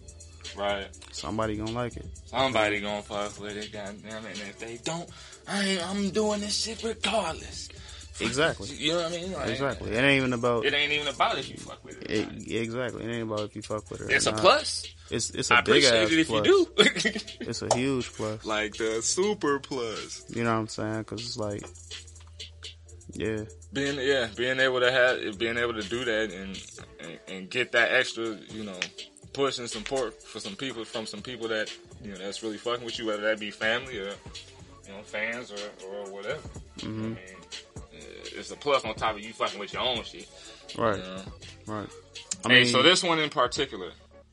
right. 0.57 0.87
somebody 1.11 1.57
gonna 1.57 1.71
like 1.71 1.97
it. 1.97 2.05
Somebody 2.25 2.79
gonna 2.81 3.01
fuck 3.01 3.39
with 3.39 3.57
it, 3.57 3.71
goddamn 3.71 4.25
it. 4.25 4.39
And 4.39 4.49
if 4.49 4.59
they 4.59 4.77
don't, 4.83 5.09
I 5.47 5.63
ain't, 5.65 5.89
I'm 5.89 6.09
doing 6.11 6.41
this 6.41 6.63
shit 6.63 6.83
regardless. 6.83 7.69
Exactly. 8.19 8.69
You 8.77 8.91
know 8.93 8.97
what 9.03 9.13
I 9.13 9.15
mean? 9.15 9.33
Like, 9.33 9.49
Exactly. 9.49 9.91
It 9.91 9.97
ain't 10.03 10.17
even 10.17 10.33
about. 10.33 10.65
It 10.65 10.73
ain't 10.73 10.91
even 10.91 11.07
about 11.07 11.37
if 11.39 11.49
you 11.49 11.57
fuck 11.57 11.83
with 11.83 12.01
it. 12.03 12.11
It, 12.11 12.51
exactly. 12.61 13.03
It 13.05 13.09
ain't 13.11 13.23
about 13.23 13.41
if 13.41 13.55
you 13.55 13.61
fuck 13.61 13.89
with 13.89 14.01
or 14.01 14.09
it's 14.11 14.27
a 14.27 14.31
not. 14.31 14.39
plus. 14.41 14.85
It's 15.09 15.29
it's 15.31 15.49
a 15.51 15.55
I 15.55 15.61
big 15.61 15.83
appreciate 15.83 16.03
ass 16.03 16.11
it 16.11 16.19
if 16.19 16.27
plus. 16.27 16.45
you 16.45 16.67
do. 16.75 16.83
It's 17.49 17.61
a 17.63 17.75
huge 17.75 18.11
plus. 18.13 18.45
like 18.45 18.75
the 18.75 19.01
super 19.01 19.59
plus. 19.59 20.23
You 20.29 20.43
know 20.43 20.53
what 20.53 20.59
I'm 20.59 20.67
saying? 20.67 20.99
Because 20.99 21.21
it's 21.25 21.37
like, 21.37 21.63
yeah, 23.13 23.43
Being 23.73 23.99
yeah, 23.99 24.27
being 24.35 24.59
able 24.59 24.79
to 24.79 24.91
have, 24.91 25.37
being 25.37 25.57
able 25.57 25.73
to 25.73 25.81
do 25.87 26.05
that 26.05 26.31
and, 26.31 26.61
and 26.99 27.19
and 27.27 27.49
get 27.49 27.71
that 27.73 27.91
extra, 27.91 28.37
you 28.49 28.63
know, 28.63 28.79
push 29.33 29.59
and 29.59 29.69
support 29.69 30.21
for 30.21 30.39
some 30.39 30.55
people 30.55 30.83
from 30.85 31.05
some 31.05 31.21
people 31.21 31.47
that 31.49 31.71
you 32.03 32.11
know 32.11 32.17
that's 32.17 32.43
really 32.43 32.57
fucking 32.57 32.85
with 32.85 32.97
you, 32.99 33.05
whether 33.07 33.21
that 33.23 33.39
be 33.39 33.51
family 33.51 33.97
or 33.99 34.09
you 34.87 34.91
know 34.93 35.01
fans 35.03 35.51
or 35.51 35.87
or 35.87 36.11
whatever. 36.11 36.39
I 36.83 36.85
mean, 36.87 37.17
uh, 37.77 37.97
it's 38.35 38.51
a 38.51 38.55
plus 38.55 38.83
on 38.85 38.93
top 38.95 39.15
of 39.15 39.21
you 39.21 39.33
fucking 39.33 39.59
with 39.59 39.73
your 39.73 39.81
own 39.83 40.03
shit. 40.03 40.27
right, 40.77 40.97
You 40.97 41.03
know? 41.03 41.21
right. 41.67 41.89
I 42.45 42.49
hey, 42.49 42.59
mean, 42.63 42.65
so 42.67 42.81
this 42.81 43.03
one 43.03 43.19
in 43.19 43.29
particular. 43.29 43.91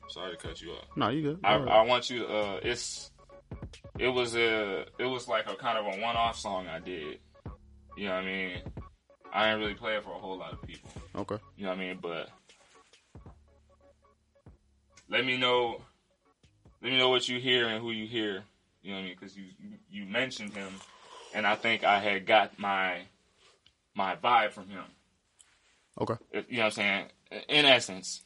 Sorry 0.09 0.31
to 0.31 0.37
cut 0.37 0.59
you 0.59 0.71
off. 0.71 0.85
no, 0.95 1.09
you 1.09 1.21
good. 1.21 1.39
I, 1.43 1.59
Go. 1.59 1.65
I 1.65 1.81
want 1.83 2.09
you. 2.09 2.19
to, 2.25 2.27
Uh, 2.27 2.59
it's 2.63 3.11
it 3.99 4.07
was 4.07 4.35
a 4.35 4.85
it 4.97 5.05
was 5.05 5.27
like 5.27 5.47
a 5.49 5.55
kind 5.55 5.77
of 5.77 5.85
a 5.85 6.01
one 6.01 6.15
off 6.15 6.39
song 6.39 6.67
I 6.67 6.79
did. 6.79 7.19
You 7.95 8.05
know 8.07 8.15
what 8.15 8.23
I 8.23 8.25
mean? 8.25 8.57
I 9.31 9.45
didn't 9.45 9.59
really 9.61 9.75
play 9.75 9.95
it 9.97 10.03
for 10.03 10.09
a 10.11 10.17
whole 10.19 10.37
lot 10.39 10.53
of 10.53 10.61
people. 10.63 10.89
okay. 11.15 11.37
You 11.57 11.65
know 11.65 11.69
what 11.69 11.77
I 11.77 11.81
mean? 11.81 11.99
But 12.01 12.29
let 15.09 15.25
me 15.25 15.37
know. 15.37 15.81
Let 16.81 16.91
me 16.91 16.97
know 16.97 17.09
what 17.09 17.27
you 17.27 17.39
hear 17.39 17.67
and 17.67 17.81
who 17.81 17.91
you 17.91 18.07
hear. 18.07 18.43
You 18.81 18.91
know 18.91 18.97
what 18.97 19.01
I 19.01 19.03
mean? 19.07 19.15
Because 19.19 19.35
you 19.37 19.45
you 19.89 20.05
mentioned 20.05 20.53
him, 20.53 20.73
and 21.33 21.45
I 21.45 21.55
think 21.55 21.83
I 21.83 21.99
had 21.99 22.25
got 22.25 22.57
my 22.59 23.01
my 23.95 24.15
vibe 24.15 24.51
from 24.51 24.67
him. 24.69 24.83
Okay. 25.99 26.15
You 26.33 26.57
know 26.57 26.59
what 26.59 26.65
I'm 26.65 26.71
saying? 26.71 27.05
In 27.49 27.65
essence, 27.65 28.23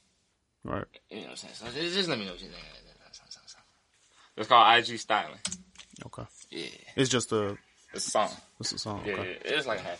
Right. 0.63 0.85
you 1.09 1.17
know 1.17 1.23
what 1.23 1.29
I'm 1.31 1.35
saying? 1.37 1.53
So 1.55 1.65
just, 1.81 1.95
just 1.95 2.09
let 2.09 2.19
me 2.19 2.25
know 2.25 2.31
what 2.31 2.41
you 2.41 2.47
think. 2.49 2.63
It's 4.37 4.47
called 4.47 4.77
IG 4.77 4.97
Styling. 4.99 5.37
Okay. 6.05 6.23
Yeah. 6.49 6.65
It's 6.95 7.09
just 7.09 7.31
a 7.31 7.57
It's 7.93 8.07
a 8.07 8.11
song. 8.11 8.29
it's 8.59 8.71
a 8.71 8.77
song. 8.79 9.03
Yeah, 9.05 9.13
Okay. 9.13 9.37
yeah. 9.45 9.51
It's 9.57 9.67
like 9.67 9.79
a 9.79 9.97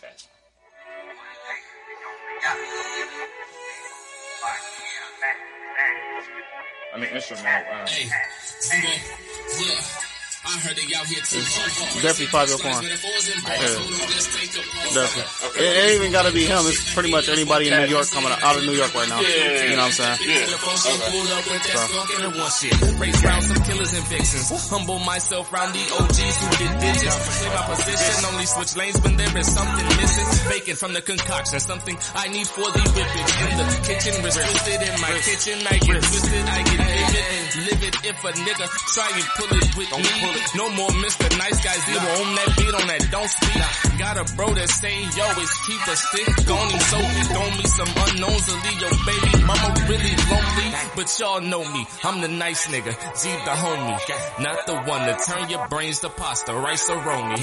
I 6.93 6.97
mean, 6.97 7.09
instrumental. 7.09 7.73
Um, 7.73 7.87
Hey, 7.87 9.01
yeah. 9.59 10.02
I 10.43 10.59
heard 10.59 10.75
they 10.75 10.83
out 10.91 11.07
here 11.07 11.23
too. 11.23 11.39
Definitely 12.03 12.27
Fivio 12.27 12.59
Foreign. 12.59 12.83
Definitely. 12.83 13.95
Definitely. 14.91 15.63
It 15.63 15.71
ain't 15.71 15.95
even 16.03 16.11
gotta 16.11 16.35
be 16.35 16.43
him. 16.43 16.67
It's 16.67 16.93
pretty 16.93 17.11
much 17.11 17.29
anybody 17.31 17.71
in 17.71 17.79
New 17.79 17.87
York 17.87 18.11
coming 18.11 18.27
out, 18.27 18.43
out 18.43 18.57
of 18.59 18.65
New 18.67 18.75
York 18.75 18.93
right 18.93 19.07
now. 19.07 19.21
Yeah. 19.23 19.71
You 19.71 19.79
know 19.79 19.87
what 19.87 19.95
I'm 20.03 20.19
saying? 20.19 20.19
Race 22.99 23.23
round 23.23 23.43
some 23.43 23.63
killers 23.63 23.93
and 23.93 24.05
vixens. 24.07 24.51
Humble 24.69 24.99
myself 24.99 25.47
round 25.53 25.73
the 25.73 25.79
OGs 25.79 26.35
who 26.43 26.49
did 26.59 26.75
digits. 26.79 27.15
Play 27.39 27.47
my 27.47 27.63
position, 27.71 28.25
only 28.27 28.45
switch 28.45 28.75
lanes 28.75 28.99
when 28.99 29.15
there 29.15 29.37
is 29.37 29.47
something 29.47 29.87
missing. 29.95 30.27
Bacon 30.51 30.75
from 30.75 30.91
the 30.93 31.01
concoction, 31.01 31.59
something 31.59 31.97
I 32.15 32.27
need 32.27 32.47
for 32.47 32.67
the 32.67 32.83
whippage. 32.91 33.31
In 33.47 33.57
the 33.63 33.79
kitchen, 33.87 34.19
restricted 34.23 34.81
in 34.91 34.95
my 34.99 35.11
kitchen. 35.23 35.55
I 35.71 35.77
get 35.79 36.03
twisted, 36.03 36.43
I 36.51 36.59
get 36.67 36.83
vivid. 36.83 37.23
Livid 37.63 37.95
if 38.03 38.19
a 38.23 38.31
nigga 38.43 38.67
try 38.91 39.07
and 39.07 39.23
pull 39.39 39.47
it 39.55 39.71
with 39.77 39.87
me. 39.97 40.32
No 40.55 40.69
more 40.69 40.89
Mr. 41.01 41.37
Nice 41.37 41.59
Guy 41.63 41.77
Zero 41.87 42.09
on 42.23 42.35
that 42.35 42.49
beat, 42.57 42.73
on 42.73 42.87
that 42.87 43.03
don't 43.11 43.29
speak. 43.29 43.99
Got 43.99 44.17
a 44.17 44.35
bro 44.35 44.53
that 44.53 44.69
say, 44.69 44.93
yo, 45.17 45.25
it's 45.37 45.55
keep 45.65 45.81
a 45.87 45.95
stick 45.95 46.49
on 46.49 46.69
him. 46.69 46.79
So 46.79 46.97
throw 47.33 47.49
me 47.57 47.65
some 47.69 47.91
unknowns 47.93 48.45
to 48.47 48.53
leave 48.53 48.79
your 48.81 48.95
baby 49.05 49.43
mama 49.45 49.69
really 49.89 50.13
lonely. 50.29 50.67
But 50.95 51.07
y'all 51.19 51.41
know 51.41 51.63
me, 51.71 51.85
I'm 52.03 52.21
the 52.21 52.27
nice 52.27 52.67
nigga, 52.67 52.93
G 52.93 53.29
the 53.45 53.55
homie. 53.57 53.97
Not 54.43 54.65
the 54.65 54.75
one 54.89 55.05
to 55.07 55.17
turn 55.25 55.49
your 55.49 55.67
brains 55.67 55.99
to 55.99 56.09
pasta, 56.09 56.53
rice 56.53 56.89
or 56.89 56.97
roni. 56.97 57.37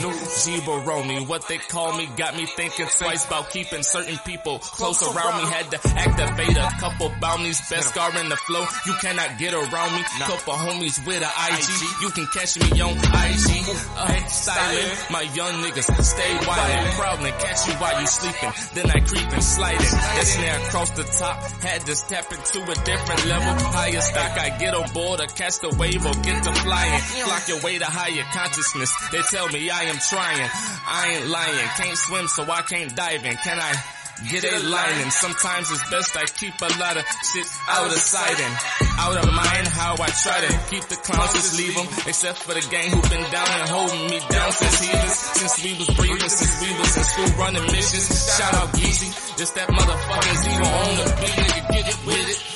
G 0.45 0.61
Baroni, 0.65 1.27
what 1.27 1.47
they 1.49 1.59
call 1.59 1.97
me, 1.97 2.09
got 2.17 2.37
me 2.37 2.47
thinking 2.47 2.87
twice 2.87 3.27
about 3.27 3.51
keeping 3.51 3.83
certain 3.83 4.19
people 4.25 4.59
close 4.59 5.03
around 5.03 5.43
me. 5.43 5.51
Had 5.51 5.71
to 5.71 5.79
activate 5.99 6.57
a 6.57 6.69
couple 6.81 7.13
bounties, 7.21 7.61
best 7.69 7.91
scar 7.91 8.17
in 8.19 8.29
the 8.29 8.37
flow. 8.37 8.65
You 8.87 8.95
cannot 9.01 9.39
get 9.39 9.55
around 9.55 9.93
me. 9.95 10.03
Couple 10.21 10.55
homies 10.55 11.05
with 11.07 11.23
a 11.23 11.31
IG, 11.51 12.03
you 12.03 12.11
can 12.11 12.27
catch 12.33 12.59
me 12.59 12.80
on 12.81 12.97
IG. 12.97 13.49
Uh, 13.97 14.27
styling, 14.27 14.91
my 15.11 15.23
young 15.35 15.63
niggas 15.63 15.89
stay 16.03 16.33
wildin', 16.47 16.91
prowlin', 16.93 17.33
catch 17.39 17.67
you 17.69 17.75
while 17.75 18.01
you 18.01 18.07
sleeping. 18.07 18.53
Then 18.75 18.91
I 18.91 19.01
creep 19.01 19.31
and 19.33 19.43
slide 19.43 19.81
sliding. 19.81 20.17
That 20.17 20.27
snare 20.27 20.59
across 20.67 20.91
the 20.91 21.05
top, 21.05 21.37
had 21.63 21.87
to 21.87 21.95
step 21.95 22.33
into 22.33 22.63
a 22.63 22.75
different 22.85 23.27
level. 23.27 23.53
Higher 23.71 24.01
stock, 24.01 24.39
I 24.39 24.59
get 24.59 24.75
on 24.75 24.91
board 24.93 25.21
or 25.21 25.27
catch 25.27 25.59
the 25.61 25.71
wave 25.79 26.05
or 26.05 26.15
get 26.23 26.43
to 26.45 26.53
flying. 26.53 27.01
Clock 27.25 27.49
your 27.49 27.61
way 27.61 27.79
to 27.79 27.85
higher 27.87 28.25
consciousness. 28.33 28.93
They 29.13 29.23
tell 29.23 29.49
me 29.49 29.71
I 29.71 29.85
am 29.85 29.99
trying. 29.99 30.51
I 30.87 31.17
ain't 31.17 31.29
lying. 31.29 31.69
Can't 31.77 31.99
swim, 31.99 32.29
so 32.29 32.43
I 32.51 32.63
can't 32.63 32.95
dive 32.95 33.25
in. 33.25 33.37
Can 33.37 33.59
I? 33.59 34.00
Get 34.29 34.45
a 34.45 34.59
line 34.69 35.01
and 35.01 35.13
sometimes 35.13 35.71
it's 35.71 35.89
best 35.89 36.17
I 36.17 36.25
keep 36.27 36.53
a 36.61 36.71
lot 36.77 36.97
of 36.97 37.05
shit 37.33 37.47
out 37.69 37.87
of 37.87 37.97
sight 37.97 38.37
and 38.37 38.55
out 39.01 39.17
of 39.17 39.33
mind. 39.33 39.67
How 39.69 39.95
I 39.95 40.09
try 40.13 40.45
to 40.45 40.53
keep 40.69 40.85
the 40.85 40.97
clowns 40.97 41.33
just 41.33 41.57
leave 41.57 41.75
them 41.75 41.87
except 42.07 42.39
for 42.45 42.53
the 42.53 42.61
gang 42.71 42.91
who 42.91 43.01
been 43.09 43.25
down 43.33 43.49
and 43.49 43.69
holding 43.69 44.11
me 44.11 44.21
down 44.29 44.53
since 44.53 44.81
heathens 44.81 45.17
since 45.17 45.65
we 45.65 45.73
was 45.79 45.89
breathing 45.97 46.29
since 46.29 46.55
we 46.61 46.69
was 46.79 46.97
in 46.97 47.05
school 47.05 47.31
running 47.41 47.65
missions. 47.73 48.37
Shout 48.37 48.55
out 48.55 48.69
Geezy 48.77 49.09
it's 49.41 49.53
that 49.53 49.69
motherfucking 49.69 50.37
zero 50.45 50.69
on 50.69 50.97
the 51.01 51.07
beat. 51.17 51.37
Nigga 51.41 51.73
get 51.73 51.89
it 51.89 52.07
with 52.07 52.29
it 52.29 52.50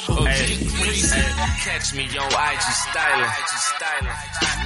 catch 1.64 1.94
me 1.96 2.04
yo 2.12 2.20
IG 2.20 2.60
styling 2.60 3.32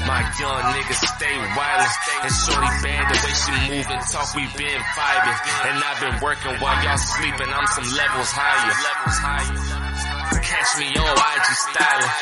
my 0.03 0.19
young 0.43 0.63
niggas 0.75 0.99
stay 0.99 1.37
wireless 1.55 1.95
and 2.27 2.35
shorty 2.43 2.71
bad 2.83 3.07
the 3.07 3.17
way 3.23 3.35
she 3.39 3.55
move 3.71 3.87
and 3.87 4.03
talk 4.11 4.35
we 4.35 4.43
been 4.59 4.83
vibing 4.99 5.39
and 5.71 5.79
I've 5.79 6.01
been 6.03 6.19
working 6.19 6.59
while 6.59 6.75
y'all 6.83 6.99
sleeping 6.99 7.47
I'm 7.55 7.67
some 7.71 7.87
levels 7.95 8.33
higher. 8.35 8.75
Catch 10.43 10.71
me 10.83 10.91
on 10.99 11.15
IG 11.15 11.47
styling 11.71 12.15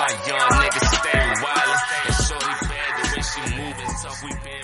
my 0.00 0.10
young 0.24 0.50
niggas 0.56 0.88
stay 0.96 1.24
wireless 1.44 1.82
and 2.08 2.16
shorty 2.24 2.54
bad 2.72 2.90
the 2.96 3.04
way 3.12 3.20
she 3.20 3.40
move 3.52 3.76
and 3.84 3.92
talk 4.00 4.16
we 4.24 4.32
been 4.48 4.55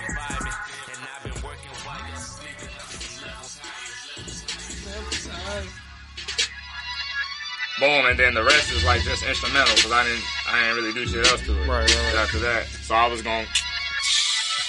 boom, 7.83 8.07
and 8.07 8.19
then 8.19 8.35
the 8.35 8.45
rest 8.45 8.71
is 8.73 8.85
like 8.85 9.03
just 9.03 9.27
instrumental 9.27 9.75
because 9.75 9.91
I 9.93 10.05
didn't, 10.07 10.25
I 10.47 10.61
didn't 10.63 10.77
really 10.79 10.93
do 10.95 11.07
shit 11.11 11.27
else 11.27 11.43
to 11.43 11.53
it. 11.53 11.67
Right, 11.67 11.83
right, 11.83 11.97
right. 12.15 12.15
After 12.23 12.39
that, 12.39 12.67
so 12.67 12.95
I 12.95 13.09
was 13.09 13.23
gonna 13.23 13.45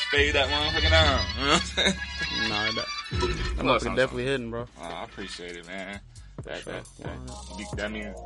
fade 0.09 0.33
that 0.33 0.49
motherfucker 0.49 0.89
down. 0.89 1.21
You 1.37 1.45
know 1.45 1.51
what 1.51 1.61
I'm 1.61 1.67
saying? 1.67 1.93
Nah, 2.49 2.63
that, 2.65 2.75
that 2.75 2.87
Plus, 3.19 3.83
motherfucker 3.83 3.89
I'm 3.89 3.95
definitely 3.95 4.25
hidden, 4.25 4.49
bro. 4.49 4.65
Oh, 4.81 4.83
I 4.83 5.03
appreciate 5.03 5.55
it, 5.55 5.67
man. 5.67 5.99
That, 6.43 6.65
that, 6.65 6.87
Sure. 6.97 7.05
that, 7.05 7.77
that 7.77 7.91
means 7.91 8.17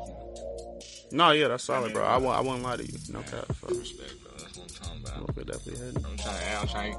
No, 1.12 1.32
yeah, 1.32 1.50
that's 1.50 1.66
solid, 1.66 1.94
bro. 1.94 2.04
I 2.06 2.18
won't, 2.18 2.38
I 2.38 2.42
won't 2.42 2.64
lie 2.64 2.78
to 2.78 2.84
you. 2.84 2.98
No 3.12 3.20
cap. 3.22 3.46
So, 3.62 3.68
respect, 3.78 4.14
bro. 4.24 4.32
That's 4.40 4.58
what 4.58 4.72
I'm 4.72 4.76
talking 4.88 5.02
about. 5.06 5.28
motherfucker 5.28 5.46
definitely 5.52 5.86
hidden. 5.86 6.06
I'm 6.06 6.18
trying, 6.18 6.58
I'm 6.62 6.68
trying, 6.68 6.96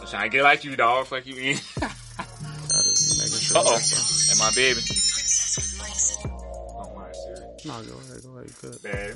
I'm 0.00 0.06
trying 0.06 0.30
to 0.30 0.36
get 0.36 0.42
like 0.44 0.64
you, 0.64 0.76
dog. 0.76 1.06
Fuck 1.06 1.26
you, 1.26 1.34
mean. 1.36 1.56
I 1.80 2.82
just 2.84 3.10
be 3.10 3.18
making 3.18 3.38
sure. 3.40 3.58
Uh 3.58 3.64
oh, 3.66 3.78
and 4.30 4.38
my 4.38 4.50
baby. 4.54 4.80
No, 7.64 7.80
go 7.82 7.96
ahead, 7.98 8.22
go 8.24 8.38
ahead. 8.38 8.52
Good. 8.60 8.82
Babe. 8.82 9.14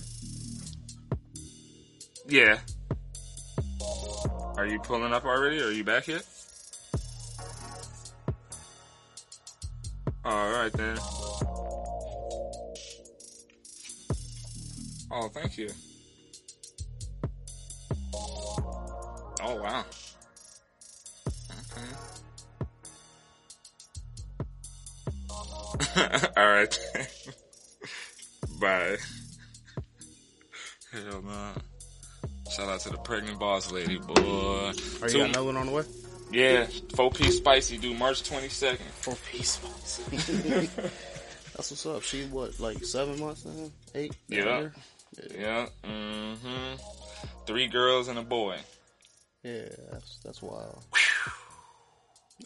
Yeah. 2.28 2.59
Are 4.57 4.66
you 4.66 4.78
pulling 4.80 5.12
up 5.12 5.24
already? 5.24 5.61
Are 5.61 5.70
you 5.70 5.84
back 5.84 6.07
yet? 6.07 6.24
All 10.24 10.51
right 10.51 10.72
then. 10.72 10.99
Oh, 15.11 15.28
thank 15.32 15.59
you. 15.59 15.70
Oh 19.42 19.57
wow. 19.62 19.84
Okay. 21.72 21.88
All 26.36 26.49
right. 26.49 26.78
Bye. 28.61 28.96
Hell 30.92 31.22
no. 31.22 31.52
Shout 32.54 32.68
out 32.68 32.80
to 32.80 32.90
the 32.90 32.98
pregnant 32.98 33.38
boss 33.38 33.70
lady, 33.72 33.98
boy. 33.98 34.14
Are 34.22 34.72
you 34.72 35.09
Two- 35.09 35.18
got 35.18 35.28
another 35.30 35.44
one 35.44 35.57
on 35.57 35.66
the 35.66 35.72
way? 35.72 35.82
yeah, 36.32 36.66
four 36.94 37.11
piece 37.11 37.36
spicy 37.36 37.76
due 37.78 37.94
March 37.94 38.22
22nd. 38.28 38.78
Four 39.00 39.14
piece. 39.30 39.59
Spicy. 39.84 40.66
That's 41.57 41.70
what's 41.70 41.86
up. 41.86 42.02
She 42.02 42.24
what, 42.26 42.59
like 42.61 42.84
seven 42.84 43.18
months 43.20 43.44
now? 43.44 43.70
Eight? 43.94 44.14
Yeah. 44.28 44.44
Down 44.44 44.72
Yeah. 45.34 45.66
Mm-hmm. 45.84 46.74
Three 47.46 47.66
girls 47.68 48.09
and 48.09 48.18
a 48.18 48.22
boy. 48.22 48.57
Yeah, 49.42 49.68
that's 49.92 50.18
that's 50.24 50.42
wild. 50.42 50.82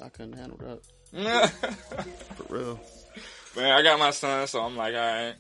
I 0.05 0.09
couldn't 0.11 0.35
handle 0.35 0.59
that 0.59 1.51
for 2.37 2.55
real. 2.55 2.81
Man, 3.57 3.73
I 3.73 3.83
got 3.83 3.99
my 3.99 4.11
son, 4.11 4.47
so 4.47 4.61
I'm 4.61 4.77
like, 4.77 4.95
all 4.95 5.01
right. 5.01 5.35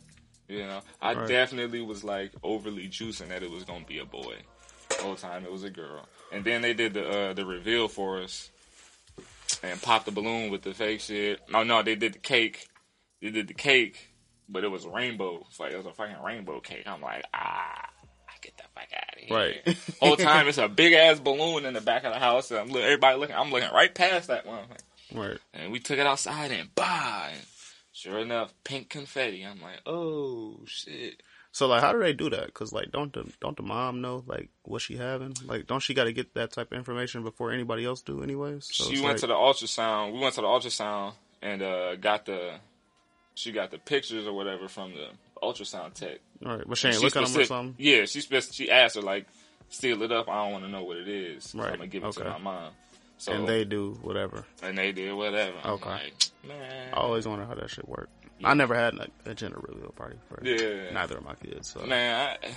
You 0.50 0.66
know, 0.66 0.80
I 1.00 1.14
Right. 1.14 1.28
definitely 1.28 1.80
was 1.80 2.02
like 2.02 2.32
overly 2.42 2.88
juicing 2.88 3.28
that 3.28 3.42
it 3.42 3.50
was 3.50 3.64
gonna 3.64 3.84
be 3.84 3.98
a 3.98 4.04
boy. 4.04 4.36
The 4.88 4.96
whole 5.04 5.14
time 5.16 5.44
it 5.44 5.52
was 5.52 5.62
a 5.62 5.70
girl, 5.70 6.08
and 6.32 6.44
then 6.44 6.60
they 6.62 6.74
did 6.74 6.94
the 6.94 7.08
uh, 7.08 7.32
the 7.34 7.44
reveal 7.46 7.86
for 7.88 8.20
us 8.20 8.50
and 9.62 9.80
popped 9.80 10.06
the 10.06 10.12
balloon 10.12 10.50
with 10.50 10.62
the 10.62 10.74
fake 10.74 11.00
shit. 11.00 11.40
No, 11.48 11.62
no, 11.62 11.82
they 11.82 11.94
did 11.94 12.14
the 12.14 12.18
cake. 12.18 12.66
They 13.22 13.30
did 13.30 13.46
the 13.48 13.54
cake, 13.54 14.08
but 14.48 14.64
it 14.64 14.68
was 14.68 14.84
a 14.84 14.90
rainbow. 14.90 15.44
It's 15.48 15.60
like 15.60 15.72
it 15.72 15.76
was 15.76 15.86
a 15.86 15.92
fucking 15.92 16.20
rainbow 16.24 16.58
cake. 16.60 16.84
I'm 16.86 17.00
like, 17.00 17.22
ah, 17.32 17.88
I 18.28 18.32
get 18.42 18.56
the 18.56 18.64
fuck 18.74 18.88
out 18.92 19.14
of 19.14 19.20
here. 19.20 19.36
Right. 19.36 19.78
Whole 20.00 20.16
time 20.16 20.48
it's 20.48 20.58
a 20.58 20.68
big 20.82 20.92
ass 20.94 21.20
balloon 21.20 21.64
in 21.66 21.74
the 21.74 21.80
back 21.80 22.02
of 22.04 22.12
the 22.12 22.18
house, 22.18 22.50
and 22.50 22.58
I'm 22.60 22.68
look, 22.70 22.82
everybody 22.82 23.18
looking. 23.18 23.36
I'm 23.36 23.52
looking 23.52 23.70
right 23.72 23.94
past 23.94 24.26
that 24.28 24.46
one. 24.46 24.64
Right. 25.14 25.38
And 25.54 25.70
we 25.70 25.78
took 25.78 25.98
it 25.98 26.06
outside 26.06 26.50
and 26.50 26.74
bah! 26.74 27.28
Sure 28.00 28.18
enough, 28.18 28.54
pink 28.64 28.88
confetti. 28.88 29.44
I'm 29.44 29.60
like, 29.60 29.82
oh 29.84 30.60
shit. 30.64 31.22
So 31.52 31.66
like, 31.66 31.82
how 31.82 31.92
do 31.92 31.98
they 31.98 32.14
do 32.14 32.30
that? 32.30 32.54
Cause 32.54 32.72
like, 32.72 32.90
don't 32.90 33.12
the 33.12 33.30
don't 33.42 33.58
the 33.58 33.62
mom 33.62 34.00
know 34.00 34.24
like 34.26 34.48
what 34.62 34.80
she 34.80 34.96
having? 34.96 35.34
Like, 35.44 35.66
don't 35.66 35.80
she 35.80 35.92
got 35.92 36.04
to 36.04 36.12
get 36.14 36.32
that 36.32 36.50
type 36.50 36.72
of 36.72 36.78
information 36.78 37.22
before 37.24 37.52
anybody 37.52 37.84
else 37.84 38.00
do, 38.00 38.22
anyways? 38.22 38.70
So 38.72 38.84
she 38.84 39.02
went 39.02 39.08
like, 39.08 39.16
to 39.18 39.26
the 39.26 39.34
ultrasound. 39.34 40.14
We 40.14 40.20
went 40.20 40.34
to 40.36 40.40
the 40.40 40.46
ultrasound 40.46 41.12
and 41.42 41.60
uh, 41.60 41.96
got 41.96 42.24
the. 42.24 42.54
She 43.34 43.52
got 43.52 43.70
the 43.70 43.78
pictures 43.78 44.26
or 44.26 44.32
whatever 44.32 44.66
from 44.66 44.94
the 44.94 45.08
ultrasound 45.42 45.92
tech. 45.92 46.20
All 46.46 46.56
right, 46.56 46.64
but 46.66 46.78
she 46.78 46.88
ain't 46.88 46.96
She 46.96 47.04
looking 47.04 47.22
at 47.22 47.28
them 47.28 47.42
or 47.42 47.44
something. 47.44 47.74
Yeah, 47.76 48.06
she 48.06 48.22
spec- 48.22 48.52
she 48.52 48.70
asked 48.70 48.94
her 48.94 49.02
like, 49.02 49.26
seal 49.68 50.02
it 50.02 50.10
up. 50.10 50.30
I 50.30 50.42
don't 50.42 50.52
want 50.52 50.64
to 50.64 50.70
know 50.70 50.84
what 50.84 50.96
it 50.96 51.08
is. 51.08 51.50
So 51.50 51.58
Right, 51.58 51.72
I'm 51.72 51.76
gonna 51.76 51.88
give 51.88 52.02
it 52.02 52.12
to 52.12 52.24
my 52.24 52.38
mom. 52.38 52.70
So 53.20 53.32
and 53.32 53.46
they 53.46 53.64
do 53.64 53.98
whatever. 54.00 54.46
and 54.62 54.76
they 54.78 54.92
did 54.92 55.12
whatever. 55.12 55.56
Okay. 55.64 55.90
like, 55.90 56.14
man. 56.48 56.88
I 56.94 56.96
always 56.96 57.28
wonder 57.28 57.44
how 57.44 57.54
that 57.54 57.68
shit 57.68 57.86
work. 57.86 58.08
I 58.42 58.54
never 58.54 58.74
had 58.74 58.94
like, 58.94 59.10
a 59.26 59.34
gender 59.34 59.58
reveal 59.60 59.90
party 59.90 60.16
for 60.28 60.42
Yeah. 60.42 60.90
neither 60.94 61.18
of 61.18 61.24
my 61.24 61.34
kids. 61.34 61.68
So 61.68 61.84
Man, 61.84 62.38
I, 62.42 62.48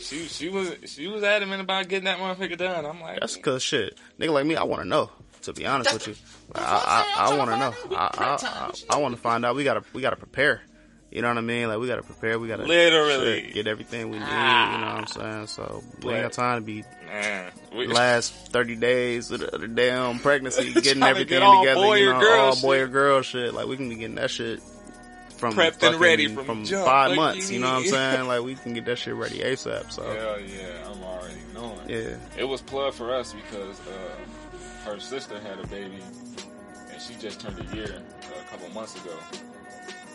she 0.00 0.24
she 0.26 0.48
was 0.48 0.74
she 0.86 1.06
was 1.08 1.22
adamant 1.22 1.60
about 1.60 1.88
getting 1.88 2.06
that 2.06 2.18
motherfucker 2.18 2.56
done. 2.56 2.86
I'm 2.86 2.98
like, 3.02 3.20
that's 3.20 3.36
cause 3.36 3.62
shit, 3.62 3.98
nigga 4.18 4.30
like 4.32 4.46
me, 4.46 4.56
I 4.56 4.64
want 4.64 4.82
to 4.82 4.88
know. 4.88 5.10
To 5.42 5.52
be 5.52 5.66
honest 5.66 5.92
with 5.92 6.08
you, 6.08 6.14
I 6.54 7.14
I, 7.18 7.30
I 7.30 7.36
want 7.36 7.50
to 7.50 7.56
know. 7.58 7.74
I 7.96 8.08
I, 8.40 8.72
I, 8.90 8.96
I 8.96 8.98
want 8.98 9.14
to 9.14 9.20
find 9.20 9.44
out. 9.44 9.54
We 9.54 9.62
gotta 9.64 9.84
we 9.92 10.00
gotta 10.00 10.16
prepare. 10.16 10.62
You 11.16 11.22
know 11.22 11.28
what 11.28 11.38
I 11.38 11.40
mean? 11.40 11.68
Like 11.68 11.78
we 11.78 11.86
gotta 11.86 12.02
prepare. 12.02 12.38
We 12.38 12.46
gotta 12.46 12.64
Literally. 12.64 13.44
shit, 13.44 13.54
get 13.54 13.66
everything 13.66 14.10
we 14.10 14.18
need. 14.18 14.26
Ah. 14.28 14.72
You 14.74 14.78
know 14.84 14.86
what 14.86 14.96
I'm 14.96 15.06
saying? 15.06 15.46
So 15.46 15.82
we 16.02 16.12
ain't 16.12 16.24
got 16.24 16.32
time 16.34 16.60
to 16.60 16.66
be 16.66 16.84
man, 17.06 17.52
we, 17.74 17.86
last 17.86 18.34
30 18.52 18.76
days 18.76 19.30
of 19.30 19.40
the, 19.40 19.56
the 19.56 19.66
damn 19.66 20.18
pregnancy, 20.18 20.72
getting 20.82 21.02
everything 21.02 21.40
get 21.40 21.58
together, 21.60 21.80
boy 21.80 21.94
you 21.96 22.10
or 22.10 22.12
know, 22.12 22.20
girl 22.20 22.40
all 22.40 22.60
boy 22.60 22.74
shit. 22.76 22.82
or 22.82 22.88
girl 22.88 23.22
shit. 23.22 23.54
Like 23.54 23.66
we 23.66 23.78
can 23.78 23.88
be 23.88 23.94
getting 23.94 24.16
that 24.16 24.30
shit 24.30 24.60
from 25.38 25.54
Prepped 25.54 25.82
and 25.88 25.98
ready 25.98 26.28
from 26.28 26.66
jump, 26.66 26.84
five 26.84 27.08
like, 27.08 27.16
months. 27.16 27.50
You 27.50 27.60
know 27.60 27.72
what 27.72 27.84
I'm 27.84 27.88
saying? 27.88 28.26
Like 28.26 28.42
we 28.42 28.54
can 28.54 28.74
get 28.74 28.84
that 28.84 28.98
shit 28.98 29.14
ready 29.14 29.38
ASAP. 29.38 29.90
So 29.90 30.02
Hell 30.02 30.38
yeah, 30.40 30.90
I'm 30.90 31.02
already 31.02 31.34
knowing. 31.54 31.78
yeah, 31.88 32.16
It 32.36 32.44
was 32.44 32.60
plug 32.60 32.92
for 32.92 33.14
us 33.14 33.32
because 33.32 33.80
uh, 33.80 34.90
her 34.90 35.00
sister 35.00 35.40
had 35.40 35.58
a 35.60 35.66
baby, 35.68 35.98
and 36.92 37.00
she 37.00 37.14
just 37.14 37.40
turned 37.40 37.58
a 37.58 37.74
year 37.74 38.02
uh, 38.22 38.38
a 38.38 38.50
couple 38.50 38.68
months 38.74 38.94
ago, 39.02 39.16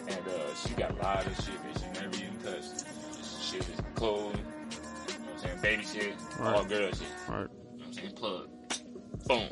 and 0.07 0.27
uh, 0.27 0.55
she 0.55 0.73
got 0.75 0.91
a 0.91 0.95
lot 1.01 1.25
of 1.25 1.35
shit 1.37 1.63
that 1.63 1.79
she 1.79 2.01
never 2.01 2.15
even 2.17 2.37
touched. 2.43 2.85
Shit 3.41 3.61
is 3.61 3.81
clothes, 3.95 4.35
you 4.35 4.41
know 4.41 5.25
what 5.25 5.33
I'm 5.33 5.39
saying, 5.39 5.61
baby 5.61 5.83
shit, 5.83 6.15
all 6.39 6.51
Right. 6.53 6.69
girl 6.69 6.91
shit. 6.91 7.01
right. 7.27 7.29
You 7.29 7.33
know 7.33 7.47
what 7.77 7.87
I'm 7.87 7.93
saying, 7.93 8.11
plug, 8.13 8.47
boom. 9.27 9.47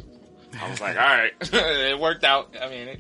I 0.61 0.69
was 0.69 0.81
like, 0.81 0.95
all 0.97 1.03
right, 1.03 1.31
it 1.41 1.99
worked 1.99 2.23
out. 2.23 2.55
I 2.61 2.69
mean, 2.69 2.87
it, 2.87 2.99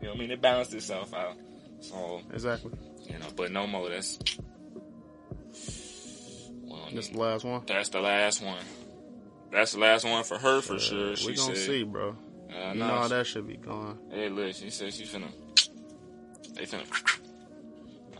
you 0.00 0.06
know, 0.06 0.08
what 0.10 0.16
I 0.16 0.18
mean, 0.18 0.30
it 0.30 0.40
balanced 0.40 0.72
itself 0.74 1.12
out. 1.14 1.36
So 1.80 2.22
Exactly. 2.32 2.72
you 3.04 3.18
know, 3.18 3.26
but 3.36 3.50
no 3.52 3.66
more. 3.66 3.88
That's 3.90 4.18
well, 6.64 6.88
This 6.92 7.08
the 7.08 7.18
last 7.18 7.44
one. 7.44 7.62
that's 7.66 7.88
the 7.90 8.00
last 8.00 8.42
one. 8.42 8.62
That's 9.52 9.72
the 9.72 9.78
last 9.78 10.04
one 10.04 10.24
for 10.24 10.38
her 10.38 10.60
for 10.60 10.78
sure. 10.78 11.12
Uh, 11.12 11.16
She 11.16 11.26
we 11.28 11.34
gonna 11.36 11.54
said, 11.56 11.66
see, 11.66 11.82
bro. 11.84 12.10
Uh, 12.50 12.72
You 12.72 12.78
no, 12.80 12.86
know 12.88 12.94
how 12.94 13.02
she- 13.04 13.08
that 13.14 13.26
should 13.26 13.46
be 13.46 13.56
going. 13.56 13.98
Hey, 14.10 14.28
look, 14.28 14.54
she 14.54 14.70
said 14.70 14.92
she's 14.92 15.10
finna. 15.12 15.28
They 16.56 16.64
finna. 16.64 16.84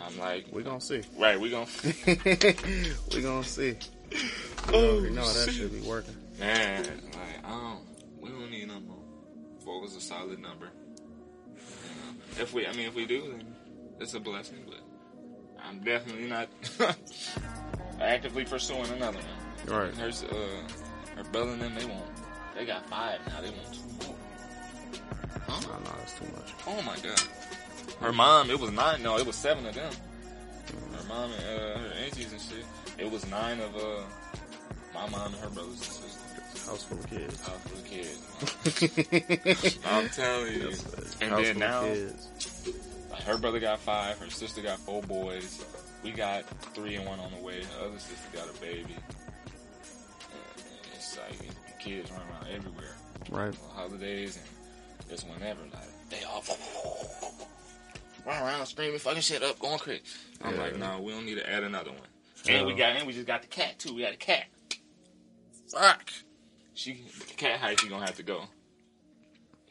I'm 0.01 0.19
like, 0.19 0.47
We 0.53 0.63
gonna 0.63 0.81
see. 0.81 1.03
right, 1.19 1.41
we 1.41 1.51
gonna. 1.51 1.67
we 3.15 3.23
gonna 3.23 3.45
see. 3.45 3.77
Oh, 4.73 4.99
know 5.01 5.25
that 5.33 5.53
should 5.53 5.73
be 5.73 5.81
working. 5.89 6.17
Man, 6.41 6.83
like, 7.13 7.45
I 7.45 7.51
don't. 7.51 7.81
We 8.21 8.31
don't 8.31 8.51
need 8.51 8.67
no 8.67 8.81
more. 8.81 8.97
Four 9.65 9.81
was 9.81 9.95
a 9.95 10.01
solid 10.01 10.41
number. 10.41 10.67
Know, 10.67 12.43
if 12.43 12.53
we, 12.53 12.67
I 12.67 12.73
mean, 12.73 12.89
if 12.89 12.95
we 12.97 13.07
do, 13.07 13.21
then 13.31 13.55
it's 14.01 14.15
a 14.15 14.21
blessing. 14.21 14.59
But 14.67 14.81
I'm 15.65 15.85
definitely 15.85 16.27
not 16.27 16.49
actively 18.01 18.45
pursuing 18.45 18.89
another 18.91 19.19
one. 19.67 19.79
Right. 19.79 19.95
Her, 19.95 20.09
uh, 20.09 21.17
her 21.17 21.25
brother 21.31 21.53
and 21.53 21.63
them, 21.63 21.75
they 21.77 21.85
want. 21.85 22.05
They 22.57 22.67
got 22.67 22.89
five 22.89 23.21
now. 23.29 23.41
They 23.41 23.51
want 23.51 23.73
two 23.73 24.07
more. 24.07 24.17
Huh? 25.47 25.61
No, 25.61 25.79
no, 25.79 25.91
that's 25.99 26.19
too 26.19 26.25
much. 26.33 26.53
Oh 26.67 26.83
my 26.83 26.97
god. 26.97 27.23
Her 28.01 28.13
mom, 28.13 28.51
it 28.51 28.61
was 28.61 28.71
nine. 28.73 29.03
No, 29.03 29.17
it 29.19 29.27
was 29.27 29.37
seven 29.37 29.67
of 29.67 29.75
them. 29.75 29.93
Her 30.93 31.09
mom 31.09 31.31
and 31.33 31.61
uh, 31.61 31.79
her 31.79 31.93
aunties 32.05 32.33
and 32.33 32.41
shit. 32.41 32.65
It 32.99 33.11
was 33.11 33.29
nine 33.31 33.61
of 33.61 33.75
uh, 33.77 34.03
my 34.95 35.09
mom 35.09 35.33
and 35.33 35.43
her 35.43 35.49
brothers 35.51 35.75
and 35.75 35.83
sisters. 35.83 36.67
House 36.67 36.83
full 36.85 36.99
of 36.99 37.09
kids. 37.09 37.41
House 37.47 37.61
full 37.65 37.79
of 37.79 37.85
kids. 37.85 39.79
I'm 39.87 40.09
telling 40.09 40.53
you. 40.53 40.73
And 41.21 41.31
House 41.31 41.43
then 41.43 41.59
now, 41.59 41.83
like, 43.11 43.23
her 43.23 43.39
brother 43.39 43.61
got 43.61 43.79
five. 43.79 44.19
Her 44.19 44.31
sister 44.31 44.63
got 44.63 44.79
four 44.79 45.03
boys. 45.03 45.65
We 46.03 46.11
got 46.11 46.45
three 46.75 46.97
and 46.97 47.07
one 47.07 47.21
on 47.21 47.33
the 47.33 47.43
way. 47.43 47.63
Her 47.63 47.87
other 47.87 47.99
sister 47.99 48.29
got 48.33 48.49
a 48.49 48.61
baby. 48.61 48.95
And 48.95 50.93
it's 50.95 51.17
like 51.17 51.39
the 51.39 51.83
kids 51.83 52.11
run 52.11 52.21
around 52.21 52.47
everywhere. 52.55 52.95
Right. 53.31 53.55
holidays 53.75 54.39
and 54.39 55.11
just 55.11 55.27
whenever. 55.29 55.63
Like 55.63 56.11
they 56.11 56.23
all 56.25 56.43
run 58.27 58.43
around 58.43 58.67
screaming 58.67 58.99
fucking 58.99 59.23
shit 59.23 59.43
up, 59.43 59.59
going 59.59 59.79
crazy. 59.79 60.03
I'm 60.43 60.55
Yeah. 60.55 60.61
like, 60.63 60.77
no, 60.77 61.01
we 61.01 61.13
don't 61.13 61.25
need 61.25 61.37
to 61.37 61.49
add 61.49 61.63
another 61.63 61.93
one. 61.93 62.01
And 62.49 62.67
we 62.67 62.75
got 62.75 62.97
and 62.97 63.07
we 63.07 63.13
just 63.13 63.27
got 63.27 63.43
the 63.43 63.49
cat 63.49 63.79
too. 63.79 63.95
We 63.95 64.03
got 64.03 64.13
a 64.13 64.17
cat. 64.17 64.45
Fuck. 65.73 66.11
She 66.75 67.05
the 67.29 67.35
cat 67.35 67.59
house 67.61 67.81
she 67.81 67.89
gonna 67.89 68.05
have 68.07 68.17
to 68.17 68.23
go. 68.23 68.45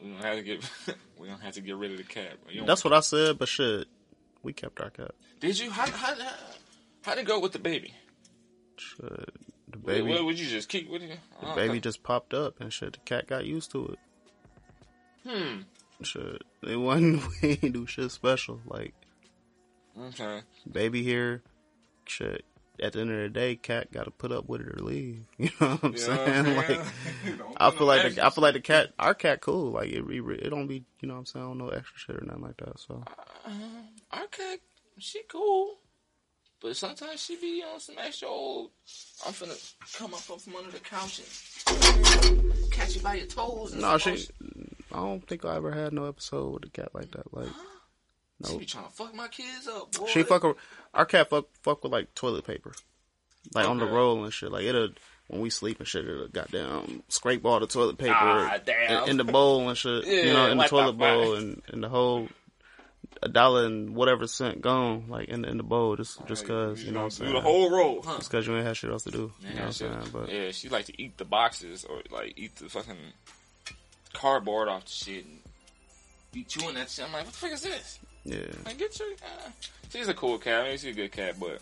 We 0.02 0.10
don't 0.10 0.22
have 0.22 0.36
to 0.36 0.42
get 0.42 0.70
we 1.18 1.28
don't 1.28 1.40
have 1.40 1.54
to 1.54 1.60
get 1.60 1.76
rid 1.76 1.92
of 1.92 1.98
the 1.98 2.02
cat. 2.04 2.34
That's 2.66 2.84
what 2.84 2.92
I 2.92 3.00
said, 3.00 3.38
but 3.38 3.48
shit, 3.48 3.86
we 4.42 4.52
kept 4.52 4.80
our 4.80 4.90
cat. 4.90 5.12
Did 5.40 5.58
you 5.58 5.70
how 5.70 5.86
how 5.90 6.14
how 6.14 6.32
how'd 7.02 7.18
it 7.18 7.24
go 7.26 7.38
with 7.38 7.52
the 7.52 7.58
baby? 7.58 7.94
Shit. 8.76 9.30
The 9.68 9.78
baby, 9.78 10.08
what 10.10 10.24
would 10.24 10.38
you 10.38 10.46
just 10.46 10.68
keep? 10.68 10.88
What 10.90 11.00
you? 11.00 11.08
the 11.40 11.54
baby 11.54 11.80
just 11.80 12.02
popped 12.02 12.34
up 12.34 12.60
and 12.60 12.72
shit. 12.72 12.92
The 12.94 12.98
cat 13.00 13.26
got 13.26 13.44
used 13.46 13.70
to 13.72 13.86
it. 13.94 13.98
Hmm. 15.28 15.60
Shit, 16.02 16.42
they 16.62 16.76
wasn't. 16.76 17.22
We 17.42 17.58
ain't 17.62 17.72
do 17.72 17.86
shit 17.86 18.10
special. 18.10 18.60
Like 18.66 18.94
Okay. 19.98 20.40
baby 20.70 21.02
here, 21.02 21.42
shit. 22.06 22.44
At 22.78 22.92
the 22.92 23.00
end 23.00 23.10
of 23.10 23.18
the 23.18 23.28
day, 23.30 23.56
cat 23.56 23.90
got 23.90 24.04
to 24.04 24.10
put 24.10 24.30
up 24.32 24.46
with 24.48 24.60
it 24.60 24.68
or 24.68 24.84
leave. 24.84 25.24
You 25.38 25.48
know 25.60 25.76
what 25.76 25.84
I'm 25.84 25.92
what 25.92 26.00
saying? 26.00 26.56
Like, 26.56 26.80
I 27.56 27.70
feel 27.70 27.86
like 27.86 28.14
the, 28.14 28.26
I 28.26 28.28
feel 28.30 28.42
like 28.42 28.52
the 28.52 28.60
cat, 28.60 28.92
our 28.98 29.14
cat, 29.14 29.40
cool. 29.40 29.70
Like 29.72 29.88
it, 29.88 30.04
it, 30.06 30.22
it 30.46 30.50
don't 30.50 30.66
be, 30.66 30.84
you 31.00 31.08
know 31.08 31.14
what 31.14 31.20
I'm 31.20 31.26
saying? 31.26 31.44
I 31.44 31.48
don't 31.48 31.58
know 31.58 31.68
extra 31.70 31.98
shit 31.98 32.16
or 32.16 32.24
nothing 32.26 32.42
like 32.42 32.58
that. 32.58 32.78
So 32.78 33.02
uh, 33.46 33.50
our 34.12 34.26
cat, 34.26 34.58
she 34.98 35.22
cool, 35.28 35.78
but 36.60 36.76
sometimes 36.76 37.22
she 37.22 37.36
be 37.36 37.64
on 37.72 37.80
some 37.80 37.96
extra 37.98 38.28
old. 38.28 38.72
I'm 39.26 39.32
finna 39.32 39.74
come 39.96 40.12
up 40.12 40.20
from 40.20 40.56
under 40.56 40.70
the 40.70 40.80
couch 40.80 41.20
and 41.20 42.70
catch 42.70 42.94
you 42.96 43.00
by 43.00 43.14
your 43.14 43.26
toes. 43.26 43.72
And 43.72 43.80
no, 43.80 43.96
some 43.96 44.16
she. 44.16 44.28
I 44.96 45.00
don't 45.00 45.26
think 45.26 45.44
I 45.44 45.56
ever 45.56 45.72
had 45.72 45.92
no 45.92 46.06
episode 46.08 46.52
with 46.54 46.64
a 46.64 46.70
cat 46.70 46.94
like 46.94 47.10
that. 47.12 47.32
Like 47.34 47.48
no. 48.40 48.48
She 48.50 48.58
be 48.58 48.64
trying 48.66 48.84
to 48.86 48.90
fuck 48.90 49.14
my 49.14 49.28
kids 49.28 49.66
up, 49.68 49.92
boy. 49.92 50.06
she 50.06 50.22
fuck. 50.22 50.44
a- 50.44 50.54
Our 50.94 51.06
cat 51.06 51.30
fuck 51.30 51.46
fuck 51.62 51.82
with 51.82 51.92
like 51.92 52.14
toilet 52.14 52.46
paper, 52.46 52.72
like 53.54 53.68
on 53.68 53.78
the 53.78 53.86
roll 53.86 54.24
and 54.24 54.32
shit. 54.32 54.50
Like 54.52 54.64
it'll 54.64 54.90
when 55.28 55.40
we 55.40 55.50
sleep 55.50 55.78
and 55.80 55.88
shit, 55.88 56.06
it'll 56.06 56.28
goddamn 56.28 57.02
scrape 57.08 57.44
all 57.44 57.58
the 57.60 57.66
toilet 57.66 57.98
paper 57.98 58.14
Ah, 58.14 58.58
in, 59.04 59.10
in 59.10 59.16
the 59.16 59.24
bowl 59.24 59.68
and 59.68 59.76
shit. 59.76 60.04
you 60.06 60.32
know, 60.32 60.50
in 60.50 60.58
the 60.58 60.64
toilet 60.68 60.96
bowl 60.98 61.34
and, 61.34 61.62
and 61.68 61.82
the 61.82 61.88
whole 61.88 62.28
a 63.22 63.28
dollar 63.28 63.64
and 63.64 63.94
whatever 63.96 64.26
cent 64.26 64.60
gone 64.60 65.06
like 65.08 65.28
in 65.28 65.40
the, 65.42 65.48
in 65.48 65.56
the 65.56 65.62
bowl 65.62 65.96
just 65.96 66.24
just 66.26 66.46
cause 66.46 66.82
you 66.82 66.92
know 66.92 66.98
what 67.00 67.04
I'm 67.04 67.10
saying. 67.10 67.30
Do 67.32 67.36
the 67.38 67.40
whole 67.42 67.70
roll, 67.70 68.02
huh? 68.02 68.18
Just 68.18 68.30
cause 68.30 68.46
you 68.46 68.54
ain't 68.56 68.66
have 68.66 68.76
shit 68.76 68.90
else 68.90 69.04
to 69.04 69.10
do. 69.10 69.32
You 69.40 69.48
know 69.54 69.60
what 69.60 69.64
I'm 69.66 69.72
saying? 69.72 69.98
But 70.12 70.30
yeah, 70.30 70.50
she 70.50 70.68
like 70.68 70.84
to 70.86 71.02
eat 71.02 71.16
the 71.16 71.24
boxes 71.24 71.84
or 71.86 72.02
like 72.10 72.34
eat 72.36 72.56
the 72.56 72.68
fucking 72.68 72.96
cardboard 74.16 74.68
off 74.68 74.84
the 74.86 74.90
shit 74.90 75.24
and 75.24 75.38
be 76.32 76.42
chewing 76.44 76.74
that 76.74 76.90
shit. 76.90 77.04
I'm 77.04 77.12
like, 77.12 77.24
what 77.24 77.32
the 77.32 77.38
fuck 77.38 77.52
is 77.52 77.62
this? 77.62 77.98
yeah. 78.24 78.38
Like, 78.64 78.78
get 78.78 78.98
your. 78.98 79.08
Uh, 79.12 79.50
she's 79.90 80.08
a 80.08 80.14
cool 80.14 80.38
cat. 80.38 80.62
I 80.64 80.68
mean, 80.68 80.78
she's 80.78 80.92
a 80.92 80.96
good 80.96 81.12
cat, 81.12 81.36
but 81.38 81.60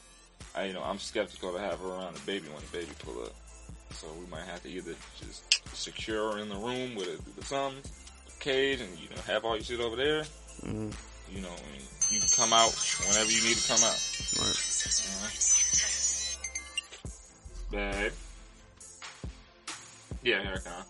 I, 0.55 0.65
you 0.67 0.73
know, 0.73 0.83
I'm 0.83 0.99
skeptical 0.99 1.53
to 1.53 1.59
have 1.59 1.81
her 1.81 1.89
around 1.89 2.15
the 2.15 2.21
baby 2.27 2.47
when 2.49 2.63
the 2.63 2.79
baby 2.79 2.93
pull 3.01 3.23
up. 3.25 3.33
So 3.93 4.07
we 4.19 4.27
might 4.31 4.45
have 4.45 4.63
to 4.63 4.69
either 4.69 4.95
just 5.21 5.43
secure 5.77 6.33
her 6.33 6.39
in 6.39 6.49
the 6.49 6.57
room 6.57 6.95
with, 6.97 7.07
a, 7.09 7.19
with 7.37 7.47
some 7.47 7.75
cage 8.41 8.81
and 8.81 8.91
you 8.99 9.09
know 9.15 9.23
have 9.27 9.45
all 9.45 9.55
your 9.57 9.65
shit 9.65 9.81
over 9.81 9.97
there. 9.97 10.23
Mhm. 10.63 10.93
You 11.33 11.41
know, 11.41 11.49
and 11.49 11.83
you 12.11 12.21
can 12.21 12.29
come 12.37 12.53
out 12.53 12.73
whenever 13.09 13.31
you 13.31 13.43
need 13.45 13.57
to 13.57 13.69
come 13.69 13.83
out. 13.83 13.99
Right. 17.73 18.03
Babe. 18.03 18.13
Yeah, 20.23 20.43
here 20.43 20.55
I 20.57 20.59
come. 20.69 20.85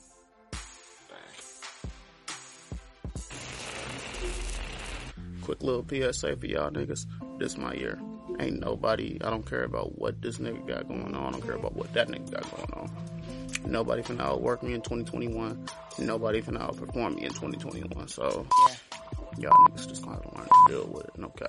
Quick 5.45 5.62
little 5.62 5.84
PSA 5.86 6.36
for 6.36 6.47
y'all 6.47 6.70
niggas. 6.70 7.07
This 7.38 7.57
my 7.57 7.74
year. 7.74 8.01
Ain't 8.40 8.61
nobody, 8.61 9.18
I 9.22 9.30
don't 9.30 9.49
care 9.49 9.64
about 9.64 9.97
what 9.99 10.20
this 10.22 10.38
nigga 10.38 10.66
got 10.66 10.88
going 10.88 11.14
on. 11.14 11.26
I 11.26 11.30
don't 11.30 11.42
care 11.42 11.55
about 11.55 11.76
what 11.76 11.92
that 11.92 12.09
nigga 12.09 12.30
got 12.32 12.51
going 12.57 12.72
on. 12.72 13.70
Nobody 13.70 14.03
finna 14.03 14.22
outwork 14.22 14.62
me 14.62 14.72
in 14.74 14.80
2021. 14.80 15.68
Nobody 15.99 16.40
finna 16.42 16.68
outperform 16.68 17.16
me 17.16 17.24
in 17.24 17.30
2021. 17.30 18.09
So, 18.09 18.47
y'all 19.38 19.53
niggas 19.68 19.88
just 19.88 20.03
gonna 20.03 20.16
have 20.16 20.22
to 20.30 20.36
learn 20.36 20.47
to 20.47 20.72
deal 20.72 20.86
with 20.92 21.05
it. 21.07 21.18
No 21.18 21.28
cap. 21.28 21.49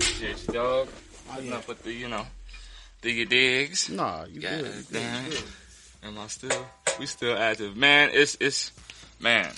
Shit, 0.00 0.46
dog. 0.46 0.88
Oh, 1.30 1.34
Putting 1.34 1.52
up 1.52 1.68
with 1.68 1.82
the, 1.82 1.92
you 1.92 2.08
know, 2.08 2.24
diggy 3.02 3.28
digs. 3.28 3.90
Nah, 3.90 4.24
you 4.24 4.40
God 4.40 4.60
good. 4.62 4.86
damn. 4.92 5.32
Am 6.04 6.18
I 6.18 6.26
still? 6.28 6.66
We 6.98 7.06
still 7.06 7.36
active, 7.36 7.76
man. 7.76 8.10
It's 8.12 8.36
it's 8.40 8.70
man. 9.20 9.50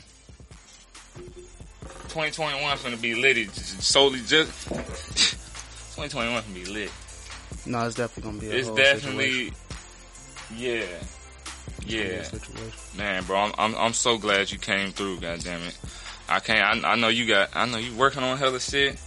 2021 2.10 2.76
is 2.76 2.82
gonna 2.82 2.96
be 2.96 3.14
lit. 3.14 3.36
It's 3.38 3.86
solely 3.86 4.20
just 4.20 4.68
2021 4.68 6.42
gonna 6.42 6.54
be 6.54 6.64
lit. 6.66 6.90
No, 7.66 7.86
it's 7.86 7.94
definitely 7.96 8.30
gonna 8.30 8.40
be 8.40 8.50
a 8.50 8.58
It's 8.58 8.70
definitely, 8.70 9.52
yeah, 10.56 10.82
situation. 10.82 11.06
yeah, 11.86 12.22
Situation. 12.22 12.72
man, 12.96 13.24
bro. 13.24 13.38
I'm, 13.38 13.52
I'm 13.58 13.74
I'm 13.76 13.92
so 13.92 14.18
glad 14.18 14.50
you 14.50 14.58
came 14.58 14.92
through. 14.92 15.20
God 15.20 15.40
damn 15.40 15.62
it. 15.62 15.78
I 16.28 16.40
can't. 16.40 16.84
I, 16.84 16.92
I 16.92 16.96
know 16.96 17.08
you 17.08 17.26
got. 17.26 17.50
I 17.54 17.66
know 17.66 17.78
you 17.78 17.94
working 17.96 18.22
on 18.22 18.38
hella 18.38 18.60
shit. 18.60 18.98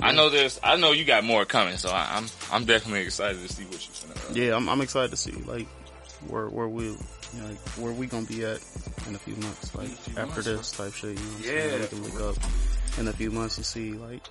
I 0.00 0.12
know 0.12 0.28
there's. 0.30 0.60
I 0.62 0.76
know 0.76 0.92
you 0.92 1.04
got 1.04 1.24
more 1.24 1.44
coming. 1.44 1.76
So 1.76 1.88
I, 1.90 2.08
I'm 2.16 2.26
I'm 2.52 2.64
definitely 2.64 3.02
excited 3.02 3.40
to 3.46 3.52
see 3.52 3.64
what 3.64 3.86
you're 3.86 4.14
gonna. 4.14 4.28
Uh, 4.30 4.32
Yeah, 4.34 4.56
I'm, 4.56 4.68
I'm 4.68 4.80
excited 4.80 5.10
to 5.10 5.16
see 5.16 5.32
like 5.32 5.66
where 6.28 6.48
where 6.48 6.68
we 6.68 6.96
you 7.34 7.42
know, 7.42 7.48
like, 7.48 7.58
where 7.78 7.92
we 7.92 8.06
gonna 8.06 8.26
be 8.26 8.44
at 8.44 8.60
in 9.06 9.14
a 9.14 9.18
few 9.18 9.34
months, 9.36 9.74
like 9.74 9.88
few 9.88 10.16
after 10.16 10.42
months, 10.42 10.46
this 10.46 10.70
type 10.72 10.92
shit. 10.92 11.18
You 11.18 11.24
know, 11.24 11.30
what 11.32 11.36
I'm 11.38 11.42
Yeah. 11.42 11.68
saying? 11.68 11.80
we 11.80 11.86
can 11.86 12.02
look 12.04 12.36
up 12.36 12.44
in 12.98 13.08
a 13.08 13.12
few 13.12 13.30
months 13.30 13.56
and 13.56 13.66
see 13.66 13.92
like 13.92 14.22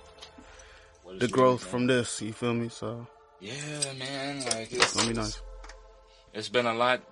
the 1.18 1.28
growth 1.28 1.60
doing? 1.60 1.70
from 1.70 1.86
this. 1.86 2.22
You 2.22 2.32
feel 2.32 2.54
me? 2.54 2.68
So 2.68 3.06
Yeah, 3.40 3.52
man. 3.98 4.40
Like 4.46 4.72
it's 4.72 4.74
it's 4.74 4.96
gonna 4.96 5.08
be 5.08 5.14
nice. 5.14 5.40
It's 6.32 6.48
been 6.48 6.66
a 6.66 6.74
lot, 6.74 7.02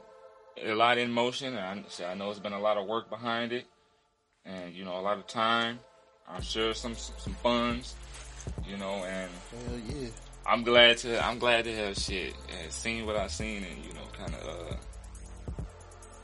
a 0.60 0.74
lot 0.74 0.98
in 0.98 1.10
motion. 1.12 1.56
And 1.56 1.80
I, 1.80 1.88
so 1.88 2.06
I 2.06 2.14
know 2.14 2.30
it's 2.30 2.40
been 2.40 2.52
a 2.52 2.60
lot 2.60 2.76
of 2.76 2.86
work 2.86 3.08
behind 3.10 3.52
it, 3.52 3.66
and 4.44 4.74
you 4.74 4.84
know 4.84 4.98
a 4.98 5.02
lot 5.02 5.18
of 5.18 5.26
time. 5.26 5.78
I'm 6.28 6.42
sure 6.42 6.72
some 6.74 6.94
some 6.96 7.34
funds, 7.42 7.94
you 8.66 8.76
know, 8.78 9.04
and 9.04 9.30
Hell 9.68 9.78
yeah. 9.88 10.08
I'm 10.46 10.64
glad 10.64 10.98
to 10.98 11.24
I'm 11.24 11.38
glad 11.38 11.64
to 11.64 11.76
have 11.76 11.96
shit 11.96 12.34
and 12.60 12.72
seen 12.72 13.06
what 13.06 13.16
I've 13.16 13.30
seen 13.30 13.64
and 13.64 13.84
you 13.84 13.92
know 13.92 14.06
kind 14.16 14.34
of 14.34 14.48
uh 14.48 14.76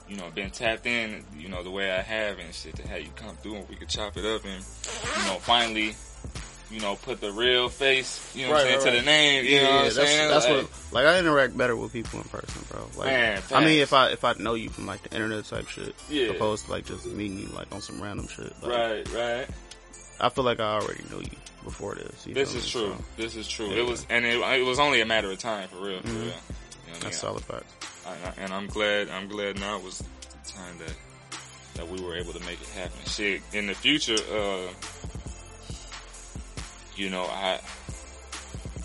you 0.08 0.16
know 0.16 0.30
been 0.34 0.50
tapped 0.50 0.86
in 0.86 1.24
you 1.36 1.48
know 1.48 1.62
the 1.62 1.70
way 1.70 1.90
I 1.90 2.00
have 2.00 2.38
and 2.38 2.54
shit 2.54 2.76
to 2.76 2.88
have 2.88 3.00
you 3.00 3.10
come 3.16 3.36
through 3.36 3.56
and 3.56 3.68
we 3.68 3.76
could 3.76 3.88
chop 3.88 4.16
it 4.16 4.24
up 4.24 4.44
and 4.44 4.64
you 4.64 5.24
know 5.28 5.38
finally 5.40 5.94
you 6.70 6.80
know 6.80 6.96
put 6.96 7.20
the 7.20 7.32
real 7.32 7.68
face 7.68 8.34
you 8.34 8.46
know 8.46 8.52
what 8.52 8.60
I'm 8.60 8.66
saying 8.66 8.84
right, 8.84 8.90
to 8.92 9.00
the 9.00 9.06
name 9.06 9.44
you 9.44 9.62
know 9.62 9.64
what 9.64 9.74
I'm 9.74 9.84
that's, 9.84 9.94
saying 9.96 10.30
that's 10.30 10.46
Like, 10.46 10.56
what 10.56 10.92
like 10.92 11.06
I 11.06 11.18
interact 11.18 11.56
better 11.56 11.76
with 11.76 11.92
people 11.92 12.20
in 12.20 12.28
person, 12.28 12.62
bro. 12.70 12.86
Like 12.96 13.06
Man, 13.06 13.42
I 13.52 13.64
mean, 13.64 13.80
if 13.80 13.92
I 13.92 14.10
if 14.10 14.24
I 14.24 14.34
know 14.34 14.54
you 14.54 14.70
from 14.70 14.86
like 14.86 15.02
the 15.02 15.14
internet 15.14 15.44
type 15.44 15.68
shit, 15.68 15.94
Yeah. 16.08 16.28
opposed 16.30 16.66
to 16.66 16.72
like 16.72 16.86
just 16.86 17.06
meeting 17.06 17.38
you 17.38 17.46
like 17.48 17.72
on 17.74 17.80
some 17.80 18.00
random 18.02 18.28
shit. 18.28 18.52
Like, 18.62 18.70
right 18.72 19.14
right 19.14 19.48
I 20.20 20.28
feel 20.30 20.44
like 20.44 20.60
I 20.60 20.74
already 20.74 21.04
knew 21.10 21.20
you 21.20 21.36
before 21.64 21.94
this. 21.94 22.26
you 22.26 22.34
This 22.34 22.54
is 22.54 22.64
me? 22.64 22.70
true. 22.70 22.94
So, 22.96 23.04
This 23.16 23.36
is 23.36 23.46
true. 23.46 23.68
Yeah. 23.68 23.82
It 23.82 23.86
was, 23.86 24.06
and 24.10 24.24
it, 24.24 24.36
it 24.36 24.64
was 24.64 24.80
only 24.80 25.00
a 25.00 25.06
matter 25.06 25.30
of 25.30 25.38
time, 25.38 25.68
for 25.68 25.76
real, 25.76 26.00
for 26.00 26.08
mm-hmm. 26.08 26.16
real. 26.16 26.24
You 26.24 26.30
know 26.30 26.32
what 26.32 26.88
I 26.88 26.92
mean? 26.92 27.00
that's 27.02 27.18
solid 27.18 27.44
facts. 27.44 27.72
I- 28.08 28.34
and 28.38 28.52
I'm 28.52 28.66
glad. 28.66 29.08
I'm 29.10 29.28
glad 29.28 29.58
now 29.58 29.78
was 29.80 29.98
the 29.98 30.50
time 30.52 30.78
that 30.78 30.94
that 31.74 31.88
we 31.88 32.00
were 32.00 32.16
able 32.16 32.32
to 32.32 32.40
make 32.40 32.60
it 32.60 32.68
happen. 32.68 32.98
Shit, 33.06 33.40
in 33.52 33.66
the 33.68 33.74
future, 33.74 34.16
uh, 34.32 34.68
you 36.96 37.10
know, 37.10 37.24
I 37.24 37.60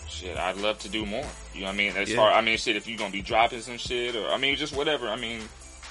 shit, 0.07 0.37
I'd 0.37 0.57
love 0.57 0.79
to 0.79 0.89
do 0.89 1.05
more. 1.05 1.25
You 1.53 1.61
know 1.61 1.67
what 1.67 1.73
I 1.73 1.77
mean? 1.77 1.95
As 1.97 2.09
Yeah. 2.09 2.17
far, 2.17 2.31
I 2.31 2.41
mean, 2.41 2.57
shit, 2.57 2.75
if 2.75 2.87
you're 2.87 2.97
gonna 2.97 3.11
be 3.11 3.21
dropping 3.21 3.61
some 3.61 3.77
shit, 3.77 4.15
or 4.15 4.29
I 4.29 4.37
mean, 4.37 4.55
just 4.55 4.75
whatever. 4.75 5.07
I 5.09 5.15
mean, 5.15 5.41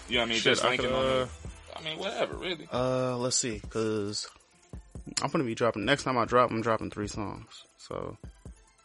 you 0.08 0.16
know 0.16 0.20
what 0.22 0.26
I 0.26 0.28
mean? 0.28 0.38
Shit, 0.38 0.52
just 0.54 0.64
I 0.64 0.76
could, 0.76 0.92
on. 0.92 1.04
uh, 1.04 1.26
I 1.76 1.82
mean, 1.82 1.98
whatever, 1.98 2.34
really. 2.36 2.68
Uh, 2.72 3.16
let's 3.16 3.36
see, 3.36 3.60
cause 3.70 4.28
I'm 5.22 5.30
gonna 5.30 5.44
be 5.44 5.54
dropping. 5.54 5.84
Next 5.84 6.04
time 6.04 6.16
I 6.18 6.24
drop, 6.24 6.50
I'm 6.50 6.62
dropping 6.62 6.90
three 6.90 7.08
songs. 7.08 7.64
So 7.78 8.16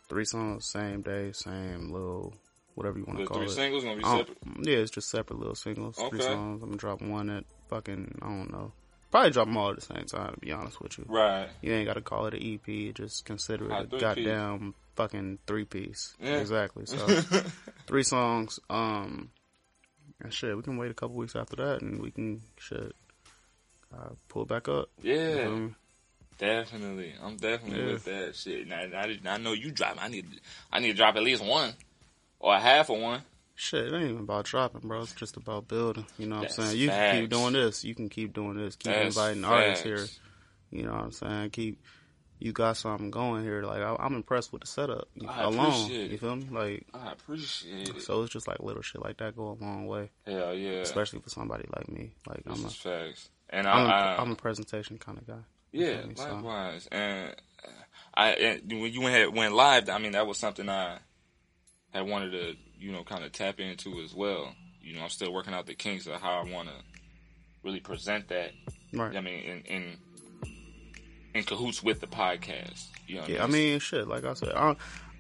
three 0.10 0.26
songs, 0.26 0.68
same 0.68 1.02
day, 1.04 1.32
same 1.34 1.92
little 1.92 2.34
whatever 2.78 2.98
you 3.00 3.06
want 3.06 3.20
to 3.20 3.26
call 3.26 3.38
three 3.38 3.48
it. 3.48 3.52
singles 3.52 3.84
gonna 3.84 3.98
be 3.98 4.04
separate. 4.04 4.38
Yeah, 4.62 4.78
it's 4.78 4.92
just 4.92 5.10
separate 5.10 5.40
little 5.40 5.56
singles. 5.56 5.98
Three 6.10 6.22
songs. 6.22 6.62
I'm 6.64 6.70
gonna 6.70 6.78
drop 6.78 7.02
one 7.02 7.30
at 7.30 7.44
fucking 7.70 8.20
I 8.22 8.26
don't 8.26 8.52
know. 8.52 8.72
Probably 9.12 9.32
drop 9.32 9.48
them 9.48 9.58
all 9.58 9.70
at 9.72 9.76
the 9.78 9.82
same 9.82 10.06
time. 10.06 10.34
To 10.34 10.40
be 10.40 10.52
honest 10.52 10.82
with 10.82 10.98
you, 10.98 11.06
Right. 11.08 11.48
you 11.62 11.74
ain't 11.74 11.88
gotta 11.88 12.02
call 12.02 12.28
it 12.28 12.34
an 12.34 12.42
EP. 12.44 12.94
Just 12.94 13.26
consider 13.26 13.72
it 13.72 13.94
a 13.94 13.98
goddamn 13.98 14.74
fucking 14.96 15.40
three 15.48 15.66
piece. 15.66 16.16
Yeah. 16.22 16.38
Exactly. 16.38 16.86
So 16.86 16.98
three 17.88 18.04
songs. 18.04 18.60
Um, 18.70 19.30
and 20.22 20.34
shit, 20.34 20.56
we 20.58 20.62
can 20.64 20.78
wait 20.78 20.92
a 20.92 20.94
couple 20.96 21.16
weeks 21.16 21.36
after 21.36 21.56
that, 21.58 21.82
and 21.82 22.02
we 22.02 22.12
can 22.12 22.42
shit 22.60 22.94
uh, 23.96 24.10
pull 24.30 24.46
back 24.46 24.68
up. 24.68 24.90
Yeah. 25.02 25.36
feel 25.44 25.58
me? 25.58 25.76
Definitely, 26.38 27.14
I'm 27.22 27.38
definitely 27.38 27.80
Yeah. 27.86 27.94
with 27.94 28.06
that 28.06 28.36
shit. 28.36 28.68
Now, 28.68 28.78
I, 28.82 29.18
I 29.26 29.38
know 29.38 29.54
you 29.54 29.72
drop. 29.72 29.98
I 30.00 30.08
need, 30.08 30.26
I 30.72 30.80
need 30.80 30.90
to 30.90 30.94
drop 30.94 31.16
at 31.16 31.24
least 31.24 31.44
one, 31.44 31.74
or 32.40 32.56
a 32.56 32.60
half 32.60 32.90
of 32.90 33.00
one. 33.00 33.22
Shit, 33.56 33.88
it 33.88 33.94
ain't 33.96 34.12
even 34.12 34.20
about 34.20 34.46
dropping, 34.46 34.82
bro. 34.88 35.02
It's 35.02 35.14
just 35.14 35.36
about 35.36 35.68
building. 35.68 36.06
You 36.20 36.28
know 36.28 36.36
what 36.36 36.42
That's 36.44 36.60
I'm 36.60 36.66
saying? 36.66 36.78
You 36.80 36.90
can 36.90 37.22
keep 37.22 37.30
doing 37.32 37.54
this. 37.54 37.84
You 37.84 37.96
can 37.96 38.10
keep 38.10 38.34
doing 38.34 38.56
this. 38.56 38.76
Keep 38.76 38.94
That's 38.94 39.16
inviting 39.16 39.44
artists 39.46 39.84
here. 39.84 40.06
You 40.70 40.84
know 40.84 40.92
what 40.94 41.04
I'm 41.04 41.12
saying? 41.12 41.50
Keep. 41.52 41.82
You 42.40 42.52
got 42.52 42.78
something 42.78 43.10
going 43.10 43.44
here. 43.44 43.64
Like 43.64 43.82
I, 43.82 43.96
I'm 43.98 44.14
impressed 44.14 44.54
with 44.54 44.62
the 44.62 44.68
setup 44.68 45.08
I 45.28 45.42
alone. 45.42 45.66
appreciate 45.66 46.12
You 46.12 46.18
feel 46.20 46.36
me? 46.36 46.48
Like 46.52 46.86
I 46.94 47.14
appreciate 47.14 47.90
it. 47.90 48.02
so, 48.04 48.22
it's 48.22 48.32
just 48.32 48.48
like 48.48 48.60
little 48.60 48.84
shit 48.84 49.02
like 49.02 49.18
that 49.18 49.36
go 49.36 49.58
a 49.60 49.64
long 49.64 49.88
way, 49.88 50.12
Hell 50.28 50.54
yeah, 50.54 50.82
especially 50.82 51.20
for 51.22 51.30
somebody 51.30 51.66
like 51.76 51.90
me. 51.90 52.12
Like 52.28 52.44
this 52.44 52.60
I'm 52.60 52.66
a, 52.66 52.70
facts. 52.70 53.30
And 53.50 53.68
I'm 53.68 53.88
a, 53.88 53.90
I, 53.90 54.22
I'm 54.22 54.32
a 54.32 54.36
presentation 54.36 55.00
kind 55.00 55.18
of 55.18 55.26
guy. 55.26 55.40
Yeah, 55.72 56.06
me? 56.06 56.14
So- 56.14 56.32
likewise. 56.32 56.88
And 56.92 57.36
I, 58.14 58.30
and 58.34 58.82
when 58.82 58.94
you 58.94 59.02
went 59.02 59.34
went 59.34 59.56
live, 59.56 59.90
I 59.90 59.98
mean, 59.98 60.12
that 60.12 60.28
was 60.28 60.38
something 60.38 60.70
I, 60.70 61.00
had 61.94 62.08
wanted 62.08 62.32
to, 62.32 62.56
you 62.80 62.92
know, 62.92 63.04
kind 63.04 63.24
of 63.24 63.32
tap 63.32 63.60
into 63.60 64.02
as 64.02 64.14
well. 64.14 64.54
You 64.82 64.96
know, 64.96 65.04
I'm 65.04 65.10
still 65.10 65.34
working 65.34 65.54
out 65.54 65.66
the 65.66 65.74
kinks 65.74 66.08
of 66.08 66.22
how 66.22 66.42
I 66.46 66.52
want 66.52 66.70
to 66.70 66.76
really 67.64 67.80
present 67.80 68.30
that. 68.30 68.52
Right. 68.94 69.16
I 69.16 69.22
mean, 69.22 69.40
in 69.44 69.62
in 69.64 69.98
in 71.34 71.44
cahoots 71.44 71.84
with 71.84 72.00
the 72.00 72.08
podcast. 72.08 72.88
You 73.08 73.18
know, 73.18 73.28
Yeah, 73.28 73.44
I 73.44 73.48
mean, 73.48 73.80
shit. 73.80 74.08
Like 74.08 74.26
I 74.26 74.34
said, 74.34 74.54
I 74.54 74.66
don't, 74.66 74.78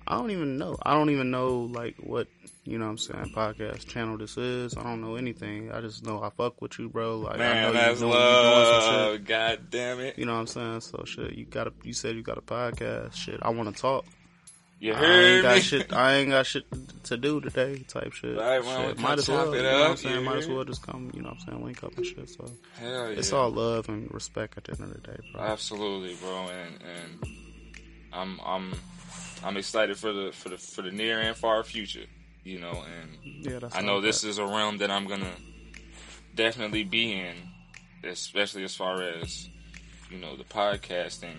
I 0.07 0.18
don't 0.18 0.32
even 0.32 0.57
know. 0.57 0.78
I 0.84 0.93
don't 0.93 1.09
even 1.09 1.32
know 1.32 1.70
like 1.72 1.95
what 1.99 2.28
you 2.63 2.78
know. 2.78 2.86
what 2.86 2.91
I'm 2.91 2.97
saying 2.97 3.34
podcast 3.36 3.88
channel 3.88 4.18
this 4.18 4.38
is. 4.38 4.76
I 4.78 4.84
don't 4.84 5.01
know 5.01 5.15
anything. 5.15 5.72
I 5.72 5.82
just 5.82 6.05
know 6.05 6.22
I 6.22 6.30
fuck 6.30 6.61
with 6.61 6.80
you, 6.80 6.89
bro. 6.89 7.20
Like 7.20 7.36
I 7.36 7.38
man, 7.38 7.63
know 7.63 7.74
that's 7.74 7.99
you 8.01 8.07
you 8.07 8.13
doing 8.13 8.24
love. 8.24 9.26
God 9.26 9.70
damn 9.70 9.99
it! 9.99 10.18
You 10.18 10.26
know 10.26 10.34
what 10.34 10.39
I'm 10.39 10.47
saying? 10.47 10.82
So 10.82 11.03
shit, 11.05 11.34
you 11.34 11.45
got 11.45 11.65
to 11.65 11.74
You 11.84 11.93
said 11.93 12.15
you 12.15 12.24
got 12.24 12.38
a 12.38 12.41
podcast. 12.41 13.15
Shit, 13.15 13.39
I 13.41 13.49
want 13.49 13.74
to 13.76 13.82
talk. 13.82 14.05
You 14.80 14.93
I 14.93 14.95
ain't 14.95 15.03
heard 15.05 15.41
got 15.43 15.55
me? 15.55 15.61
shit. 15.61 15.93
I 15.93 16.13
ain't 16.17 16.30
got 16.30 16.45
shit 16.45 16.65
to 17.05 17.17
do 17.17 17.41
today. 17.41 17.80
Type 17.88 18.13
shit. 18.13 18.38
Right, 18.38 18.63
well, 18.63 18.89
Shit, 18.89 18.99
might 18.99 19.17
as 19.17 19.28
well. 19.28 19.55
You 19.55 19.63
know 19.63 19.80
what 19.82 19.89
I'm 19.91 19.97
saying? 19.97 20.23
Might 20.23 20.38
as 20.38 20.47
well 20.47 20.63
just 20.65 20.84
come. 20.86 21.09
You 21.15 21.21
know 21.23 21.30
what 21.30 21.39
I'm 21.41 21.45
saying? 21.47 21.65
Link 21.65 21.84
up 21.84 21.97
and 21.97 22.05
shit. 22.05 22.30
So 22.30 22.45
Hell 22.80 23.11
yeah! 23.11 23.17
it's 23.17 23.34
all 23.34 23.49
love 23.49 23.89
and 23.89 24.13
respect 24.13 24.55
at 24.57 24.65
the 24.65 24.73
end 24.73 24.84
of 24.95 25.01
the 25.01 25.07
day, 25.11 25.17
bro. 25.34 25.41
Absolutely, 25.41 26.15
bro, 26.21 26.47
and 26.49 26.75
and 26.84 27.23
I'm 28.13 28.39
I'm 28.45 28.73
I'm 29.43 29.57
excited 29.57 29.97
for 29.97 30.13
the 30.13 30.32
for 30.32 30.49
the 30.49 30.57
for 30.57 30.84
the 30.84 30.91
near 30.91 31.19
and 31.21 31.36
far 31.36 31.63
future. 31.63 32.05
You 32.43 32.59
know, 32.59 32.84
and 33.01 33.17
Yeah, 33.45 33.59
that's 33.59 33.75
I 33.75 33.82
know 33.82 33.99
this 33.99 34.21
that. 34.21 34.30
is 34.30 34.38
a 34.38 34.45
realm 34.45 34.78
that 34.78 34.91
I'm 34.91 35.07
gonna 35.07 35.34
definitely 36.36 36.84
be 36.84 37.13
in, 37.13 37.36
especially 38.03 38.63
as 38.63 38.75
far 38.75 39.01
as 39.01 39.49
you 40.11 40.17
know 40.19 40.36
the 40.38 40.43
podcasting. 40.43 41.36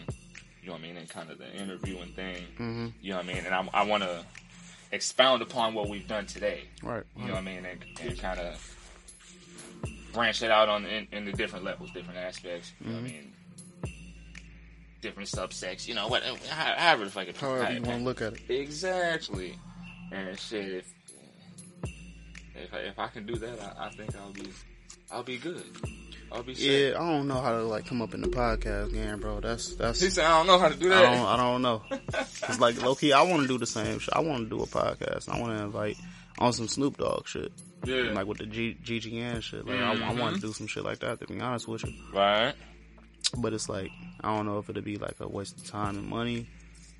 You 0.69 0.75
know 0.75 0.81
what 0.81 0.85
I 0.85 0.89
mean, 0.89 0.97
and 0.99 1.09
kind 1.09 1.31
of 1.31 1.39
the 1.39 1.51
interviewing 1.55 2.13
thing. 2.13 2.45
Mhm. 2.59 2.93
You 3.01 3.11
know 3.13 3.17
what 3.17 3.25
I 3.25 3.29
mean, 3.33 3.43
and 3.47 3.55
I, 3.55 3.67
I 3.73 3.85
want 3.85 4.03
to 4.03 4.23
expound 4.93 5.41
upon 5.41 5.73
what 5.73 5.89
we've 5.89 6.07
done 6.07 6.27
today. 6.27 6.65
right. 6.83 7.05
You 7.17 7.25
know 7.25 7.33
what 7.33 7.39
I 7.39 7.41
mean, 7.41 7.65
and, 7.65 7.83
and 8.03 8.19
kind 8.19 8.39
of 8.39 8.77
branch 10.13 10.43
it 10.43 10.51
out 10.51 10.69
on 10.69 10.85
in, 10.85 11.09
in 11.11 11.25
the 11.25 11.33
different 11.33 11.65
levels, 11.65 11.91
different 11.93 12.19
aspects. 12.19 12.73
You 12.85 12.91
know 12.91 12.97
what 12.97 13.05
I 13.05 13.13
mean, 13.13 13.33
different 15.01 15.31
subsects. 15.31 15.89
You 15.89 15.95
know 15.95 16.07
what? 16.09 16.23
how- 16.51 16.75
However 16.77 17.07
the 17.07 17.11
fuck 17.13 17.29
it. 17.29 17.37
However 17.39 17.73
you 17.73 17.81
want 17.81 18.01
to 18.01 18.05
look 18.05 18.21
at 18.21 18.35
it. 18.35 18.51
Exactly. 18.51 19.59
And 20.13 20.39
shit, 20.39 20.69
if 20.69 20.93
if 22.55 22.75
I, 22.75 22.79
if 22.81 22.99
I 22.99 23.09
can 23.09 23.25
do 23.25 23.37
that, 23.37 23.59
I, 23.79 23.87
I 23.87 23.91
think 23.91 24.15
I'll 24.17 24.33
be 24.35 24.49
I'll 25.11 25.23
be 25.23 25.39
good. 25.39 25.65
I'll 26.33 26.43
be 26.43 26.55
set. 26.55 26.65
Yeah, 26.65 26.89
I 27.01 27.11
don't 27.11 27.29
know 27.29 27.41
how 27.41 27.53
to 27.53 27.63
like 27.65 27.87
come 27.87 28.03
up 28.03 28.15
in 28.15 28.21
the 28.21 28.29
podcast 28.29 28.93
game, 28.93 29.19
bro. 29.21 29.41
That's 29.41 29.75
that's. 29.77 30.01
He 30.01 30.11
said, 30.11 30.25
I 30.25 30.39
don't 30.39 30.47
know 30.47 30.59
how 30.59 30.69
to 30.69 30.77
do 30.77 30.87
I 30.93 30.97
that. 30.97 31.03
don't. 31.17 31.27
I 31.27 31.37
don't 31.37 31.63
know. 31.63 31.83
It's 32.49 32.61
like 32.61 32.81
low 32.83 32.95
key. 32.95 33.13
I 33.13 33.23
want 33.23 33.43
to 33.43 33.49
do 33.49 33.59
the 33.59 33.67
same 33.67 33.99
shit. 33.99 34.15
I 34.15 34.21
want 34.21 34.45
to 34.45 34.57
do 34.57 34.63
a 34.63 34.67
podcast. 34.67 35.29
I 35.29 35.41
want 35.41 35.57
to 35.59 35.65
invite 35.65 35.97
on 36.39 36.53
some 36.53 36.69
Snoop 36.69 36.97
Dogg 36.99 37.27
shit, 37.27 37.53
yeah. 37.85 38.13
like 38.13 38.27
with 38.27 38.39
the 38.39 38.47
G- 38.47 38.77
GGN 38.83 39.43
shit. 39.43 39.67
Like 39.67 39.81
I, 39.81 39.93
I 39.93 39.97
Mm-hmm. 39.97 40.19
want 40.19 40.35
to 40.37 40.41
do 40.41 40.53
some 40.53 40.67
shit 40.67 40.85
like 40.85 41.01
that. 41.01 41.21
To 41.21 41.27
be 41.27 41.41
honest 41.41 41.67
with 41.69 41.85
you, 41.85 41.93
right. 42.15 42.55
but 43.37 43.53
it's 43.53 43.69
like 43.69 43.91
I 44.23 44.35
don't 44.37 44.47
know 44.47 44.59
if 44.59 44.71
it'd 44.71 44.85
be 44.85 44.97
like 44.97 45.17
a 45.21 45.29
waste 45.29 45.59
of 45.59 45.67
time 45.67 45.99
and 45.99 46.07
money. 46.09 46.49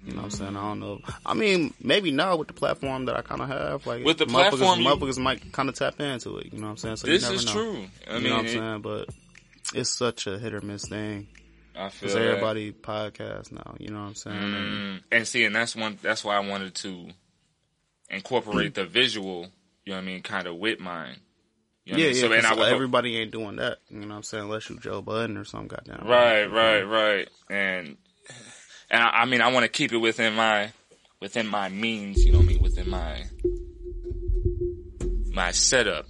You 0.05 0.13
know 0.13 0.19
what 0.19 0.25
I'm 0.27 0.31
saying? 0.31 0.57
I 0.57 0.63
don't 0.63 0.81
know. 0.81 1.01
I 1.27 1.35
mean, 1.35 1.75
maybe 1.83 2.11
now 2.11 2.37
with 2.37 2.49
the 2.49 2.55
platform 2.55 3.05
that 3.07 3.17
I 3.17 3.21
kind 3.23 3.41
of 3.43 3.49
have, 3.49 3.87
like 3.87 4.05
With 4.05 4.19
the 4.19 4.25
motherfuckers, 4.27 4.31
platform, 4.59 4.81
you- 4.81 4.87
motherfuckers 4.89 5.19
might 5.19 5.53
kind 5.53 5.69
of 5.69 5.75
tap 5.75 6.01
into 6.01 6.39
it. 6.39 6.53
You 6.53 6.59
know 6.61 6.67
what 6.67 6.71
I'm 6.73 6.77
saying? 6.79 6.97
So 6.97 7.07
This 7.09 7.23
you 7.23 7.29
never 7.29 7.35
is 7.37 7.47
know. 7.47 7.53
true. 7.53 7.87
I 8.09 8.15
you 8.17 8.21
mean, 8.21 8.31
know 8.31 8.37
what 8.37 8.45
I'm 8.47 8.49
saying? 8.49 8.81
But 8.83 9.09
it's 9.75 9.91
such 9.97 10.27
a 10.27 10.39
hit 10.39 10.55
or 10.55 10.61
miss 10.61 10.89
thing. 10.89 11.27
I 11.77 11.91
feel 11.91 12.09
that. 12.09 12.23
everybody 12.23 12.73
podcast 12.73 13.53
now. 13.53 13.75
You 13.79 13.91
know 13.91 14.01
what 14.01 14.07
I'm 14.09 14.15
saying? 14.15 14.37
And- 14.37 14.55
Mm, 14.55 15.03
and 15.13 15.29
see, 15.29 15.45
and 15.45 15.55
that's 15.55 15.77
one. 15.77 15.99
That's 16.03 16.25
why 16.25 16.37
I 16.37 16.41
wanted 16.41 16.75
to 16.77 17.11
incorporate 18.11 18.75
the 18.75 18.85
visual. 18.87 19.49
You 19.85 19.93
know 19.93 19.97
what 19.99 20.03
I 20.03 20.07
mean? 20.07 20.23
Kind 20.23 20.47
of 20.47 20.57
with 20.57 20.81
mine. 20.81 21.17
You 21.85 21.93
know 21.95 21.99
I 21.99 22.01
Yeah, 22.03 22.07
mean? 22.09 22.15
yeah. 22.17 22.21
So, 22.23 22.33
and 22.33 22.47
I 22.47 22.51
would 22.55 22.65
hope- 22.65 22.75
everybody 22.75 23.17
ain't 23.17 23.31
doing 23.31 23.57
that. 23.57 23.79
You 23.91 24.01
know 24.01 24.09
what 24.09 24.15
I'm 24.17 24.23
saying? 24.23 24.45
Unless 24.45 24.69
you 24.71 24.79
Joe 24.79 25.03
Budden 25.03 25.37
or 25.37 25.45
some 25.45 25.67
goddamn. 25.67 26.07
Right, 26.07 26.45
right, 26.47 26.83
right. 26.83 27.29
And 27.49 27.97
and 28.91 29.03
I, 29.03 29.09
I 29.09 29.25
mean, 29.27 29.41
I 29.41 29.49
want 29.53 29.65
to 29.65 29.69
keep 29.69 29.93
it 29.93 29.99
within 29.99 30.35
my 30.35 30.71
within 31.21 31.47
my 31.47 31.69
means. 31.69 32.25
You 32.25 32.33
know 32.33 32.39
what 32.39 32.45
I 32.45 32.49
mean? 32.49 32.63
Within 32.63 32.89
my 32.91 33.25
my 35.33 35.53
setup. 35.53 36.07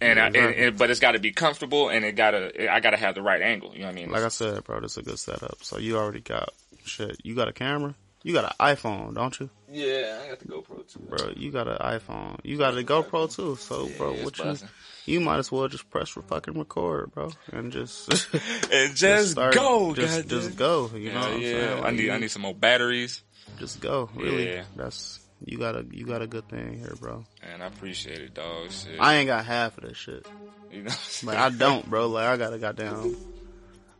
And, 0.00 0.20
I, 0.20 0.26
and, 0.26 0.36
and 0.36 0.78
but 0.78 0.90
it's 0.90 1.00
got 1.00 1.12
to 1.12 1.18
be 1.18 1.32
comfortable, 1.32 1.88
and 1.88 2.04
it 2.04 2.12
gotta 2.14 2.70
I 2.70 2.80
gotta 2.80 2.96
have 2.98 3.14
the 3.14 3.22
right 3.22 3.40
angle. 3.40 3.72
You 3.72 3.80
know 3.80 3.86
what 3.86 3.92
I 3.92 3.94
mean? 3.94 4.10
Like 4.10 4.22
I 4.22 4.28
said, 4.28 4.62
bro, 4.64 4.80
this 4.80 4.92
is 4.92 4.98
a 4.98 5.02
good 5.02 5.18
setup. 5.18 5.58
So 5.62 5.78
you 5.78 5.96
already 5.96 6.20
got 6.20 6.50
shit. 6.84 7.16
You 7.22 7.34
got 7.34 7.48
a 7.48 7.52
camera. 7.52 7.94
You 8.22 8.32
got 8.32 8.44
an 8.44 8.52
iPhone, 8.58 9.14
don't 9.14 9.38
you, 9.38 9.50
yeah, 9.70 10.18
I 10.24 10.28
got 10.30 10.38
the 10.40 10.46
GoPro 10.46 10.90
too. 10.90 10.98
bro? 11.10 11.32
You 11.36 11.50
got 11.50 11.68
an 11.68 11.76
iPhone. 11.76 12.38
You 12.42 12.56
got 12.56 12.72
a 12.72 12.82
GoPro 12.82 13.34
too. 13.34 13.56
So, 13.56 13.86
bro, 13.98 14.12
Yeah, 14.12 14.16
it's 14.16 14.24
what 14.24 14.38
you? 14.38 14.44
busting. 14.44 14.68
You 15.06 15.20
might 15.20 15.38
as 15.38 15.52
well 15.52 15.68
just 15.68 15.90
press 15.90 16.08
for 16.08 16.22
fucking 16.22 16.54
record, 16.58 17.12
bro, 17.12 17.30
and 17.52 17.70
just 17.70 18.08
And 18.72 18.94
just, 18.96 19.32
start- 19.32 19.54
go, 19.54 19.94
Just, 19.94 20.28
just 20.28 20.56
go. 20.56 20.90
You 20.94 21.12
know 21.12 21.20
Yeah, 21.20 21.20
what 21.20 21.32
I'm 21.34 21.40
yeah. 21.42 21.48
saying? 21.50 21.78
I 21.78 21.80
Like, 21.82 21.94
need 21.94 22.10
I 22.10 22.18
need 22.18 22.30
some 22.30 22.42
more 22.42 22.54
batteries, 22.54 23.22
Just 23.58 23.80
go. 23.80 24.08
Really. 24.14 24.48
Yeah. 24.54 24.64
That's 24.76 25.20
you 25.44 25.58
got 25.58 25.76
a 25.76 25.84
you 25.90 26.06
got 26.06 26.22
a 26.22 26.26
good 26.26 26.48
thing 26.48 26.78
here, 26.78 26.94
bro. 27.00 27.24
and 27.42 27.62
I 27.62 27.66
appreciate 27.66 28.18
it, 28.20 28.32
dog. 28.34 28.70
Shit. 28.70 28.98
I 28.98 29.16
ain't 29.16 29.26
got 29.26 29.44
half 29.44 29.76
of 29.76 29.84
this 29.84 29.96
shit. 29.98 30.26
you 30.72 30.84
know, 30.84 30.92
Like 31.22 31.36
I 31.36 31.50
don't, 31.50 31.84
bro. 31.90 32.08
Like 32.08 32.24
I 32.26 32.36
got 32.38 32.54
a 32.54 32.58
goddamn. 32.58 33.14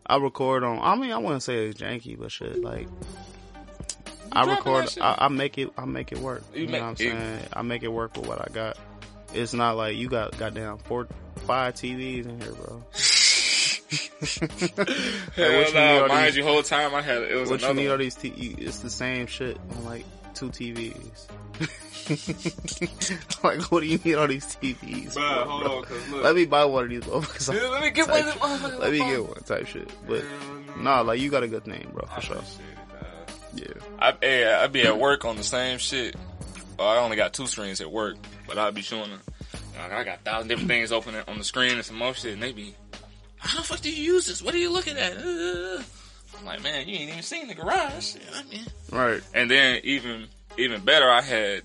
I 0.07 0.17
record 0.17 0.65
on. 0.65 0.79
I 0.81 0.95
mean, 0.97 1.13
I 1.13 1.19
wouldn't 1.19 1.43
say 1.43 1.67
it's 1.67 1.79
janky, 1.81 2.19
but 2.19 2.33
shit, 2.33 2.63
like 2.63 2.89
I 4.33 4.47
record. 4.55 4.89
I, 5.01 5.17
I 5.19 5.29
make 5.29 5.59
it. 5.59 5.71
I 5.77 5.85
make 5.85 6.13
it 6.13 6.19
work. 6.19 6.43
You 6.55 6.63
You, 6.63 6.67
make- 6.69 6.81
know 6.81 6.89
what 6.89 7.01
I'm 7.01 7.07
it- 7.07 7.13
saying? 7.13 7.41
I 7.53 7.63
make 7.63 7.83
it 7.83 7.89
work 7.89 8.17
with 8.17 8.27
what 8.27 8.41
I 8.41 8.53
got. 8.53 8.79
It's 9.35 9.53
not 9.55 9.77
like 9.77 9.97
you 9.97 10.09
got 10.09 10.37
goddamn 10.39 10.79
four, 10.79 11.09
five 11.47 11.75
TVs 11.75 12.25
in 12.27 12.41
here, 12.41 12.53
bro. 12.53 12.83
Hell 15.37 15.59
what 15.59 15.69
you 15.69 15.75
no, 15.75 15.93
need 15.95 16.01
all 16.01 16.09
mind 16.09 16.27
these- 16.29 16.37
you, 16.37 16.45
whole 16.45 16.63
time 16.63 16.95
I 16.95 17.03
had 17.03 17.23
it 17.23 17.35
was 17.37 17.51
What 17.51 17.61
you 17.61 17.67
another. 17.67 17.81
need 17.81 17.89
all 17.89 17.99
these? 17.99 18.15
T- 18.15 18.33
you- 18.37 18.55
it's 18.59 18.79
the 18.79 18.91
same 18.91 19.27
shit 19.27 19.59
on 19.77 19.85
like 19.85 20.05
two 20.35 20.51
TVs. 20.51 21.27
like, 23.45 23.61
what 23.71 23.81
do 23.81 23.87
you 23.87 23.99
need 24.05 24.15
all 24.15 24.27
these 24.29 24.45
TVs? 24.57 25.15
Bruh, 25.15 25.43
for, 25.45 25.49
hold 25.49 25.63
bro? 25.65 25.77
on, 25.79 25.85
'cause 25.85 26.09
look. 26.11 26.25
Let 26.25 26.35
me 26.35 26.45
buy 26.45 26.65
one 26.65 26.85
of 26.85 26.91
these 26.91 27.01
motherfuckers. 27.03 27.49
Let 27.71 27.83
me 27.83 27.91
get 27.91 28.09
one 28.09 28.19
of 28.21 28.35
Type 28.35 28.37
shit. 28.37 28.79
Let 28.81 28.93
me 28.93 28.99
get 28.99 29.25
one 29.27 29.43
type 29.45 29.67
shit. 29.67 29.91
But 30.07 30.25
nah, 30.79 31.01
like 31.03 31.21
you 31.21 31.31
got 31.31 31.43
a 31.43 31.49
good 31.49 31.67
name, 31.67 31.91
bro, 31.93 32.07
I 32.11 32.15
for 32.17 32.21
sure. 32.27 32.37
it. 32.37 32.45
Yeah. 33.57 33.83
I, 34.01 34.15
hey, 34.21 34.53
I 34.53 34.67
be 34.67 34.83
at 34.83 34.99
work 34.99 35.25
on 35.25 35.37
the 35.37 35.45
same 35.45 35.79
shit. 35.79 36.17
Oh, 36.79 36.87
I 36.87 36.99
only 36.99 37.17
got 37.17 37.33
two 37.33 37.47
screens 37.47 37.81
at 37.81 37.91
work, 37.91 38.17
but 38.47 38.59
I'll 38.59 38.73
be 38.73 38.83
showing 38.83 39.11
them. 39.11 39.21
I 39.79 40.05
got 40.05 40.19
a 40.21 40.23
thousand 40.23 40.49
different 40.49 40.69
things 40.69 40.93
open 40.93 41.15
on 41.29 41.39
the 41.39 41.45
screen 41.45 41.73
and 41.73 41.85
some 41.85 41.97
more 41.97 42.15
shit, 42.15 42.35
and 42.35 42.43
they 42.43 42.53
be, 42.53 42.75
how 43.39 43.59
the 43.59 43.65
fuck 43.65 43.81
do 43.81 43.91
you 43.91 44.15
use 44.15 44.27
this? 44.27 44.41
What 44.43 44.55
are 44.55 44.59
you 44.59 44.73
looking 44.73 44.97
at? 44.97 45.13
Uh, 45.17 45.83
I'm 46.39 46.45
like, 46.45 46.63
man, 46.63 46.89
you 46.89 46.97
ain't 46.97 47.11
even 47.11 47.23
seen 47.23 47.49
the 47.49 47.55
garage. 47.55 48.17
I 48.37 48.43
mean, 48.51 48.65
Right. 48.91 49.23
and 49.35 49.51
then 49.51 49.81
even 49.85 50.27
even 50.57 50.81
better, 50.83 51.11
I 51.11 51.21
had 51.23 51.63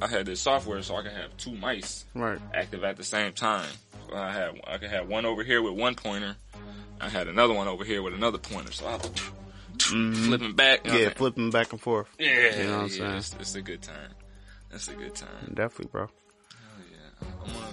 I 0.00 0.06
had 0.06 0.26
this 0.26 0.40
software 0.40 0.80
so 0.82 0.96
I 0.96 1.02
could 1.02 1.12
have 1.12 1.36
two 1.36 1.52
mice 1.52 2.04
Right. 2.14 2.38
active 2.54 2.84
at 2.84 2.96
the 2.96 3.04
same 3.04 3.32
time. 3.32 3.68
So 4.08 4.16
I 4.16 4.32
had 4.32 4.60
I 4.66 4.78
could 4.78 4.90
have 4.90 5.08
one 5.08 5.26
over 5.26 5.42
here 5.44 5.60
with 5.62 5.74
one 5.74 5.94
pointer. 5.94 6.36
I 7.00 7.08
had 7.08 7.26
another 7.28 7.54
one 7.54 7.66
over 7.68 7.84
here 7.84 8.02
with 8.02 8.14
another 8.14 8.38
pointer. 8.38 8.70
So 8.72 8.86
I 8.86 8.96
was 8.96 9.10
flipping 9.78 10.54
back. 10.54 10.84
you 10.86 10.92
know 10.92 10.98
Yeah, 10.98 11.04
I 11.04 11.08
mean? 11.08 11.14
flipping 11.16 11.50
back 11.50 11.72
and 11.72 11.80
forth. 11.80 12.08
Yeah, 12.18 12.28
You 12.60 12.64
know 12.66 12.72
what 12.72 12.82
I'm 12.84 12.88
yeah, 12.88 12.96
saying? 12.96 13.14
It's, 13.16 13.36
it's 13.40 13.54
a 13.56 13.62
good 13.62 13.82
time. 13.82 14.10
That's 14.72 14.88
a 14.88 14.94
good 14.94 15.14
time. 15.14 15.52
Definitely, 15.54 15.90
bro. 15.92 16.06
Hell 16.06 16.10
yeah. 16.90 17.28
I'm 17.44 17.52
gonna 17.52 17.66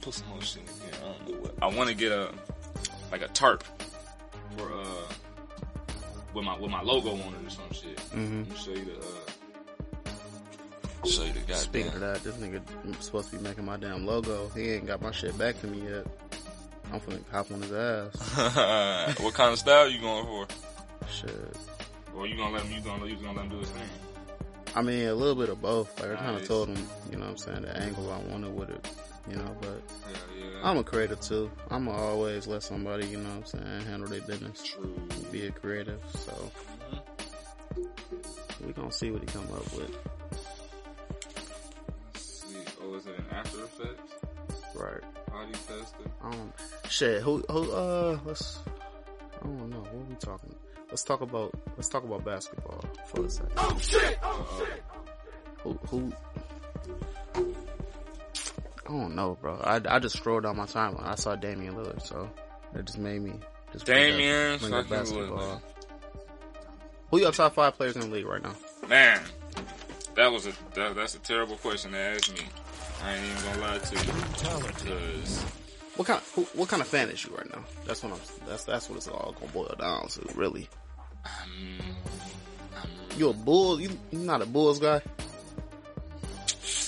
put 0.00 0.14
some 0.14 0.28
more 0.28 0.40
shit 0.40 0.62
in 0.62 0.68
here. 0.68 1.00
I 1.02 1.12
don't 1.12 1.28
know 1.28 1.34
what. 1.42 1.54
I 1.60 1.66
want 1.66 1.88
to 1.90 1.94
get 1.94 2.12
a 2.12 2.32
like 3.10 3.20
a 3.22 3.28
tarp 3.28 3.64
for 4.56 4.72
uh 4.72 5.12
with 6.34 6.44
my 6.44 6.56
with 6.58 6.70
my 6.70 6.82
logo 6.82 7.10
on 7.10 7.18
it 7.34 7.46
or 7.46 7.50
some 7.50 7.72
shit. 7.72 7.96
Mhm. 8.14 8.48
Let 8.48 8.50
me 8.50 8.56
show 8.56 8.70
you 8.70 8.84
the 8.84 8.98
uh 8.98 11.06
show 11.08 11.24
you 11.24 11.32
the 11.46 11.54
Speaking 11.54 11.92
of 11.92 12.00
that, 12.00 12.22
this 12.22 12.36
nigga 12.36 12.62
supposed 13.02 13.30
to 13.30 13.36
be 13.36 13.42
making 13.42 13.64
my 13.64 13.76
damn 13.76 14.06
logo. 14.06 14.48
He 14.50 14.70
ain't 14.70 14.86
got 14.86 15.02
my 15.02 15.10
shit 15.10 15.36
back 15.36 15.60
to 15.62 15.66
me 15.66 15.82
yet. 15.88 16.06
I'm 16.92 17.00
finna 17.00 17.20
hop 17.30 17.50
on 17.50 17.60
his 17.62 17.72
ass. 17.72 19.16
what 19.20 19.34
kind 19.34 19.52
of 19.52 19.58
style 19.58 19.88
you 19.88 20.00
going 20.00 20.26
for? 20.26 20.46
Shit. 21.10 21.56
Or 22.14 22.26
you 22.26 22.36
gonna 22.36 22.52
let 22.54 22.62
him? 22.62 22.72
You 22.72 22.80
gonna 22.82 23.06
you 23.06 23.16
gonna 23.16 23.32
let 23.32 23.44
him 23.46 23.50
do 23.50 23.58
his 23.58 23.70
thing? 23.70 23.88
I 24.74 24.82
mean, 24.82 25.06
a 25.06 25.14
little 25.14 25.34
bit 25.34 25.50
of 25.50 25.60
both. 25.60 26.00
Like 26.00 26.12
I 26.12 26.16
kind 26.16 26.36
of 26.36 26.46
told 26.46 26.68
him, 26.68 26.86
you 27.10 27.16
know 27.18 27.24
what 27.24 27.30
I'm 27.30 27.36
saying, 27.36 27.62
the 27.62 27.76
angle 27.76 28.10
I 28.10 28.18
wanted 28.30 28.54
with 28.54 28.70
it. 28.70 28.88
You 29.28 29.36
know, 29.36 29.56
but 29.60 29.68
Hell 29.68 29.80
yeah. 30.36 30.46
I'm 30.64 30.78
a 30.78 30.84
creative 30.84 31.20
too. 31.20 31.50
I'm 31.70 31.84
to 31.84 31.92
always 31.92 32.46
let 32.46 32.62
somebody, 32.62 33.06
you 33.06 33.18
know 33.18 33.28
what 33.28 33.54
I'm 33.54 33.60
saying, 33.60 33.80
handle 33.82 34.08
their 34.08 34.20
business. 34.22 34.62
True. 34.64 35.00
Be 35.30 35.46
a 35.46 35.52
creative. 35.52 36.00
So 36.26 36.50
we 38.66 38.72
gonna 38.72 38.90
see 38.90 39.10
what 39.10 39.20
he 39.20 39.26
come 39.26 39.44
up 39.52 39.72
with. 39.74 39.96
See. 42.16 42.56
Oh, 42.82 42.94
is 42.94 43.06
it 43.06 43.18
an 43.18 43.26
After 43.30 43.58
Effects? 43.64 44.14
Right. 44.74 45.02
Audio 45.32 45.52
tester. 45.52 46.10
I 46.22 46.30
don't. 46.30 46.52
Shit. 46.88 47.22
Who? 47.22 47.44
Who? 47.48 47.72
Uh. 47.72 48.18
Let's. 48.24 48.58
I 49.40 49.46
don't 49.46 49.70
know. 49.70 49.78
What 49.78 49.94
are 49.94 50.08
we 50.08 50.14
talking? 50.16 50.54
Let's 50.92 51.04
talk 51.04 51.22
about. 51.22 51.54
Let's 51.78 51.88
talk 51.88 52.04
about 52.04 52.22
basketball 52.22 52.84
for 53.06 53.24
a 53.24 53.30
second. 53.30 53.52
Uh-oh. 53.56 54.66
Oh, 55.64 55.70
uh, 55.70 55.86
who? 55.86 55.88
Who? 55.88 56.12
I 57.34 58.88
don't 58.90 59.14
know, 59.14 59.38
bro. 59.40 59.56
I, 59.64 59.80
I 59.88 59.98
just 60.00 60.18
scrolled 60.18 60.42
down 60.42 60.58
my 60.58 60.66
timeline. 60.66 61.06
I 61.06 61.14
saw 61.14 61.34
Damian 61.34 61.76
Lillard, 61.76 62.02
so 62.06 62.28
it 62.74 62.84
just 62.84 62.98
made 62.98 63.22
me 63.22 63.32
just 63.72 63.86
bring 63.86 63.96
up- 64.12 64.18
Damian 64.18 64.58
bring 64.58 64.74
up 64.74 64.88
basketball. 64.90 65.38
Lillard. 65.38 65.60
Who 67.10 67.20
your 67.20 67.32
top 67.32 67.54
five 67.54 67.74
players 67.74 67.94
in 67.96 68.02
the 68.02 68.08
league 68.08 68.26
right 68.26 68.42
now? 68.42 68.54
Man, 68.86 69.22
that 70.14 70.30
was 70.30 70.46
a 70.46 70.52
that, 70.74 70.94
that's 70.94 71.14
a 71.14 71.20
terrible 71.20 71.56
question 71.56 71.92
to 71.92 71.98
ask 71.98 72.30
me. 72.34 72.44
I 73.02 73.14
ain't 73.14 73.24
even 73.24 73.44
gonna 73.44 73.60
lie 73.62 73.78
to 73.78 73.94
you. 73.94 74.12
Cause 74.92 75.42
What 75.96 76.06
kind? 76.08 76.20
Who, 76.34 76.42
what 76.52 76.68
kind 76.68 76.82
of 76.82 76.88
fan 76.88 77.08
is 77.08 77.24
you 77.24 77.34
right 77.34 77.50
now? 77.50 77.64
That's 77.86 78.02
what 78.02 78.12
I'm. 78.12 78.20
That's 78.46 78.64
that's 78.64 78.90
what 78.90 78.96
it's 78.98 79.08
all 79.08 79.34
gonna 79.40 79.52
boil 79.52 79.74
down 79.78 80.08
to, 80.08 80.20
really. 80.34 80.68
Um, 81.24 81.78
you 83.16 83.28
a 83.28 83.32
bull? 83.32 83.80
You 83.80 83.90
you 84.10 84.18
not 84.18 84.42
a 84.42 84.46
Bulls 84.46 84.78
guy? 84.78 85.00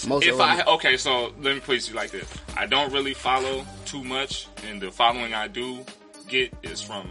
Most 0.06 0.26
if 0.26 0.38
I 0.38 0.62
okay, 0.62 0.96
so 0.96 1.32
let 1.40 1.54
me 1.54 1.60
to 1.60 1.90
you 1.90 1.96
like 1.96 2.10
this: 2.10 2.28
I 2.56 2.66
don't 2.66 2.92
really 2.92 3.14
follow 3.14 3.64
too 3.86 4.02
much, 4.04 4.48
and 4.68 4.80
the 4.80 4.90
following 4.90 5.32
I 5.34 5.48
do 5.48 5.84
get 6.28 6.52
is 6.62 6.80
from. 6.82 7.08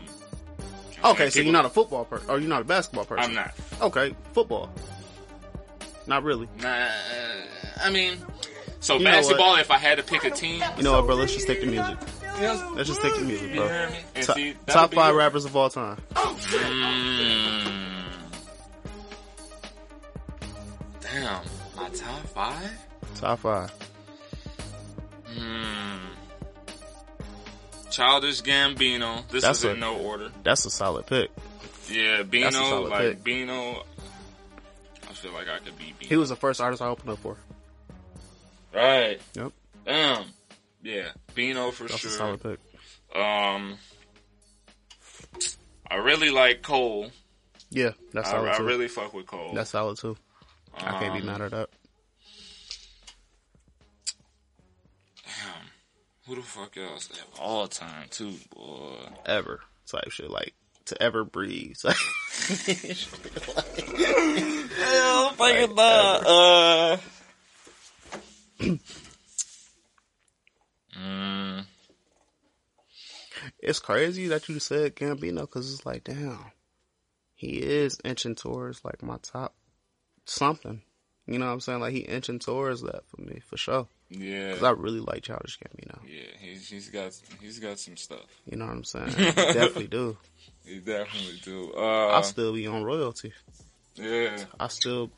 okay, 1.04 1.30
so 1.30 1.40
people- 1.40 1.44
you're 1.46 1.54
not 1.54 1.66
a 1.66 1.70
football 1.70 2.06
person, 2.06 2.30
or 2.30 2.40
you're 2.40 2.50
not 2.50 2.62
a 2.62 2.66
basketball 2.66 3.06
person. 3.06 3.24
I'm 3.30 3.36
not. 3.36 3.54
Okay, 3.82 4.16
football. 4.34 4.70
Not 6.06 6.24
really. 6.24 6.48
Nah, 6.62 6.88
I 7.82 7.90
mean, 7.90 8.18
so 8.80 8.98
You 8.98 9.06
basketball. 9.06 9.56
If 9.56 9.72
I 9.72 9.78
had 9.78 9.98
to 9.98 10.04
pick 10.04 10.24
a 10.26 10.30
team, 10.30 10.62
You 10.78 10.84
know 10.84 10.94
what, 10.94 11.06
bro? 11.06 11.16
Let's 11.16 11.34
just 11.34 11.48
take 11.48 11.62
the 11.62 11.68
music. 11.68 11.98
Yeah, 12.40 12.72
Let's 12.76 12.88
just 12.90 13.00
stick 13.00 13.14
to 13.16 13.22
music, 13.22 13.50
you 13.52 13.56
bro. 13.58 13.68
hear 13.68 13.90
me? 13.90 14.22
Top, 14.24 14.36
see, 14.36 14.56
top 14.68 14.94
five 14.94 15.16
rappers 15.16 15.46
of 15.46 15.56
all 15.56 15.70
time. 15.70 16.02
Mm. 16.14 17.74
Damn, 21.02 21.42
my 21.76 21.90
top 21.90 22.20
five. 22.30 22.72
Top 23.16 23.40
five. 23.40 23.72
Hmm. 25.28 25.98
Childish 27.92 28.42
Gambino. 28.42 29.28
This 29.30 29.44
That's 29.44 29.60
is 29.60 29.66
in 29.66 29.72
a- 29.72 29.80
no 29.80 29.98
order. 29.98 30.32
That's 30.44 30.66
a 30.66 30.72
solid 30.72 31.06
pick. 31.06 31.30
Yeah, 31.90 32.18
That's 32.18 32.22
a 32.22 32.24
Bino. 32.26 32.82
Like 32.82 33.00
pick. 33.02 33.24
Bino. 33.24 33.84
I 35.10 35.14
feel 35.14 35.32
like 35.34 35.48
I 35.48 35.60
could 35.60 35.78
be 35.78 35.94
Bino. 36.00 36.10
He 36.10 36.16
was 36.18 36.30
the 36.30 36.36
first 36.36 36.60
artist 36.62 36.82
I 36.82 36.88
opened 36.88 37.12
up 37.12 37.20
for. 37.20 37.38
right. 38.74 39.20
Yep, 39.36 39.52
Damn. 39.86 40.26
Yeah, 40.84 41.10
Bino 41.34 41.72
for 41.72 41.84
that's 41.84 41.96
a 41.96 41.98
sure. 41.98 42.12
solid 42.12 42.44
pick. 42.44 42.60
Um, 43.20 43.78
I 45.90 45.96
really 45.96 46.30
like 46.30 46.62
Cole. 46.62 47.10
Yeah, 47.70 47.92
that's 48.12 48.28
I, 48.30 48.32
solid 48.34 48.50
I 48.50 48.58
too. 48.58 48.64
really 48.66 48.88
fuck 48.90 49.14
with 49.14 49.26
Cole. 49.26 49.54
That's 49.54 49.70
solid 49.72 49.98
too. 49.98 50.18
I 50.78 51.00
can't 51.00 51.14
be 51.14 51.20
Um, 51.22 51.26
mad 51.28 51.42
at 51.42 51.52
that. 51.52 51.70
Damn. 55.26 55.68
Who 56.28 56.36
the 56.36 56.42
fuck 56.42 56.76
else? 56.78 57.10
All 57.40 57.68
time 57.68 58.08
too, 58.10 58.34
boy. 58.56 58.96
Ever 59.26 59.62
type 59.88 60.10
shit 60.12 60.30
like 60.30 60.54
to 60.86 61.02
ever 61.02 61.24
breathe. 61.24 61.78
Like, 61.86 61.96
Hell, 64.76 65.30
fucking 65.32 65.80
uh. 65.80 66.98
mm, 71.00 71.66
it's 73.60 73.80
crazy 73.80 74.28
that 74.28 74.48
you 74.50 74.60
said 74.60 74.96
Gambino 74.96 75.42
because 75.42 75.72
it's 75.74 75.86
like, 75.86 76.04
damn, 76.04 76.40
he 77.36 77.58
is 77.58 78.00
inching 78.04 78.36
towards 78.36 78.84
like 78.84 79.02
my 79.04 79.18
top 79.22 79.56
something. 80.26 80.82
You 81.26 81.40
know 81.40 81.46
what 81.48 81.54
I'm 81.54 81.60
saying? 81.62 81.80
Like 81.80 81.94
he 81.94 82.00
inching 82.00 82.40
towards 82.40 82.82
that 82.82 83.04
for 83.08 83.22
me 83.22 83.42
for 83.48 83.56
sure. 83.58 83.88
yeah. 84.10 84.54
Cause 84.54 84.64
I 84.64 84.72
really 84.72 85.00
like 85.00 85.24
Childish 85.24 85.58
Gambino. 85.60 86.00
Yeah, 86.06 86.24
he's 86.40 86.70
he's 86.70 86.90
got 86.90 87.14
he's 87.42 87.60
got 87.60 87.80
some 87.80 87.96
stuff. 87.98 88.26
You 88.46 88.58
know 88.58 88.66
what 88.66 88.74
I'm 88.76 88.84
saying? 88.84 89.08
Definitely 89.36 89.88
do. 89.88 90.18
He 90.66 90.80
definitely 90.80 91.40
do. 91.44 91.74
Uh, 91.76 92.08
I 92.18 92.22
still 92.22 92.54
be 92.54 92.68
on 92.68 92.84
royalty. 92.84 93.34
yeah, 93.96 94.46
I 94.58 94.68
still, 94.70 95.12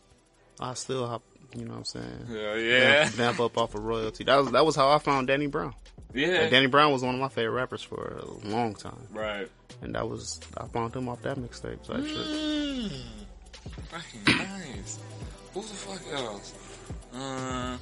I 0.60 0.74
still 0.74 1.06
hop. 1.08 1.22
You 1.54 1.66
know 1.66 1.72
what 1.72 1.78
I'm 1.80 1.86
saying? 1.86 2.26
yeah, 2.30 2.56
yeah, 2.56 3.10
Vamp 3.10 3.40
up 3.40 3.58
off 3.58 3.76
of 3.76 3.84
royalty. 3.84 4.24
That 4.24 4.38
was 4.38 4.52
that 4.52 4.66
was 4.66 4.76
how 4.76 4.90
I 4.90 5.00
found 5.00 5.28
Danny 5.28 5.48
Brown. 5.48 5.74
yeah. 6.14 6.42
Like, 6.42 6.52
Danny 6.52 6.68
Brown 6.68 6.92
was 6.92 7.02
one 7.04 7.16
of 7.16 7.22
my 7.22 7.30
favorite 7.30 7.54
rappers 7.54 7.82
for 7.82 8.20
a 8.22 8.48
long 8.48 8.74
time, 8.76 9.08
right. 9.12 9.50
and 9.82 9.96
that 9.96 10.08
was 10.10 10.40
I 10.58 10.68
found 10.68 10.96
him 10.96 11.08
off 11.10 11.22
that 11.24 11.38
mixtape 11.38 11.84
type 11.84 12.06
shit. 12.06 12.18
Mm, 12.18 13.02
fucking 13.90 14.38
nice. 14.38 15.00
Who 15.54 15.62
the 15.62 15.68
fuck 15.68 16.14
else? 16.14 16.54
Uh, 17.14 17.78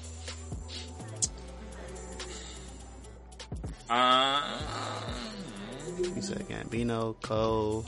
uh, 3.90 4.60
He 6.16 6.22
said 6.22 6.48
Gambino, 6.48 7.16
Cole, 7.22 7.86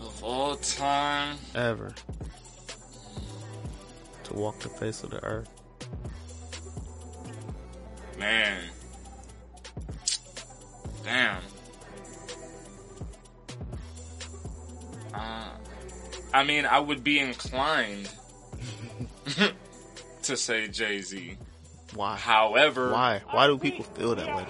of 0.00 0.24
all 0.24 0.56
time, 0.56 1.36
ever 1.54 1.92
to 4.24 4.34
walk 4.34 4.58
the 4.60 4.68
face 4.68 5.02
of 5.02 5.10
the 5.10 5.22
earth. 5.24 5.48
man. 8.18 8.62
Damn. 11.04 11.42
Uh, 15.12 15.48
I 16.32 16.44
mean, 16.44 16.64
I 16.64 16.78
would 16.78 17.02
be 17.04 17.18
inclined 17.18 18.08
to 20.22 20.36
say 20.36 20.68
Jay 20.68 21.00
Z. 21.00 21.36
Why? 21.94 22.16
However, 22.16 22.92
Why? 22.92 23.20
Why 23.32 23.46
do 23.48 23.58
people 23.58 23.84
feel 23.84 24.14
that 24.14 24.26
way? 24.34 24.44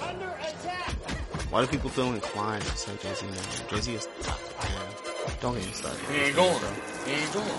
Why 1.51 1.63
do 1.63 1.67
people 1.67 1.91
feel 1.91 2.13
inclined 2.13 2.63
to 2.65 2.77
say 2.77 2.93
Jay 3.03 3.15
Z 3.15 3.27
now? 3.27 3.69
Jay 3.69 3.81
Z 3.81 3.95
is 3.95 4.09
man. 4.29 5.35
Don't 5.41 5.55
get 5.55 5.67
me 5.67 5.73
started. 5.73 5.99
He 6.11 6.17
ain't 6.19 6.37
going. 6.37 6.61
He 7.07 7.13
ain't 7.13 7.33
going. 7.33 7.51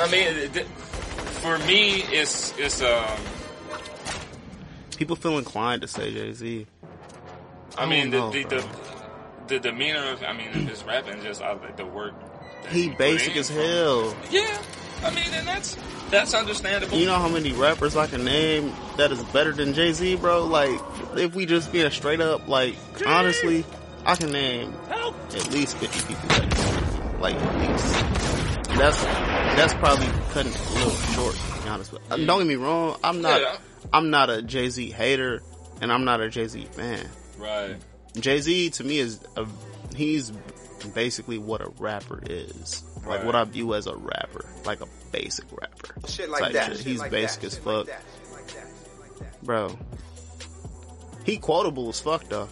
I 0.00 0.08
mean, 0.10 0.26
it- 0.36 0.56
it- 0.56 0.66
for 1.40 1.58
me, 1.58 2.02
it's 2.12 2.56
it's 2.58 2.82
um. 2.82 3.18
People 4.96 5.16
feel 5.16 5.38
inclined 5.38 5.82
to 5.82 5.88
say 5.88 6.12
Jay 6.12 6.32
Z. 6.32 6.66
I 7.76 7.84
I 7.84 7.86
mean, 7.86 8.10
the 8.10 8.18
don't 8.18 8.32
the, 8.32 8.44
the 8.44 8.66
the 9.48 9.58
demeanor 9.58 10.10
of 10.12 10.22
I 10.22 10.32
mean, 10.32 10.48
his 10.52 10.84
rapping 10.84 11.22
just 11.22 11.42
I 11.42 11.52
like 11.52 11.76
the 11.76 11.86
work. 11.86 12.14
He 12.68 12.88
put 12.90 12.98
basic 12.98 13.36
as 13.36 13.48
hell. 13.48 14.14
Yeah, 14.30 14.62
I 15.02 15.10
mean, 15.10 15.24
and 15.32 15.46
that's 15.46 15.76
that's 16.10 16.34
understandable. 16.34 16.98
You 16.98 17.06
know 17.06 17.18
how 17.18 17.28
many 17.28 17.52
rappers 17.52 17.96
I 17.96 18.06
can 18.06 18.24
name 18.24 18.72
that 18.96 19.12
is 19.12 19.22
better 19.24 19.52
than 19.52 19.74
Jay 19.74 19.92
Z, 19.92 20.16
bro? 20.16 20.44
Like, 20.44 20.80
if 21.16 21.34
we 21.34 21.46
just 21.46 21.72
being 21.72 21.90
straight 21.90 22.20
up, 22.20 22.48
like, 22.48 22.76
honestly, 23.06 23.64
I 24.04 24.14
can 24.16 24.32
name 24.32 24.74
at 24.90 25.50
least 25.52 25.76
50 25.78 26.14
people 26.14 27.20
like, 27.20 27.34
at 27.34 27.58
least. 27.58 28.29
That's, 28.76 29.02
that's 29.02 29.74
probably 29.74 30.06
cutting 30.32 30.52
a 30.52 30.72
little 30.74 30.90
short, 30.90 31.34
to 31.34 31.62
be 31.62 31.68
honest. 31.68 31.90
But, 31.92 32.00
uh, 32.10 32.16
don't 32.16 32.38
get 32.38 32.46
me 32.46 32.56
wrong, 32.56 32.96
I'm 33.04 33.20
not, 33.20 33.40
Yeah. 33.40 33.56
I'm 33.92 34.10
not 34.10 34.30
a 34.30 34.42
Jay 34.42 34.68
Z 34.70 34.90
hater, 34.90 35.42
and 35.80 35.92
I'm 35.92 36.04
not 36.04 36.20
a 36.20 36.28
Jay 36.30 36.46
Z 36.46 36.66
fan. 36.72 37.06
right. 37.38 37.76
Jay 38.18 38.40
Z 38.40 38.70
to 38.70 38.84
me 38.84 38.98
is 38.98 39.20
a, 39.36 39.46
he's 39.94 40.30
basically 40.94 41.38
what 41.38 41.60
a 41.60 41.70
rapper 41.78 42.20
is. 42.26 42.82
Like 43.06 43.24
what 43.24 43.34
I 43.34 43.44
view 43.44 43.74
as 43.74 43.86
a 43.86 43.94
rapper, 43.96 44.44
like 44.66 44.80
a 44.80 44.86
basic 45.12 45.44
rapper. 45.52 45.94
Shit 46.08 46.28
like 46.28 46.42
Type 46.42 46.52
that. 46.54 46.66
shit. 46.68 46.76
Shit 46.78 46.86
He's 46.86 46.98
like 47.00 47.10
basic 47.10 47.40
that. 47.42 47.46
as 47.46 47.54
like 47.66 47.76
fuck, 47.76 47.86
that. 47.86 48.02
Shit 48.22 48.32
like 48.32 48.46
that. 48.48 48.54
Shit 48.54 49.00
like 49.00 49.18
that. 49.18 49.42
bro. 49.42 49.78
He 51.24 51.36
quotable 51.38 51.88
as 51.88 52.00
fuck 52.00 52.24
though. 52.28 52.48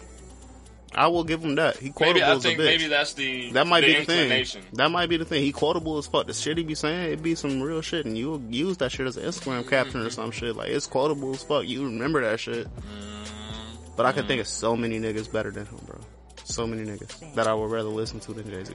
I 0.99 1.07
will 1.07 1.23
give 1.23 1.41
him 1.41 1.55
that. 1.55 1.77
He 1.77 1.91
quotable 1.91 2.19
Maybe 2.19 2.23
I 2.23 2.33
as 2.33 2.39
a 2.39 2.41
think 2.49 2.59
bitch. 2.59 2.65
maybe 2.65 2.87
that's 2.89 3.13
the 3.13 3.51
that 3.53 3.65
might 3.67 3.81
the 3.81 3.87
be 3.87 3.99
the 3.99 4.05
thing. 4.05 4.63
That 4.73 4.91
might 4.91 5.07
be 5.07 5.15
the 5.15 5.23
thing. 5.23 5.41
He 5.41 5.53
quotable 5.53 5.97
as 5.97 6.07
fuck. 6.07 6.27
The 6.27 6.33
shit 6.33 6.57
he 6.57 6.63
be 6.65 6.75
saying, 6.75 7.13
it 7.13 7.23
be 7.23 7.35
some 7.35 7.61
real 7.61 7.79
shit, 7.79 8.05
and 8.05 8.17
you'll 8.17 8.41
use 8.49 8.75
that 8.77 8.91
shit 8.91 9.07
as 9.07 9.15
an 9.15 9.23
Instagram 9.23 9.61
mm-hmm. 9.61 9.69
caption 9.69 10.01
or 10.01 10.09
some 10.09 10.31
shit. 10.31 10.57
Like 10.57 10.71
it's 10.71 10.87
quotable 10.87 11.33
as 11.33 11.41
fuck. 11.41 11.65
You 11.65 11.85
remember 11.85 12.21
that 12.29 12.41
shit. 12.41 12.67
Mm-hmm. 12.67 13.95
But 13.95 14.07
I 14.07 14.11
can 14.11 14.27
think 14.27 14.41
of 14.41 14.47
so 14.47 14.75
many 14.75 14.99
niggas 14.99 15.31
better 15.31 15.51
than 15.51 15.65
him, 15.67 15.79
bro. 15.85 15.99
So 16.43 16.67
many 16.67 16.83
niggas 16.83 17.33
that 17.35 17.47
I 17.47 17.53
would 17.53 17.71
rather 17.71 17.87
listen 17.87 18.19
to 18.19 18.33
than 18.33 18.49
Jay 18.49 18.65
Z. 18.65 18.73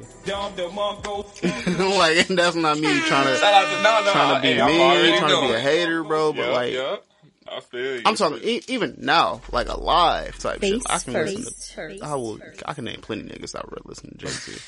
like, 1.42 2.30
and 2.30 2.38
that's 2.38 2.56
not 2.56 2.78
me 2.78 3.00
trying 3.00 3.26
to 3.26 3.34
to 3.34 3.82
no, 3.82 4.00
no, 4.02 4.12
trying 4.12 4.36
to 4.36 4.40
be 4.40 4.54
hey, 4.54 4.66
mean, 4.66 5.18
trying 5.18 5.42
to 5.42 5.48
be 5.48 5.52
a 5.52 5.60
hater, 5.60 6.02
bro. 6.02 6.32
But 6.32 6.46
Yup, 6.46 6.54
like, 6.54 6.72
yup. 6.72 7.06
I 7.50 7.60
feel 7.60 7.96
you. 7.96 8.02
I'm 8.04 8.14
talking 8.16 8.38
e- 8.42 8.62
even 8.68 8.96
now, 8.98 9.40
like 9.52 9.68
alive 9.68 10.38
type 10.38 10.60
shit. 10.62 10.82
I 10.88 10.98
can 10.98 11.12
listen 11.12 11.42
first. 11.74 11.74
to. 11.74 11.98
I 12.02 12.14
will. 12.14 12.38
I 12.66 12.74
can 12.74 12.84
name 12.84 13.00
plenty 13.02 13.22
of 13.22 13.28
niggas 13.28 13.54
I 13.58 13.62
would 13.70 13.84
listen 13.86 14.10
to 14.10 14.16
Jay 14.16 14.28
Z. 14.28 14.58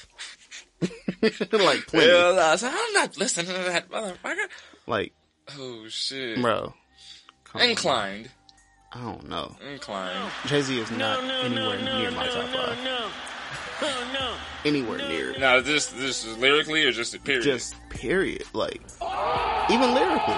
like 1.52 1.86
plenty. 1.86 2.06
Well, 2.08 2.38
I 2.38 2.56
said, 2.56 2.72
I'm 2.74 2.92
not 2.92 3.16
listening 3.16 3.46
to 3.46 3.52
that 3.52 3.88
motherfucker. 3.90 4.46
Like, 4.86 5.12
Oh 5.58 5.86
shit. 5.88 6.40
bro. 6.40 6.74
come 7.44 7.62
on. 7.62 7.68
Inclined. 7.70 8.30
I 8.92 9.00
don't 9.00 9.28
know. 9.28 9.54
Inclined. 9.72 10.30
Jay 10.46 10.62
Z 10.62 10.78
is 10.78 10.90
not 10.92 11.22
anywhere 11.24 11.78
near 11.82 12.10
my 12.12 12.26
top 12.28 12.44
five. 12.48 12.78
Oh 13.82 14.10
no. 14.12 14.34
Anywhere 14.64 14.98
near. 14.98 15.38
Now, 15.38 15.60
this 15.60 15.86
this 15.88 16.24
is 16.24 16.36
lyrically 16.38 16.84
or 16.84 16.92
just 16.92 17.14
a 17.14 17.20
period? 17.20 17.42
Just 17.44 17.74
period. 17.90 18.42
Like, 18.54 18.80
Even 19.70 19.94
lyrically, 19.94 20.34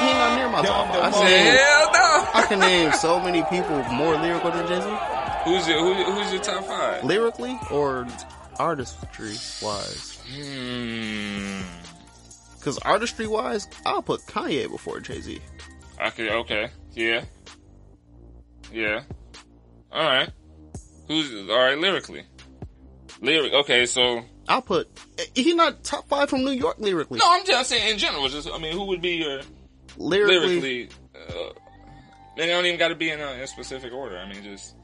he 0.00 0.06
ain't 0.08 0.18
not 0.18 0.36
near 0.36 0.48
my 0.48 0.62
top. 0.62 0.88
five. 0.88 1.02
I, 1.02 1.10
said, 1.10 1.24
name, 1.24 1.56
hell 1.56 1.90
no. 1.92 2.30
I 2.34 2.44
can 2.48 2.60
name 2.60 2.92
so 2.92 3.20
many 3.20 3.42
people 3.44 3.82
more 3.92 4.16
lyrical 4.16 4.50
than 4.50 4.66
Jay 4.66 4.80
Z. 4.80 4.88
Who's 5.44 5.68
your 5.68 5.80
who, 5.80 5.94
Who's 6.12 6.32
your 6.32 6.42
top 6.42 6.64
five? 6.64 7.04
Lyrically 7.04 7.58
or 7.70 8.06
artistry 8.58 9.34
wise. 9.62 10.18
Hmm. 10.34 11.60
Because 12.58 12.78
artistry 12.78 13.26
wise, 13.26 13.68
I'll 13.86 14.02
put 14.02 14.20
Kanye 14.22 14.70
before 14.70 15.00
Jay 15.00 15.20
Z. 15.20 15.40
Okay. 16.06 16.30
Okay. 16.30 16.68
Yeah. 16.92 17.24
Yeah. 18.72 19.02
All 19.92 20.02
right. 20.04 20.30
Who's 21.06 21.48
all 21.48 21.56
right 21.58 21.78
lyrically? 21.78 22.24
Lyric. 23.20 23.52
Okay. 23.52 23.86
So 23.86 24.22
I'll 24.48 24.62
put. 24.62 24.88
He 25.34 25.54
not 25.54 25.82
top 25.84 26.08
five 26.08 26.28
from 26.28 26.44
New 26.44 26.50
York 26.50 26.76
lyrically. 26.78 27.18
no, 27.18 27.24
I'm 27.26 27.44
just 27.44 27.70
saying 27.70 27.92
in 27.92 27.98
general. 27.98 28.28
Just 28.28 28.48
I 28.50 28.58
mean, 28.58 28.72
who 28.72 28.84
would 28.86 29.00
be 29.00 29.16
your 29.16 29.40
lyrically, 29.98 30.60
lyrically? 30.60 30.88
Uh, 31.14 31.52
they 32.36 32.46
don't 32.46 32.64
even 32.66 32.78
got 32.78 32.88
to 32.88 32.94
be 32.94 33.10
in 33.10 33.20
a, 33.20 33.32
in 33.32 33.46
specific 33.46 33.92
order. 33.92 34.18
I 34.18 34.28
mean, 34.28 34.42
just 34.42 34.74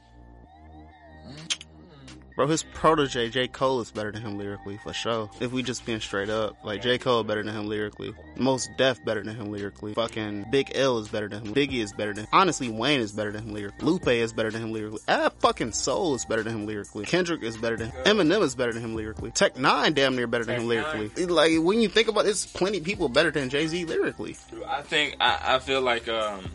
bro, 2.37 2.47
his 2.47 2.63
protege 2.63 3.31
J 3.31 3.49
Cole 3.49 3.81
is 3.81 3.91
better 3.91 4.13
than 4.13 4.23
him 4.23 4.39
lyrically 4.39 4.79
for 4.79 4.93
sure. 4.93 5.31
If 5.41 5.53
we 5.53 5.63
just 5.63 5.85
being 5.87 6.01
straight 6.01 6.31
up, 6.31 6.57
like 6.65 6.83
J 6.83 6.99
Cole 6.99 7.25
better 7.25 7.43
than 7.43 7.55
him 7.55 7.67
lyrically. 7.67 8.15
Mos 8.37 8.69
Def 8.77 9.05
better 9.05 9.23
than 9.23 9.37
him 9.37 9.51
lyrically. 9.53 9.95
Fucking 9.95 10.47
Big 10.51 10.73
L 10.75 10.99
is 10.99 11.09
better 11.09 11.29
than 11.29 11.47
him. 11.47 11.55
Biggie 11.55 11.83
is 11.83 11.93
better 11.93 12.13
than. 12.13 12.27
Honestly, 12.33 12.69
Wayne 12.69 13.01
is 13.01 13.13
better 13.13 13.33
than 13.33 13.45
him 13.45 13.55
lyrically. 13.55 13.87
Lupe 13.87 14.09
is 14.09 14.33
better 14.33 14.51
than 14.51 14.63
him 14.63 14.73
lyrically. 14.73 15.01
Ah, 15.09 15.31
fucking 15.41 15.73
Soul 15.73 16.15
is 16.15 16.25
better 16.25 16.43
than 16.43 16.55
him 16.55 16.67
lyrically. 16.67 17.05
Kendrick 17.05 17.43
is 17.43 17.57
better 17.57 17.77
than. 17.77 17.91
Him. 17.91 18.05
Eminem 18.05 18.43
is 18.43 18.55
better 18.55 18.73
than 18.73 18.83
him 18.83 18.95
lyrically. 18.95 19.31
Tech 19.31 19.55
N9ne 19.55 19.95
damn 19.95 20.17
near 20.17 20.27
better 20.27 20.45
than 20.45 20.61
him 20.61 20.69
Tech 20.69 20.95
lyrically. 20.95 21.27
Like 21.27 21.53
when 21.59 21.81
you 21.81 21.89
think 21.89 22.09
about, 22.09 22.27
it, 22.27 22.31
it's 22.31 22.47
plenty 22.47 22.81
people 22.81 23.09
better 23.09 23.31
than 23.31 23.49
Jay 23.49 23.67
Z 23.67 23.85
lyrically. 23.85 24.37
I 24.67 24.83
think 24.83 25.17
I, 25.21 25.57
I 25.57 25.59
feel 25.59 25.81
like 25.81 26.09
um, 26.09 26.41
you 26.41 26.45
know 26.47 26.53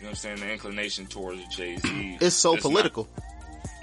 what 0.00 0.08
I'm 0.10 0.14
saying 0.14 0.40
the 0.40 0.52
inclination 0.52 1.06
towards 1.06 1.44
Jay 1.48 1.76
Z. 1.76 2.18
It's 2.20 2.36
so 2.36 2.56
political. 2.56 3.08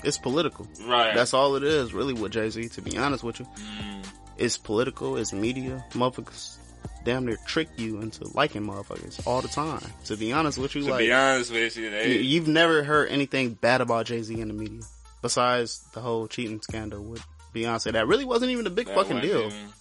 It's 0.05 0.17
political. 0.17 0.67
right? 0.87 1.13
That's 1.15 1.33
all 1.33 1.55
it 1.55 1.63
is, 1.63 1.93
really, 1.93 2.13
with 2.13 2.31
Jay 2.31 2.49
Z. 2.49 2.69
To 2.69 2.81
be 2.81 2.97
honest 2.97 3.23
with 3.23 3.39
you, 3.39 3.45
Mm. 3.45 4.05
it's 4.37 4.57
political. 4.57 5.17
It's 5.17 5.33
media. 5.33 5.83
Motherfuckers 5.91 6.57
damn 7.03 7.25
near 7.25 7.37
trick 7.45 7.69
you 7.77 8.01
into 8.01 8.27
liking 8.33 8.63
motherfuckers 8.63 9.25
all 9.27 9.41
the 9.41 9.47
time. 9.47 9.81
To 10.05 10.15
be 10.17 10.33
honest 10.33 10.57
with 10.57 10.73
you, 10.75 10.83
to 10.83 10.89
like 10.91 10.99
be 10.99 11.11
honest 11.13 11.51
with 11.51 11.75
you, 11.77 11.89
they, 11.89 12.17
you've 12.17 12.47
never 12.47 12.83
heard 12.83 13.09
anything 13.09 13.53
bad 13.53 13.81
about 13.81 14.05
Jay 14.07 14.21
Z 14.23 14.39
in 14.39 14.47
the 14.47 14.53
media, 14.53 14.81
besides 15.21 15.85
the 15.93 16.01
whole 16.01 16.27
cheating 16.27 16.61
scandal 16.61 17.03
with 17.03 17.23
Beyonce. 17.53 17.91
That 17.93 18.07
really 18.07 18.25
wasn't 18.25 18.51
even 18.51 18.65
a 18.67 18.71
big 18.71 18.87
that 18.87 18.95
fucking 18.95 19.21
deal. 19.21 19.47
even- 19.47 19.73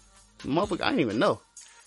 Motherfucker, 0.55 0.83
I 0.83 0.89
didn't 0.91 1.01
even 1.01 1.19
know 1.19 1.41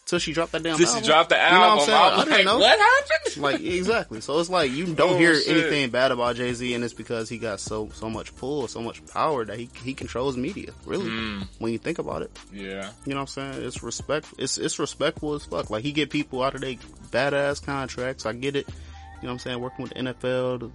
till 0.08 0.20
she 0.20 0.34
dropped 0.34 0.51
that 0.53 0.64
damn. 0.64 0.78
Till 0.78 0.86
she 0.88 0.91
album. 0.93 1.05
dropped 1.08 1.30
the 1.30 1.36
You 1.36 1.41
know 1.41 1.47
what 1.47 1.53
I'm 1.53 1.70
album, 1.70 1.86
saying? 1.86 1.97
I 2.01 2.16
didn't 2.18 2.32
like, 2.32 2.45
know. 2.45 2.58
what 2.60 2.80
happened? 2.80 3.38
Like 3.38 3.62
exactly. 3.62 4.22
So 4.22 4.39
it's 4.39 4.49
like 4.49 4.72
you 4.72 4.86
don't 4.95 5.14
Oh, 5.14 5.18
hear 5.18 5.36
shit. 5.36 5.47
anything 5.55 5.89
bad 5.91 6.12
about 6.12 6.38
Jay 6.38 6.53
Z, 6.53 6.74
and 6.74 6.84
it's 6.84 6.93
because 6.95 7.30
he 7.30 7.38
got 7.38 7.60
so 7.60 7.89
so 7.93 8.10
much 8.10 8.36
pull, 8.36 8.68
so 8.68 8.82
much 8.82 9.05
power 9.08 9.45
that 9.45 9.60
he 9.60 9.70
he 9.84 9.93
controls 9.93 10.36
media. 10.38 10.72
Really, 10.86 11.05
Mm. 11.10 11.47
when 11.60 11.72
you 11.72 11.78
think 11.78 11.99
about 11.99 12.24
it, 12.24 12.32
yeah, 12.51 12.89
you 13.05 13.14
know 13.14 13.18
what 13.22 13.38
I'm 13.38 13.53
saying? 13.53 13.64
It's 13.64 13.84
respect. 13.84 14.28
It's 14.39 14.58
it's 14.58 14.80
respectful 14.80 15.36
as 15.36 15.45
fuck. 15.45 15.70
Like 15.70 15.84
he 15.84 15.91
get 15.91 16.10
people 16.10 16.41
out 16.41 16.55
of 16.55 16.62
their 16.62 16.76
badass 17.12 17.64
contracts. 17.64 18.26
I 18.26 18.34
get 18.34 18.55
it. 18.55 18.68
You 18.68 18.74
know 19.24 19.30
what 19.30 19.32
I'm 19.34 19.39
saying? 19.39 19.60
Working 19.60 19.84
with 19.84 19.93
the 19.93 19.99
NFL 19.99 20.60
to 20.62 20.72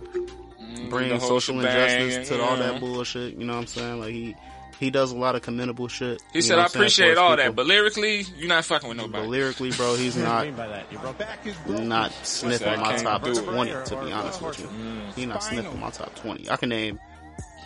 bring 0.89 1.11
Mm, 1.11 1.19
the 1.19 1.21
social 1.21 1.57
shebang, 1.61 2.01
injustice 2.03 2.29
to 2.29 2.43
all 2.43 2.57
that 2.57 2.79
bullshit. 2.81 3.35
You 3.37 3.45
know 3.45 3.55
what 3.55 3.61
I'm 3.61 3.67
saying? 3.67 3.99
Like 4.01 4.13
he 4.13 4.37
he 4.83 4.91
does 4.91 5.13
a 5.13 5.17
lot 5.17 5.37
of 5.37 5.43
commendable 5.43 5.87
shit. 5.87 6.21
He 6.33 6.43
said, 6.43 6.59
"I 6.59 6.63
what 6.63 6.65
I'm 6.65 6.69
saying, 6.71 6.83
appreciate 6.83 7.17
all 7.19 7.31
people. 7.31 7.45
that, 7.45 7.57
but 7.57 7.67
lyrically, 7.67 8.23
you're 8.37 8.49
not 8.49 8.65
fucking 8.65 8.89
with 8.89 8.99
nobody." 8.99 9.23
But 9.25 9.31
lyrically, 9.31 9.71
bro, 9.71 9.95
he's 9.95 10.17
not 10.17 10.57
Back 10.57 11.47
is 11.47 11.57
broken. 11.59 11.89
not 11.89 12.13
sniffing 12.25 12.69
I 12.69 12.77
my 12.77 12.97
top 12.97 13.23
20, 13.23 13.71
to 13.71 14.05
be 14.05 14.13
honest 14.13 14.43
with 14.43 14.61
you. 14.61 14.69
He 15.15 15.27
not 15.27 15.43
sniffing 15.43 15.79
my 15.79 15.91
top 15.91 16.15
20. 16.17 16.51
I 16.51 16.57
can 16.57 16.69
name 16.71 16.99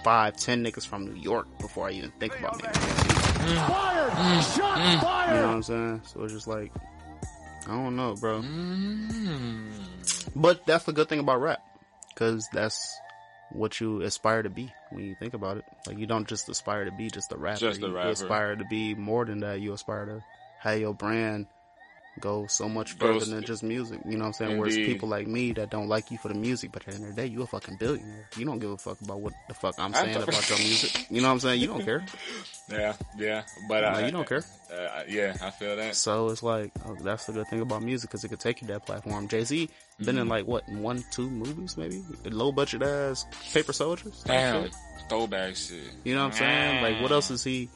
five, 0.04 0.36
ten 0.36 0.62
niggas 0.62 0.86
from 0.86 1.06
New 1.06 1.20
York 1.20 1.46
before 1.58 1.88
I 1.88 1.92
even 1.92 2.10
think 2.20 2.38
about 2.38 2.58
naming 2.62 2.74
Jay-Z. 2.74 3.08
Mm. 3.08 3.66
Mm. 3.66 4.40
Mm. 4.40 5.00
Fired! 5.00 5.34
You 5.34 5.40
know 5.40 5.46
what 5.48 5.54
I'm 5.54 5.62
saying? 5.62 6.02
So 6.04 6.22
it's 6.24 6.32
just 6.34 6.46
like, 6.46 6.70
I 7.66 7.70
don't 7.70 7.96
know, 7.96 8.14
bro. 8.14 8.40
Mm. 8.42 9.72
But 10.36 10.66
that's 10.66 10.84
the 10.84 10.92
good 10.92 11.08
thing 11.08 11.20
about 11.20 11.40
rap. 11.40 11.62
Cause 12.14 12.46
that's 12.52 12.96
what 13.52 13.80
you 13.80 14.02
aspire 14.02 14.42
to 14.42 14.50
be 14.50 14.72
when 14.90 15.04
you 15.04 15.14
think 15.14 15.34
about 15.34 15.58
it. 15.58 15.64
Like 15.86 15.98
you 15.98 16.06
don't 16.06 16.26
just 16.26 16.48
aspire 16.48 16.84
to 16.84 16.92
be 16.92 17.10
just 17.10 17.32
a 17.32 17.36
rapper. 17.36 17.60
Just 17.60 17.82
a 17.82 17.90
rapper. 17.90 18.06
you 18.08 18.12
aspire 18.12 18.56
to 18.56 18.64
be 18.64 18.94
more 18.94 19.24
than 19.24 19.40
that. 19.40 19.60
You 19.60 19.72
aspire 19.72 20.06
to 20.06 20.22
have 20.60 20.78
your 20.78 20.94
brand 20.94 21.46
go 22.20 22.46
so 22.46 22.68
much 22.68 22.98
Goes- 22.98 23.24
further 23.24 23.34
than 23.36 23.44
just 23.44 23.62
music. 23.62 24.00
You 24.04 24.12
know 24.16 24.20
what 24.20 24.26
I'm 24.28 24.32
saying? 24.34 24.58
Whereas 24.58 24.76
people 24.76 25.08
like 25.08 25.26
me 25.26 25.52
that 25.52 25.70
don't 25.70 25.88
like 25.88 26.10
you 26.10 26.18
for 26.18 26.28
the 26.28 26.34
music, 26.34 26.72
but 26.72 26.82
at 26.86 26.88
the 26.88 26.94
end 26.96 27.10
of 27.10 27.16
the 27.16 27.22
day, 27.22 27.28
you 27.28 27.42
a 27.42 27.46
fucking 27.46 27.76
billionaire. 27.76 28.28
You 28.36 28.44
don't 28.44 28.58
give 28.58 28.70
a 28.70 28.76
fuck 28.76 29.00
about 29.00 29.20
what 29.20 29.32
the 29.48 29.54
fuck 29.54 29.74
I'm 29.78 29.92
saying 29.92 30.16
about 30.16 30.48
your 30.50 30.58
music. 30.60 31.06
You 31.10 31.20
know 31.20 31.28
what 31.28 31.34
I'm 31.34 31.40
saying? 31.40 31.60
You 31.60 31.66
don't 31.68 31.84
care. 31.84 32.04
Yeah, 32.68 32.94
yeah, 33.16 33.42
but 33.68 33.82
No, 33.82 33.86
I, 33.88 34.06
you 34.06 34.10
don't 34.10 34.28
care. 34.28 34.44
Uh, 34.72 35.02
yeah, 35.08 35.36
I 35.40 35.50
feel 35.50 35.76
that. 35.76 35.94
So 35.94 36.30
it's 36.30 36.42
like 36.42 36.72
oh, 36.84 36.96
that's 37.00 37.26
the 37.26 37.32
good 37.32 37.46
thing 37.46 37.60
about 37.60 37.82
music 37.82 38.10
because 38.10 38.24
it 38.24 38.28
could 38.28 38.40
take 38.40 38.60
you 38.60 38.66
to 38.66 38.72
that 38.74 38.86
platform. 38.86 39.28
Jay 39.28 39.44
Z 39.44 39.68
been 40.00 40.18
in 40.18 40.28
like 40.28 40.46
what 40.46 40.68
one, 40.68 41.04
two 41.12 41.30
movies 41.30 41.76
maybe, 41.76 42.02
low 42.24 42.50
budget 42.50 42.82
ass 42.82 43.24
Paper 43.52 43.72
Soldiers. 43.72 44.24
Damn, 44.26 44.68
throwback 45.08 45.54
shit. 45.54 45.78
You 46.02 46.14
know 46.16 46.24
what 46.24 46.32
I'm 46.32 46.38
saying? 46.38 46.82
Like 46.82 47.00
what 47.02 47.12
else 47.12 47.30
is 47.30 47.44
he? 47.44 47.68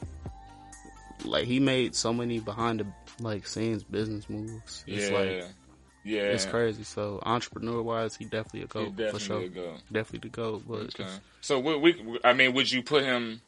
Like 1.23 1.45
he 1.45 1.59
made 1.59 1.95
so 1.95 2.11
many 2.11 2.39
behind 2.39 2.79
the 2.81 2.87
like 3.21 3.47
scenes 3.47 3.83
business 3.83 4.29
moves. 4.29 4.83
It's 4.87 5.09
yeah, 5.09 5.17
like 5.17 5.45
yeah, 6.03 6.21
it's 6.21 6.45
crazy. 6.45 6.83
So 6.83 7.19
entrepreneur 7.23 7.81
wise, 7.81 8.15
he 8.15 8.25
definitely 8.25 8.63
a 8.63 8.67
go 8.67 8.85
definitely 8.85 9.11
for 9.11 9.19
sure. 9.19 9.47
go. 9.49 9.75
Definitely 9.91 10.29
the 10.29 10.35
go. 10.35 10.61
But 10.67 10.99
Okay. 10.99 11.07
So 11.41 11.59
we, 11.59 11.75
we, 11.77 12.19
I 12.23 12.33
mean, 12.33 12.53
would 12.53 12.71
you 12.71 12.83
put 12.83 13.03
him? 13.03 13.41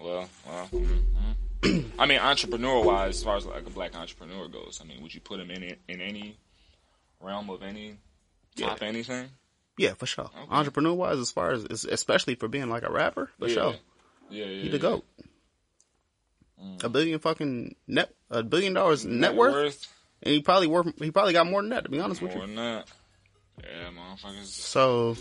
Well, 0.00 0.28
well. 0.46 0.68
mm, 0.72 1.02
mm. 1.62 1.84
I 1.98 2.06
mean, 2.06 2.18
entrepreneur 2.18 2.82
wise, 2.82 3.16
as 3.16 3.22
far 3.22 3.36
as 3.36 3.46
like 3.46 3.66
a 3.66 3.70
black 3.70 3.94
entrepreneur 3.94 4.48
goes, 4.48 4.80
I 4.82 4.86
mean, 4.86 5.02
would 5.02 5.14
you 5.14 5.20
put 5.20 5.38
him 5.38 5.50
in 5.50 5.76
in 5.88 6.00
any 6.00 6.38
realm 7.20 7.50
of 7.50 7.62
any 7.62 7.98
top 8.56 8.82
anything? 8.82 9.28
yeah, 9.78 9.94
for 9.94 10.06
sure. 10.06 10.30
Entrepreneur 10.50 10.94
wise, 10.94 11.18
as 11.18 11.30
far 11.30 11.52
as 11.52 11.64
especially 11.64 12.34
for 12.34 12.48
being 12.48 12.68
like 12.68 12.82
a 12.82 12.90
rapper, 12.90 13.30
for 13.38 13.48
yeah. 13.48 13.54
sure. 13.54 13.74
Yeah, 14.30 14.44
yeah. 14.46 14.62
He 14.62 14.68
the 14.68 14.76
yeah. 14.76 14.82
goat. 14.82 15.04
A 16.84 16.88
billion 16.88 17.18
fucking 17.18 17.74
net, 17.88 18.14
a 18.32 18.42
billion 18.42 18.74
dollars 18.74 19.04
net, 19.04 19.30
Net 19.30 19.34
worth, 19.36 19.52
worth 19.52 19.94
and 20.22 20.34
he 20.34 20.40
probably 20.40 20.66
worth. 20.66 20.98
He 20.98 21.10
probably 21.10 21.32
got 21.32 21.46
more 21.46 21.62
than 21.62 21.70
that. 21.70 21.84
To 21.84 21.90
be 21.90 22.00
honest 22.00 22.22
with 22.22 22.32
you, 22.32 22.38
more 22.38 22.46
than 22.46 22.56
that. 22.56 22.88
Yeah, 23.62 23.90
motherfuckers. 23.90 24.46
So 24.46 25.16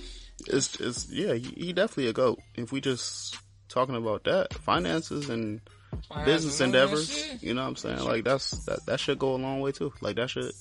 it's 0.48 0.80
it's 0.80 1.10
yeah, 1.12 1.34
he, 1.34 1.66
he 1.66 1.74
definitely 1.74 2.08
a 2.08 2.14
goat. 2.14 2.40
If 2.56 2.72
we 2.72 2.82
just 2.82 3.38
talking 3.68 3.96
about 3.96 4.24
that 4.24 4.54
finances 4.54 5.30
and 5.30 5.62
business 6.26 6.60
and 6.62 6.76
all 6.76 6.82
that 6.82 6.90
endeavors, 6.90 7.44
you 7.44 7.54
know 7.54 7.62
what 7.62 7.68
I'm 7.68 7.76
saying? 7.76 8.00
Like 8.00 8.24
that's 8.24 8.52
that 8.66 8.86
that 8.86 9.00
should 9.00 9.20
go 9.20 9.36
a 9.36 9.38
long 9.38 9.60
way 9.60 9.72
too. 9.72 9.94
Like 10.02 10.16
that 10.16 10.30
should. 10.30 10.52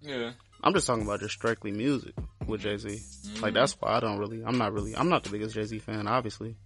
Yeah. 0.00 0.32
I'm 0.62 0.74
just 0.74 0.86
talking 0.86 1.04
about 1.04 1.20
just 1.20 1.34
strictly 1.34 1.70
music 1.72 2.14
with 2.46 2.60
Jay 2.60 2.76
Z. 2.76 2.88
Mm-hmm. 2.88 3.42
Like 3.42 3.54
that's 3.54 3.72
why 3.80 3.92
I 3.96 4.00
don't 4.00 4.18
really. 4.18 4.42
I'm 4.44 4.58
not 4.58 4.72
really. 4.72 4.94
I'm 4.94 5.08
not 5.08 5.24
the 5.24 5.30
biggest 5.30 5.54
Jay 5.54 5.64
Z 5.64 5.78
fan, 5.78 6.06
obviously, 6.06 6.56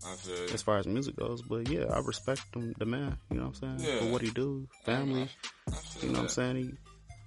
as 0.52 0.62
far 0.62 0.78
as 0.78 0.86
music 0.86 1.16
goes. 1.16 1.42
But 1.42 1.68
yeah, 1.68 1.84
I 1.92 2.00
respect 2.00 2.42
him, 2.54 2.74
the 2.78 2.86
man. 2.86 3.16
You 3.30 3.36
know 3.38 3.46
what 3.46 3.58
I'm 3.62 3.78
saying? 3.78 3.88
Yeah. 3.88 3.98
For 4.00 4.04
Yeah. 4.06 4.10
what 4.12 4.22
he 4.22 4.30
do, 4.30 4.66
family. 4.84 5.28
I 5.68 5.72
You 6.02 6.08
know 6.08 6.14
what 6.14 6.20
I'm 6.22 6.28
saying? 6.28 6.56
He 6.56 6.70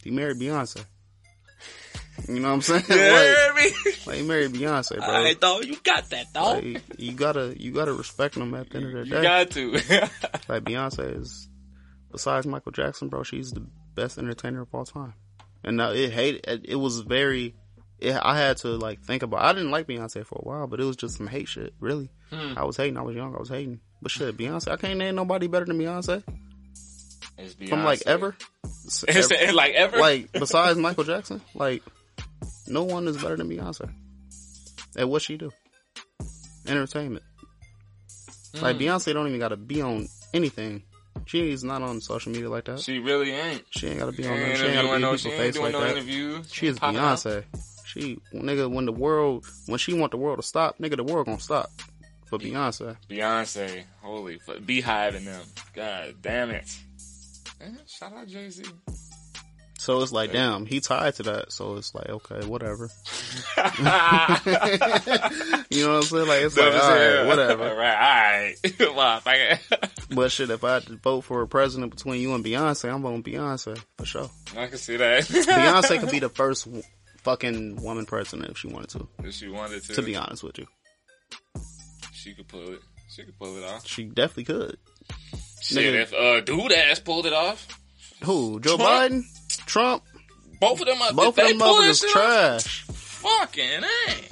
he 0.03 0.11
married 0.11 0.37
Beyonce. 0.37 0.83
You 2.27 2.39
know 2.39 2.49
what 2.49 2.53
I'm 2.55 2.61
saying? 2.83 2.83
You 2.89 2.95
like, 2.95 3.55
me? 3.55 3.91
like 4.07 4.17
he 4.17 4.27
married 4.27 4.51
Beyonce, 4.51 4.97
bro. 4.97 5.33
Dog, 5.35 5.65
you 5.65 5.77
got 5.83 6.09
that, 6.09 6.25
though. 6.33 6.53
Like, 6.53 6.81
you 6.97 7.11
gotta 7.13 7.55
you 7.57 7.71
gotta 7.71 7.93
respect 7.93 8.35
them 8.35 8.53
at 8.55 8.69
the 8.71 8.77
end 8.77 8.87
of 8.87 9.05
the 9.05 9.09
day. 9.09 9.17
you 9.17 9.21
got 9.21 9.51
to. 9.51 9.71
like 10.49 10.63
Beyonce 10.63 11.21
is, 11.21 11.47
besides 12.11 12.45
Michael 12.47 12.71
Jackson, 12.71 13.07
bro, 13.07 13.23
she's 13.23 13.51
the 13.51 13.65
best 13.93 14.17
entertainer 14.17 14.61
of 14.63 14.73
all 14.73 14.83
time. 14.85 15.13
And 15.67 15.75
now 15.77 15.91
it 15.91 16.11
hate 16.11 16.45
it, 16.47 16.61
it 16.63 16.75
was 16.75 16.99
very. 17.01 17.53
It, 17.99 18.15
I 18.21 18.37
had 18.37 18.57
to 18.57 18.69
like 18.69 19.01
think 19.01 19.21
about. 19.23 19.41
I 19.43 19.51
didn't 19.53 19.71
like 19.71 19.85
Beyonce 19.87 20.25
for 20.25 20.35
a 20.41 20.47
while, 20.47 20.65
but 20.67 20.79
it 20.79 20.85
was 20.85 20.95
just 20.95 21.17
some 21.17 21.27
hate 21.27 21.47
shit. 21.49 21.73
Really, 21.79 22.09
Hmm. 22.31 22.53
I 22.57 22.63
was 22.63 22.77
hating. 22.77 22.97
I 22.97 23.01
was 23.01 23.15
young. 23.15 23.35
I 23.35 23.39
was 23.39 23.49
hating. 23.49 23.81
But 24.01 24.11
shit, 24.11 24.37
Beyonce, 24.37 24.71
I 24.71 24.77
can't 24.77 24.97
name 24.97 25.15
nobody 25.15 25.47
better 25.47 25.65
than 25.65 25.77
Beyonce 25.79 26.23
It's 27.37 27.55
from 27.69 27.83
like 27.83 28.01
ever. 28.05 28.35
Ever. 29.07 29.53
like 29.53 29.73
ever. 29.73 29.97
like 29.97 30.31
besides 30.31 30.79
Michael 30.79 31.03
Jackson, 31.03 31.41
like 31.53 31.83
no 32.67 32.83
one 32.83 33.05
is 33.09 33.17
better 33.21 33.35
than 33.35 33.49
Beyonce 33.49 33.89
at 34.95 35.09
what 35.09 35.21
she 35.21 35.35
do. 35.35 35.51
Entertainment. 36.65 37.23
Like 38.61 38.77
Beyonce 38.77 39.13
don't 39.13 39.27
even 39.27 39.39
gotta 39.39 39.57
be 39.57 39.81
on 39.81 40.07
anything. 40.33 40.83
She 41.27 41.51
is 41.51 41.63
not 41.63 41.81
on 41.81 41.99
social 41.99 42.31
media 42.31 42.49
like 42.49 42.65
that. 42.65 42.79
She, 42.79 42.99
really 42.99 43.31
ain't. 43.31 43.63
She 43.69 43.87
ain't 43.87 43.99
gotta 43.99 44.13
be 44.13 44.25
on 44.25 44.33
there. 44.33 44.55
She 44.55 44.63
ain't 44.65 44.73
gotta 44.75 44.95
be 44.95 45.01
no, 45.01 45.15
people's 45.15 45.33
face 45.35 45.53
doing 45.55 45.65
like 45.65 45.73
no 45.73 45.81
that. 45.81 45.91
interviews. 45.91 46.51
She 46.51 46.67
is. 46.67 46.79
Beyonce. 46.79 47.43
She 47.85 48.19
nigga 48.33 48.71
when 48.71 48.85
the 48.85 48.91
world 48.93 49.45
when 49.65 49.77
she 49.77 49.93
want 49.93 50.11
the 50.11 50.17
world 50.17 50.39
to 50.39 50.43
stop, 50.43 50.77
nigga 50.79 50.95
the 50.95 51.03
world 51.03 51.25
gonna 51.25 51.39
stop. 51.39 51.69
For 52.25 52.37
Beyonce. 52.37 52.97
Beyonce, 53.09 53.83
holy 54.01 54.37
fuck, 54.39 54.57
BeyHive 54.57 55.15
and 55.15 55.27
them. 55.27 55.45
God 55.73 56.15
damn 56.21 56.49
it. 56.51 56.65
Shout 57.87 58.13
out 58.13 58.27
Jay 58.27 58.49
Z. 58.49 58.63
So 59.87 60.01
it's 60.01 60.11
like, 60.11 60.33
damn, 60.33 60.65
he 60.65 60.81
tied 60.81 61.15
to 61.15 61.23
that. 61.23 61.53
So 61.53 61.77
it's 61.77 61.95
like, 61.95 62.09
okay, 62.09 62.45
whatever. 62.45 62.89
you 65.69 65.85
know 65.85 65.93
what 65.93 65.95
I'm 65.95 66.01
saying? 66.01 66.27
Like, 66.27 66.41
it's 66.41 66.57
like, 66.57 66.73
all 66.73 66.89
right, 66.89 67.25
whatever. 67.25 67.63
right, 67.77 68.53
all 68.65 69.21
right. 69.25 69.59
But 70.11 70.29
shit, 70.29 70.49
if 70.49 70.65
I 70.65 70.73
had 70.73 70.87
to 70.87 70.97
vote 70.97 71.21
for 71.21 71.41
a 71.41 71.47
president 71.47 71.95
between 71.95 72.19
you 72.19 72.35
and 72.35 72.43
Beyonce, 72.43 72.93
I'm 72.93 73.01
voting 73.01 73.23
Beyonce 73.23 73.81
for 73.97 74.05
sure. 74.05 74.29
I 74.57 74.67
can 74.67 74.77
see 74.77 74.97
that. 74.97 75.23
Beyonce 75.23 76.01
could 76.01 76.11
be 76.11 76.19
the 76.19 76.27
first 76.27 76.67
fucking 77.19 77.81
woman 77.81 78.05
president 78.05 78.49
if 78.49 78.57
she 78.57 78.67
wanted 78.67 78.89
to. 78.89 79.07
if 79.23 79.35
she 79.35 79.47
wanted 79.47 79.83
to. 79.83 79.93
To 79.93 80.01
be 80.01 80.17
honest 80.17 80.43
with 80.43 80.57
you, 80.59 80.67
she 82.11 82.33
could 82.33 82.49
pull 82.49 82.73
it. 82.73 82.81
She 83.07 83.23
could 83.23 83.39
pull 83.39 83.55
it 83.55 83.63
off. 83.63 83.87
she 83.87 84.03
definitely 84.03 84.53
could. 84.53 84.77
Shit, 85.61 85.77
Nigga. 85.77 86.01
if 86.01 86.13
uh, 86.13 86.41
dude 86.41 86.73
ass 86.73 86.99
pulled 86.99 87.25
it 87.25 87.31
off, 87.31 87.69
Who? 88.25 88.59
Joe 88.59 88.75
Trump? 88.75 89.13
Biden? 89.13 89.23
Trump? 89.65 90.03
both 90.59 90.79
of 90.81 90.87
them, 90.87 90.97
uh, 91.01 91.11
Both 91.13 91.37
of 91.39 91.47
them 91.47 91.59
motherfuckers 91.59 92.07
trash. 92.11 92.83
fucking 92.83 93.63
hey. 93.83 94.23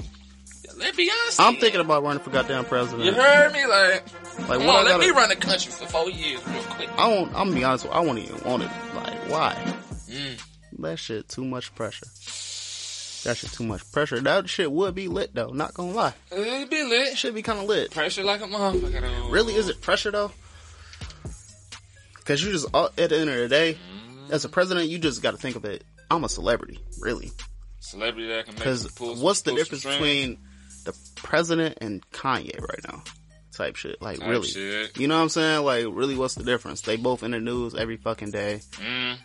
Let 0.78 0.94
Beyonce. 0.96 1.36
I'm 1.40 1.56
thinking 1.56 1.80
about 1.80 2.04
running 2.04 2.22
for 2.22 2.32
goddamn 2.32 2.66
president. 2.66 3.06
You 3.06 3.14
heard 3.14 3.54
me? 3.54 3.66
Like, 3.66 4.04
Like, 4.50 4.60
what 4.60 4.86
let 4.86 5.00
me 5.00 5.10
run 5.12 5.30
the 5.30 5.36
country 5.38 5.72
for 5.72 5.86
four 5.88 6.10
years 6.10 6.46
real 6.48 6.62
quick. 6.64 6.90
I 6.98 7.08
won't. 7.08 7.30
I'm 7.30 7.48
gonna 7.48 7.56
be 7.56 7.64
honest. 7.64 7.86
With 7.86 7.94
you, 7.94 8.00
I 8.00 8.04
won't 8.04 8.20
even 8.20 8.42
want 8.44 8.64
it. 8.64 8.70
Like, 8.94 9.30
why? 9.30 9.74
Mm. 10.10 10.42
That 10.80 11.00
shit 11.00 11.30
too 11.30 11.46
much 11.46 11.74
pressure. 11.76 12.06
That 13.24 13.38
shit 13.38 13.52
too 13.54 13.64
much 13.64 13.90
pressure. 13.94 14.20
That 14.20 14.50
shit 14.50 14.70
would 14.70 14.94
be 14.96 15.08
lit 15.08 15.34
though. 15.34 15.52
Not 15.52 15.74
gonna 15.74 15.92
lie, 15.94 16.14
It'd 16.32 16.70
be 16.70 16.84
lit. 16.84 17.14
it 17.14 17.18
should 17.18 17.34
be 17.36 17.42
kind 17.42 17.60
of 17.60 17.66
lit. 17.66 17.92
Pressure 17.92 18.24
like 18.26 18.42
a 18.42 18.46
motherfucker. 18.46 19.32
Really, 19.32 19.54
is 19.56 19.70
it 19.70 19.80
pressure 19.82 20.12
though? 20.12 20.32
Because 22.18 22.44
you 22.44 22.52
just 22.52 22.68
uh, 22.74 22.90
at 22.98 23.10
the 23.12 23.18
end 23.20 23.30
of 23.30 23.38
the 23.38 23.48
day, 23.48 23.78
as 24.32 24.46
a 24.46 24.50
president, 24.50 24.90
you 24.90 24.98
just 25.00 25.22
got 25.22 25.32
to 25.32 25.38
think 25.38 25.56
of 25.56 25.66
it. 25.66 25.84
I'm 26.12 26.24
a 26.24 26.30
celebrity, 26.30 26.80
really. 27.00 27.32
Celebrity 27.80 28.28
that 28.30 28.46
can 28.46 28.54
make 28.56 28.60
Because 28.64 28.90
what's 29.00 29.42
the 29.42 29.54
difference 29.54 29.84
between 29.84 30.38
the 30.86 30.96
president 31.16 31.78
and 31.82 32.08
Kanye 32.12 32.60
right 32.62 32.80
now? 32.88 33.04
Type 33.54 33.76
shit. 33.76 34.02
Like 34.02 34.20
Type 34.20 34.30
really. 34.30 34.48
shit. 34.48 34.98
You 34.98 35.08
know 35.08 35.16
what 35.16 35.22
I'm 35.24 35.30
saying? 35.30 35.64
Like 35.64 35.86
really 35.90 36.16
what's 36.16 36.36
the 36.36 36.44
difference? 36.44 36.82
They 36.82 36.98
both 36.98 37.24
in 37.24 37.32
the 37.32 37.40
news 37.40 37.74
every 37.76 37.98
fucking 37.98 38.32
day. 38.32 38.60
Mm, 38.74 39.18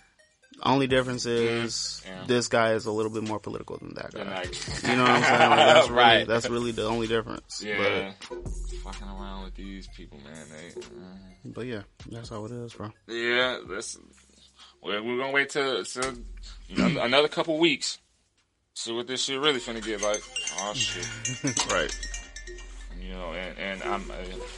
Only 0.63 0.87
difference 0.87 1.27
is 1.27 2.03
yeah. 2.07 2.25
this 2.27 2.47
guy 2.49 2.75
is 2.75 2.87
a 2.87 2.93
little 2.93 3.11
bit 3.11 3.27
more 3.27 3.41
political 3.41 3.79
than 3.79 3.95
that 3.95 4.13
guy. 4.13 4.45
You 4.89 4.97
know 4.97 5.03
what 5.03 5.11
I'm 5.11 5.23
saying? 5.23 5.51
Like, 5.51 5.59
that's 5.75 5.89
really 5.89 5.99
right. 6.01 6.27
that's 6.29 6.49
really 6.49 6.73
the 6.73 6.87
only 6.87 7.07
difference. 7.09 7.63
yeah. 7.65 8.13
Fucking 8.85 9.09
around 9.09 9.45
with 9.45 9.55
these 9.57 9.89
people, 9.89 10.19
man. 10.19 10.47
They, 10.51 10.81
uh, 10.81 10.85
But 11.45 11.55
but 11.55 11.67
yeah, 11.67 11.83
that's 12.11 12.29
how 12.29 12.45
it 12.45 12.53
is, 12.53 12.73
bro. 12.75 12.93
yeah, 13.09 13.59
that's. 13.69 13.99
Well, 14.83 15.05
we're 15.05 15.19
gonna 15.19 15.33
wait 15.33 15.51
till, 15.51 15.85
till 15.85 16.15
another, 16.75 17.01
another 17.05 17.29
couple 17.29 17.59
weeks. 17.59 17.99
See 18.75 18.93
what 18.93 19.07
this 19.07 19.25
shit 19.25 19.41
really 19.41 19.61
finna 19.61 19.85
get 19.85 20.01
like. 20.01 20.23
Oh 20.59 20.73
shit. 20.75 21.07
right. 21.73 21.95
You 23.01 23.13
know, 23.13 23.33
and, 23.33 23.59
and 23.59 23.83
I'm 23.83 24.11
uh, 24.11 24.15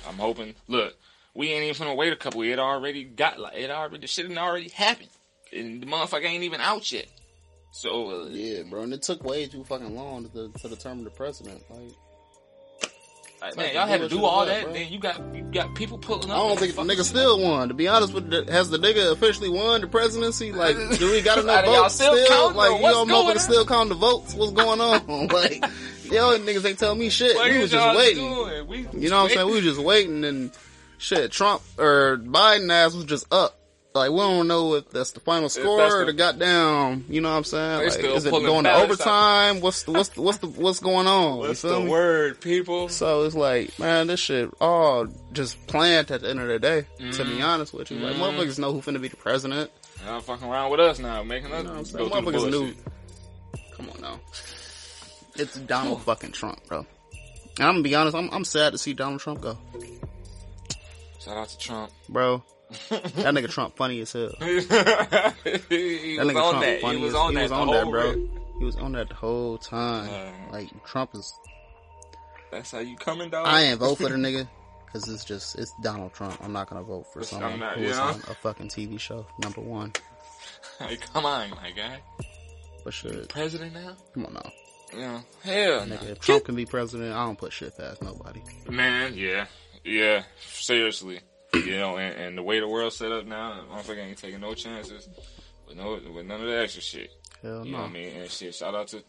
I'm 0.08 0.16
hoping. 0.16 0.54
Look, 0.68 0.94
we 1.34 1.50
ain't 1.50 1.64
even 1.64 1.86
finna 1.86 1.96
wait 1.96 2.12
a 2.12 2.16
couple. 2.16 2.42
It 2.42 2.58
already 2.58 3.04
got 3.04 3.38
like 3.38 3.56
it 3.56 3.70
already 3.70 3.98
the 3.98 4.06
shit 4.06 4.28
done 4.28 4.38
already 4.38 4.68
happened, 4.68 5.08
and 5.52 5.82
the 5.82 5.86
motherfucker 5.86 6.24
ain't 6.24 6.44
even 6.44 6.60
out 6.60 6.90
yet. 6.92 7.06
So 7.72 8.22
uh, 8.22 8.26
Yeah, 8.26 8.62
bro, 8.64 8.82
and 8.82 8.92
it 8.92 9.02
took 9.02 9.24
way 9.24 9.46
too 9.46 9.64
fucking 9.64 9.96
long 9.96 10.28
to, 10.28 10.52
to 10.60 10.68
determine 10.68 11.04
the 11.04 11.10
president. 11.10 11.62
Like, 11.70 11.92
like, 13.42 13.56
like 13.56 13.66
man, 13.66 13.74
y'all 13.74 13.86
had 13.86 14.00
to 14.00 14.08
do 14.08 14.24
all 14.24 14.42
of 14.42 14.48
that, 14.48 14.54
that. 14.54 14.64
bro. 14.64 14.72
Then 14.72 14.92
you 14.92 14.98
got 14.98 15.34
you 15.34 15.42
got 15.42 15.74
people 15.74 15.98
pulling 15.98 16.30
up. 16.30 16.36
I 16.36 16.48
don't 16.48 16.58
think 16.58 16.72
the 16.72 16.76
fucking 16.76 16.96
nigga 16.96 17.04
still 17.04 17.40
won. 17.40 17.68
To 17.68 17.74
be 17.74 17.88
honest 17.88 18.14
with 18.14 18.32
you, 18.32 18.44
has 18.44 18.70
the 18.70 18.78
nigga 18.78 19.10
officially 19.10 19.48
won 19.48 19.80
the 19.80 19.88
presidency? 19.88 20.52
Like, 20.52 20.76
do 20.98 21.10
we 21.10 21.20
got 21.22 21.38
enough 21.38 21.64
Are 21.64 21.66
y'all 21.66 21.82
votes 21.82 21.94
still 21.94 22.14
still? 22.14 22.28
counting, 22.28 22.56
like, 22.56 22.70
or 22.70 22.76
you 22.76 22.82
what's 22.82 22.96
all 22.96 23.06
going 23.06 23.26
motherfuckers 23.26 23.34
on? 23.34 23.40
still 23.40 23.66
counting 23.66 23.88
the 23.88 23.94
votes? 23.96 24.34
What's 24.34 24.52
going 24.52 24.80
on? 24.80 25.06
like, 25.28 25.60
y'all 26.04 26.38
niggas 26.38 26.64
ain't 26.64 26.78
tell 26.78 26.94
me 26.94 27.10
shit. 27.10 27.34
What 27.34 27.50
we 27.50 27.58
was 27.58 27.70
just 27.70 27.96
waiting. 27.96 28.68
We 28.68 28.86
You 28.92 29.10
know 29.10 29.22
what 29.22 29.30
I'm 29.30 29.36
saying? 29.36 29.46
We 29.46 29.54
was 29.54 29.64
just 29.64 29.80
waiting 29.80 30.24
and 30.24 30.52
shit, 30.98 31.32
Trump 31.32 31.62
or 31.78 32.18
Biden 32.18 32.70
ass 32.70 32.94
was 32.94 33.04
just 33.06 33.32
up. 33.32 33.58
Like 33.94 34.10
we 34.10 34.16
don't 34.18 34.48
know 34.48 34.74
if 34.76 34.88
that's 34.90 35.10
the 35.10 35.20
final 35.20 35.50
score 35.50 35.76
that's 35.76 35.94
or 35.94 35.98
the- 36.00 36.06
the 36.06 36.12
goddamn, 36.14 37.04
you 37.10 37.20
know 37.20 37.30
what 37.30 37.36
I'm 37.36 37.44
saying? 37.44 37.88
Like, 37.90 37.98
is 38.02 38.24
it 38.24 38.30
going 38.30 38.64
to 38.64 38.72
overtime? 38.74 39.60
What's 39.60 39.82
the, 39.82 39.92
what's 39.92 40.08
the, 40.10 40.22
what's 40.22 40.38
the, 40.38 40.46
what's 40.46 40.80
going 40.80 41.06
on? 41.06 41.38
What's 41.38 41.60
the 41.60 41.78
me? 41.78 41.88
word, 41.90 42.40
people? 42.40 42.88
So 42.88 43.24
it's 43.24 43.34
like, 43.34 43.78
man, 43.78 44.06
this 44.06 44.18
shit 44.18 44.48
all 44.62 45.06
just 45.34 45.66
planned 45.66 46.10
at 46.10 46.22
the 46.22 46.30
end 46.30 46.40
of 46.40 46.48
the 46.48 46.58
day, 46.58 46.86
to 46.98 47.02
Mm-hmm. 47.04 47.36
be 47.36 47.42
honest 47.42 47.74
with 47.74 47.90
you. 47.90 47.98
Like, 47.98 48.16
motherfuckers 48.16 48.58
know 48.58 48.72
who 48.72 48.80
finna 48.80 48.98
be 49.00 49.08
the 49.08 49.16
president. 49.16 49.70
Y'all 50.06 50.20
fucking 50.20 50.48
around 50.48 50.70
with 50.70 50.80
us 50.80 50.98
now, 50.98 51.22
making 51.22 51.52
us 51.52 51.58
You 51.58 51.64
know 51.64 51.70
what 51.74 51.78
I'm 51.78 51.84
go 51.84 52.08
saying? 52.08 52.24
Motherfuckers 52.24 52.50
knew. 52.50 52.74
Come 53.76 53.90
on 53.90 54.00
now. 54.00 54.20
It's 55.36 55.54
Donald 55.60 56.02
fucking 56.02 56.32
Trump, 56.32 56.66
bro. 56.66 56.78
And 57.58 57.66
I'm 57.68 57.74
gonna 57.74 57.82
be 57.82 57.94
honest, 57.94 58.16
I'm, 58.16 58.30
I'm 58.32 58.44
sad 58.44 58.72
to 58.72 58.78
see 58.78 58.94
Donald 58.94 59.20
Trump 59.20 59.42
go. 59.42 59.58
Shout 61.20 61.36
out 61.36 61.48
to 61.50 61.58
Trump. 61.58 61.92
Bro, 62.08 62.42
that 62.90 63.34
nigga 63.34 63.48
Trump 63.50 63.76
funny 63.76 64.00
as 64.00 64.12
hell. 64.12 64.32
he 64.40 64.60
That 64.60 65.34
was 65.44 66.28
nigga 66.28 66.42
on 66.42 66.50
Trump 66.52 66.60
that. 66.64 66.80
funny 66.80 66.98
He 66.98 67.04
was 67.04 67.14
as- 67.14 67.20
on 67.20 67.30
he 67.30 67.34
that. 67.36 67.42
was 67.42 67.52
on 67.52 67.66
that, 67.68 67.84
bro. 67.88 68.10
rip. 68.10 68.30
He 68.58 68.64
was 68.64 68.76
on 68.76 68.92
that 68.92 69.08
the 69.08 69.14
whole 69.14 69.58
time. 69.58 70.08
Uh, 70.08 70.52
like 70.52 70.84
Trump 70.86 71.14
is. 71.14 71.32
That's 72.50 72.70
how 72.70 72.78
you 72.80 72.96
coming, 72.96 73.30
dog. 73.30 73.46
I 73.46 73.62
ain't 73.62 73.78
vote 73.80 73.96
for 73.98 74.08
the 74.08 74.14
nigga 74.16 74.46
because 74.86 75.08
it's 75.08 75.24
just 75.24 75.58
it's 75.58 75.72
Donald 75.82 76.12
Trump. 76.12 76.38
I'm 76.42 76.52
not 76.52 76.68
gonna 76.68 76.82
vote 76.82 77.06
for 77.12 77.24
someone 77.24 77.58
not, 77.60 77.76
who 77.78 77.84
is 77.84 77.96
yeah. 77.96 78.02
on 78.02 78.16
a 78.28 78.34
fucking 78.34 78.68
TV 78.68 79.00
show. 79.00 79.26
Number 79.38 79.60
one, 79.62 79.92
Hey, 80.78 80.96
come 80.96 81.24
on, 81.26 81.50
my 81.50 81.70
guy. 81.70 82.00
but 82.84 82.92
shit, 82.92 83.28
President 83.30 83.72
now? 83.74 83.96
come 84.14 84.26
on 84.26 84.34
now, 84.34 84.52
Yeah. 84.94 85.20
Hell, 85.42 85.86
nigga. 85.86 86.10
If 86.10 86.20
Trump 86.20 86.44
can 86.44 86.54
be 86.54 86.66
president, 86.66 87.12
I 87.14 87.24
don't 87.24 87.38
put 87.38 87.52
shit 87.52 87.76
past 87.76 88.02
nobody. 88.02 88.42
Man, 88.68 89.14
yeah. 89.16 89.46
Yeah. 89.84 90.22
Seriously. 90.50 91.20
You 91.54 91.78
know, 91.78 91.98
and, 91.98 92.14
and 92.18 92.38
the 92.38 92.42
way 92.42 92.60
the 92.60 92.68
world's 92.68 92.96
set 92.96 93.12
up 93.12 93.26
now, 93.26 93.64
motherfucker 93.70 93.98
ain't 93.98 94.16
taking 94.18 94.40
no 94.40 94.54
chances 94.54 95.08
with 95.68 95.76
no 95.76 95.98
with 96.14 96.24
none 96.26 96.40
of 96.40 96.46
that 96.46 96.62
extra 96.62 96.80
shit. 96.82 97.10
Hell 97.42 97.66
You 97.66 97.72
know 97.72 97.78
no. 97.78 97.82
what 97.84 97.90
I 97.90 97.92
mean? 97.92 98.16
And 98.16 98.30
shit, 98.30 98.54
shout 98.54 98.74
out 98.74 98.88
to 98.88 99.02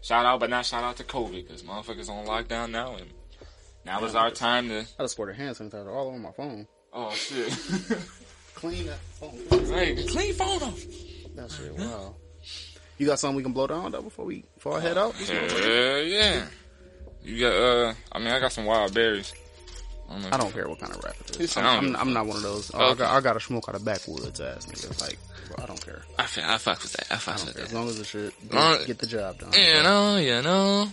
shout 0.00 0.24
out, 0.24 0.40
but 0.40 0.48
not 0.50 0.64
shout 0.64 0.84
out 0.84 0.96
to 0.96 1.04
COVID 1.04 1.46
because 1.46 1.62
motherfuckers 1.62 2.08
on 2.08 2.26
lockdown 2.26 2.70
now, 2.70 2.94
and 2.96 3.10
now 3.84 4.02
is 4.04 4.14
our 4.14 4.30
time 4.30 4.68
to. 4.68 4.80
I 4.98 5.02
just 5.02 5.14
squirted 5.14 5.36
hand 5.36 5.54
sanitizer 5.56 5.92
all 5.94 6.08
over 6.08 6.18
my 6.18 6.32
phone. 6.32 6.66
Oh 6.94 7.10
shit! 7.12 7.48
Clean 8.54 8.86
that 8.86 8.98
phone. 9.20 9.38
hey, 9.66 10.06
clean 10.06 10.32
phone 10.34 10.62
off. 10.62 10.80
That 11.34 11.50
shit. 11.50 11.74
Wow. 11.76 12.14
You 12.98 13.06
got 13.06 13.18
something 13.18 13.36
we 13.36 13.42
can 13.42 13.52
blow 13.52 13.66
down 13.66 13.90
though 13.92 14.02
before 14.02 14.24
we 14.24 14.44
before 14.54 14.78
I 14.78 14.80
head 14.80 14.96
out? 14.96 15.14
Hell 15.14 16.02
yeah! 16.02 16.46
You 17.22 17.40
got 17.40 17.52
uh, 17.52 17.94
I 18.12 18.18
mean, 18.18 18.28
I 18.28 18.38
got 18.40 18.52
some 18.52 18.64
wild 18.64 18.94
berries. 18.94 19.32
I 20.12 20.20
don't. 20.22 20.32
I 20.34 20.36
don't 20.36 20.52
care 20.52 20.68
what 20.68 20.78
kind 20.80 20.94
of 20.94 21.02
rap 21.02 21.16
it 21.20 21.40
is. 21.40 21.56
I'm, 21.56 21.64
I'm, 21.66 21.96
I'm 21.96 22.12
not 22.12 22.26
one 22.26 22.36
of 22.36 22.42
those. 22.42 22.70
Oh, 22.74 22.90
I, 22.92 22.94
got, 22.94 23.10
I 23.16 23.20
got 23.20 23.32
to 23.34 23.40
smoke 23.40 23.68
out 23.68 23.74
of 23.74 23.84
backwoods 23.84 24.40
ass 24.40 24.66
niggas. 24.66 25.00
Like, 25.00 25.18
bro, 25.48 25.64
I 25.64 25.66
don't 25.66 25.84
care. 25.84 26.02
I 26.18 26.26
feel, 26.26 26.44
I 26.44 26.58
fuck 26.58 26.82
with 26.82 26.92
that. 26.92 27.06
I 27.10 27.16
fuck 27.16 27.40
I 27.40 27.44
with 27.44 27.54
care. 27.56 27.64
As 27.64 27.72
long 27.72 27.88
as 27.88 27.98
the 27.98 28.04
shit 28.04 28.32
get, 28.42 28.54
Long- 28.54 28.84
get 28.86 28.98
the 28.98 29.06
job 29.06 29.38
done. 29.38 29.52
You 29.52 29.82
know, 29.82 30.16
you 30.16 30.42
know. 30.42 30.88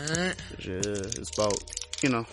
Alright. 0.00 0.36
Yeah, 0.58 0.80
it's 0.84 1.30
about 1.36 1.54
you 2.02 2.08
know. 2.10 2.26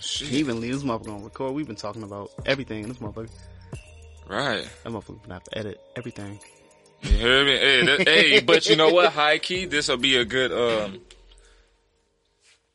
Shit. 0.00 0.32
Evenly, 0.32 0.70
this 0.70 0.82
motherfucker 0.82 1.06
gonna 1.06 1.24
record. 1.24 1.54
We've 1.54 1.66
been 1.66 1.76
talking 1.76 2.02
about 2.02 2.30
everything 2.46 2.82
in 2.84 2.88
this 2.88 2.98
motherfucker. 2.98 3.30
Right. 4.28 4.68
That 4.84 4.90
motherfucker 4.92 5.22
gonna 5.22 5.34
have 5.34 5.44
to 5.44 5.58
edit 5.58 5.80
everything. 5.96 6.38
You 7.02 7.10
hear 7.10 7.44
me? 7.44 7.52
Hey, 7.58 7.84
that, 7.84 8.08
hey, 8.08 8.40
but 8.40 8.68
you 8.68 8.76
know 8.76 8.90
what? 8.90 9.12
High 9.12 9.38
key, 9.38 9.66
this 9.66 9.88
will 9.88 9.96
be 9.98 10.16
a 10.16 10.24
good 10.24 10.52
um. 10.52 11.00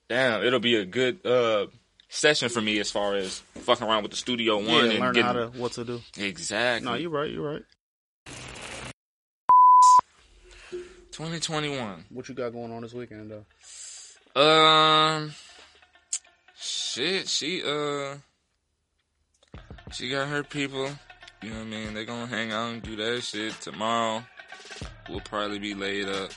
Damn, 0.09 0.43
it'll 0.43 0.59
be 0.59 0.75
a 0.75 0.85
good 0.85 1.25
uh 1.25 1.67
session 2.09 2.49
for 2.49 2.61
me 2.61 2.79
as 2.79 2.89
far 2.89 3.15
as 3.15 3.39
fucking 3.59 3.85
around 3.87 4.01
with 4.03 4.11
the 4.11 4.17
Studio 4.17 4.57
One 4.57 4.65
Yeah, 4.67 4.83
and 4.91 4.99
learn 4.99 5.13
getting 5.13 5.27
how 5.27 5.33
to 5.33 5.47
what 5.49 5.73
to 5.73 5.83
do. 5.85 6.01
exactly. 6.17 6.89
No, 6.89 6.95
you're 6.97 7.11
right. 7.11 7.29
You're 7.31 7.53
right. 7.53 7.63
2021. 11.11 12.05
What 12.09 12.29
you 12.29 12.35
got 12.35 12.51
going 12.53 12.71
on 12.71 12.81
this 12.81 12.93
weekend 12.93 13.31
though? 13.31 14.41
Um, 14.41 15.33
shit. 16.57 17.27
She 17.27 17.61
uh, 17.63 18.15
she 19.91 20.09
got 20.09 20.27
her 20.29 20.43
people. 20.43 20.89
You 21.41 21.49
know 21.51 21.55
what 21.57 21.61
I 21.61 21.69
mean? 21.69 21.93
They 21.93 22.05
gonna 22.05 22.27
hang 22.27 22.51
out 22.51 22.73
and 22.73 22.81
do 22.81 22.95
that 22.97 23.21
shit 23.21 23.53
tomorrow. 23.61 24.23
We'll 25.09 25.21
probably 25.21 25.59
be 25.59 25.73
laid 25.73 26.07
up 26.07 26.31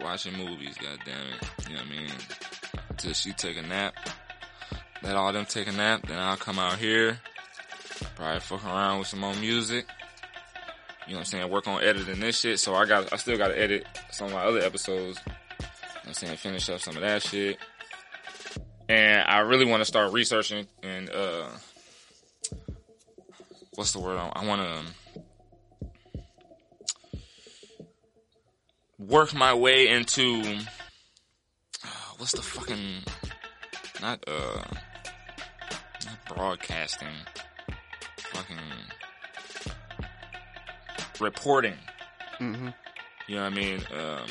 watching 0.00 0.36
movies. 0.36 0.76
God 0.80 0.98
damn 1.04 1.26
it. 1.28 1.68
You 1.68 1.74
know 1.76 1.80
what 1.82 1.88
I 1.88 1.90
mean? 1.90 2.10
till 2.98 3.12
she 3.12 3.32
take 3.32 3.56
a 3.56 3.62
nap. 3.62 3.94
Let 5.02 5.16
all 5.16 5.32
them 5.32 5.44
take 5.44 5.68
a 5.68 5.72
nap, 5.72 6.06
then 6.06 6.18
I'll 6.18 6.36
come 6.36 6.58
out 6.58 6.78
here, 6.78 7.18
probably 8.16 8.40
fuck 8.40 8.64
around 8.64 9.00
with 9.00 9.08
some 9.08 9.20
more 9.20 9.34
music. 9.34 9.86
You 11.06 11.12
know 11.12 11.18
what 11.18 11.20
I'm 11.20 11.24
saying? 11.26 11.50
Work 11.50 11.68
on 11.68 11.82
editing 11.82 12.20
this 12.20 12.40
shit. 12.40 12.58
So 12.58 12.74
I 12.74 12.86
got, 12.86 13.12
I 13.12 13.16
still 13.16 13.36
got 13.36 13.48
to 13.48 13.60
edit 13.60 13.86
some 14.10 14.28
of 14.28 14.32
my 14.32 14.42
other 14.42 14.60
episodes. 14.60 15.20
You 15.26 15.32
know 15.32 15.36
what 15.58 16.06
I'm 16.06 16.14
saying? 16.14 16.36
Finish 16.38 16.70
up 16.70 16.80
some 16.80 16.96
of 16.96 17.02
that 17.02 17.22
shit. 17.22 17.58
And 18.88 19.28
I 19.28 19.40
really 19.40 19.66
want 19.66 19.82
to 19.82 19.84
start 19.84 20.12
researching 20.12 20.66
and, 20.82 21.10
uh, 21.10 21.48
what's 23.74 23.92
the 23.92 24.00
word? 24.00 24.18
I 24.18 24.46
want 24.46 24.62
to 24.62 24.70
um, 24.70 24.86
work 28.98 29.34
my 29.34 29.52
way 29.54 29.88
into 29.88 30.58
what's 32.18 32.32
the 32.32 32.42
fucking 32.42 33.02
not 34.00 34.22
uh 34.26 34.62
not 36.06 36.36
broadcasting 36.36 37.08
fucking 38.16 38.56
reporting. 41.20 41.74
hmm 42.38 42.68
You 43.28 43.36
know 43.36 43.42
what 43.42 43.52
I 43.52 43.56
mean? 43.56 43.80
Um, 43.96 44.26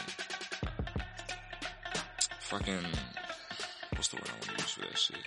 fucking 2.39 2.84
what's 3.95 4.10
the 4.10 4.18
word 4.18 4.30
I 4.30 4.34
want 4.34 4.43
to 4.43 4.51
use 4.51 4.72
for 4.72 4.81
that 4.81 4.97
shit? 4.97 5.18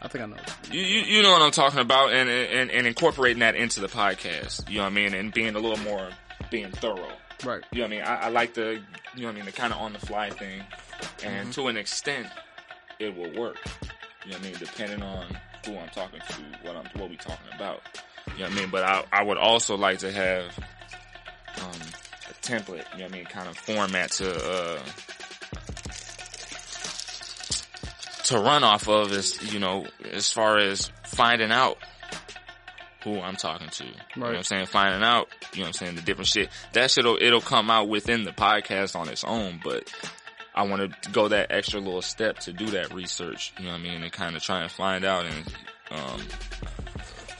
I 0.00 0.08
think 0.08 0.24
I 0.24 0.26
know. 0.26 0.36
You, 0.70 0.80
you 0.80 1.00
you 1.00 1.22
know 1.22 1.32
what 1.32 1.42
I'm 1.42 1.50
talking 1.50 1.80
about, 1.80 2.12
and, 2.12 2.30
and 2.30 2.70
and 2.70 2.86
incorporating 2.86 3.40
that 3.40 3.56
into 3.56 3.80
the 3.80 3.88
podcast. 3.88 4.68
You 4.68 4.76
know 4.76 4.82
what 4.82 4.92
I 4.92 4.94
mean, 4.94 5.14
and 5.14 5.32
being 5.32 5.54
a 5.56 5.58
little 5.58 5.78
more 5.84 6.08
being 6.50 6.70
thorough. 6.70 7.12
Right. 7.44 7.62
You 7.72 7.78
know 7.78 7.84
what 7.84 7.92
I 7.92 7.96
mean? 7.96 8.02
I, 8.02 8.14
I 8.22 8.28
like 8.28 8.54
the 8.54 8.80
you 9.14 9.22
know 9.22 9.28
what 9.28 9.32
I 9.32 9.36
mean 9.36 9.44
the 9.44 9.52
kind 9.52 9.72
of 9.72 9.80
on 9.80 9.92
the 9.92 9.98
fly 9.98 10.30
thing, 10.30 10.62
and 11.24 11.48
Mm-hmm. 11.48 11.50
to 11.62 11.68
an 11.68 11.76
extent, 11.76 12.26
it 12.98 13.16
will 13.16 13.30
work. 13.40 13.56
You 14.24 14.32
know 14.32 14.38
what 14.38 14.40
I 14.40 14.50
mean? 14.50 14.54
Depending 14.58 15.02
on 15.02 15.26
who 15.66 15.76
I'm 15.76 15.88
talking 15.90 16.20
to, 16.20 16.42
what 16.62 16.76
I'm 16.76 16.84
what 17.00 17.10
we 17.10 17.16
talking 17.16 17.52
about. 17.54 17.80
You 18.36 18.40
know 18.40 18.44
what 18.50 18.52
I 18.52 18.60
mean? 18.60 18.70
But 18.70 18.84
I 18.84 19.04
I 19.12 19.22
would 19.24 19.38
also 19.38 19.76
like 19.76 19.98
to 20.00 20.12
have 20.12 20.58
um 21.60 21.80
a 22.28 22.34
template. 22.42 22.84
You 22.92 22.98
know 22.98 23.04
what 23.04 23.12
I 23.14 23.16
mean? 23.16 23.24
Kind 23.26 23.48
of 23.48 23.56
format 23.56 24.10
to 24.12 24.34
uh 24.34 24.82
to 28.24 28.38
run 28.38 28.62
off 28.64 28.88
of 28.88 29.12
is 29.12 29.52
you 29.52 29.58
know 29.58 29.86
as 30.12 30.30
far 30.30 30.58
as 30.58 30.90
finding 31.04 31.50
out 31.50 31.78
who 33.04 33.20
I'm 33.20 33.36
talking 33.36 33.68
to. 33.68 33.84
You 33.84 33.92
know 34.16 34.26
what 34.26 34.36
I'm 34.36 34.42
saying? 34.42 34.66
Finding 34.66 35.02
out, 35.02 35.28
you 35.54 35.60
know 35.60 35.62
what 35.62 35.66
I'm 35.68 35.72
saying, 35.74 35.94
the 35.94 36.02
different 36.02 36.26
shit. 36.28 36.50
That 36.72 36.90
shit'll 36.90 37.16
it'll 37.20 37.40
come 37.40 37.70
out 37.70 37.88
within 37.88 38.24
the 38.24 38.32
podcast 38.32 38.96
on 38.96 39.08
its 39.08 39.24
own, 39.24 39.60
but 39.64 39.90
I 40.58 40.62
want 40.62 40.92
to 41.02 41.10
go 41.10 41.28
that 41.28 41.52
extra 41.52 41.78
little 41.78 42.02
step 42.02 42.40
to 42.40 42.52
do 42.52 42.66
that 42.72 42.92
research, 42.92 43.52
you 43.58 43.66
know 43.66 43.70
what 43.70 43.78
I 43.78 43.82
mean, 43.82 44.02
and 44.02 44.10
kind 44.10 44.34
of 44.34 44.42
try 44.42 44.62
and 44.62 44.70
find 44.70 45.04
out 45.04 45.24
and 45.24 45.54
um 45.92 46.20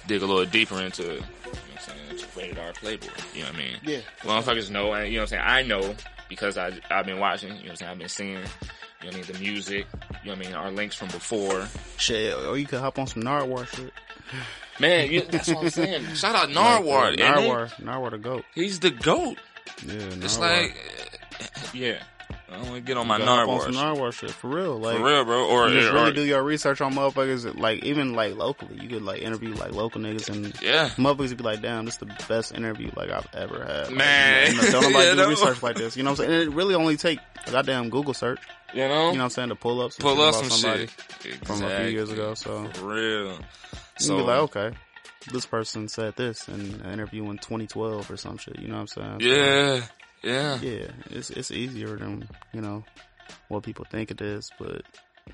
dig 0.06 0.22
a 0.22 0.26
little 0.26 0.46
deeper 0.46 0.80
into 0.80 1.02
you 1.02 1.08
know 1.08 1.16
what 1.16 1.58
I'm 1.74 1.78
saying, 1.80 2.10
into 2.10 2.26
rated 2.38 2.58
R 2.60 2.72
Playboy, 2.74 3.06
you 3.34 3.40
know 3.42 3.48
what 3.48 3.56
I 3.56 3.58
mean? 3.58 3.76
Yeah. 3.82 3.98
Motherfuckers 4.22 4.70
know, 4.70 4.92
and 4.92 5.08
you 5.08 5.16
know 5.16 5.22
what 5.22 5.32
I'm 5.32 5.38
saying, 5.38 5.42
I 5.44 5.62
know 5.62 5.94
because 6.28 6.56
I 6.56 6.78
I've 6.90 7.06
been 7.06 7.18
watching, 7.18 7.48
you 7.48 7.54
know 7.54 7.60
what 7.62 7.70
I'm 7.70 7.76
saying, 7.76 7.90
I've 7.90 7.98
been 7.98 8.08
seeing 8.08 8.30
you 8.30 8.36
know 8.36 8.44
what 9.02 9.14
I 9.14 9.16
mean, 9.16 9.24
the 9.32 9.38
music, 9.40 9.86
you 10.22 10.30
know 10.30 10.36
what 10.36 10.46
I 10.46 10.48
mean, 10.50 10.54
our 10.54 10.70
links 10.70 10.94
from 10.94 11.08
before. 11.08 11.66
Shit, 11.96 12.34
or 12.36 12.56
you 12.56 12.66
could 12.66 12.78
hop 12.80 13.00
on 13.00 13.08
some 13.08 13.22
Narwhal 13.22 13.64
shit. 13.64 13.92
Man, 14.78 15.10
you, 15.10 15.22
that's 15.22 15.48
what 15.48 15.64
I'm 15.64 15.70
saying. 15.70 16.04
Shout 16.14 16.36
out 16.36 16.50
Narwhal. 16.50 17.14
Yeah, 17.16 17.36
and 17.36 17.46
Narwhal, 17.46 17.68
Narwhal 17.82 18.10
the 18.10 18.18
goat. 18.18 18.44
He's 18.54 18.78
the 18.78 18.90
GOAT. 18.90 19.38
Yeah, 19.84 19.94
It's 19.94 20.38
like, 20.38 20.76
yeah. 21.74 21.98
I 22.50 22.52
don't 22.56 22.62
want 22.62 22.74
to 22.76 22.80
get 22.80 22.96
on 22.96 23.06
my 23.06 23.18
You 23.18 23.24
gotta 23.26 23.40
hop 23.40 23.40
on 23.40 23.46
Narwhal. 23.46 23.60
some 23.60 23.72
shit. 23.72 23.82
Narwhal 23.82 24.10
shit 24.10 24.30
for 24.30 24.48
real. 24.48 24.78
Like 24.78 24.96
For 24.96 25.04
real, 25.04 25.24
bro. 25.24 25.46
Or, 25.48 25.68
You 25.68 25.80
just 25.80 25.92
or- 25.92 25.94
really 25.96 26.12
do 26.14 26.22
your 26.22 26.42
research 26.42 26.80
on 26.80 26.94
motherfuckers, 26.94 27.58
like 27.58 27.84
even 27.84 28.14
like 28.14 28.36
locally. 28.36 28.78
You 28.80 28.88
could 28.88 29.02
like 29.02 29.20
interview 29.20 29.54
like 29.54 29.72
local 29.72 30.00
niggas 30.00 30.28
and 30.30 30.54
yeah. 30.62 30.88
motherfuckers 30.96 31.28
would 31.28 31.36
be 31.38 31.44
like, 31.44 31.60
"Damn, 31.60 31.84
this 31.84 31.94
is 31.94 32.00
the 32.00 32.24
best 32.28 32.54
interview 32.54 32.90
like 32.96 33.10
I've 33.10 33.26
ever 33.34 33.64
had." 33.64 33.86
Like, 33.88 33.96
Man. 33.96 34.54
you 34.54 34.62
know, 34.62 34.70
don't 34.70 34.82
nobody 34.92 35.08
You 35.10 35.14
do 35.16 35.28
research 35.28 35.62
like 35.62 35.76
this. 35.76 35.96
You 35.96 36.02
know 36.04 36.10
what 36.12 36.20
I'm 36.20 36.26
saying? 36.26 36.40
And 36.42 36.50
it 36.52 36.54
really 36.56 36.74
only 36.74 36.96
take 36.96 37.18
a 37.46 37.50
goddamn 37.50 37.90
Google 37.90 38.14
search. 38.14 38.40
You 38.72 38.88
know? 38.88 38.88
You 38.88 38.94
know 39.12 39.18
what 39.18 39.24
I'm 39.24 39.30
saying 39.30 39.48
to 39.50 39.54
pull 39.54 39.80
up 39.82 39.92
some 39.92 40.02
Pull 40.04 40.16
shit 40.16 40.24
up 40.26 40.34
some 40.34 40.50
somebody 40.50 40.88
shit. 41.22 41.46
from 41.46 41.62
a 41.62 41.80
few 41.80 41.88
years 41.88 42.10
ago. 42.10 42.34
So 42.34 42.66
For 42.74 42.86
real. 42.86 43.32
you 43.32 43.38
So, 43.98 44.16
can 44.16 44.24
be 44.24 44.30
like, 44.30 44.38
okay, 44.56 44.70
this 45.32 45.44
person 45.46 45.88
said 45.88 46.16
this 46.16 46.48
in 46.48 46.80
an 46.84 46.92
interview 46.92 47.24
in 47.30 47.38
2012 47.38 48.10
or 48.10 48.16
some 48.16 48.36
shit. 48.38 48.58
You 48.58 48.68
know 48.68 48.74
what 48.82 48.90
I'm 48.98 49.18
saying? 49.20 49.80
So, 49.80 49.86
yeah. 50.22 50.58
Yeah. 50.60 50.90
it's 51.10 51.30
it's 51.30 51.50
easier 51.50 51.96
than 51.96 52.28
you 52.52 52.60
know 52.60 52.84
what 53.48 53.62
people 53.62 53.86
think 53.90 54.10
it 54.10 54.20
is, 54.20 54.50
but 54.58 54.82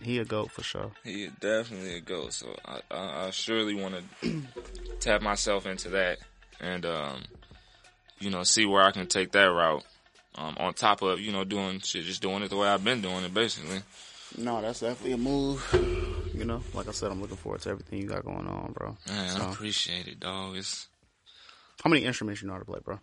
he 0.00 0.18
a 0.18 0.24
goat 0.24 0.50
for 0.50 0.62
sure. 0.62 0.90
He 1.04 1.28
definitely 1.40 1.96
a 1.96 2.00
GOAT. 2.00 2.32
So 2.32 2.54
I, 2.64 2.80
I, 2.90 3.26
I 3.26 3.30
surely 3.30 3.74
want 3.74 3.94
to 4.22 4.42
tap 5.00 5.22
myself 5.22 5.66
into 5.66 5.90
that 5.90 6.18
and, 6.60 6.84
um, 6.86 7.22
you 8.18 8.30
know, 8.30 8.42
see 8.42 8.66
where 8.66 8.82
I 8.82 8.90
can 8.90 9.06
take 9.06 9.32
that 9.32 9.44
route. 9.44 9.84
Um, 10.36 10.56
on 10.58 10.74
top 10.74 11.00
of, 11.02 11.20
you 11.20 11.30
know, 11.30 11.44
doing 11.44 11.78
shit, 11.78 12.04
just 12.04 12.20
doing 12.20 12.42
it 12.42 12.50
the 12.50 12.56
way 12.56 12.66
I've 12.66 12.82
been 12.82 13.00
doing 13.00 13.22
it, 13.22 13.32
basically. 13.32 13.82
No, 14.36 14.60
that's 14.60 14.80
definitely 14.80 15.12
a 15.12 15.16
move. 15.16 15.64
You 16.34 16.44
know, 16.44 16.60
like 16.74 16.88
I 16.88 16.90
said, 16.90 17.12
I'm 17.12 17.20
looking 17.20 17.36
forward 17.36 17.60
to 17.60 17.70
everything 17.70 18.00
you 18.00 18.08
got 18.08 18.24
going 18.24 18.48
on, 18.48 18.72
bro. 18.72 18.96
Man, 19.06 19.28
So, 19.28 19.42
I 19.42 19.50
appreciate 19.52 20.08
it, 20.08 20.18
dog. 20.18 20.56
It's, 20.56 20.88
how 21.84 21.88
many 21.88 22.04
instruments 22.04 22.42
you 22.42 22.48
know 22.48 22.54
how 22.54 22.58
to 22.58 22.64
play, 22.64 22.80
bro? 22.84 22.98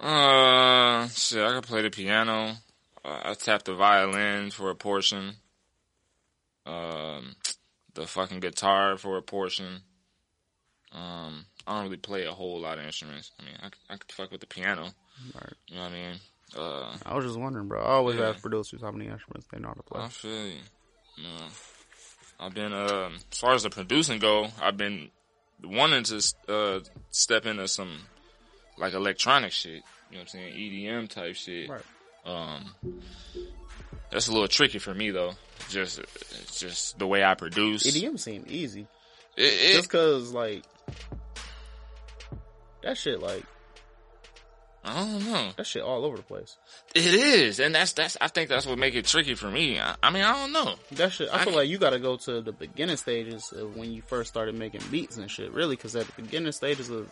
Uh, 0.00 1.08
shit, 1.08 1.42
I 1.44 1.52
can 1.52 1.62
play 1.62 1.82
the 1.82 1.90
piano. 1.90 2.56
Uh, 3.04 3.20
I 3.24 3.34
tap 3.34 3.62
the 3.64 3.74
violin 3.74 4.50
for 4.50 4.70
a 4.70 4.74
portion. 4.74 5.34
Um, 6.66 7.34
the 7.94 8.06
fucking 8.06 8.40
guitar 8.40 8.96
for 8.96 9.16
a 9.16 9.22
portion. 9.22 9.82
Um, 10.92 11.46
I 11.66 11.74
don't 11.74 11.84
really 11.84 11.96
play 11.96 12.26
a 12.26 12.32
whole 12.32 12.60
lot 12.60 12.78
of 12.78 12.84
instruments. 12.84 13.30
I 13.40 13.44
mean, 13.44 13.54
I, 13.62 13.66
I 13.92 13.96
could 13.96 14.12
fuck 14.12 14.30
with 14.32 14.40
the 14.40 14.46
piano. 14.46 14.88
Right. 15.34 15.52
You 15.68 15.76
know 15.76 15.82
what 15.82 15.92
I 15.92 15.94
mean? 15.94 16.16
Uh, 16.56 16.96
I 17.06 17.14
was 17.14 17.24
just 17.24 17.38
wondering, 17.38 17.68
bro. 17.68 17.80
I 17.80 17.90
always 17.92 18.16
Yeah. 18.18 18.30
ask 18.30 18.42
producers 18.42 18.80
how 18.82 18.90
many 18.90 19.08
instruments 19.08 19.46
they 19.52 19.60
know 19.60 19.68
how 19.68 19.74
to 19.74 19.82
play. 19.82 20.02
I 20.02 20.08
feel 20.08 20.46
you. 20.46 20.58
No. 21.22 21.46
I've 22.40 22.54
been, 22.54 22.72
um, 22.72 23.18
as 23.30 23.38
far 23.38 23.52
as 23.54 23.62
the 23.62 23.70
producing 23.70 24.18
go, 24.18 24.48
I've 24.60 24.76
been 24.76 25.10
wanting 25.62 26.04
to, 26.04 26.34
uh, 26.48 26.80
step 27.10 27.46
into 27.46 27.68
some, 27.68 28.00
like, 28.80 28.94
electronic 28.94 29.52
shit. 29.52 29.82
You 30.10 30.16
know 30.16 30.18
what 30.18 30.20
I'm 30.22 30.26
saying? 30.28 30.54
EDM 30.54 31.08
type 31.08 31.34
shit. 31.36 31.68
Right. 31.70 31.82
Um, 32.24 32.74
that's 34.10 34.28
a 34.28 34.32
little 34.32 34.48
tricky 34.48 34.78
for 34.78 34.92
me 34.92 35.10
though. 35.10 35.32
Just, 35.68 35.98
it's 36.00 36.58
just 36.58 36.98
the 36.98 37.06
way 37.06 37.22
I 37.22 37.34
produce. 37.34 37.84
EDM 37.84 38.18
seem 38.18 38.44
easy, 38.48 38.86
It, 39.36 39.42
it, 39.42 39.72
just 39.76 39.88
cause 39.90 40.32
like 40.32 40.64
that 42.82 42.96
shit, 42.98 43.20
like 43.20 43.44
I 44.84 44.94
don't 44.96 45.24
know. 45.30 45.50
that 45.56 45.66
shit 45.66 45.82
all 45.82 46.04
over 46.04 46.16
the 46.16 46.22
place. 46.22 46.56
It 46.94 47.04
is, 47.06 47.60
and 47.60 47.74
that's 47.74 47.92
that's. 47.92 48.16
I 48.20 48.28
think 48.28 48.48
that's 48.48 48.66
what 48.66 48.78
make 48.78 48.94
it 48.94 49.04
tricky 49.04 49.34
for 49.34 49.50
me. 49.50 49.78
I, 49.78 49.94
I 50.02 50.10
mean, 50.10 50.22
I 50.24 50.32
don't 50.32 50.52
know. 50.52 50.74
That 50.92 51.12
shit, 51.12 51.28
I, 51.30 51.34
I 51.34 51.38
feel 51.38 51.46
can- 51.48 51.54
like 51.56 51.68
you 51.68 51.78
got 51.78 51.90
to 51.90 51.98
go 51.98 52.16
to 52.16 52.40
the 52.40 52.52
beginning 52.52 52.96
stages 52.96 53.52
of 53.52 53.76
when 53.76 53.92
you 53.92 54.02
first 54.02 54.30
started 54.30 54.54
making 54.54 54.80
beats 54.90 55.18
and 55.18 55.30
shit. 55.30 55.52
Really, 55.52 55.76
because 55.76 55.94
at 55.96 56.06
the 56.06 56.22
beginning 56.22 56.52
stages 56.52 56.88
of 56.90 57.10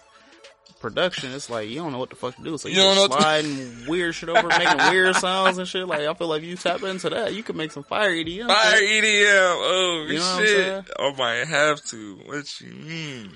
production, 0.81 1.33
it's 1.33 1.51
like 1.51 1.69
you 1.69 1.77
don't 1.77 1.93
know 1.93 1.99
what 1.99 2.11
the 2.11 2.17
fuck 2.17 2.37
to 2.37 2.43
do. 2.43 2.57
So 2.59 2.69
you, 2.69 2.77
You 2.77 2.83
don't 2.83 2.95
know 2.97 3.01
what 3.03 3.13
to- 3.13 3.21
sliding 3.23 3.87
weird 3.89 4.15
shit 4.15 4.29
over, 4.29 4.47
making 4.49 4.79
weird 4.91 5.17
sounds 5.17 5.59
and 5.59 5.67
shit. 5.69 5.87
Like 5.89 6.03
I 6.03 6.15
feel 6.15 6.29
like 6.29 6.43
if 6.43 6.49
you 6.49 6.57
tap 6.57 6.83
into 6.83 7.11
that, 7.11 7.35
you 7.35 7.43
could 7.43 7.57
make 7.57 7.73
some 7.73 7.83
fire 7.85 8.11
EDM. 8.11 8.47
Fire 8.47 8.77
shit. 8.79 9.05
EDM. 9.05 9.57
Oh 9.59 10.07
You 10.09 10.19
know 10.19 10.39
shit! 10.45 10.85
I 10.99 11.15
might 11.17 11.49
have 11.49 11.83
to. 11.87 12.17
What 12.27 12.61
you 12.61 12.73
mean? 12.73 13.33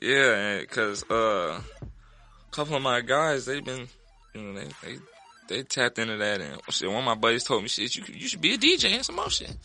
Yeah, 0.00 0.60
because 0.60 1.04
uh, 1.10 1.60
a 1.82 2.50
couple 2.52 2.76
of 2.76 2.82
my 2.82 3.00
guys, 3.00 3.46
they've 3.46 3.64
been, 3.64 3.88
you 4.34 4.40
know, 4.42 4.60
they 4.60 4.68
they 4.84 4.98
they 5.48 5.62
tapped 5.64 5.98
into 5.98 6.16
that, 6.18 6.40
and 6.40 6.60
shit. 6.70 6.88
One 6.88 6.98
of 6.98 7.04
my 7.04 7.14
buddies 7.14 7.44
told 7.44 7.62
me, 7.62 7.68
shit, 7.68 7.96
you 7.96 8.04
you 8.14 8.28
should 8.28 8.40
be 8.40 8.54
a 8.54 8.58
DJ 8.58 8.90
and 8.94 9.04
some 9.04 9.16
more 9.16 9.30
shit. 9.30 9.56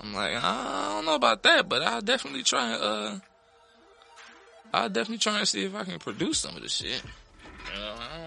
I'm 0.00 0.14
like, 0.14 0.34
I 0.42 0.90
don't 0.94 1.04
know 1.06 1.14
about 1.14 1.42
that, 1.44 1.68
but 1.68 1.82
I'll 1.82 2.00
definitely 2.00 2.42
try. 2.42 2.72
Uh, 2.74 3.18
I'll 4.74 4.88
definitely 4.88 5.18
try 5.18 5.38
and 5.38 5.48
see 5.48 5.64
if 5.64 5.74
I 5.74 5.84
can 5.84 5.98
produce 5.98 6.38
some 6.38 6.56
of 6.56 6.62
the 6.62 6.68
shit. 6.68 7.02
You 7.72 7.80
know, 7.80 7.94
I 7.96 8.23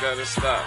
gotta 0.00 0.24
stop. 0.24 0.64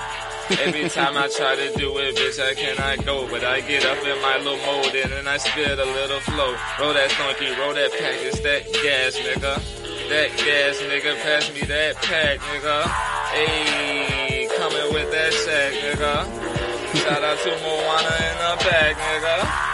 Every 0.61 0.89
time 0.89 1.18
I 1.18 1.27
try 1.27 1.55
to 1.55 1.73
do 1.76 1.97
it, 1.97 2.15
bitch, 2.15 2.39
I 2.39 2.53
cannot 2.53 3.05
go. 3.05 3.27
But 3.27 3.43
I 3.43 3.61
get 3.61 3.85
up 3.85 3.97
in 4.05 4.22
my 4.22 4.38
little 4.38 4.57
mode 4.65 4.93
and 4.93 5.11
then 5.11 5.27
I 5.27 5.38
spit 5.38 5.80
a 5.80 5.85
little 5.85 6.19
flow. 6.19 6.55
Roll 6.80 6.93
that 6.93 7.10
donkey, 7.18 7.49
roll 7.60 7.73
that 7.73 7.91
pack, 7.91 8.15
it's 8.22 8.39
that 8.41 8.64
gas, 8.84 9.18
nigga. 9.18 9.57
That 10.10 10.30
gas, 10.38 10.77
nigga, 10.85 11.15
pass 11.23 11.51
me 11.53 11.61
that 11.61 11.95
pack, 11.95 12.39
nigga. 12.39 12.84
Ayy, 13.34 14.49
coming 14.57 14.93
with 14.93 15.11
that 15.11 15.34
sack, 15.34 15.73
nigga. 15.81 16.26
Shout 17.01 17.23
out 17.23 17.38
to 17.39 17.49
Moana 17.49 18.14
in 18.22 18.38
the 18.38 18.55
back, 18.69 18.95
nigga. 18.97 19.72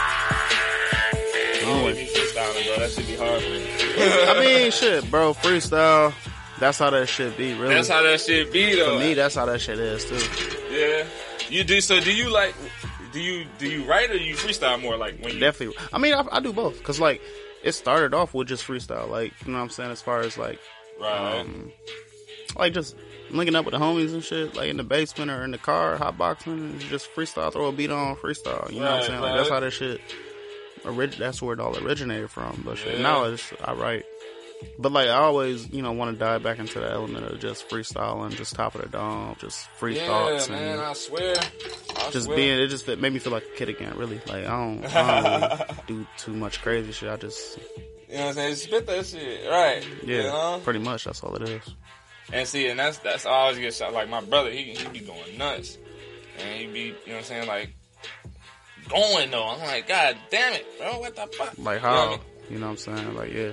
Oh, 1.72 1.84
bro, 1.84 2.80
that 2.80 2.92
should 2.92 3.08
be 3.08 3.16
hard. 3.16 3.44
I 4.30 4.40
mean, 4.40 4.72
shit, 4.72 5.10
bro, 5.12 5.34
freestyle. 5.34 6.14
That's 6.60 6.78
how 6.78 6.90
that 6.90 7.08
shit 7.08 7.38
be, 7.38 7.54
really. 7.54 7.74
That's 7.74 7.88
how 7.90 8.02
that 8.04 8.20
shit 8.22 8.52
be 8.52 8.76
though. 8.76 8.98
For 8.98 9.04
me, 9.04 9.14
that's 9.14 9.36
how 9.36 9.46
that 9.46 9.62
shit 9.62 9.80
is 9.80 10.06
too. 10.06 10.76
Yeah. 10.76 11.06
You 11.50 11.64
do 11.64 11.82
so 11.82 12.00
do 12.00 12.14
you 12.14 12.30
like 12.30 12.54
do 13.12 13.20
you 13.20 13.46
do 13.58 13.68
you 13.68 13.84
write 13.86 14.12
or 14.12 14.18
you 14.18 14.36
freestyle 14.36 14.80
more 14.82 14.98
like 14.98 15.20
when 15.24 15.34
you 15.34 15.40
Definitely. 15.40 15.78
I 15.92 15.98
mean, 15.98 16.14
I, 16.14 16.26
I 16.32 16.40
do 16.40 16.54
both. 16.54 16.82
Cause 16.84 17.00
like, 17.00 17.22
it 17.64 17.72
started 17.74 18.14
off 18.14 18.34
with 18.34 18.48
just 18.48 18.66
freestyle. 18.68 19.10
Like, 19.10 19.34
you 19.46 19.52
know 19.52 19.58
what 19.58 19.64
I'm 19.64 19.70
saying? 19.70 19.92
As 19.92 20.02
far 20.02 20.20
as 20.22 20.38
like, 20.38 20.60
Right. 21.02 21.40
um, 21.40 21.72
like 22.58 22.74
just 22.74 22.96
linking 23.32 23.56
up 23.56 23.64
with 23.66 23.74
the 23.74 23.80
homies 23.80 24.14
and 24.14 24.24
shit, 24.24 24.56
like 24.56 24.70
in 24.70 24.78
the 24.78 24.84
basement 24.84 25.32
or 25.32 25.44
in 25.44 25.52
the 25.52 25.58
car, 25.58 25.96
hot 25.98 26.18
boxing, 26.18 26.54
and 26.54 26.80
just 26.82 27.10
freestyle, 27.16 27.52
throw 27.54 27.68
a 27.68 27.72
beat 27.72 27.90
on, 27.92 28.16
freestyle. 28.18 28.70
You 28.72 28.80
know 28.82 28.86
what 28.92 29.02
I'm 29.02 29.08
saying? 29.08 29.22
Like 29.22 29.36
that's 29.38 29.50
how 29.50 29.60
that 29.62 29.72
shit. 29.72 30.02
Orig- 30.86 31.12
that's 31.18 31.42
where 31.42 31.54
it 31.54 31.60
all 31.60 31.78
originated 31.78 32.30
from. 32.32 32.62
But 32.66 32.78
shit, 32.78 33.00
now 33.02 33.24
it's 33.26 33.52
I 33.64 33.74
write. 33.74 34.06
But 34.78 34.92
like 34.92 35.08
I 35.08 35.14
always, 35.14 35.70
you 35.72 35.82
know, 35.82 35.92
want 35.94 36.12
to 36.14 36.20
dive 36.20 36.44
back 36.44 36.60
into 36.60 36.80
the 36.80 36.90
element 36.92 37.26
of 37.26 37.40
just 37.40 37.70
freestyling, 37.70 38.36
just 38.36 38.56
top 38.56 38.76
of 38.76 38.82
the 38.82 38.88
dome, 38.90 39.36
just 39.40 39.68
free 39.72 39.96
yeah, 39.96 40.08
thoughts, 40.08 40.50
man, 40.50 40.74
and 40.74 40.82
I 40.82 40.94
swear. 40.94 41.36
I 41.38 42.10
just 42.12 42.26
swear. 42.26 42.36
being. 42.38 42.60
It 42.60 42.68
just 42.68 42.88
made 42.88 43.14
me 43.14 43.20
feel 43.20 43.32
like 43.34 43.44
a 43.44 43.58
kid 43.58 43.70
again. 43.70 43.94
Really, 43.98 44.18
like 44.28 44.46
I 44.46 44.50
don't, 44.50 44.86
I 44.96 45.48
don't 45.68 45.88
do 45.88 46.08
too 46.18 46.34
much 46.34 46.62
crazy 46.62 46.92
shit. 46.92 47.10
I 47.10 47.16
just, 47.16 47.58
You 48.10 48.16
know 48.16 48.20
what 48.22 48.28
I'm 48.30 48.34
saying? 48.36 48.56
Spit 48.56 48.86
that 48.88 49.06
shit. 49.06 49.50
Right. 49.50 49.86
yeah, 50.04 50.16
You 50.18 50.24
know? 50.24 50.62
pretty 50.64 50.80
much 50.80 51.06
that's 51.06 51.24
all 51.24 51.36
it 51.36 51.48
is. 51.48 51.64
And 52.34 52.48
see, 52.48 52.68
and 52.68 52.78
that's 52.80 52.98
that's 53.00 53.26
I 53.26 53.30
always 53.32 53.58
get 53.60 53.74
shot. 53.74 53.94
Like 53.94 54.10
my 54.10 54.22
brother, 54.22 54.52
he 54.52 54.74
he 54.76 54.88
be 54.90 55.00
going 55.00 55.38
nuts, 55.38 55.78
and 56.38 56.60
he 56.60 56.68
be 56.68 56.80
you 56.80 56.92
know 56.92 56.96
what 57.08 57.18
I'm 57.18 57.24
saying 57.24 57.48
like 57.48 57.70
going 58.90 59.32
though. 59.32 59.48
I'm 59.48 59.60
like, 59.60 59.88
God 59.88 60.18
damn 60.30 60.54
it, 60.54 60.66
bro, 60.80 61.00
what 61.00 61.16
the 61.16 61.28
fuck? 61.28 61.58
Like 61.58 61.58
You 61.58 61.64
know 61.64 61.72
what 61.74 61.82
how, 61.82 62.06
I 62.06 62.10
mean? 62.12 62.20
you 62.50 62.60
know 62.60 62.66
what 62.68 62.72
I'm 62.72 62.98
saying? 62.98 63.16
Like 63.16 63.34
yeah. 63.34 63.52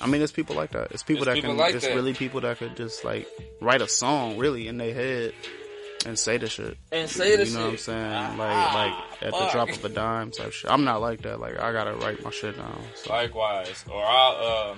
I 0.00 0.06
mean, 0.06 0.22
it's 0.22 0.32
people 0.32 0.54
like 0.56 0.70
that. 0.72 0.92
It's 0.92 1.02
people 1.02 1.24
There's 1.24 1.36
that 1.36 1.42
people 1.42 1.54
can. 1.56 1.58
like 1.58 1.74
it's 1.74 1.86
that. 1.86 1.94
really 1.94 2.14
people 2.14 2.40
that 2.42 2.58
could 2.58 2.76
just 2.76 3.04
like 3.04 3.26
write 3.60 3.82
a 3.82 3.88
song 3.88 4.36
really 4.38 4.68
in 4.68 4.78
their 4.78 4.94
head 4.94 5.32
and 6.06 6.18
say 6.18 6.36
the 6.36 6.48
shit. 6.48 6.76
And 6.92 7.08
say 7.08 7.36
the 7.36 7.44
shit. 7.44 7.48
you 7.54 7.58
know 7.58 7.64
what 7.64 7.72
I'm 7.72 7.78
saying? 7.78 8.12
Ah, 8.14 8.34
like 8.38 8.74
like 8.92 9.22
at 9.22 9.32
the 9.32 9.48
drop 9.52 9.68
of 9.70 9.84
a 9.84 9.88
dime 9.88 10.30
type 10.30 10.52
shit. 10.52 10.70
I'm 10.70 10.84
not 10.84 11.00
like 11.00 11.22
that. 11.22 11.40
Like 11.40 11.58
I 11.58 11.72
gotta 11.72 11.94
write 11.94 12.22
my 12.22 12.30
shit 12.30 12.56
down. 12.56 12.80
So 12.94 13.12
Likewise, 13.12 13.84
or 13.90 14.02
I'll 14.04 14.70
uh, 14.72 14.74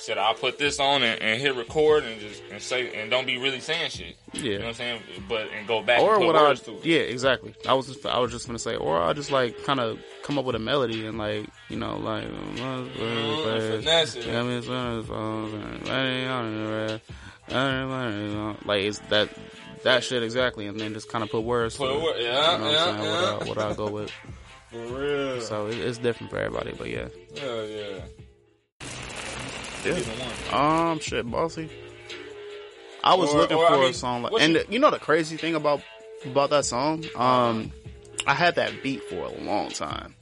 shit, 0.00 0.18
I'll 0.18 0.34
put 0.34 0.58
this 0.58 0.80
on 0.80 1.02
and, 1.02 1.20
and 1.20 1.40
hit 1.40 1.54
record 1.56 2.04
and 2.04 2.20
just 2.20 2.42
and 2.50 2.60
say 2.60 2.92
and 3.00 3.10
don't 3.10 3.26
be 3.26 3.38
really 3.38 3.60
saying 3.60 3.90
shit. 3.90 4.16
You 4.32 4.42
know 4.42 4.50
what 4.56 4.60
yeah. 4.62 4.68
I'm 4.68 4.74
saying? 4.74 5.02
But 5.28 5.48
and 5.56 5.66
go 5.66 5.82
back 5.82 6.00
Or 6.00 6.14
and 6.14 6.20
put 6.20 6.26
what 6.28 6.36
I 6.36 6.42
words 6.42 6.60
to 6.62 6.76
it. 6.76 6.84
yeah 6.84 7.00
exactly. 7.00 7.54
I 7.68 7.74
was 7.74 7.86
just, 7.86 8.06
I 8.06 8.18
was 8.18 8.32
just 8.32 8.46
gonna 8.46 8.58
say, 8.58 8.76
or 8.76 9.00
I 9.00 9.12
just 9.12 9.30
like 9.30 9.62
kind 9.64 9.80
of 9.80 9.98
come 10.22 10.38
up 10.38 10.44
with 10.44 10.56
a 10.56 10.60
melody 10.60 11.06
and 11.06 11.18
like 11.18 11.46
you 11.68 11.76
know 11.76 11.96
like. 11.96 12.24
Mm, 12.24 12.96
it. 12.96 14.28
I 14.28 14.42
mean, 14.42 14.52
it's 14.52 14.66
one 14.68 14.86
of 14.86 15.06
those 15.06 15.06
songs, 15.06 15.52
and 15.52 15.88
lay 15.88 16.26
on 16.26 16.64
the 16.64 16.70
red, 16.70 17.00
uh, 17.54 18.54
like 18.64 18.82
it's 18.82 18.98
that 19.10 19.28
that 19.84 20.04
shit 20.04 20.22
exactly, 20.22 20.66
and 20.66 20.78
then 20.78 20.92
just 20.94 21.08
kind 21.08 21.24
of 21.24 21.30
put 21.30 21.42
words. 21.42 21.76
Put 21.76 21.88
to 21.88 21.94
it. 21.94 22.00
wor- 22.00 22.16
yeah, 22.16 22.52
you 22.52 22.58
know 22.58 22.64
what 22.64 22.72
yeah, 22.72 22.84
I'm 22.84 23.00
saying? 23.00 23.04
yeah. 23.04 23.32
What, 23.32 23.42
I, 23.42 23.48
what 23.48 23.58
I 23.58 23.74
go 23.74 23.90
with. 23.90 24.10
For 24.70 24.78
real. 24.78 25.40
So 25.40 25.66
it, 25.66 25.78
it's 25.78 25.98
different 25.98 26.30
for 26.30 26.38
everybody, 26.38 26.72
but 26.78 26.88
yeah. 26.88 27.08
Hell 27.36 27.66
yeah. 27.66 27.98
Yeah. 29.84 30.90
Um, 30.90 30.98
shit, 31.00 31.30
bossy. 31.30 31.68
I 33.02 33.14
was 33.14 33.30
Or- 33.32 33.38
looking 33.38 33.56
or, 33.56 33.66
I 33.66 33.68
for 33.70 33.78
mean, 33.78 33.90
a 33.90 33.94
song 33.94 34.22
like, 34.22 34.32
and 34.40 34.54
your- 34.54 34.64
you 34.68 34.78
know 34.78 34.90
the 34.90 34.98
crazy 34.98 35.36
thing 35.36 35.54
about 35.54 35.80
about 36.26 36.50
that 36.50 36.66
song, 36.66 37.04
um, 37.16 37.72
I 38.26 38.34
had 38.34 38.56
that 38.56 38.82
beat 38.82 39.02
for 39.04 39.24
a 39.24 39.30
long 39.42 39.70
time, 39.70 40.14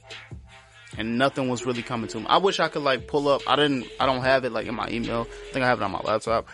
and 0.97 1.17
nothing 1.17 1.49
was 1.49 1.65
really 1.65 1.83
coming 1.83 2.07
to 2.09 2.19
me. 2.21 2.25
I 2.29 2.37
wish 2.37 2.61
I 2.61 2.69
could 2.69 2.83
like 2.83 3.05
pull 3.07 3.27
up. 3.27 3.41
I 3.47 3.57
didn't. 3.57 3.87
I 3.99 4.05
don't 4.05 4.21
have 4.21 4.45
it 4.45 4.53
like 4.53 4.65
in 4.67 4.75
my 4.75 4.87
email. 4.89 5.27
I 5.29 5.53
think 5.53 5.65
I 5.65 5.67
have 5.67 5.81
it 5.81 5.83
on 5.83 5.91
my 5.91 5.99
laptop. 5.99 6.47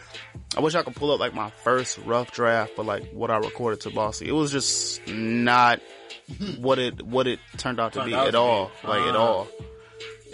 I 0.58 0.62
wish 0.62 0.74
I 0.74 0.82
could 0.82 0.96
pull 0.96 1.12
up 1.12 1.20
like 1.20 1.36
my 1.36 1.52
first 1.64 2.00
rough 2.06 2.32
draft, 2.32 2.72
but 2.76 2.88
like 2.88 3.12
what 3.12 3.30
I 3.30 3.38
recorded 3.38 3.82
to 3.82 3.92
Bossy. 3.92 4.28
It 4.28 4.32
was 4.32 4.52
just 4.52 5.06
not 5.08 5.80
what 6.58 6.80
it 6.80 7.04
what 7.04 7.28
it 7.28 7.40
turned 7.58 7.80
out 7.80 7.94
to 7.94 8.00
Turned 8.00 8.10
be 8.12 8.16
at 8.18 8.34
all. 8.34 8.72
be. 8.82 8.88
Like 8.88 9.02
at 9.04 9.16
Ah. 9.16 9.20
all. 9.20 9.48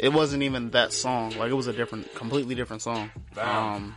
It 0.02 0.11
wasn't 0.11 0.41
even 0.41 0.72
that 0.72 0.94
song. 0.94 1.38
Like 1.38 1.52
it 1.52 1.53
was 1.53 1.68
a 1.68 1.73
different, 1.73 2.14
completely 2.15 2.56
different 2.56 2.82
song. 2.82 3.11
Um, 3.38 3.95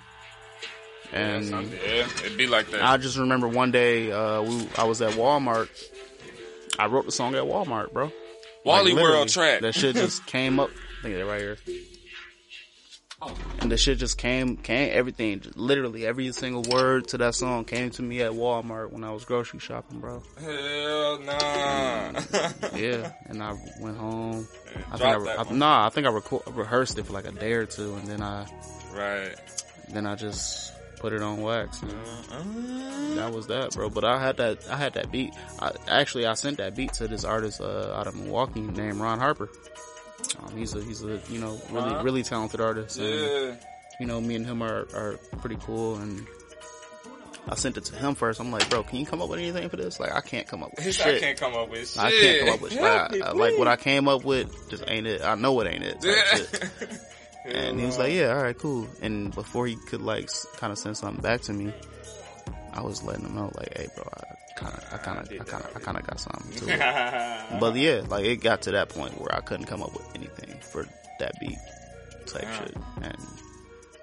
and 1.13 1.49
yeah, 1.49 2.07
it'd 2.25 2.37
be 2.37 2.47
like 2.47 2.71
that. 2.73 2.85
I 2.85 2.99
just 2.99 3.17
remember 3.17 3.49
one 3.49 3.71
day, 3.71 4.13
uh, 4.13 4.43
we, 4.43 4.69
I 4.77 4.85
was 4.85 5.01
at 5.01 5.15
Walmart. 5.15 5.69
I 6.79 6.87
wrote 6.87 7.07
the 7.07 7.13
song 7.13 7.35
at 7.35 7.45
Walmart, 7.45 7.93
bro. 7.95 8.13
Wally 8.65 8.93
Like, 8.93 9.03
World 9.03 9.29
track. 9.29 9.63
That 9.63 9.75
shit 9.75 9.97
just 9.97 10.27
came 10.27 10.61
up. 10.61 10.69
I 10.71 11.03
think 11.03 11.15
they're 11.15 11.25
right 11.25 11.41
here. 11.41 11.57
And 13.61 13.71
the 13.73 13.77
shit 13.77 13.99
just 13.99 14.19
came, 14.19 14.57
came, 14.57 14.91
everything, 14.93 15.41
just 15.41 15.57
literally 15.57 16.07
every 16.07 16.31
single 16.33 16.63
word 16.63 17.09
to 17.09 17.19
that 17.19 17.35
song 17.35 17.65
came 17.65 17.91
to 17.91 18.03
me 18.03 18.21
at 18.23 18.33
Walmart 18.33 18.91
when 18.93 19.05
I 19.05 19.13
was 19.13 19.25
grocery 19.25 19.59
shopping, 19.61 20.01
bro. 20.01 20.23
Hell 20.41 21.19
nah. 21.21 22.21
Yeah, 22.77 23.13
and 23.27 23.43
I 23.43 23.57
went 23.81 23.97
home. 23.97 24.47
I 24.93 24.97
think 24.99 25.29
I, 25.29 25.35
I, 25.37 25.53
nah, 25.53 25.87
I 25.87 25.91
think 25.91 26.07
I 26.07 26.11
reco- 26.11 26.57
rehearsed 26.57 26.99
it 26.99 27.07
for 27.07 27.13
like 27.13 27.27
a 27.27 27.33
day 27.33 27.53
or 27.53 27.67
two, 27.67 27.95
and 27.95 28.07
then 28.07 28.23
I, 28.23 28.47
Right. 28.93 29.35
then 29.93 30.07
I 30.07 30.15
just 30.15 30.73
put 30.99 31.13
it 31.13 31.23
on 31.23 31.41
wax. 31.41 31.81
And 31.83 31.93
Uh, 31.93 33.15
that 33.17 33.33
was 33.33 33.47
that, 33.47 33.73
bro. 33.75 33.89
But 33.91 34.05
I 34.05 34.21
had 34.21 34.37
that, 34.39 34.59
I 34.69 34.77
had 34.77 34.95
that 34.95 35.11
beat. 35.13 35.33
I, 35.61 35.73
actually, 35.89 36.27
I 36.27 36.35
sent 36.35 36.59
that 36.59 36.75
beat 36.77 36.93
to 36.95 37.09
this 37.09 37.25
artist 37.25 37.61
uh, 37.61 37.93
out 37.95 38.07
of 38.07 38.15
Milwaukee 38.17 38.61
named 38.61 38.97
Ron 39.01 39.19
Harper. 39.19 39.49
Um, 40.43 40.57
he's 40.57 40.75
a, 40.75 40.83
he's 40.83 41.03
a, 41.03 41.21
you 41.29 41.39
know, 41.41 41.61
really, 41.71 41.91
Ron? 41.91 42.05
really 42.05 42.23
talented 42.23 42.61
artist. 42.61 42.99
And, 42.99 43.09
yeah. 43.09 43.55
you 44.01 44.07
know, 44.07 44.21
me 44.21 44.35
and 44.37 44.47
him 44.47 44.63
are, 44.63 44.87
are 44.95 45.19
pretty 45.41 45.57
cool. 45.61 45.97
And 45.97 46.27
I 47.49 47.55
sent 47.57 47.77
it 47.77 47.85
to 47.87 47.97
him 47.97 48.15
first. 48.15 48.41
I'm 48.41 48.51
like, 48.51 48.69
bro, 48.71 48.83
can 48.83 48.99
you 48.99 49.07
come 49.07 49.21
up 49.21 49.29
with 49.29 49.39
anything 49.39 49.69
for 49.69 49.77
this? 49.77 50.01
Like, 50.01 50.13
I 50.13 50.21
can't 50.21 50.47
come 50.47 50.63
up 50.63 50.71
with 50.77 50.95
said, 50.95 51.07
I 51.07 51.11
shit. 51.13 51.23
can't 51.23 51.39
come 51.39 51.55
up 51.55 51.71
with 51.71 51.89
shit. 51.91 52.03
I 52.03 52.11
can't 52.11 52.41
come 52.41 52.55
up 52.55 52.61
with 52.61 52.73
shit. 52.73 52.83
Like, 52.83 53.23
I- 53.23 53.33
like 53.33 53.59
what. 53.59 53.69
I 53.69 53.77
came 53.77 54.09
up 54.09 54.25
with 54.25 54.71
just 54.71 54.85
ain't 54.87 55.07
it. 55.07 55.23
I 55.23 55.35
know 55.35 55.61
it 55.61 55.69
ain't 55.69 55.85
it. 55.85 57.01
And 57.47 57.79
he 57.79 57.85
was 57.85 57.99
like, 57.99 58.15
yeah, 58.15 58.35
all 58.35 58.43
right, 58.43 58.57
cool. 58.57 58.89
And 59.03 59.31
before 59.35 59.67
he 59.67 59.77
could 59.77 60.01
like 60.01 60.31
kind 60.57 60.73
of 60.73 60.79
send 60.79 60.97
something 60.97 61.21
back 61.21 61.43
to 61.43 61.53
me, 61.53 61.75
I 62.73 62.81
was 62.81 63.03
letting 63.03 63.27
him 63.27 63.35
know 63.35 63.53
like, 63.55 63.77
hey, 63.77 63.89
bro, 63.95 64.09
I 64.17 64.34
kind 64.55 64.75
of, 64.75 64.85
I 64.93 64.97
kind 64.99 65.19
of, 65.19 65.33
I 65.41 65.45
kind 65.45 65.65
of, 65.65 65.77
I 65.77 65.81
kind 65.81 65.99
of 65.99 66.07
got 66.07 66.21
something 66.21 66.53
to 66.53 66.75
it. 66.75 66.81
But 67.61 67.77
yeah, 67.77 68.03
like 68.09 68.25
it 68.25 68.37
got 68.41 68.63
to 68.63 68.71
that 68.73 68.89
point 68.89 69.21
where 69.21 69.35
I 69.35 69.41
couldn't 69.41 69.67
come 69.67 69.83
up 69.83 69.93
with 69.93 70.07
anything 70.15 70.59
for 70.61 70.87
that 71.21 71.33
beat 71.41 71.59
type 72.27 72.43
Yeah. 72.45 72.59
shit, 72.65 72.77
and 73.03 73.17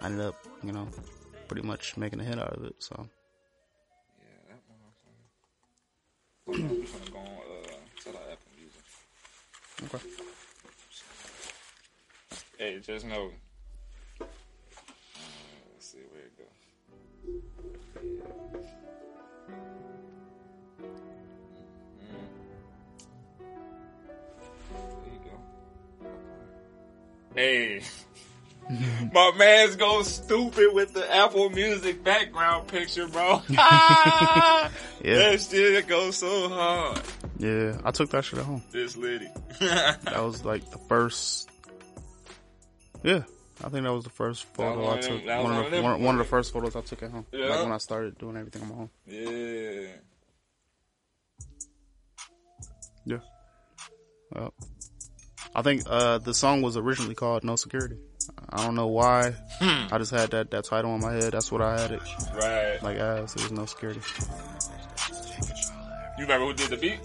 I 0.01 0.05
ended 0.05 0.25
up, 0.25 0.35
you 0.63 0.71
know, 0.71 0.87
pretty 1.47 1.63
much 1.67 1.97
making 1.97 2.19
a 2.19 2.23
hit 2.23 2.37
out 2.39 2.53
of 2.53 2.63
it. 2.65 2.75
So 2.79 3.07
Yeah, 4.19 4.53
that 4.53 4.61
one. 4.67 4.79
I'm 6.47 6.85
gonna 6.85 7.11
go 7.11 7.17
on, 7.19 7.25
uh, 7.25 7.77
to 8.03 8.11
the 8.11 8.19
Apple 8.31 8.51
Music. 8.57 8.83
okay, 9.85 10.03
Hey, 12.57 12.79
just 12.79 13.05
know. 13.05 13.31
Hey. 27.35 27.81
My 29.13 29.31
man's 29.37 29.75
go 29.75 30.01
stupid 30.03 30.73
with 30.73 30.93
the 30.93 31.13
Apple 31.13 31.49
Music 31.49 32.03
background 32.03 32.67
picture, 32.67 33.07
bro. 33.07 33.41
yeah, 33.49 34.69
That 35.03 35.45
shit 35.49 35.87
goes 35.87 36.17
so 36.17 36.47
hard. 36.49 37.01
yeah, 37.37 37.77
I 37.83 37.91
took 37.91 38.09
that 38.11 38.23
shit 38.23 38.39
at 38.39 38.45
home. 38.45 38.63
This 38.71 38.95
lady. 38.95 39.27
That 39.59 40.23
was 40.23 40.45
like 40.45 40.69
the 40.71 40.77
first, 40.77 41.49
yeah, 43.03 43.23
I 43.63 43.69
think 43.69 43.83
that 43.83 43.91
was 43.93 44.05
the 44.05 44.09
first 44.09 44.45
photo 44.53 44.89
I 44.91 44.99
took. 45.01 45.25
One 45.25 45.43
one 45.43 45.53
of 45.53 45.65
of 45.65 45.71
the 45.71 45.81
one, 45.81 46.01
one 46.01 46.15
of 46.15 46.19
the 46.19 46.29
first 46.29 46.53
photos 46.53 46.75
I 46.75 46.81
took 46.81 47.03
at 47.03 47.11
home. 47.11 47.25
Yeah. 47.31 47.47
Like 47.47 47.63
when 47.63 47.71
I 47.73 47.77
started 47.77 48.17
doing 48.17 48.37
everything 48.37 48.61
on 48.61 48.69
my 48.69 48.75
own. 48.75 48.89
Yeah. 49.05 49.87
Yeah. 53.05 53.17
Well, 54.31 54.53
I 55.53 55.61
think 55.61 55.83
uh, 55.85 56.17
the 56.19 56.33
song 56.33 56.61
was 56.61 56.77
originally 56.77 57.15
called 57.15 57.43
"No 57.43 57.55
Security." 57.55 57.97
I 58.49 58.65
don't 58.65 58.75
know 58.75 58.87
why. 58.87 59.33
Hmm. 59.59 59.93
I 59.93 59.97
just 59.97 60.11
had 60.11 60.31
that 60.31 60.51
that 60.51 60.63
title 60.65 60.93
in 60.95 61.01
my 61.01 61.13
head. 61.13 61.33
That's 61.33 61.51
what 61.51 61.61
I 61.61 61.79
had 61.81 61.91
it 61.91 62.01
Right. 62.35 62.79
like 62.81 62.97
as. 62.97 63.35
It 63.35 63.41
was 63.43 63.51
no 63.51 63.65
security. 63.65 63.99
You 66.17 66.25
remember 66.25 66.45
who 66.47 66.53
did 66.53 66.69
the 66.69 66.77
beat? 66.77 66.99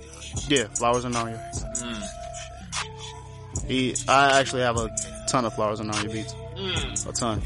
Yeah, 0.48 0.64
flowers 0.74 1.04
and 1.04 1.14
Nanya. 1.14 1.40
Hmm. 1.82 3.66
He, 3.66 3.94
I 4.06 4.38
actually 4.38 4.62
have 4.62 4.76
a 4.76 4.90
ton 5.28 5.44
of 5.44 5.54
flowers 5.54 5.80
and 5.80 5.90
Nanya 5.90 6.12
beats. 6.12 6.34
Hmm. 6.56 7.08
A 7.08 7.12
ton. 7.12 7.42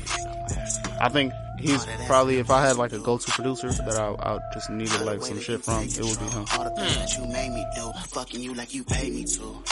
I 1.00 1.08
think 1.08 1.32
he's 1.60 1.86
probably 2.06 2.38
if 2.38 2.50
I 2.50 2.66
had 2.66 2.76
like 2.76 2.92
a 2.92 2.98
go-to 2.98 3.30
producer 3.30 3.70
that 3.70 3.96
I, 3.96 4.14
I 4.34 4.38
just 4.52 4.70
needed 4.70 5.00
like 5.02 5.22
some 5.22 5.40
shit 5.40 5.64
from, 5.64 5.84
it 5.84 5.98
would 5.98 6.18
be 6.18 6.24
him. 6.26 6.44
All 6.56 6.64
the 6.64 6.70
things 6.76 6.96
that 6.96 7.18
you 7.18 7.26
made 7.26 7.50
me 7.50 7.66
do, 7.74 7.92
fucking 8.08 8.40
you 8.40 8.54
like 8.54 8.74
you 8.74 8.84
paid 8.84 9.12
me 9.12 9.24
to. 9.24 9.62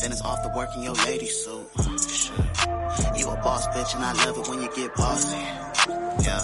Then 0.00 0.12
it's 0.12 0.22
off 0.22 0.42
the 0.42 0.52
work 0.56 0.70
in 0.76 0.82
your 0.82 0.94
lady 0.94 1.26
suit. 1.26 1.66
Shit. 2.00 3.18
You 3.18 3.28
a 3.28 3.36
boss 3.36 3.66
bitch 3.68 3.94
and 3.94 4.04
I 4.04 4.12
love 4.24 4.38
it 4.38 4.48
when 4.48 4.62
you 4.62 4.70
get 4.74 4.94
bossy. 4.94 5.36
Yeah. 6.24 6.40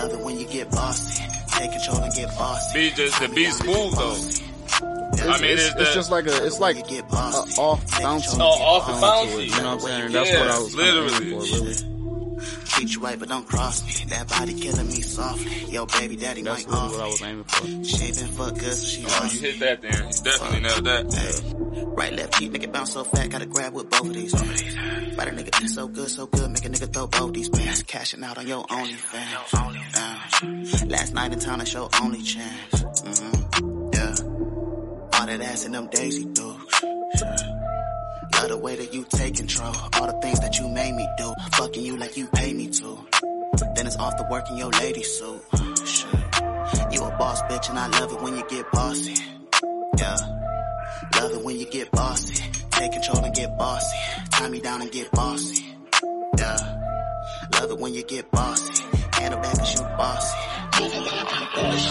Love 0.00 0.12
it 0.12 0.20
when 0.20 0.38
you 0.38 0.46
get 0.46 0.70
bossy. 0.70 1.24
Take 1.48 1.72
control 1.72 1.98
and 1.98 2.14
get 2.14 2.28
bossy. 2.38 2.78
Beat 2.78 2.94
just 2.96 3.20
the 3.20 3.28
beat 3.28 3.52
smooth 3.52 3.94
though. 3.94 4.16
It's, 5.12 5.22
I 5.22 5.40
mean, 5.40 5.50
it's, 5.52 5.66
it's 5.66 5.80
it's 5.80 5.94
just 5.94 6.10
like 6.10 6.26
a, 6.26 6.46
it's 6.46 6.58
like 6.58 6.76
You 6.76 6.82
get 6.84 7.04
a 7.04 7.14
off 7.14 7.86
bouncy. 7.86 8.38
Oh, 8.40 8.44
off 8.44 8.86
the 8.86 8.94
sound 8.98 9.28
bouncy. 9.28 9.44
You 9.44 9.50
know 9.62 9.76
what 9.76 9.90
I'm 9.92 10.10
saying? 10.10 10.12
That's 10.12 10.30
what 10.30 10.48
I 10.48 10.58
was 10.58 10.74
kinda 10.74 10.92
literally. 10.92 11.30
for, 11.30 11.64
really. 11.64 11.91
Treat 12.66 12.94
you 12.94 13.00
right, 13.00 13.18
but 13.18 13.28
don't 13.28 13.46
cross 13.46 13.82
me. 13.84 14.06
That 14.10 14.28
body 14.28 14.58
killing 14.58 14.86
me 14.88 15.00
softly. 15.00 15.70
Yo, 15.72 15.86
baby 15.86 16.16
daddy 16.16 16.42
That's 16.42 16.66
might 16.66 16.74
off. 16.76 16.92
what 16.92 17.00
I 17.00 17.06
was 17.06 17.22
aiming 17.22 17.44
for. 17.44 17.66
She 17.84 17.98
been 18.12 18.28
fuck 18.32 18.54
good, 18.58 18.72
so 18.74 18.86
she 18.86 19.04
Oh, 19.04 19.08
lost 19.08 19.34
you 19.34 19.40
hit 19.50 19.60
that 19.60 19.82
then. 19.82 19.92
You 19.92 20.22
definitely 20.24 20.60
nailed 20.60 20.84
that. 20.84 21.12
Hey, 21.12 21.84
right, 21.96 22.12
left, 22.12 22.32
keep 22.38 22.52
nigga 22.52 22.72
bounce 22.72 22.92
so 22.92 23.04
fat, 23.04 23.30
gotta 23.30 23.46
grab 23.46 23.72
with 23.74 23.90
both 23.90 24.06
of 24.06 24.14
these. 24.14 24.32
Right, 24.34 25.28
a 25.28 25.30
nigga 25.30 25.68
so 25.68 25.86
good, 25.88 26.08
so 26.08 26.26
good, 26.26 26.50
make 26.50 26.64
a 26.64 26.68
nigga 26.68 26.92
throw 26.92 27.06
both 27.06 27.32
these 27.34 27.48
bands. 27.48 27.82
Cashing 27.82 28.22
out 28.24 28.38
on 28.38 28.46
your 28.46 28.64
OnlyFans. 28.64 29.54
Uh, 29.94 30.86
last 30.86 31.14
night 31.14 31.32
in 31.32 31.38
town, 31.38 31.60
I 31.60 31.64
show 31.64 31.88
only 32.02 32.22
chance. 32.22 32.82
Mm-hmm. 32.82 33.90
Yeah, 33.94 35.18
all 35.20 35.26
that 35.26 35.40
ass 35.40 35.64
in 35.64 35.72
them 35.72 35.88
Daisy 35.88 36.24
Dukes. 36.24 36.82
Yeah. 36.82 37.51
Love 38.42 38.50
the 38.50 38.58
way 38.58 38.74
that 38.74 38.92
you 38.92 39.06
take 39.08 39.36
control. 39.36 39.72
All 39.94 40.08
the 40.08 40.18
things 40.20 40.40
that 40.40 40.58
you 40.58 40.66
made 40.66 40.96
me 40.96 41.06
do. 41.16 41.32
Fucking 41.52 41.84
you 41.84 41.96
like 41.96 42.16
you 42.16 42.26
pay 42.26 42.52
me 42.52 42.70
to. 42.70 42.98
Then 43.76 43.86
it's 43.86 43.96
off 43.98 44.16
the 44.16 44.26
work 44.28 44.50
in 44.50 44.56
your 44.56 44.70
lady 44.70 45.04
suit. 45.04 45.40
Shit. 45.86 46.10
You 46.90 47.04
a 47.04 47.16
boss 47.16 47.40
bitch 47.42 47.70
and 47.70 47.78
I 47.78 47.86
love 47.86 48.12
it 48.12 48.20
when 48.20 48.36
you 48.36 48.42
get 48.48 48.68
bossy. 48.72 49.14
Yeah. 49.96 50.16
Love 51.14 51.34
it 51.34 51.44
when 51.44 51.56
you 51.56 51.66
get 51.66 51.92
bossy. 51.92 52.42
Take 52.72 52.90
control 52.90 53.24
and 53.24 53.32
get 53.32 53.56
bossy. 53.56 53.96
Tie 54.32 54.48
me 54.48 54.60
down 54.60 54.82
and 54.82 54.90
get 54.90 55.08
bossy. 55.12 55.64
Yeah. 56.36 56.56
Love 57.60 57.70
it 57.70 57.78
when 57.78 57.94
you 57.94 58.02
get 58.02 58.28
bossy. 58.32 58.82
Hand 59.12 59.34
it 59.34 59.40
back 59.40 59.56
and 59.56 59.66
shoot 59.68 59.86
bossy. 59.96 60.36
When 60.80 60.90
it 60.90 61.48
comes 61.54 61.86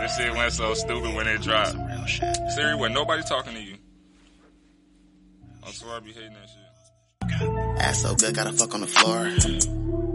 This 0.00 0.16
shit 0.16 0.34
went 0.34 0.52
so 0.52 0.74
stupid 0.74 1.14
when 1.14 1.26
it 1.26 1.40
dropped. 1.42 1.76
Siri, 2.54 2.74
when 2.76 2.92
nobody 2.92 3.22
talking 3.22 3.54
to 3.54 3.60
you. 3.60 3.76
I 5.66 5.70
swear 5.72 5.96
I 5.96 6.00
be 6.00 6.12
hating 6.12 6.32
that 6.34 6.48
shit. 6.48 6.68
Ass 7.80 8.02
so 8.02 8.14
good, 8.14 8.34
gotta 8.34 8.52
fuck 8.52 8.74
on 8.74 8.80
the 8.80 8.86
floor. 8.86 9.30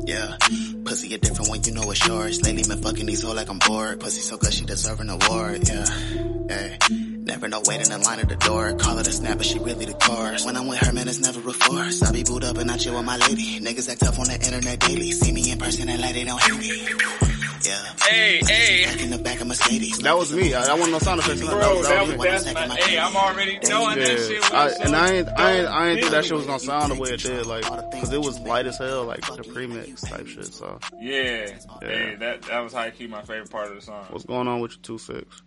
Yeah. 0.05 0.37
Pussy 0.83 1.13
a 1.13 1.17
different 1.17 1.49
one, 1.49 1.63
you 1.63 1.73
know 1.73 1.89
it's 1.91 2.05
yours. 2.05 2.41
Lately 2.43 2.63
been 2.63 2.81
fucking 2.81 3.05
these 3.05 3.23
hoes 3.23 3.35
like 3.35 3.49
I'm 3.49 3.59
bored. 3.59 3.99
Pussy 3.99 4.21
so 4.21 4.37
good, 4.37 4.53
she 4.53 4.65
deserve 4.65 4.99
an 4.99 5.09
award. 5.09 5.67
Yeah. 5.67 5.85
Hey. 6.49 6.77
Never 7.25 7.47
know 7.47 7.61
waiting 7.65 7.91
in 7.91 8.01
line 8.01 8.19
at 8.19 8.29
the 8.29 8.35
door. 8.35 8.73
Call 8.73 8.97
it 8.99 9.07
a 9.07 9.11
snap, 9.11 9.37
but 9.37 9.45
she 9.45 9.59
really 9.59 9.85
the 9.85 9.93
chorus. 9.93 10.45
When 10.45 10.57
I'm 10.57 10.67
with 10.67 10.79
her, 10.79 10.91
man, 10.91 11.07
it's 11.07 11.19
never 11.19 11.39
a 11.49 11.53
force. 11.53 12.03
I 12.03 12.11
be 12.11 12.23
booed 12.23 12.43
up 12.43 12.57
and 12.57 12.69
I 12.69 12.77
chill 12.77 12.95
with 12.95 13.05
my 13.05 13.17
lady. 13.17 13.59
Niggas 13.59 13.89
act 13.89 14.01
tough 14.01 14.19
on 14.19 14.25
the 14.27 14.33
internet 14.33 14.79
daily. 14.79 15.11
See 15.11 15.31
me 15.31 15.51
in 15.51 15.57
person 15.57 15.87
and 15.89 16.01
like 16.01 16.13
they 16.13 16.25
don't 16.25 16.41
hear 16.43 16.55
me. 16.55 16.85
Yeah. 17.63 17.79
Hey, 18.09 18.41
hey. 18.45 18.85
Back 18.85 19.01
in 19.01 19.09
the 19.11 19.17
back 19.19 19.39
of 19.39 19.47
Mercedes. 19.47 19.99
That 19.99 20.17
was 20.17 20.33
me. 20.33 20.53
I, 20.53 20.65
I 20.65 20.73
want 20.73 20.91
no 20.91 20.99
sound 20.99 21.21
effects. 21.21 21.39
That, 21.39 21.49
Bro, 21.49 21.77
was, 21.77 21.87
that 21.87 21.95
that 21.95 22.07
was, 22.07 22.17
was 22.17 22.45
me. 22.45 22.53
that's 22.53 22.69
my, 22.69 22.75
hey, 22.75 22.99
I'm 22.99 23.15
already 23.15 23.59
knowing 23.69 23.99
that 23.99 24.07
shit 24.07 24.41
was 24.41 24.51
I, 24.51 24.67
so 24.69 24.83
and 24.83 24.95
I 24.97 25.11
ain't, 25.13 25.29
I 25.37 25.51
ain't, 25.53 25.67
I 25.67 25.87
ain't 25.91 25.99
think 26.01 26.11
that 26.11 26.17
dope. 26.17 26.25
shit 26.25 26.37
was 26.37 26.45
gonna 26.45 26.59
sound 26.59 26.91
the 26.91 26.99
way 26.99 27.11
it 27.11 27.21
did, 27.21 27.45
like, 27.45 27.63
cause 27.63 28.11
it 28.11 28.19
was 28.19 28.37
light 28.41 28.65
as 28.65 28.77
hell, 28.77 29.05
like 29.05 29.21
the 29.21 29.43
premix 29.43 30.01
type 30.01 30.27
shit. 30.27 30.53
So, 30.53 30.77
Yeah. 30.99 31.47
Hey, 31.81 32.15
that, 32.19 32.41
that 32.43 32.59
was 32.59 32.73
high 32.73 32.89
key 32.91 33.07
my 33.07 33.21
favorite 33.21 33.49
part 33.49 33.69
of 33.69 33.75
the 33.75 33.81
song. 33.81 34.07
what's 34.09 34.25
going 34.25 34.49
on 34.49 34.59
with 34.59 34.71
your 34.73 34.81
two 34.81 34.97
six? 34.97 35.41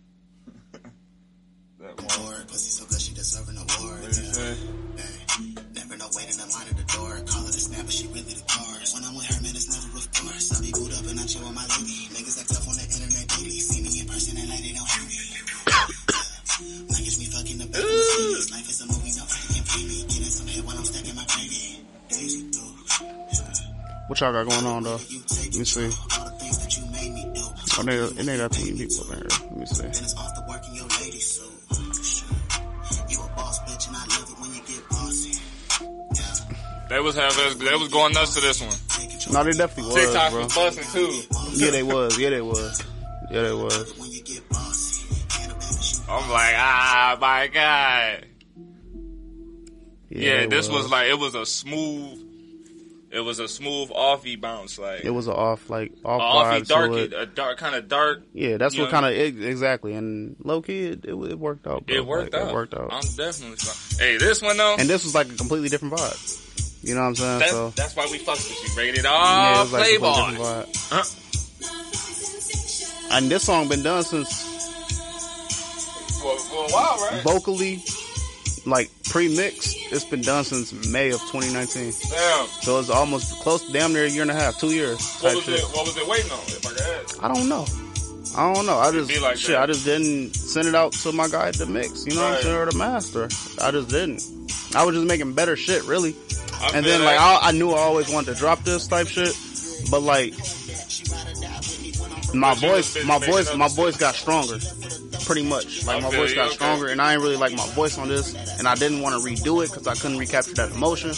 That 1.87 1.95
one. 2.03 2.11
Award. 2.19 2.47
Pussy 2.51 2.71
so 2.71 2.83
good, 2.91 2.99
she 2.99 3.13
deserve 3.15 3.47
an 3.49 3.57
award. 3.63 4.03
What 4.03 4.11
you 4.17 4.23
Yeah. 4.27 4.31
say? 4.35 4.53
Hey, 4.99 5.13
Never 5.75 5.95
know 5.97 6.09
waiting 6.17 6.35
in 6.39 6.49
line 6.49 6.67
at 6.67 6.77
the 6.77 6.87
door. 6.91 7.13
Call 7.29 7.45
it 7.47 7.55
a 7.55 7.59
snap, 7.61 7.85
but 7.85 7.93
she 7.93 8.07
really 8.07 8.33
the 8.33 8.43
cars. 8.49 8.93
When 8.93 9.03
I'm 9.05 9.15
with 9.15 9.25
her, 9.29 9.39
man, 9.41 9.55
it's 9.55 9.69
never 9.69 9.87
a 9.97 10.01
force. 10.01 10.51
I 10.51 10.61
be 10.65 10.71
booed 10.73 10.93
up 10.97 11.05
and 11.07 11.19
I 11.19 11.23
chill 11.29 11.45
with 11.45 11.53
my 11.55 11.63
lady. 11.77 12.09
Niggas 12.11 12.37
act 12.41 12.49
tough 12.51 12.67
on 12.67 12.75
the 12.75 12.83
internet 12.83 13.25
daily. 13.37 13.59
See 13.61 13.81
me 13.85 13.89
in 14.01 14.07
person 14.09 14.35
and 14.37 14.49
like 14.49 14.59
they 14.65 14.73
don't 14.73 14.89
hear 14.89 15.05
me. 15.07 15.17
Uh, 15.67 15.87
might 16.89 17.03
catch 17.05 17.17
me 17.21 17.25
fucking 17.29 17.57
the 17.61 17.67
back 17.69 17.83
of 17.85 17.87
Mercedes. 17.87 18.49
Life 18.51 18.67
is 18.69 18.81
a 18.81 18.85
movie, 18.89 19.13
nobody 19.13 19.45
can 19.53 19.63
pay 19.69 19.83
me. 19.85 19.97
Getting 20.09 20.33
some 20.33 20.47
head 20.47 20.63
while 20.65 20.77
I'm 20.77 20.85
stacking 20.89 21.15
my 21.15 21.25
gravy. 21.29 21.85
Daisy 22.09 22.41
Dukes. 22.49 23.01
Uh, 23.01 23.53
what 24.09 24.19
y'all 24.19 24.33
got 24.33 24.49
going 24.49 24.65
on 24.65 24.81
though? 24.83 24.97
Let 24.97 25.53
me 25.53 25.63
see. 25.65 25.85
all 25.85 26.25
the 26.25 26.33
things 26.41 26.57
made 26.91 27.13
me 27.13 27.23
do. 27.37 27.45
Oh, 27.77 27.83
they, 27.85 27.97
and 28.17 28.25
they 28.27 28.37
got 28.37 28.51
too 28.51 28.65
many 28.65 28.77
people 28.89 29.05
up 29.05 29.13
in 29.13 29.17
here. 29.21 29.37
Let 29.53 29.57
me 29.61 29.65
see. 29.69 30.16
They 36.89 36.99
was 36.99 37.15
having, 37.15 37.59
they 37.59 37.75
was 37.75 37.89
going 37.89 38.13
nuts 38.13 38.35
to 38.35 38.41
this 38.41 38.61
one. 38.61 39.33
No, 39.33 39.43
they 39.43 39.51
definitely 39.57 39.93
was, 39.93 40.05
TikTok 40.05 40.31
bro. 40.31 40.43
was 40.43 40.55
busting 40.55 40.83
too. 40.93 41.21
Yeah, 41.65 41.71
they 41.71 41.83
was. 41.83 42.17
Yeah, 42.17 42.29
they 42.29 42.41
was. 42.41 42.83
Yeah, 43.29 43.41
they 43.43 43.53
was. 43.53 43.97
when 43.99 44.09
you 44.11 44.23
get 44.23 44.47
bossy. 44.49 45.05
Hand 45.31 45.51
it 45.51 45.59
back 45.59 45.69
and 45.71 45.83
shoot 45.83 46.09
I'm 46.09 46.29
like, 46.29 46.55
ah, 46.57 47.17
my 47.19 47.47
god. 47.47 48.25
Yeah, 50.09 50.37
they 50.41 50.47
this 50.47 50.69
was 50.69 50.89
like, 50.89 51.09
it 51.09 51.19
was 51.19 51.35
a 51.35 51.45
smooth, 51.45 52.23
it 53.11 53.19
was 53.19 53.39
a 53.39 53.47
smooth 53.49 53.89
offy 53.89 54.39
bounce, 54.39 54.79
like, 54.79 55.03
It 55.03 55.09
was 55.09 55.27
an 55.27 55.33
off, 55.33 55.69
like 55.69 55.91
off 56.05 56.21
offy 56.21 56.61
vibe 56.61 56.67
dark, 56.67 56.91
a 56.93 57.25
dark, 57.25 57.57
kind 57.57 57.75
of 57.75 57.89
dark. 57.89 58.23
Yeah, 58.33 58.55
that's 58.55 58.77
what 58.77 58.89
kind 58.89 59.05
of 59.05 59.11
exactly. 59.11 59.93
And 59.93 60.37
low 60.41 60.61
key, 60.61 60.85
it, 60.85 61.03
it, 61.03 61.13
it 61.13 61.37
worked 61.37 61.67
out. 61.67 61.85
Bro. 61.85 61.95
It 61.95 62.05
worked 62.05 62.33
Like, 62.33 62.41
out. 62.41 62.49
It 62.49 62.53
worked 62.53 62.73
out. 62.73 62.93
I'm 62.93 63.01
definitely. 63.17 63.57
Hey, 63.99 64.15
this 64.17 64.41
one 64.41 64.55
though. 64.55 64.77
and 64.79 64.87
this 64.89 65.03
was 65.03 65.13
like 65.13 65.27
a 65.29 65.35
completely 65.35 65.67
different 65.67 65.93
vibe. 65.93 66.43
You 66.81 66.95
know 66.95 67.01
what 67.01 67.07
I'm 67.07 67.15
saying? 67.15 67.39
That's, 67.39 67.51
so 67.51 67.69
that's 67.71 67.95
why 67.95 68.07
we 68.11 68.17
fucked 68.19 68.39
with 68.39 68.63
you. 68.63 68.77
Rated 68.77 69.03
yeah, 69.03 69.09
all 69.11 69.65
it 69.65 69.71
like 69.71 69.83
Playboy. 69.83 70.65
Huh? 70.89 71.03
And 73.11 73.31
this 73.31 73.43
song 73.43 73.67
been 73.69 73.83
done 73.83 74.03
since 74.03 74.43
For, 76.21 76.37
for 76.37 76.65
a 76.65 76.69
while, 76.69 76.97
right? 77.09 77.23
vocally, 77.23 77.83
like 78.65 78.89
pre-mixed. 79.05 79.75
It's 79.91 80.05
been 80.05 80.21
done 80.21 80.43
since 80.43 80.73
May 80.91 81.09
of 81.11 81.21
2019. 81.31 81.93
Damn. 82.09 82.47
So 82.61 82.79
it's 82.79 82.89
almost 82.89 83.41
close, 83.41 83.67
damn 83.71 83.93
near 83.93 84.05
a 84.05 84.09
year 84.09 84.23
and 84.23 84.31
a 84.31 84.35
half, 84.35 84.59
two 84.59 84.73
years. 84.73 85.19
What 85.21 85.35
was 85.35 85.47
it? 85.47 85.61
What 85.73 85.87
was 85.87 85.97
it 85.97 86.07
waiting 86.07 86.31
on? 86.31 86.39
If 86.39 86.65
I 86.65 86.69
could 86.69 86.81
ask. 86.81 87.23
I 87.23 87.33
don't 87.33 87.49
know. 87.49 87.65
I 88.37 88.53
don't 88.53 88.65
know. 88.65 88.77
I 88.77 88.91
just 88.91 89.21
like 89.21 89.37
shit. 89.37 89.51
that. 89.51 89.63
I 89.63 89.65
just 89.65 89.85
didn't 89.85 90.35
send 90.35 90.67
it 90.67 90.75
out 90.75 90.91
to 90.91 91.11
my 91.11 91.27
guy 91.27 91.51
to 91.51 91.65
mix. 91.65 92.05
You 92.05 92.15
know 92.15 92.23
what 92.23 92.37
I'm 92.37 92.43
saying, 92.43 92.55
or 92.55 92.65
the 92.69 92.77
master. 92.77 93.29
I 93.61 93.71
just 93.71 93.89
didn't. 93.89 94.21
I 94.75 94.83
was 94.83 94.95
just 94.95 95.07
making 95.07 95.33
better 95.33 95.55
shit, 95.55 95.83
really. 95.85 96.13
I 96.61 96.71
And 96.75 96.85
then 96.85 97.03
like. 97.03 97.19
I, 97.19 97.39
I 97.43 97.51
knew 97.51 97.71
I 97.71 97.79
always 97.79 98.11
wanted 98.11 98.33
to 98.33 98.39
drop 98.39 98.63
this 98.63 98.87
type 98.87 99.07
shit, 99.07 99.35
but 99.91 100.01
like 100.01 100.33
my 102.33 102.53
But 102.53 102.61
you 102.61 102.69
was 102.71 102.95
voice, 102.95 103.05
my 103.05 103.19
voice, 103.19 103.55
my 103.55 103.67
voice 103.67 103.97
got 103.97 104.15
stronger, 104.15 104.57
pretty 105.25 105.47
much. 105.47 105.85
Like 105.85 106.03
my 106.03 106.11
voice 106.11 106.33
got 106.33 106.51
stronger, 106.51 106.87
and 106.87 107.01
I 107.01 107.13
ain't 107.13 107.21
really 107.21 107.37
like 107.37 107.53
my 107.53 107.67
voice 107.69 107.97
on 107.97 108.07
this, 108.07 108.33
and 108.59 108.67
I 108.67 108.75
didn't 108.75 109.01
want 109.01 109.21
to 109.21 109.27
redo 109.27 109.63
it 109.63 109.71
because 109.71 109.87
I 109.87 109.95
couldn't 109.95 110.17
recapture 110.17 110.53
that 110.55 110.71
emotion. 110.71 111.13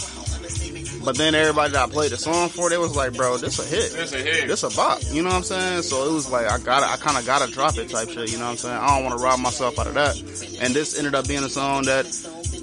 But 1.03 1.17
then 1.17 1.33
everybody 1.33 1.71
that 1.73 1.89
I 1.89 1.91
played 1.91 2.11
the 2.11 2.17
song 2.17 2.49
for, 2.49 2.69
they 2.69 2.77
was 2.77 2.95
like, 2.95 3.13
"Bro, 3.13 3.37
this 3.37 3.57
a 3.59 3.63
hit. 3.63 3.93
This 3.93 4.13
a 4.13 4.17
hit. 4.17 4.47
This 4.47 4.63
a 4.63 4.69
bop." 4.69 4.99
You 5.11 5.23
know 5.23 5.29
what 5.29 5.37
I'm 5.37 5.43
saying? 5.43 5.83
So 5.83 6.09
it 6.09 6.13
was 6.13 6.29
like 6.29 6.45
I 6.47 6.57
got, 6.59 6.83
I 6.83 6.97
kind 6.97 7.17
of 7.17 7.25
got 7.25 7.45
to 7.45 7.51
drop 7.51 7.77
it 7.77 7.89
type 7.89 8.09
shit. 8.09 8.31
You 8.31 8.37
know 8.37 8.45
what 8.45 8.51
I'm 8.51 8.57
saying? 8.57 8.77
I 8.77 8.95
don't 8.95 9.05
want 9.05 9.17
to 9.17 9.23
rob 9.23 9.39
myself 9.39 9.79
out 9.79 9.87
of 9.87 9.93
that. 9.93 10.17
And 10.61 10.73
this 10.73 10.97
ended 10.97 11.15
up 11.15 11.27
being 11.27 11.43
a 11.43 11.49
song 11.49 11.83
that 11.83 12.05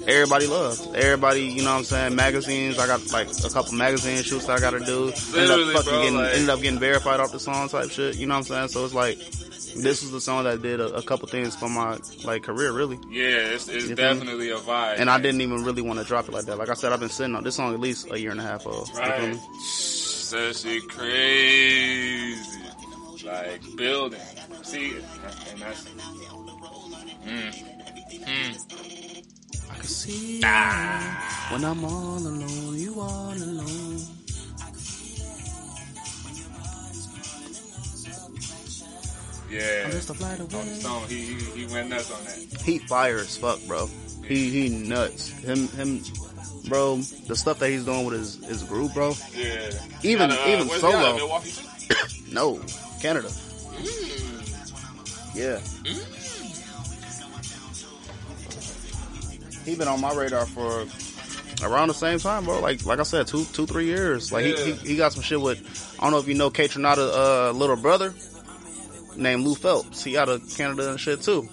everybody 0.07 0.47
loves. 0.47 0.87
Everybody, 0.95 1.41
you 1.43 1.63
know 1.63 1.71
what 1.73 1.77
I'm 1.79 1.83
saying? 1.83 2.15
Magazines, 2.15 2.79
I 2.79 2.87
got 2.87 3.11
like 3.11 3.27
a 3.43 3.49
couple 3.49 3.73
magazine 3.73 4.23
shoots 4.23 4.45
that 4.45 4.57
I 4.57 4.59
got 4.59 4.71
to 4.71 4.79
do. 4.79 5.11
Ended 5.35 5.51
up 5.51 5.73
fucking 5.73 5.89
bro, 5.91 6.01
getting, 6.01 6.17
like- 6.17 6.33
ended 6.33 6.49
up 6.49 6.61
getting 6.61 6.79
verified 6.79 7.19
off 7.19 7.31
the 7.31 7.39
song 7.39 7.69
type 7.69 7.89
shit. 7.91 8.15
You 8.15 8.25
know 8.27 8.33
what 8.35 8.49
I'm 8.51 8.67
saying? 8.67 8.67
So 8.69 8.85
it's 8.85 8.93
like 8.93 9.17
This 9.17 10.01
is 10.01 10.11
the 10.11 10.21
song 10.21 10.45
that 10.45 10.61
did 10.63 10.79
a, 10.79 10.87
a 10.95 11.01
couple 11.03 11.27
things 11.27 11.55
for 11.55 11.69
my 11.69 11.99
like 12.23 12.43
career, 12.43 12.71
really. 12.71 12.97
Yeah, 13.09 13.53
it's, 13.53 13.67
it's 13.67 13.89
definitely 13.89 14.49
a 14.49 14.57
vibe. 14.57 14.95
And 14.99 15.09
I 15.09 15.19
didn't 15.19 15.41
even 15.41 15.63
really 15.63 15.81
want 15.83 15.99
to 15.99 16.05
drop 16.05 16.27
it 16.27 16.33
like 16.33 16.45
that. 16.45 16.57
Like 16.57 16.69
I 16.69 16.73
said, 16.73 16.91
I've 16.93 16.99
been 16.99 17.09
sitting 17.09 17.35
on 17.35 17.43
this 17.43 17.55
song 17.55 17.73
at 17.73 17.79
least 17.79 18.09
a 18.11 18.19
year 18.19 18.31
and 18.31 18.39
a 18.39 18.43
half 18.43 18.65
of. 18.65 18.89
Right. 18.97 19.33
That 20.29 20.55
shit 20.55 20.87
crazy. 20.89 22.59
Like 23.25 23.61
building. 23.75 24.19
See, 24.63 24.95
and 25.51 25.61
that's. 25.61 25.85
Mm. 27.25 27.53
Mm. 28.25 28.96
I 29.87 29.89
can 29.89 29.95
see 29.95 30.41
Ah. 30.43 31.47
when 31.53 31.63
I'm 31.63 31.85
all 31.85 32.17
alone, 32.17 32.77
you 32.77 32.99
all 32.99 33.31
alone. 33.31 34.01
Yeah. 39.49 39.83
I'm 39.85 39.91
just 39.91 40.09
a 40.09 40.13
flight 40.13 40.39
On 40.41 40.47
the 40.47 40.57
away. 40.57 40.73
song, 40.79 41.03
he, 41.07 41.21
he 41.33 41.65
he 41.65 41.73
went 41.73 41.89
nuts 41.89 42.11
on 42.11 42.23
that. 42.25 42.61
He 42.61 42.79
fire 42.79 43.17
as 43.19 43.37
fuck, 43.37 43.59
bro. 43.65 43.89
He 44.27 44.49
he 44.49 44.69
nuts. 44.69 45.29
Him 45.29 45.67
him, 45.69 46.01
bro. 46.67 46.97
The 46.97 47.35
stuff 47.35 47.59
that 47.59 47.69
he's 47.69 47.85
doing 47.85 48.05
with 48.05 48.19
his 48.19 48.43
his 48.45 48.63
group, 48.63 48.93
bro. 48.93 49.13
Yeah. 49.33 49.69
Even- 50.03 50.29
Got, 50.29 50.39
uh, 50.39 50.49
even 50.51 50.67
where's 50.67 50.81
he 50.81 50.87
out 50.87 50.93
of, 50.95 51.01
solo. 51.01 51.15
Milwaukee 51.15 51.51
too? 51.51 51.63
No, 52.33 52.59
Canada. 53.01 53.29
Yeah. 55.33 55.59
He 59.67 59.75
been 59.75 59.87
on 59.89 59.99
my 59.99 60.13
radar 60.13 60.45
for 60.45 60.85
around 61.61 61.89
the 61.89 61.93
same 61.93 62.19
time, 62.19 62.45
bro. 62.45 62.59
Like 62.61 62.85
like 62.85 62.99
I 62.99 63.03
said, 63.03 63.27
two 63.27 63.43
two 63.51 63.65
three 63.65 63.85
years. 63.85 64.31
Like 64.31 64.45
he, 64.45 64.51
Yeah. 64.51 64.63
he 64.63 64.71
he 64.91 64.95
got 64.95 65.11
some 65.11 65.21
shit 65.21 65.41
with. 65.41 65.59
I 65.99 66.03
don't 66.03 66.11
know 66.11 66.19
if 66.19 66.27
you 66.27 66.35
know 66.35 66.49
Kaytranada, 66.49 67.49
uh, 67.49 67.51
little 67.51 67.75
brother 67.75 68.13
named 69.17 69.43
Lou 69.45 69.55
Phelps. 69.55 70.03
He 70.03 70.17
out 70.17 70.29
of 70.29 70.41
Canada 70.55 70.89
and 70.89 70.97
shit 70.99 71.21
too. 71.21 71.47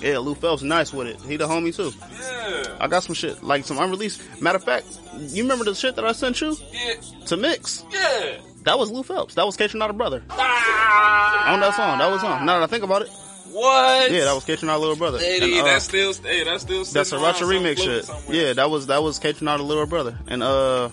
Yeah, 0.00 0.18
Lou 0.18 0.34
Phelps 0.36 0.62
nice 0.62 0.92
with 0.92 1.08
it. 1.08 1.20
He 1.22 1.36
the 1.36 1.46
homie 1.48 1.74
too. 1.74 1.90
Yeah. 2.20 2.76
I 2.78 2.86
got 2.88 3.02
some 3.02 3.14
shit 3.14 3.42
like 3.42 3.64
some 3.64 3.78
unreleased. 3.78 4.22
Matter 4.40 4.56
of 4.58 4.64
fact, 4.64 4.86
you 5.18 5.42
remember 5.42 5.64
the 5.64 5.74
shit 5.74 5.96
that 5.96 6.04
I 6.04 6.12
sent 6.12 6.40
you 6.40 6.56
Yeah. 6.72 6.94
to 7.26 7.36
mix? 7.36 7.84
Yeah. 7.90 8.36
That 8.64 8.78
was 8.78 8.90
Lou 8.92 9.02
Phelps. 9.02 9.34
That 9.34 9.44
was 9.46 9.56
Kaytranada 9.56 9.96
brother 9.96 10.22
Ah. 10.30 11.52
on 11.54 11.60
that 11.60 11.74
song. 11.74 11.98
That 11.98 12.10
was 12.10 12.22
on. 12.22 12.46
Now 12.46 12.58
that 12.60 12.64
I 12.64 12.66
think 12.68 12.84
about 12.84 13.02
it, 13.02 13.10
What? 13.54 14.10
yeah, 14.10 14.24
that 14.24 14.34
was 14.34 14.44
Kaytranada 14.44 14.80
little 14.80 14.96
brother. 14.96 15.18
Hey, 15.18 15.40
And, 15.40 15.60
uh, 15.60 15.64
that's 15.64 15.84
still, 15.84 16.12
hey, 16.12 16.42
that's 16.44 16.62
still. 16.64 16.84
That's 16.84 17.12
a 17.12 17.18
Ratchet 17.18 17.46
remix 17.46 17.78
shit. 17.78 18.04
somewhere. 18.04 18.36
Yeah, 18.36 18.52
that 18.54 18.68
was 18.70 18.88
that 18.88 19.02
was 19.02 19.20
Kaytranada 19.20 19.60
little 19.64 19.86
brother, 19.86 20.18
and 20.26 20.42
uh, 20.42 20.88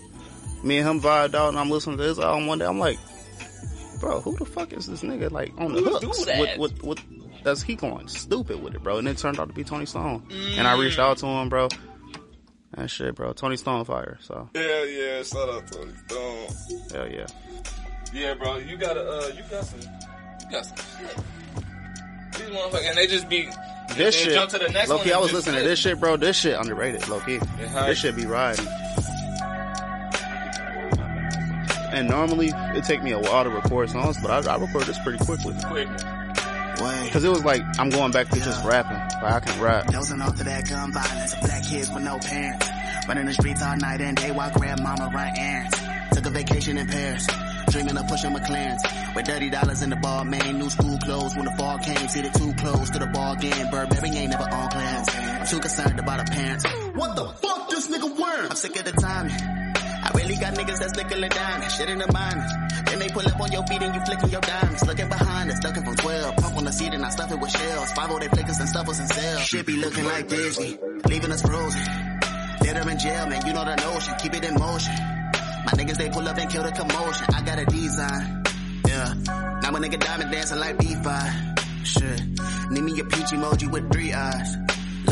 me 0.64 0.78
and 0.78 0.88
him 0.88 1.02
vibed 1.02 1.34
out, 1.34 1.50
and 1.50 1.58
I'm 1.60 1.70
listening 1.72 1.98
to 1.98 2.04
his 2.04 2.20
album 2.20 2.46
one 2.46 2.60
day. 2.60 2.66
I'm 2.66 2.78
like, 2.80 3.00
bro, 4.00 4.22
who 4.22 4.36
the 4.38 4.46
fuck 4.46 4.74
is 4.74 4.86
this 4.86 5.02
nigga 5.02 5.32
like 5.32 5.52
on 5.58 5.74
the 5.74 5.82
Who 5.82 5.90
hooks? 5.90 6.20
do 6.20 6.26
that? 6.26 6.60
With, 6.60 6.84
with, 6.84 6.84
with, 6.84 7.44
that's 7.44 7.64
he 7.64 7.76
going 7.76 8.08
stupid 8.08 8.62
with 8.62 8.76
it, 8.76 8.84
bro. 8.84 8.98
And 9.00 9.08
it 9.08 9.18
turned 9.18 9.40
out 9.40 9.48
to 9.48 9.54
be 9.56 9.64
Tony 9.64 9.88
Stone, 9.88 10.28
and 10.58 10.68
I 10.68 10.78
reached 10.80 11.00
out 11.00 11.18
to 11.18 11.26
him, 11.26 11.50
bro. 11.50 11.68
That 12.76 12.90
shit, 12.90 13.16
bro, 13.16 13.34
Tony 13.34 13.58
Stone 13.58 13.84
fire. 13.86 14.18
So 14.22 14.50
Hell 14.56 14.88
yeah, 14.88 15.24
shout 15.24 15.50
out 15.50 15.68
to 15.68 15.74
Tony 15.80 15.94
Stone. 16.08 16.80
hell 16.94 17.10
yeah. 17.12 17.26
Yeah, 18.14 18.34
bro, 18.36 18.58
you 18.58 18.78
gotta, 18.78 19.02
uh, 19.02 19.28
you 19.36 19.42
got 19.50 19.66
some, 19.66 19.80
you 19.82 20.52
got 20.52 20.66
some 20.66 20.78
shit. 21.08 21.18
These 22.38 22.50
motherfuckers, 22.50 22.90
and 22.90 22.98
they 22.98 23.08
just 23.08 23.30
be. 23.30 23.50
This 23.96 24.16
shit, 24.16 24.34
Jump 24.34 24.50
to 24.52 24.58
the 24.58 24.70
next 24.70 24.90
key, 25.04 25.12
I 25.12 25.18
was 25.18 25.34
listening 25.34 25.62
to 25.62 25.68
this 25.68 25.78
shit, 25.78 26.00
bro. 26.00 26.16
This 26.16 26.38
shit 26.38 26.58
underrated, 26.58 27.08
low 27.10 27.20
key. 27.20 27.40
This 27.58 27.98
shit 27.98 28.16
be 28.16 28.26
riding. 28.26 28.66
And 31.92 32.08
normally 32.08 32.54
it 32.56 32.86
take 32.86 33.04
me 33.04 33.12
a 33.12 33.20
while 33.20 33.44
to 33.44 33.50
record 33.50 33.90
songs, 33.90 34.18
but 34.22 34.32
I, 34.32 34.54
I 34.54 34.58
record 34.58 34.84
this 34.84 34.98
pretty 35.00 35.24
quickly. 35.26 35.54
Quick. 35.66 35.90
Way. 36.84 37.10
Cause 37.12 37.24
it 37.24 37.30
was 37.30 37.44
like, 37.44 37.62
I'm 37.80 37.90
going 37.90 38.12
back 38.12 38.30
to 38.30 38.40
just 38.40 38.66
rapping. 38.66 38.98
Like 39.22 39.34
I 39.34 39.40
can 39.40 39.62
rap. 39.62 39.88
Dozing 39.88 40.22
off 40.22 40.38
to 40.38 40.44
that 40.46 40.68
gun 40.70 40.92
violence. 40.92 41.36
Black 41.36 41.64
kids 41.64 41.90
with 41.92 42.04
no 42.04 42.18
parents. 42.18 42.68
Running 43.08 43.26
the 43.26 43.34
streets 43.34 43.62
all 43.62 43.78
night 43.78 44.02
and 44.02 44.18
day 44.18 44.32
while 44.32 44.52
grandmama 44.52 45.12
run 45.14 45.34
errands. 45.38 45.78
Took 46.14 46.26
a 46.26 46.30
vacation 46.30 46.78
in 46.78 46.88
Paris. 46.88 47.28
Dreaming 47.70 47.98
of 47.98 48.08
pushing 48.08 48.32
McLarens. 48.32 49.16
With 49.16 49.26
dirty 49.26 49.50
dollars 49.50 49.82
in 49.82 49.90
the 49.90 49.96
ball, 49.96 50.24
man. 50.24 50.58
New 50.58 50.70
school 50.70 50.98
clothes 51.00 51.36
when 51.36 51.46
the 51.46 51.52
fall 51.52 51.78
came. 51.80 52.08
See 52.08 52.22
the 52.22 52.30
too 52.30 52.54
close 52.54 52.90
to 52.92 53.00
the 53.00 53.08
ball 53.08 53.36
game. 53.36 53.70
Burberry 53.70 54.10
ain't 54.10 54.32
never 54.32 54.44
on 54.44 54.70
class. 54.70 55.16
I'm 55.16 55.48
too 55.48 55.60
concerned 55.60 56.00
about 56.00 56.20
her 56.20 56.36
parents. 56.36 56.66
What 56.96 57.16
the 57.16 57.28
fuck 57.28 57.70
this 57.70 57.88
nigga 57.88 58.20
wearing? 58.20 58.50
I'm 58.50 58.56
sick 58.56 58.76
of 58.78 58.86
the 58.86 58.92
timing. 58.94 59.61
Really 60.22 60.36
got 60.36 60.54
niggas 60.54 60.78
that's 60.78 60.96
nickel 60.96 61.24
and 61.24 61.34
dime. 61.34 61.70
Shit 61.70 61.90
in 61.90 61.98
the 61.98 62.12
mind. 62.14 62.42
Then 62.86 63.00
they 63.00 63.10
pull 63.10 63.28
up 63.28 63.40
on 63.42 63.52
your 63.52 63.66
feet 63.66 63.82
and 63.82 63.96
you 63.96 64.02
flicking 64.06 64.30
your 64.30 64.42
diamonds. 64.42 64.86
Looking 64.86 65.10
behind 65.10 65.50
us, 65.50 65.64
looking 65.64 65.84
from 65.84 65.96
12. 65.96 66.36
Pump 66.36 66.58
on 66.58 66.64
the 66.66 66.72
seat 66.72 66.94
and 66.94 67.04
I 67.04 67.10
stuff 67.10 67.32
it 67.32 67.40
with 67.40 67.52
shells. 67.52 67.92
Five 67.94 68.20
they 68.20 68.28
flickers 68.28 68.60
and 68.60 68.70
stuffers 68.70 69.00
and 69.00 69.10
cells. 69.10 69.42
Shit 69.42 69.66
be 69.66 69.78
looking 69.78 70.06
like 70.06 70.28
Disney. 70.28 70.78
Leaving 71.10 71.32
us 71.32 71.42
frozen. 71.42 71.82
Dead 72.62 72.78
or 72.78 72.90
in 72.90 73.00
jail, 73.00 73.28
man. 73.28 73.46
You 73.48 73.54
know 73.54 73.66
the 73.66 73.76
notion. 73.78 74.14
Keep 74.22 74.34
it 74.36 74.46
in 74.46 74.54
motion. 74.54 74.94
My 75.66 75.74
niggas, 75.74 75.98
they 75.98 76.10
pull 76.10 76.28
up 76.28 76.38
and 76.38 76.50
kill 76.52 76.64
the 76.64 76.72
commotion. 76.72 77.26
I 77.34 77.42
got 77.42 77.58
a 77.58 77.66
design. 77.66 78.44
Yeah. 78.88 79.14
Now 79.64 79.72
my 79.72 79.80
nigga 79.80 80.00
diamond 80.00 80.32
dancing 80.32 80.60
like 80.60 80.78
B5. 80.78 81.86
Shit. 81.86 82.22
Need 82.70 82.84
me 82.84 83.00
a 83.00 83.04
peach 83.06 83.32
emoji 83.34 83.72
with 83.72 83.92
three 83.92 84.14
eyes. 84.14 84.56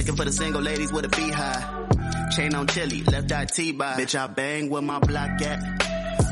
Looking 0.09 0.25
for 0.25 0.25
the 0.25 0.35
single 0.35 0.61
ladies 0.63 0.91
with 0.91 1.05
a 1.05 1.09
beehive. 1.09 2.31
Chain 2.31 2.55
on 2.55 2.65
chili, 2.65 3.03
left 3.03 3.31
eye 3.31 3.45
T-by. 3.45 3.93
Bitch, 3.93 4.17
I 4.17 4.25
bang 4.25 4.67
with 4.67 4.83
my 4.83 4.97
block 4.97 5.39
at. 5.43 5.59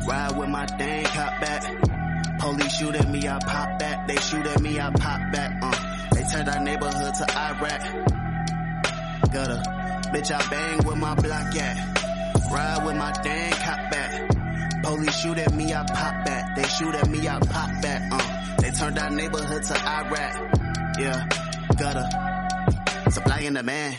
Ride 0.04 0.36
with 0.36 0.48
my 0.48 0.66
thing, 0.66 1.04
cop 1.04 1.40
back. 1.40 2.40
Police 2.40 2.76
shoot 2.76 2.96
at 2.96 3.08
me, 3.08 3.28
I 3.28 3.38
pop 3.38 3.78
back. 3.78 4.08
They 4.08 4.16
shoot 4.16 4.44
at 4.44 4.60
me, 4.60 4.80
I 4.80 4.90
pop 4.90 5.20
back. 5.32 5.62
Uh, 5.62 6.10
they 6.12 6.24
turned 6.24 6.48
our 6.48 6.58
neighborhood 6.64 7.14
to 7.14 7.38
Iraq. 7.38 7.80
Gutter. 9.32 9.62
Bitch, 10.10 10.32
I 10.32 10.50
bang 10.50 10.84
with 10.84 10.96
my 10.96 11.14
block 11.14 11.54
at. 11.54 12.50
Ride 12.50 12.84
with 12.84 12.96
my 12.96 13.12
thing, 13.12 13.52
cop 13.52 13.90
back. 13.92 14.82
Police 14.82 15.20
shoot 15.20 15.38
at 15.38 15.54
me, 15.54 15.72
I 15.72 15.84
pop 15.86 16.24
back. 16.24 16.56
They 16.56 16.64
shoot 16.64 16.96
at 16.96 17.08
me, 17.08 17.28
I 17.28 17.38
pop 17.38 17.70
back. 17.80 18.02
Uh, 18.10 18.56
they 18.60 18.72
turned 18.72 18.98
our 18.98 19.10
neighborhood 19.10 19.62
to 19.62 19.74
Iraq. 19.74 20.98
Yeah, 20.98 21.28
gutter. 21.78 22.37
Supplying 23.10 23.54
the 23.54 23.62
man. 23.62 23.96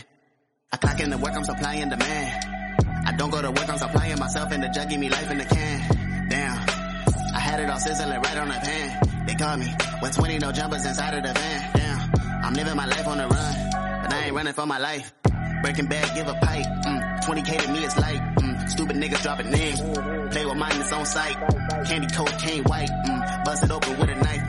I 0.72 0.76
clock 0.76 1.00
in 1.00 1.10
the 1.10 1.18
work, 1.18 1.34
I'm 1.34 1.44
supplying 1.44 1.88
the 1.88 1.96
man. 1.96 3.04
I 3.06 3.12
don't 3.16 3.30
go 3.30 3.42
to 3.42 3.50
work, 3.50 3.68
I'm 3.68 3.78
supplying 3.78 4.18
myself 4.18 4.52
in 4.52 4.60
the 4.60 4.68
jug, 4.68 4.88
give 4.88 5.00
me 5.00 5.08
life 5.08 5.30
in 5.30 5.38
the 5.38 5.44
can. 5.44 6.28
Damn. 6.28 6.58
I 7.34 7.40
had 7.40 7.60
it 7.60 7.68
all 7.70 7.78
sizzling 7.78 8.20
right 8.20 8.38
on 8.38 8.48
the 8.48 8.54
pan. 8.54 9.26
They 9.26 9.34
call 9.34 9.56
me 9.56 9.66
with 10.00 10.14
20 10.14 10.38
no 10.38 10.52
jumpers 10.52 10.86
inside 10.86 11.14
of 11.14 11.22
the 11.24 11.32
van. 11.32 11.70
Damn. 11.74 12.44
I'm 12.44 12.54
living 12.54 12.76
my 12.76 12.86
life 12.86 13.06
on 13.08 13.18
the 13.18 13.26
run, 13.26 13.70
but 14.02 14.12
I 14.12 14.24
ain't 14.26 14.34
running 14.34 14.52
for 14.52 14.66
my 14.66 14.78
life. 14.78 15.12
Breaking 15.62 15.86
bad, 15.86 16.14
give 16.14 16.28
a 16.28 16.34
pipe. 16.34 16.66
Mm, 16.66 17.20
20k 17.20 17.62
to 17.64 17.72
me 17.72 17.84
is 17.84 17.96
light. 17.98 18.20
Mm, 18.36 18.68
stupid 18.70 18.96
niggas 18.96 19.22
dropping 19.22 19.50
names. 19.50 19.80
Play 20.32 20.46
with 20.46 20.56
mine, 20.56 20.80
it's 20.80 20.92
on 20.92 21.04
sight. 21.04 21.36
Candy 21.86 22.06
cocaine 22.14 22.62
white. 22.64 22.88
Mm, 22.88 23.44
bust 23.44 23.64
it 23.64 23.70
open 23.70 23.98
with 23.98 24.08
a 24.08 24.14
knife. 24.14 24.39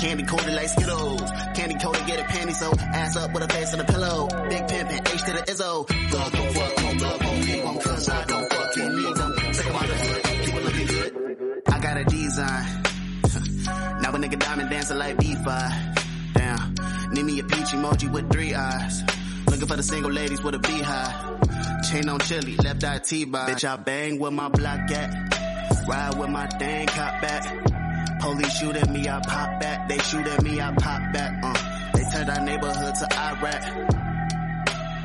Candy 0.00 0.22
coated 0.24 0.54
like 0.54 0.68
Skittles. 0.68 1.30
Candy 1.54 1.74
coated, 1.74 2.06
get 2.06 2.20
a 2.20 2.24
panty 2.24 2.54
so 2.54 2.72
ass 2.78 3.16
up 3.16 3.34
with 3.34 3.42
a 3.42 3.48
face 3.48 3.74
on 3.74 3.80
a 3.80 3.84
pillow. 3.84 4.28
Big 4.48 4.66
pimpin', 4.66 5.14
H 5.14 5.22
to 5.24 5.32
the 5.32 5.42
Izzo. 5.52 6.12
Love 6.12 6.32
don't 6.32 6.52
fuck 6.54 6.84
on 6.84 6.98
love 6.98 7.22
on 7.26 7.40
me. 7.44 7.80
Cause 7.82 8.08
I 8.08 8.24
don't 8.24 8.52
fucking 8.52 8.96
need 8.96 9.14
them. 9.16 9.34
Take 9.52 9.66
'em 9.66 9.74
out 9.76 9.82
the 9.82 9.94
hood, 9.94 10.44
keep 10.44 10.64
looking 10.64 10.86
good. 10.86 11.62
I 11.68 11.80
got 11.80 11.96
a 11.98 12.04
design. 12.04 12.82
now 14.00 14.10
a 14.10 14.18
nigga 14.18 14.38
diamond 14.38 14.70
dancing 14.70 14.96
like 14.98 15.16
B5. 15.18 16.04
Damn. 16.32 16.74
Need 17.12 17.24
me 17.24 17.38
a 17.40 17.44
peach 17.44 17.72
emoji 17.76 18.10
with 18.10 18.32
three 18.32 18.54
eyes. 18.54 19.02
Looking 19.48 19.66
for 19.66 19.76
the 19.76 19.82
single 19.82 20.10
ladies 20.12 20.42
with 20.42 20.54
a 20.54 20.58
beehive. 20.60 21.90
Chain 21.90 22.08
on 22.08 22.20
chili, 22.20 22.56
left 22.56 22.84
eye 22.84 22.98
T-by. 22.98 23.50
Bitch, 23.50 23.68
I 23.68 23.76
bang 23.76 24.18
with 24.18 24.32
my 24.32 24.48
block 24.48 24.90
at. 24.92 25.86
Ride 25.86 26.18
with 26.18 26.30
my 26.30 26.46
thing, 26.46 26.86
cop 26.86 27.20
back. 27.20 27.79
Police 28.20 28.58
shoot 28.58 28.76
at 28.76 28.90
me, 28.90 29.08
I 29.08 29.20
pop 29.20 29.60
back. 29.60 29.88
They 29.88 29.98
shoot 29.98 30.26
at 30.26 30.42
me, 30.42 30.60
I 30.60 30.72
pop 30.74 31.12
back. 31.12 31.32
Uh, 31.42 31.90
they 31.94 32.04
turned 32.04 32.30
our 32.30 32.44
neighborhood 32.44 32.94
to 32.94 33.18
Iraq. 33.18 33.62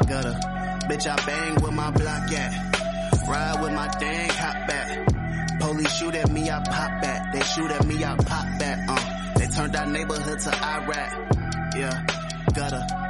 Gutter. 0.08 0.40
Bitch, 0.88 1.08
I 1.08 1.26
bang 1.26 1.56
with 1.56 1.74
my 1.74 1.92
block 1.92 2.32
at. 2.32 3.28
Ride 3.28 3.62
with 3.62 3.74
my 3.74 3.88
thing, 3.88 4.30
cop 4.30 4.68
back. 4.68 5.60
Police 5.60 5.96
shoot 5.96 6.14
at 6.14 6.30
me, 6.30 6.50
I 6.52 6.60
pop 6.64 7.02
back. 7.02 7.34
They 7.34 7.42
shoot 7.42 7.72
at 7.72 7.86
me, 7.86 8.04
I 8.04 8.16
pop 8.18 8.60
back. 8.60 8.80
Uh, 8.88 9.40
they 9.40 9.48
turned 9.48 9.76
our 9.76 9.86
neighborhood 9.86 10.40
to 10.40 10.50
Iraq. 10.64 11.76
Yeah, 11.76 12.06
gutter. 12.54 13.05